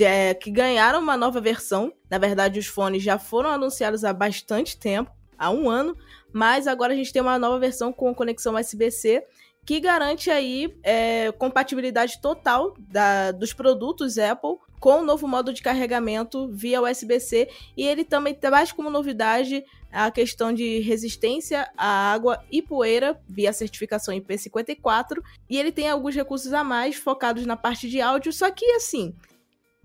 é, 0.00 0.32
que 0.34 0.50
ganharam 0.50 1.00
uma 1.00 1.16
nova 1.16 1.40
versão. 1.40 1.92
Na 2.08 2.18
verdade, 2.18 2.58
os 2.58 2.66
fones 2.66 3.02
já 3.02 3.18
foram 3.18 3.50
anunciados 3.50 4.04
há 4.04 4.12
bastante 4.12 4.78
tempo, 4.78 5.10
há 5.38 5.50
um 5.50 5.68
ano, 5.68 5.96
mas 6.32 6.66
agora 6.66 6.92
a 6.92 6.96
gente 6.96 7.12
tem 7.12 7.20
uma 7.20 7.38
nova 7.38 7.58
versão 7.58 7.92
com 7.92 8.14
conexão 8.14 8.54
USB-C 8.54 9.24
que 9.64 9.80
garante 9.80 10.30
aí 10.30 10.76
é, 10.82 11.32
compatibilidade 11.32 12.20
total 12.20 12.74
da, 12.78 13.32
dos 13.32 13.52
produtos 13.52 14.18
Apple 14.18 14.58
com 14.78 15.00
o 15.00 15.02
novo 15.02 15.26
modo 15.26 15.52
de 15.52 15.62
carregamento 15.62 16.48
via 16.48 16.82
USB-C 16.82 17.48
e 17.74 17.86
ele 17.86 18.04
também 18.04 18.34
traz 18.34 18.70
como 18.70 18.90
novidade 18.90 19.64
a 19.94 20.10
questão 20.10 20.52
de 20.52 20.80
resistência 20.80 21.70
à 21.76 22.12
água 22.12 22.42
e 22.50 22.60
poeira 22.60 23.20
via 23.28 23.52
certificação 23.52 24.14
IP54 24.14 25.22
e 25.48 25.56
ele 25.56 25.70
tem 25.70 25.88
alguns 25.88 26.14
recursos 26.14 26.52
a 26.52 26.64
mais 26.64 26.96
focados 26.96 27.46
na 27.46 27.56
parte 27.56 27.88
de 27.88 28.00
áudio, 28.00 28.32
só 28.32 28.50
que 28.50 28.64
assim, 28.72 29.14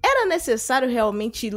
era 0.03 0.25
necessário 0.25 0.89
realmente 0.89 1.51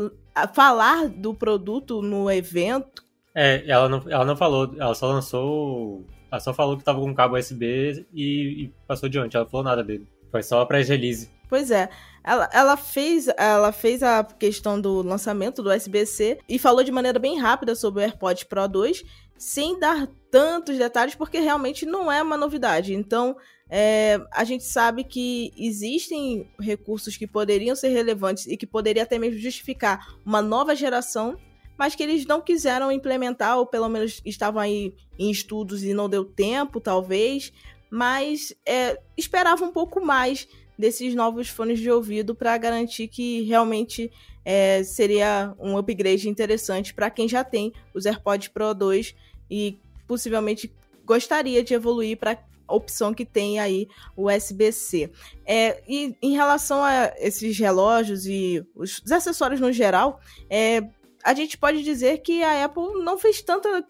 falar 0.54 1.08
do 1.08 1.34
produto 1.34 2.02
no 2.02 2.30
evento? 2.30 3.02
É, 3.34 3.64
ela 3.66 3.88
não, 3.88 4.02
ela 4.08 4.24
não 4.24 4.36
falou, 4.36 4.74
ela 4.78 4.94
só 4.94 5.06
lançou. 5.06 6.04
Ela 6.30 6.40
só 6.40 6.52
falou 6.52 6.76
que 6.76 6.84
tava 6.84 7.00
com 7.00 7.14
cabo 7.14 7.36
USB 7.36 8.06
e, 8.12 8.64
e 8.64 8.74
passou 8.86 9.06
adiante, 9.06 9.36
ela 9.36 9.46
falou 9.46 9.64
nada 9.64 9.82
dele. 9.82 10.06
Foi 10.30 10.42
só 10.42 10.64
pra 10.64 10.78
release. 10.82 11.30
Pois 11.48 11.70
é. 11.70 11.90
Ela, 12.24 12.48
ela, 12.52 12.76
fez, 12.76 13.26
ela 13.36 13.72
fez 13.72 14.02
a 14.02 14.22
questão 14.22 14.80
do 14.80 15.02
lançamento 15.02 15.62
do 15.62 15.70
USB-C 15.70 16.38
e 16.48 16.58
falou 16.58 16.84
de 16.84 16.92
maneira 16.92 17.18
bem 17.18 17.38
rápida 17.38 17.74
sobre 17.74 18.00
o 18.00 18.04
AirPods 18.04 18.44
Pro 18.44 18.68
2, 18.68 19.02
sem 19.36 19.78
dar 19.78 20.08
tantos 20.30 20.78
detalhes, 20.78 21.16
porque 21.16 21.40
realmente 21.40 21.84
não 21.84 22.10
é 22.10 22.22
uma 22.22 22.36
novidade. 22.36 22.94
Então, 22.94 23.36
é, 23.68 24.20
a 24.30 24.44
gente 24.44 24.64
sabe 24.64 25.02
que 25.02 25.52
existem 25.56 26.48
recursos 26.60 27.16
que 27.16 27.26
poderiam 27.26 27.74
ser 27.74 27.88
relevantes 27.88 28.46
e 28.46 28.56
que 28.56 28.66
poderia 28.66 29.02
até 29.02 29.18
mesmo 29.18 29.40
justificar 29.40 30.06
uma 30.24 30.40
nova 30.40 30.76
geração, 30.76 31.36
mas 31.76 31.94
que 31.94 32.02
eles 32.02 32.24
não 32.24 32.40
quiseram 32.40 32.92
implementar, 32.92 33.58
ou 33.58 33.66
pelo 33.66 33.88
menos 33.88 34.20
estavam 34.24 34.60
aí 34.60 34.94
em 35.18 35.30
estudos 35.30 35.82
e 35.82 35.92
não 35.92 36.08
deu 36.08 36.24
tempo, 36.24 36.80
talvez, 36.80 37.52
mas 37.90 38.54
é, 38.64 39.00
esperava 39.16 39.64
um 39.64 39.72
pouco 39.72 40.00
mais 40.04 40.46
desses 40.78 41.14
novos 41.14 41.48
fones 41.48 41.78
de 41.78 41.90
ouvido 41.90 42.34
para 42.34 42.56
garantir 42.58 43.08
que 43.08 43.42
realmente 43.42 44.10
é, 44.44 44.82
seria 44.82 45.54
um 45.58 45.76
upgrade 45.76 46.28
interessante 46.28 46.92
para 46.92 47.10
quem 47.10 47.28
já 47.28 47.44
tem 47.44 47.72
os 47.94 48.06
AirPods 48.06 48.48
Pro 48.48 48.74
2 48.74 49.14
e 49.50 49.78
possivelmente 50.06 50.72
gostaria 51.04 51.62
de 51.62 51.74
evoluir 51.74 52.16
para 52.16 52.38
opção 52.68 53.12
que 53.12 53.24
tem 53.24 53.60
aí 53.60 53.88
o 54.16 54.30
USB-C. 54.30 55.10
É, 55.44 55.82
e 55.86 56.16
em 56.22 56.32
relação 56.32 56.82
a 56.82 57.12
esses 57.18 57.58
relógios 57.58 58.26
e 58.26 58.64
os, 58.74 59.02
os 59.04 59.12
acessórios 59.12 59.60
no 59.60 59.72
geral, 59.72 60.20
é, 60.48 60.82
a 61.22 61.34
gente 61.34 61.56
pode 61.56 61.82
dizer 61.82 62.18
que 62.18 62.42
a 62.42 62.64
Apple 62.64 63.02
não 63.04 63.18
fez 63.18 63.42
tanta 63.42 63.84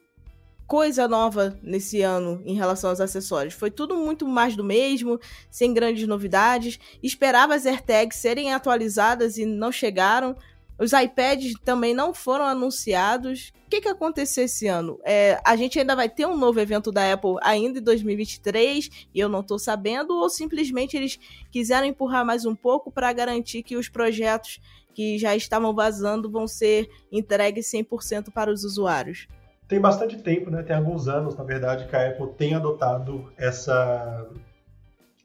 coisa 0.67 1.07
nova 1.07 1.59
nesse 1.63 2.03
ano 2.03 2.43
em 2.45 2.55
relação 2.55 2.91
aos 2.91 3.01
acessórios. 3.01 3.55
Foi 3.55 3.71
tudo 3.71 3.97
muito 3.97 4.27
mais 4.27 4.57
do 4.57 4.65
mesmo, 4.65 5.19
sem 5.51 5.75
grandes 5.75 6.07
novidades. 6.07 6.79
Esperava 7.03 7.55
as 7.55 7.67
AirTags 7.67 8.19
serem 8.19 8.53
atualizadas 8.53 9.37
e 9.37 9.45
não 9.45 9.71
chegaram. 9.71 10.37
Os 10.79 10.93
iPads 10.93 11.55
também 11.65 11.95
não 11.95 12.13
foram 12.13 12.45
anunciados. 12.45 13.53
O 13.67 13.71
que, 13.71 13.81
que 13.81 13.89
aconteceu 13.89 14.45
esse 14.45 14.67
ano? 14.67 14.99
É, 15.05 15.41
a 15.45 15.55
gente 15.55 15.79
ainda 15.79 15.95
vai 15.95 16.09
ter 16.09 16.27
um 16.27 16.37
novo 16.37 16.59
evento 16.59 16.91
da 16.91 17.13
Apple 17.13 17.37
ainda 17.43 17.79
em 17.79 17.83
2023 17.83 19.09
e 19.15 19.21
eu 19.21 19.29
não 19.29 19.41
estou 19.41 19.59
sabendo, 19.59 20.15
ou 20.15 20.29
simplesmente 20.29 20.97
eles 20.97 21.19
quiseram 21.51 21.87
empurrar 21.87 22.25
mais 22.25 22.45
um 22.45 22.55
pouco 22.55 22.91
para 22.91 23.13
garantir 23.13 23.63
que 23.63 23.77
os 23.77 23.89
projetos 23.89 24.61
que 24.93 25.19
já 25.19 25.37
estavam 25.37 25.75
vazando 25.75 26.31
vão 26.31 26.47
ser 26.47 26.91
entregues 27.11 27.71
100% 27.71 28.31
para 28.33 28.51
os 28.51 28.65
usuários? 28.65 29.27
Tem 29.73 29.81
bastante 29.81 30.19
tempo, 30.19 30.51
né? 30.51 30.63
Tem 30.63 30.77
alguns 30.77 31.09
anos, 31.09 31.35
na 31.35 31.45
verdade, 31.45 31.87
que 31.87 31.97
a 31.97 32.07
Apple 32.07 32.35
tem 32.37 32.53
adotado 32.53 33.33
essa, 33.39 34.29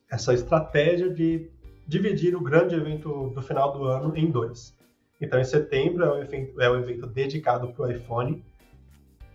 essa 0.09 0.33
estratégia 0.33 1.13
de 1.13 1.51
dividir 1.85 2.33
o 2.33 2.39
grande 2.39 2.73
evento 2.73 3.29
do 3.31 3.41
final 3.41 3.73
do 3.73 3.83
ano 3.83 4.15
em 4.15 4.31
dois. 4.31 4.73
Então, 5.19 5.37
em 5.37 5.43
setembro 5.43 6.05
é 6.05 6.09
o 6.09 6.21
evento, 6.21 6.61
é 6.61 6.69
o 6.69 6.77
evento 6.77 7.05
dedicado 7.07 7.67
para 7.73 7.87
o 7.87 7.91
iPhone 7.91 8.41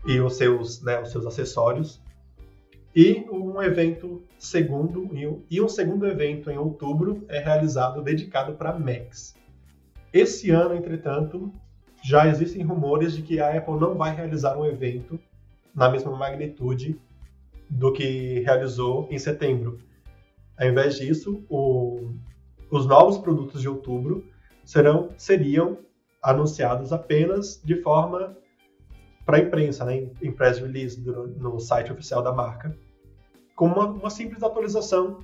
e 0.07 0.19
os 0.19 0.39
seus, 0.39 0.81
né, 0.81 1.03
os 1.03 1.11
seus 1.11 1.27
acessórios. 1.27 2.01
E 2.97 3.27
um 3.31 3.61
evento 3.61 4.23
segundo 4.39 5.11
e 5.51 5.61
um 5.61 5.69
segundo 5.69 6.07
evento 6.07 6.51
em 6.51 6.57
outubro 6.57 7.23
é 7.29 7.39
realizado 7.39 8.01
dedicado 8.01 8.55
para 8.55 8.79
Macs. 8.79 9.35
Esse 10.11 10.51
ano, 10.51 10.75
entretanto, 10.75 11.53
já 12.03 12.27
existem 12.27 12.63
rumores 12.63 13.15
de 13.15 13.23
que 13.23 13.41
a 13.41 13.57
Apple 13.57 13.79
não 13.79 13.95
vai 13.95 14.15
realizar 14.15 14.59
um 14.59 14.67
evento 14.67 15.19
na 15.75 15.89
mesma 15.89 16.15
magnitude 16.17 17.01
do 17.71 17.93
que 17.93 18.41
realizou 18.41 19.09
em 19.11 19.19
setembro. 19.19 19.79
Ao 20.59 20.69
invés 20.69 20.97
disso, 20.97 21.45
o, 21.49 22.13
os 22.71 22.87
novos 22.87 23.19
produtos 23.19 23.63
de 23.63 23.69
outubro 23.69 24.27
serão 24.65 25.11
seriam 25.17 25.79
anunciados 26.23 26.93
apenas 26.93 27.61
de 27.65 27.77
forma 27.83 28.37
para 29.25 29.37
a 29.37 29.41
imprensa, 29.41 29.85
né, 29.85 30.09
em 30.21 30.33
press 30.33 30.59
release 30.59 31.01
do, 31.01 31.29
no 31.29 31.59
site 31.59 31.93
oficial 31.93 32.23
da 32.23 32.33
marca, 32.33 32.77
com 33.55 33.67
uma, 33.67 33.87
uma 33.87 34.11
simples 34.11 34.43
atualização 34.43 35.21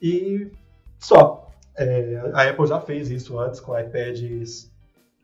e 0.00 0.50
só. 0.98 1.50
É, 1.76 2.30
a 2.34 2.48
Apple 2.48 2.66
já 2.66 2.80
fez 2.80 3.10
isso 3.10 3.38
antes 3.38 3.60
com 3.60 3.78
iPads, 3.78 4.72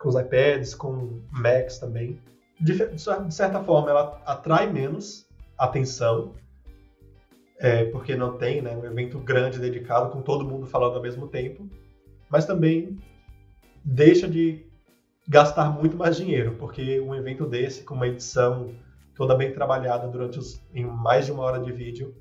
com 0.05 0.11
os 0.11 0.17
iPads, 0.17 0.75
com 0.75 1.23
Macs 1.31 1.79
também. 1.79 2.21
De, 2.61 2.75
de 2.75 3.35
certa 3.35 3.65
forma, 3.65 3.89
ela 3.89 4.21
atrai 4.27 4.71
menos 4.71 5.27
atenção, 5.57 6.35
é, 7.59 7.87
porque 7.87 8.15
não 8.15 8.37
tem 8.37 8.61
né, 8.61 8.77
um 8.77 8.85
evento 8.85 9.19
grande 9.19 9.59
dedicado 9.59 10.11
com 10.11 10.21
todo 10.21 10.45
mundo 10.45 10.67
falando 10.67 10.97
ao 10.97 11.03
mesmo 11.03 11.27
tempo, 11.27 11.67
mas 12.29 12.45
também 12.45 12.99
deixa 13.83 14.29
de 14.29 14.67
gastar 15.27 15.71
muito 15.71 15.97
mais 15.97 16.19
dinheiro, 16.19 16.55
porque 16.59 17.01
um 17.01 17.15
evento 17.15 17.47
desse, 17.47 17.83
com 17.83 17.95
uma 17.95 18.07
edição 18.07 18.75
toda 19.15 19.35
bem 19.35 19.53
trabalhada 19.53 20.07
durante 20.07 20.39
os, 20.39 20.61
em 20.75 20.85
mais 20.85 21.25
de 21.25 21.33
uma 21.33 21.45
hora 21.45 21.61
de 21.61 21.73
vídeo, 21.73 22.15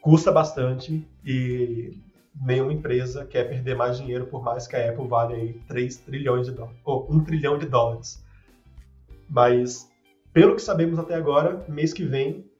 custa 0.00 0.32
bastante 0.32 1.06
e 1.24 2.00
nenhuma 2.34 2.72
empresa 2.72 3.26
quer 3.26 3.48
perder 3.48 3.76
mais 3.76 3.98
dinheiro, 3.98 4.26
por 4.26 4.42
mais 4.42 4.66
que 4.66 4.76
a 4.76 4.90
Apple 4.90 5.06
vale 5.06 5.34
aí 5.34 5.52
3 5.68 5.96
trilhões 5.98 6.46
de 6.46 6.52
dólares, 6.52 6.78
ou 6.84 7.06
1 7.10 7.24
trilhão 7.24 7.58
de 7.58 7.66
dólares. 7.66 8.24
Mas, 9.28 9.90
pelo 10.32 10.54
que 10.54 10.62
sabemos 10.62 10.98
até 10.98 11.14
agora, 11.14 11.64
mês 11.68 11.92
que 11.92 12.04
vem, 12.04 12.50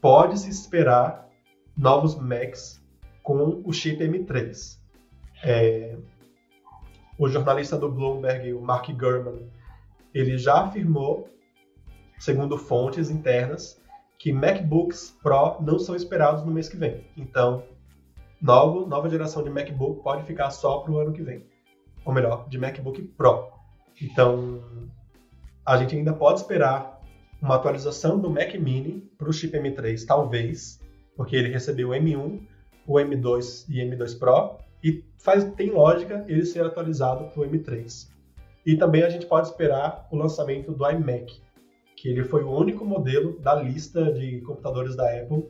pode-se 0.00 0.48
esperar 0.48 1.28
novos 1.76 2.14
Macs 2.16 2.82
com 3.22 3.62
o 3.64 3.72
chip 3.72 4.02
M3. 4.02 4.78
É, 5.42 5.96
o 7.18 7.28
jornalista 7.28 7.76
do 7.76 7.90
Bloomberg, 7.90 8.52
o 8.52 8.60
Mark 8.60 8.88
Gurman, 8.90 9.48
ele 10.14 10.38
já 10.38 10.62
afirmou, 10.62 11.28
segundo 12.18 12.56
fontes 12.56 13.10
internas, 13.10 13.80
que 14.18 14.32
MacBooks 14.32 15.16
Pro 15.22 15.60
não 15.60 15.78
são 15.78 15.94
esperados 15.94 16.44
no 16.44 16.52
mês 16.52 16.68
que 16.68 16.76
vem. 16.76 17.04
Então, 17.16 17.62
novo, 18.40 18.86
nova 18.86 19.08
geração 19.08 19.42
de 19.42 19.50
MacBook 19.50 20.02
pode 20.02 20.24
ficar 20.24 20.50
só 20.50 20.78
para 20.78 20.92
o 20.92 20.98
ano 20.98 21.12
que 21.12 21.22
vem. 21.22 21.44
Ou 22.04 22.12
melhor, 22.12 22.48
de 22.48 22.58
MacBook 22.58 23.02
Pro. 23.02 23.48
Então, 24.00 24.62
a 25.66 25.76
gente 25.76 25.96
ainda 25.96 26.12
pode 26.12 26.40
esperar 26.40 27.00
uma 27.40 27.56
atualização 27.56 28.18
do 28.18 28.30
Mac 28.30 28.54
Mini 28.54 29.00
para 29.16 29.28
o 29.28 29.32
chip 29.32 29.56
M3, 29.56 30.04
talvez, 30.06 30.80
porque 31.16 31.36
ele 31.36 31.48
recebeu 31.48 31.90
o 31.90 31.92
M1, 31.92 32.40
o 32.86 32.94
M2 32.94 33.66
e 33.68 33.78
M2 33.78 34.18
Pro, 34.18 34.58
e 34.82 35.04
faz, 35.18 35.44
tem 35.52 35.70
lógica 35.70 36.24
ele 36.28 36.44
ser 36.44 36.64
atualizado 36.64 37.26
para 37.26 37.42
o 37.42 37.44
M3. 37.44 38.08
E 38.64 38.76
também 38.76 39.02
a 39.02 39.10
gente 39.10 39.26
pode 39.26 39.48
esperar 39.48 40.06
o 40.10 40.16
lançamento 40.16 40.72
do 40.72 40.88
iMac, 40.88 41.40
que 41.96 42.08
ele 42.08 42.24
foi 42.24 42.44
o 42.44 42.50
único 42.50 42.84
modelo 42.84 43.38
da 43.40 43.54
lista 43.54 44.12
de 44.12 44.40
computadores 44.42 44.96
da 44.96 45.04
Apple 45.04 45.48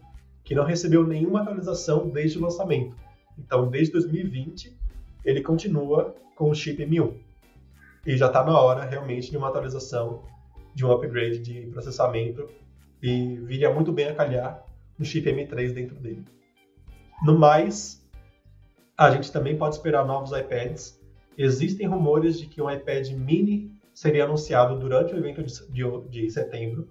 que 0.49 0.55
não 0.55 0.65
recebeu 0.65 1.07
nenhuma 1.07 1.43
atualização 1.43 2.09
desde 2.09 2.39
o 2.39 2.41
lançamento. 2.41 2.97
Então, 3.39 3.69
desde 3.69 3.93
2020, 3.93 4.75
ele 5.23 5.43
continua 5.43 6.17
com 6.35 6.49
o 6.49 6.55
chip 6.55 6.83
M1. 6.83 7.13
E 8.07 8.17
já 8.17 8.29
está 8.29 8.43
na 8.43 8.59
hora, 8.59 8.83
realmente, 8.87 9.31
de 9.31 9.37
uma 9.37 9.49
atualização, 9.49 10.23
de 10.75 10.87
um 10.87 10.91
upgrade 10.91 11.41
de 11.41 11.67
processamento, 11.67 12.49
e 13.03 13.37
viria 13.45 13.71
muito 13.71 13.93
bem 13.93 14.07
a 14.07 14.15
calhar 14.15 14.65
no 14.99 15.05
chip 15.05 15.31
M3 15.31 15.75
dentro 15.75 15.97
dele. 15.97 16.25
No 17.23 17.39
mais, 17.39 18.03
a 18.97 19.11
gente 19.11 19.31
também 19.31 19.55
pode 19.55 19.75
esperar 19.75 20.07
novos 20.07 20.33
iPads. 20.33 20.99
Existem 21.37 21.87
rumores 21.87 22.41
de 22.41 22.47
que 22.47 22.63
um 22.63 22.71
iPad 22.71 23.11
mini 23.11 23.71
seria 23.93 24.25
anunciado 24.25 24.79
durante 24.79 25.13
o 25.13 25.19
evento 25.19 25.43
de, 25.43 25.53
de, 25.71 26.09
de 26.09 26.31
setembro, 26.31 26.89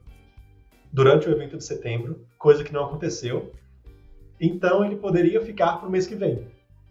durante 0.98 1.30
o 1.30 1.32
evento 1.32 1.56
de 1.56 1.64
setembro, 1.64 2.26
coisa 2.40 2.64
que 2.64 2.74
não 2.74 2.86
aconteceu. 2.86 3.53
Então 4.41 4.84
ele 4.84 4.95
poderia 4.95 5.40
ficar 5.40 5.78
para 5.78 5.88
o 5.88 5.91
mês 5.91 6.07
que 6.07 6.15
vem. 6.15 6.48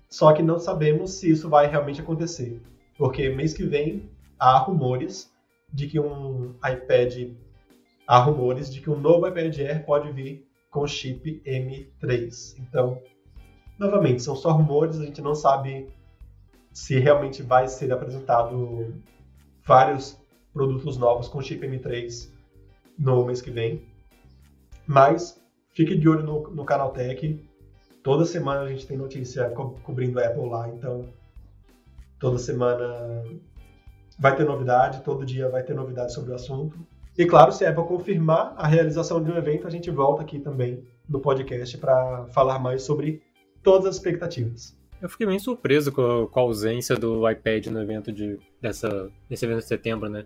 Só 0.09 0.33
que 0.33 0.45
não 0.45 0.61
sabemos 0.61 1.11
se 1.15 1.28
isso 1.28 1.49
vai 1.49 1.66
realmente 1.66 2.01
acontecer, 2.01 2.62
porque 2.97 3.28
mês 3.28 3.53
que 3.53 3.65
vem 3.65 4.09
há 4.39 4.59
rumores 4.59 5.28
de 5.73 5.89
que 5.89 5.99
um 5.99 6.55
iPad 6.65 7.33
há 8.07 8.19
rumores 8.20 8.73
de 8.73 8.81
que 8.81 8.89
um 8.89 8.97
novo 8.97 9.27
iPad 9.27 9.59
Air 9.59 9.85
pode 9.85 10.12
vir 10.12 10.47
com 10.70 10.87
chip 10.87 11.43
M3. 11.45 12.61
Então, 12.61 13.03
novamente, 13.77 14.23
são 14.23 14.37
só 14.37 14.53
rumores, 14.53 15.01
a 15.01 15.05
gente 15.05 15.20
não 15.20 15.35
sabe 15.35 15.89
se 16.73 16.97
realmente 17.01 17.43
vai 17.43 17.66
ser 17.66 17.93
apresentado 17.93 18.95
vários 19.65 20.16
produtos 20.53 20.97
novos 20.97 21.27
com 21.27 21.43
chip 21.43 21.66
M3 21.66 22.31
no 22.97 23.24
mês 23.24 23.43
que 23.43 23.51
vem. 23.51 23.95
Mas 24.87 25.41
fique 25.71 25.97
de 25.97 26.09
olho 26.09 26.23
no, 26.23 26.51
no 26.51 26.65
canal 26.65 26.91
Tech. 26.93 27.45
Toda 28.03 28.25
semana 28.25 28.63
a 28.63 28.69
gente 28.69 28.87
tem 28.87 28.97
notícia 28.97 29.51
co 29.51 29.71
cobrindo 29.83 30.21
a 30.21 30.27
Apple 30.27 30.49
lá, 30.49 30.69
então 30.69 31.09
toda 32.19 32.39
semana 32.39 33.25
vai 34.19 34.35
ter 34.37 34.45
novidade, 34.45 35.03
todo 35.03 35.27
dia 35.27 35.49
vai 35.49 35.63
ter 35.63 35.75
novidade 35.75 36.15
sobre 36.15 36.33
o 36.33 36.35
assunto. 36.35 36.79
E 37.19 37.25
claro, 37.25 37.51
se 37.51 37.65
a 37.65 37.71
Apple 37.71 37.85
confirmar 37.85 38.55
a 38.57 38.67
realização 38.67 39.23
de 39.23 39.31
um 39.31 39.37
evento, 39.37 39.67
a 39.67 39.71
gente 39.71 39.91
volta 39.91 40.23
aqui 40.23 40.39
também 40.39 40.85
no 41.09 41.21
podcast 41.21 41.77
para 41.79 42.27
falar 42.27 42.59
mais 42.59 42.83
sobre 42.83 43.23
todas 43.63 43.87
as 43.87 43.97
expectativas. 43.97 44.77
Eu 45.01 45.09
fiquei 45.09 45.27
bem 45.27 45.39
surpreso 45.39 45.93
com 45.93 46.31
a, 46.35 46.41
ausência 46.41 46.97
do 46.97 47.29
iPad 47.29 47.67
no 47.67 47.81
evento 47.81 48.11
de, 48.11 48.39
dessa, 48.61 49.11
desse 49.29 49.45
evento 49.45 49.59
de 49.59 49.67
setembro, 49.67 50.09
né? 50.09 50.25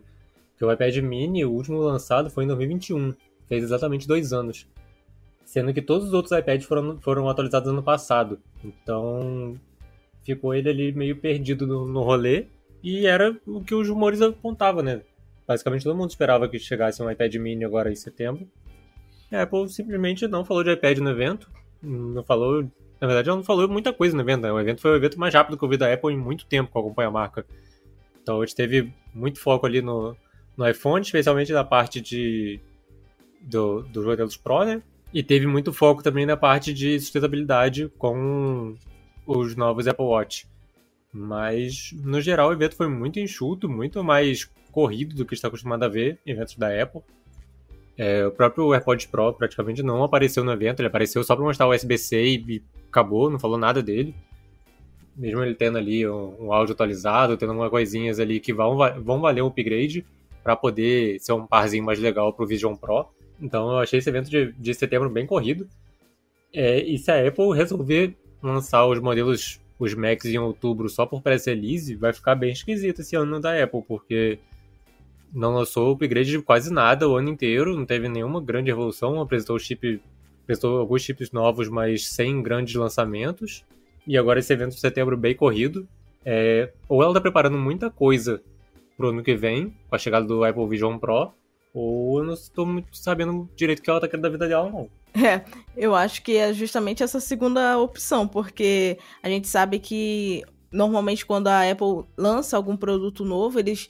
Porque 0.51 0.65
o 0.65 0.73
iPad 0.73 0.97
mini, 0.99 1.45
o 1.45 1.51
último 1.51 1.79
lançado, 1.79 2.31
foi 2.31 2.45
em 2.45 2.47
2021. 2.47 3.15
Fez 3.51 3.65
exatamente 3.65 4.07
dois 4.07 4.33
anos. 4.33 4.67
Sendo 5.45 5.75
que 5.75 5.83
todos 5.83 6.07
os 6.07 6.13
outros 6.15 6.31
iPads 6.31 6.67
foram, 6.67 7.01
foram 7.01 7.29
atualizados 7.29 7.69
ano 7.69 7.83
passado. 7.83 8.39
Então, 8.65 9.61
ficou 10.25 10.55
ele 10.55 10.71
ali 10.71 10.93
meio 10.93 11.17
perdido 11.17 11.67
no, 11.67 11.85
no 11.85 12.03
rolê. 12.03 12.47
E 12.81 13.07
era 13.07 13.37
o 13.45 13.61
que 13.61 13.75
os 13.75 13.89
rumores 13.89 14.23
apontavam, 14.23 14.83
né? 14.83 15.03
Basicamente 15.47 15.83
todo 15.83 15.97
mundo 15.97 16.11
esperava 16.11 16.49
que 16.49 16.61
chegasse 16.61 17.03
um 17.03 17.11
iPad 17.11 17.35
mini 17.35 17.65
agora 17.65 17.91
em 17.91 17.97
setembro. 17.97 18.49
A 19.33 19.43
Apple 19.43 19.69
simplesmente 19.69 20.29
não 20.29 20.45
falou 20.45 20.63
de 20.63 20.73
iPad 20.73 20.99
no 20.99 21.11
evento. 21.11 21.51
Não 21.83 22.23
falou 22.23 22.65
na 23.01 23.07
verdade, 23.07 23.31
ela 23.31 23.39
não 23.39 23.45
falou 23.45 23.67
muita 23.67 23.93
coisa 23.93 24.15
no 24.15 24.23
evento. 24.23 24.43
Né? 24.43 24.53
O 24.53 24.61
evento 24.61 24.81
foi 24.81 24.93
o 24.93 24.97
evento 24.97 25.19
mais 25.19 25.33
rápido 25.33 25.57
que 25.57 25.65
eu 25.65 25.69
vi 25.69 25.77
da 25.77 25.93
Apple 25.93 26.13
em 26.13 26.19
muito 26.19 26.47
tempo 26.47 26.71
que 26.71 26.77
eu 26.77 26.83
acompanho 26.83 27.09
a 27.09 27.13
marca. 27.13 27.47
Então 28.23 28.41
a 28.41 28.47
gente 28.47 28.55
teve 28.55 28.93
muito 29.15 29.41
foco 29.41 29.67
ali 29.67 29.81
no, 29.81 30.15
no 30.57 30.69
iPhone, 30.69 31.03
especialmente 31.03 31.53
na 31.53 31.65
parte 31.65 32.01
de 32.01 32.61
do, 33.41 33.83
dos 33.83 34.05
modelos 34.05 34.37
Pro, 34.37 34.65
né? 34.65 34.83
E 35.13 35.23
teve 35.23 35.47
muito 35.47 35.73
foco 35.73 36.03
também 36.03 36.25
na 36.25 36.37
parte 36.37 36.73
de 36.73 36.99
sustentabilidade 37.01 37.91
com 37.99 38.77
os 39.27 39.57
novos 39.57 39.89
Apple 39.89 40.05
Watch. 40.05 40.47
Mas, 41.13 41.93
no 42.05 42.21
geral, 42.21 42.51
o 42.51 42.53
evento 42.53 42.77
foi 42.77 42.89
muito 42.89 43.19
enxuto, 43.19 43.69
muito 43.69 44.05
mais 44.05 44.49
corrido 44.71 45.15
do 45.15 45.27
que 45.27 45.35
está 45.35 45.49
acostumado 45.49 45.83
a 45.83 45.89
ver 45.89 46.19
eventos 46.25 46.57
da 46.57 46.69
Apple. 46.81 47.03
É, 47.99 48.25
o 48.25 48.31
próprio 48.31 48.73
AirPods 48.73 49.07
Pro 49.07 49.33
praticamente 49.33 49.83
não 49.83 50.03
apareceu 50.03 50.45
no 50.45 50.53
evento, 50.53 50.81
ele 50.81 50.87
apareceu 50.87 51.23
só 51.25 51.35
para 51.35 51.45
mostrar 51.45 51.67
o 51.67 51.75
USB-C 51.75 52.23
e 52.23 52.63
acabou, 52.89 53.29
não 53.29 53.39
falou 53.39 53.59
nada 53.59 53.83
dele. 53.83 54.15
Mesmo 55.17 55.43
ele 55.43 55.55
tendo 55.55 55.77
ali 55.77 56.09
um, 56.09 56.35
um 56.47 56.53
áudio 56.53 56.73
atualizado, 56.73 57.37
tendo 57.37 57.53
umas 57.53 57.69
coisinhas 57.69 58.21
ali 58.21 58.41
que 58.41 58.55
vão, 58.55 58.79
vão 59.03 59.21
valer 59.21 59.43
um 59.43 59.49
upgrade 59.49 60.07
para 60.43 60.57
poder 60.57 61.19
ser 61.21 61.33
um 61.33 61.47
parzinho 61.47 61.85
mais 61.85 61.99
legal 61.99 62.33
pro 62.33 62.47
Vision 62.47 62.75
Pro. 62.75 63.07
Então 63.41 63.71
eu 63.71 63.79
achei 63.79 63.99
esse 63.99 64.09
evento 64.09 64.31
de, 64.31 64.53
de 64.53 64.75
setembro 64.75 65.09
bem 65.09 65.27
corrido. 65.27 65.69
É, 66.53 66.81
e 66.83 66.99
se 66.99 67.11
a 67.11 67.27
Apple 67.27 67.57
resolver 67.57 68.17
lançar 68.43 68.87
os 68.87 68.99
modelos, 69.01 69.61
os 69.79 69.95
Macs 69.95 70.27
em 70.27 70.39
outubro 70.39 70.89
só 70.89 71.07
por 71.07 71.23
press 71.23 71.47
release, 71.47 71.95
vai 71.95 72.13
ficar 72.13 72.35
bem 72.35 72.53
esquisito 72.53 73.01
esse 73.01 73.17
ano 73.17 73.41
da 73.41 73.63
Apple, 73.63 73.83
porque 73.87 74.39
não 75.33 75.55
lançou 75.55 75.93
upgrade 75.93 76.31
de 76.31 76.43
quase 76.43 76.73
nada 76.73 77.09
o 77.09 77.17
ano 77.17 77.29
inteiro, 77.29 77.77
não 77.77 77.87
teve 77.87 78.09
nenhuma 78.09 78.41
grande 78.41 78.71
evolução, 78.71 79.21
apresentou 79.21 79.57
o 79.57 79.61
chip 79.61 80.01
apresentou 80.43 80.79
alguns 80.79 81.03
chips 81.03 81.31
novos, 81.31 81.69
mas 81.69 82.09
sem 82.09 82.43
grandes 82.43 82.75
lançamentos. 82.75 83.65
E 84.05 84.19
agora 84.19 84.41
esse 84.41 84.53
evento 84.53 84.75
de 84.75 84.81
setembro 84.81 85.17
bem 85.17 85.35
corrido. 85.35 85.87
É, 86.25 86.73
ou 86.89 87.03
ela 87.03 87.13
está 87.13 87.21
preparando 87.21 87.57
muita 87.57 87.89
coisa 87.89 88.43
pro 88.97 89.11
ano 89.11 89.23
que 89.23 89.37
vem, 89.37 89.73
com 89.89 89.95
a 89.95 89.99
chegada 89.99 90.27
do 90.27 90.43
Apple 90.43 90.67
Vision 90.69 90.99
Pro, 90.99 91.33
ou 91.73 92.19
eu 92.19 92.25
não 92.25 92.35
estou 92.35 92.67
muito 92.67 92.97
sabendo 92.97 93.49
direito 93.57 93.81
o 93.81 93.83
que 93.83 93.91
ela 93.91 93.99
está 93.99 94.09
querendo 94.09 94.23
da 94.23 94.29
vida 94.29 94.49
dela, 94.49 94.71
não. 94.71 94.89
É, 95.13 95.45
eu 95.77 95.93
acho 95.93 96.23
que 96.23 96.37
é 96.37 96.53
justamente 96.53 97.03
essa 97.03 97.19
segunda 97.19 97.77
opção, 97.79 98.29
porque 98.29 98.97
a 99.21 99.29
gente 99.29 99.49
sabe 99.49 99.81
que 99.81 100.45
normalmente 100.71 101.27
quando 101.27 101.49
a 101.49 101.69
Apple 101.69 102.05
lança 102.17 102.57
algum 102.57 102.77
produto 102.77 103.25
novo, 103.25 103.59
eles 103.59 103.89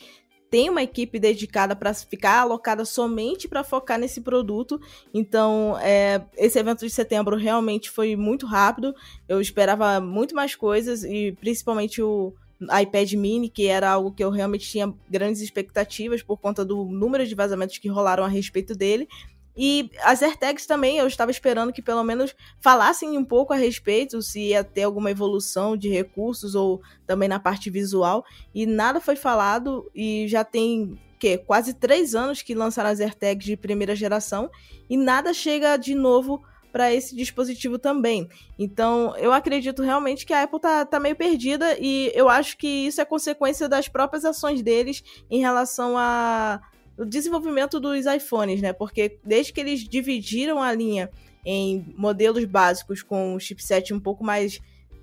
tem 0.50 0.68
uma 0.68 0.82
equipe 0.82 1.18
dedicada 1.18 1.76
para 1.76 1.94
ficar 1.94 2.40
alocada 2.40 2.84
somente 2.84 3.46
para 3.46 3.62
focar 3.62 3.98
nesse 3.98 4.20
produto. 4.20 4.80
Então, 5.14 5.78
é, 5.80 6.24
esse 6.36 6.58
evento 6.58 6.84
de 6.84 6.90
setembro 6.90 7.36
realmente 7.36 7.88
foi 7.88 8.16
muito 8.16 8.46
rápido. 8.46 8.92
Eu 9.28 9.40
esperava 9.40 10.00
muito 10.00 10.34
mais 10.34 10.56
coisas 10.56 11.04
e 11.04 11.32
principalmente 11.40 12.02
o 12.02 12.34
iPad 12.60 13.12
mini, 13.14 13.48
que 13.48 13.66
era 13.66 13.90
algo 13.90 14.12
que 14.12 14.22
eu 14.22 14.30
realmente 14.30 14.68
tinha 14.68 14.92
grandes 15.08 15.40
expectativas 15.40 16.22
por 16.22 16.36
conta 16.36 16.64
do 16.64 16.84
número 16.84 17.26
de 17.26 17.34
vazamentos 17.34 17.78
que 17.78 17.88
rolaram 17.88 18.24
a 18.24 18.28
respeito 18.28 18.74
dele. 18.74 19.08
E 19.56 19.90
as 20.04 20.22
AirTags 20.22 20.64
também, 20.66 20.98
eu 20.98 21.06
estava 21.06 21.30
esperando 21.30 21.72
que 21.72 21.82
pelo 21.82 22.04
menos 22.04 22.34
falassem 22.60 23.18
um 23.18 23.24
pouco 23.24 23.52
a 23.52 23.56
respeito, 23.56 24.22
se 24.22 24.40
ia 24.48 24.62
ter 24.62 24.84
alguma 24.84 25.10
evolução 25.10 25.76
de 25.76 25.88
recursos 25.88 26.54
ou 26.54 26.80
também 27.06 27.28
na 27.28 27.40
parte 27.40 27.68
visual. 27.68 28.24
E 28.54 28.64
nada 28.64 29.00
foi 29.00 29.16
falado 29.16 29.90
e 29.94 30.26
já 30.28 30.44
tem 30.44 30.98
que 31.18 31.36
quase 31.36 31.74
três 31.74 32.14
anos 32.14 32.40
que 32.40 32.54
lançaram 32.54 32.88
as 32.88 33.00
AirTags 33.00 33.44
de 33.44 33.56
primeira 33.56 33.94
geração 33.94 34.50
e 34.88 34.96
nada 34.96 35.34
chega 35.34 35.76
de 35.76 35.94
novo 35.94 36.42
para 36.70 36.92
esse 36.92 37.14
dispositivo 37.14 37.78
também. 37.78 38.28
Então, 38.58 39.16
eu 39.16 39.32
acredito 39.32 39.82
realmente 39.82 40.24
que 40.24 40.32
a 40.32 40.42
Apple 40.42 40.60
tá, 40.60 40.84
tá 40.84 41.00
meio 41.00 41.16
perdida 41.16 41.76
e 41.78 42.10
eu 42.14 42.28
acho 42.28 42.56
que 42.56 42.66
isso 42.66 43.00
é 43.00 43.04
consequência 43.04 43.68
das 43.68 43.88
próprias 43.88 44.24
ações 44.24 44.62
deles 44.62 45.02
em 45.30 45.40
relação 45.40 45.96
a 45.96 46.60
o 46.98 47.04
desenvolvimento 47.04 47.80
dos 47.80 48.04
iPhones, 48.04 48.60
né? 48.60 48.74
Porque 48.74 49.18
desde 49.24 49.54
que 49.54 49.60
eles 49.60 49.88
dividiram 49.88 50.62
a 50.62 50.70
linha 50.70 51.10
em 51.44 51.94
modelos 51.96 52.44
básicos 52.44 53.02
com 53.02 53.34
o 53.34 53.40
chipset 53.40 53.94
um 53.94 54.00
pouco 54.00 54.22
mais 54.22 54.60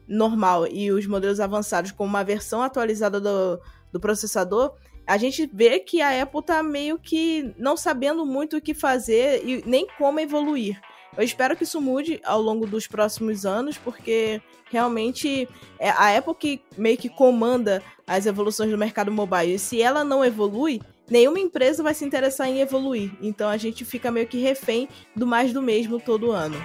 normal 0.08 0.68
e 0.68 0.92
os 0.92 1.08
modelos 1.08 1.40
avançados 1.40 1.92
com 1.92 2.06
uma 2.06 2.24
versão 2.24 2.62
atualizada 2.62 3.20
do, 3.20 3.60
do 3.92 4.00
processador, 4.00 4.76
a 5.08 5.18
gente 5.18 5.50
vê 5.52 5.80
que 5.80 6.02
a 6.02 6.22
Apple 6.22 6.44
tá 6.44 6.62
meio 6.62 7.00
que 7.00 7.54
não 7.58 7.76
sabendo 7.76 8.26
muito 8.26 8.58
o 8.58 8.62
que 8.62 8.74
fazer 8.74 9.42
e 9.44 9.64
nem 9.66 9.88
como 9.98 10.20
evoluir. 10.20 10.80
Eu 11.18 11.24
espero 11.24 11.56
que 11.58 11.64
isso 11.64 11.82
mude 11.82 12.22
ao 12.24 12.40
longo 12.40 12.68
dos 12.68 12.86
próximos 12.86 13.44
anos, 13.44 13.76
porque 13.76 14.40
realmente 14.70 15.50
é 15.80 15.90
a 15.90 16.16
Apple 16.16 16.36
que 16.36 16.62
meio 16.78 16.96
que 16.96 17.10
comanda 17.10 17.82
as 18.06 18.28
evoluções 18.28 18.70
do 18.70 18.78
mercado 18.78 19.12
mobile. 19.12 19.56
E 19.56 19.60
se 19.60 19.82
ela 19.82 20.04
não 20.04 20.24
evolui, 20.24 20.80
nenhuma 21.10 21.40
empresa 21.40 21.82
vai 21.82 21.96
se 21.96 22.06
interessar 22.06 22.48
em 22.48 22.62
evoluir. 22.62 23.12
Então 23.20 23.50
a 23.50 23.58
gente 23.58 23.84
fica 23.84 24.12
meio 24.12 24.28
que 24.28 24.38
refém 24.38 24.88
do 25.16 25.26
mais 25.26 25.52
do 25.52 25.62
mesmo 25.62 26.00
todo 26.00 26.32
ano. 26.32 26.64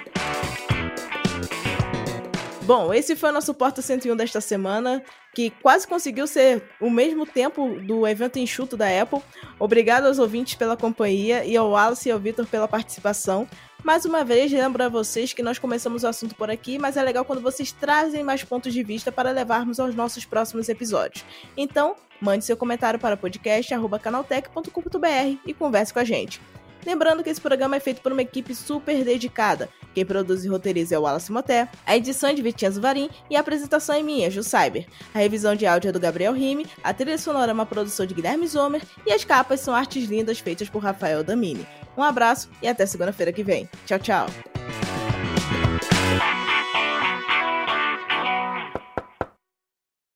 Bom, 2.65 2.95
esse 2.95 3.17
foi 3.17 3.31
o 3.31 3.33
nosso 3.33 3.53
Porta 3.55 3.83
101 3.83 4.15
desta 4.15 4.41
semana, 4.41 5.03
que 5.35 5.51
quase 5.51 5.87
conseguiu 5.87 6.29
ser 6.29 6.63
o 6.81 6.89
mesmo 6.89 7.27
tempo 7.27 7.81
do 7.81 8.07
evento 8.07 8.39
enxuto 8.39 8.77
da 8.77 8.87
Apple. 9.03 9.21
Obrigado 9.59 10.07
aos 10.07 10.21
ouvintes 10.21 10.55
pela 10.55 10.77
companhia 10.77 11.45
e 11.45 11.57
ao 11.57 11.71
Wallace 11.71 12.09
e 12.09 12.13
ao 12.13 12.21
Vitor 12.21 12.47
pela 12.47 12.69
participação. 12.69 13.49
Mais 13.83 14.05
uma 14.05 14.25
vez, 14.25 14.53
lembro 14.53 14.85
a 14.85 14.89
vocês 14.89 15.33
que 15.33 15.43
nós 15.43 15.59
começamos 15.59 16.05
o 16.05 16.07
assunto 16.07 16.37
por 16.37 16.49
aqui, 16.49 16.79
mas 16.79 16.97
é 16.97 17.03
legal 17.03 17.25
quando 17.25 17.43
vocês 17.43 17.73
trazem 17.73 18.23
mais 18.23 18.45
pontos 18.45 18.73
de 18.73 18.85
vista 18.85 19.11
para 19.11 19.33
levarmos 19.33 19.81
aos 19.81 19.93
nossos 19.95 20.25
próximos 20.25 20.69
episódios. 20.69 21.25
Então, 21.57 21.97
mande 22.21 22.45
seu 22.45 22.57
comentário 22.57 23.01
para 23.01 23.17
podcast.canaltech.com.br 23.17 25.39
e 25.45 25.53
converse 25.53 25.93
com 25.93 25.99
a 25.99 26.05
gente. 26.05 26.41
Lembrando 26.85 27.23
que 27.23 27.31
esse 27.31 27.41
programa 27.41 27.77
é 27.77 27.81
feito 27.81 28.01
por 28.01 28.13
uma 28.13 28.23
equipe 28.23 28.55
super 28.55 29.05
dedicada. 29.05 29.69
Quem 29.95 30.05
produz 30.05 30.45
e 30.45 30.49
roteiriza 30.49 30.95
é 30.95 30.99
o 30.99 31.03
Wallace 31.03 31.31
Moté, 31.31 31.69
a 31.87 31.97
edição 31.97 32.31
é 32.31 32.35
de 32.35 32.43
Vitinha 32.43 32.71
Zuvarim 32.71 33.11
e 33.31 33.37
a 33.37 33.41
apresentação 33.41 33.95
é 33.95 34.03
minha, 34.03 34.31
Ju 34.31 34.43
Cyber. 34.43 34.87
A 35.15 35.19
revisão 35.19 35.55
de 35.55 35.67
áudio 35.67 35.91
é 35.91 35.93
do 35.93 36.01
Gabriel 36.01 36.33
Rime, 36.33 36.67
a 36.83 36.95
trilha 36.95 37.19
sonora 37.19 37.53
é 37.53 37.55
uma 37.55 37.67
produção 37.67 38.07
de 38.07 38.15
Guilherme 38.15 38.47
Zomer 38.47 38.83
e 39.07 39.13
as 39.13 39.25
capas 39.25 39.61
são 39.61 39.75
artes 39.75 40.09
lindas 40.09 40.39
feitas 40.39 40.69
por 40.69 40.83
Rafael 40.83 41.23
Damini. 41.23 41.67
Um 41.97 42.03
abraço 42.03 42.49
e 42.63 42.69
até 42.69 42.87
segunda-feira 42.87 43.33
que 43.33 43.43
vem. 43.43 43.69
Tchau, 43.87 43.99
tchau! 43.99 44.27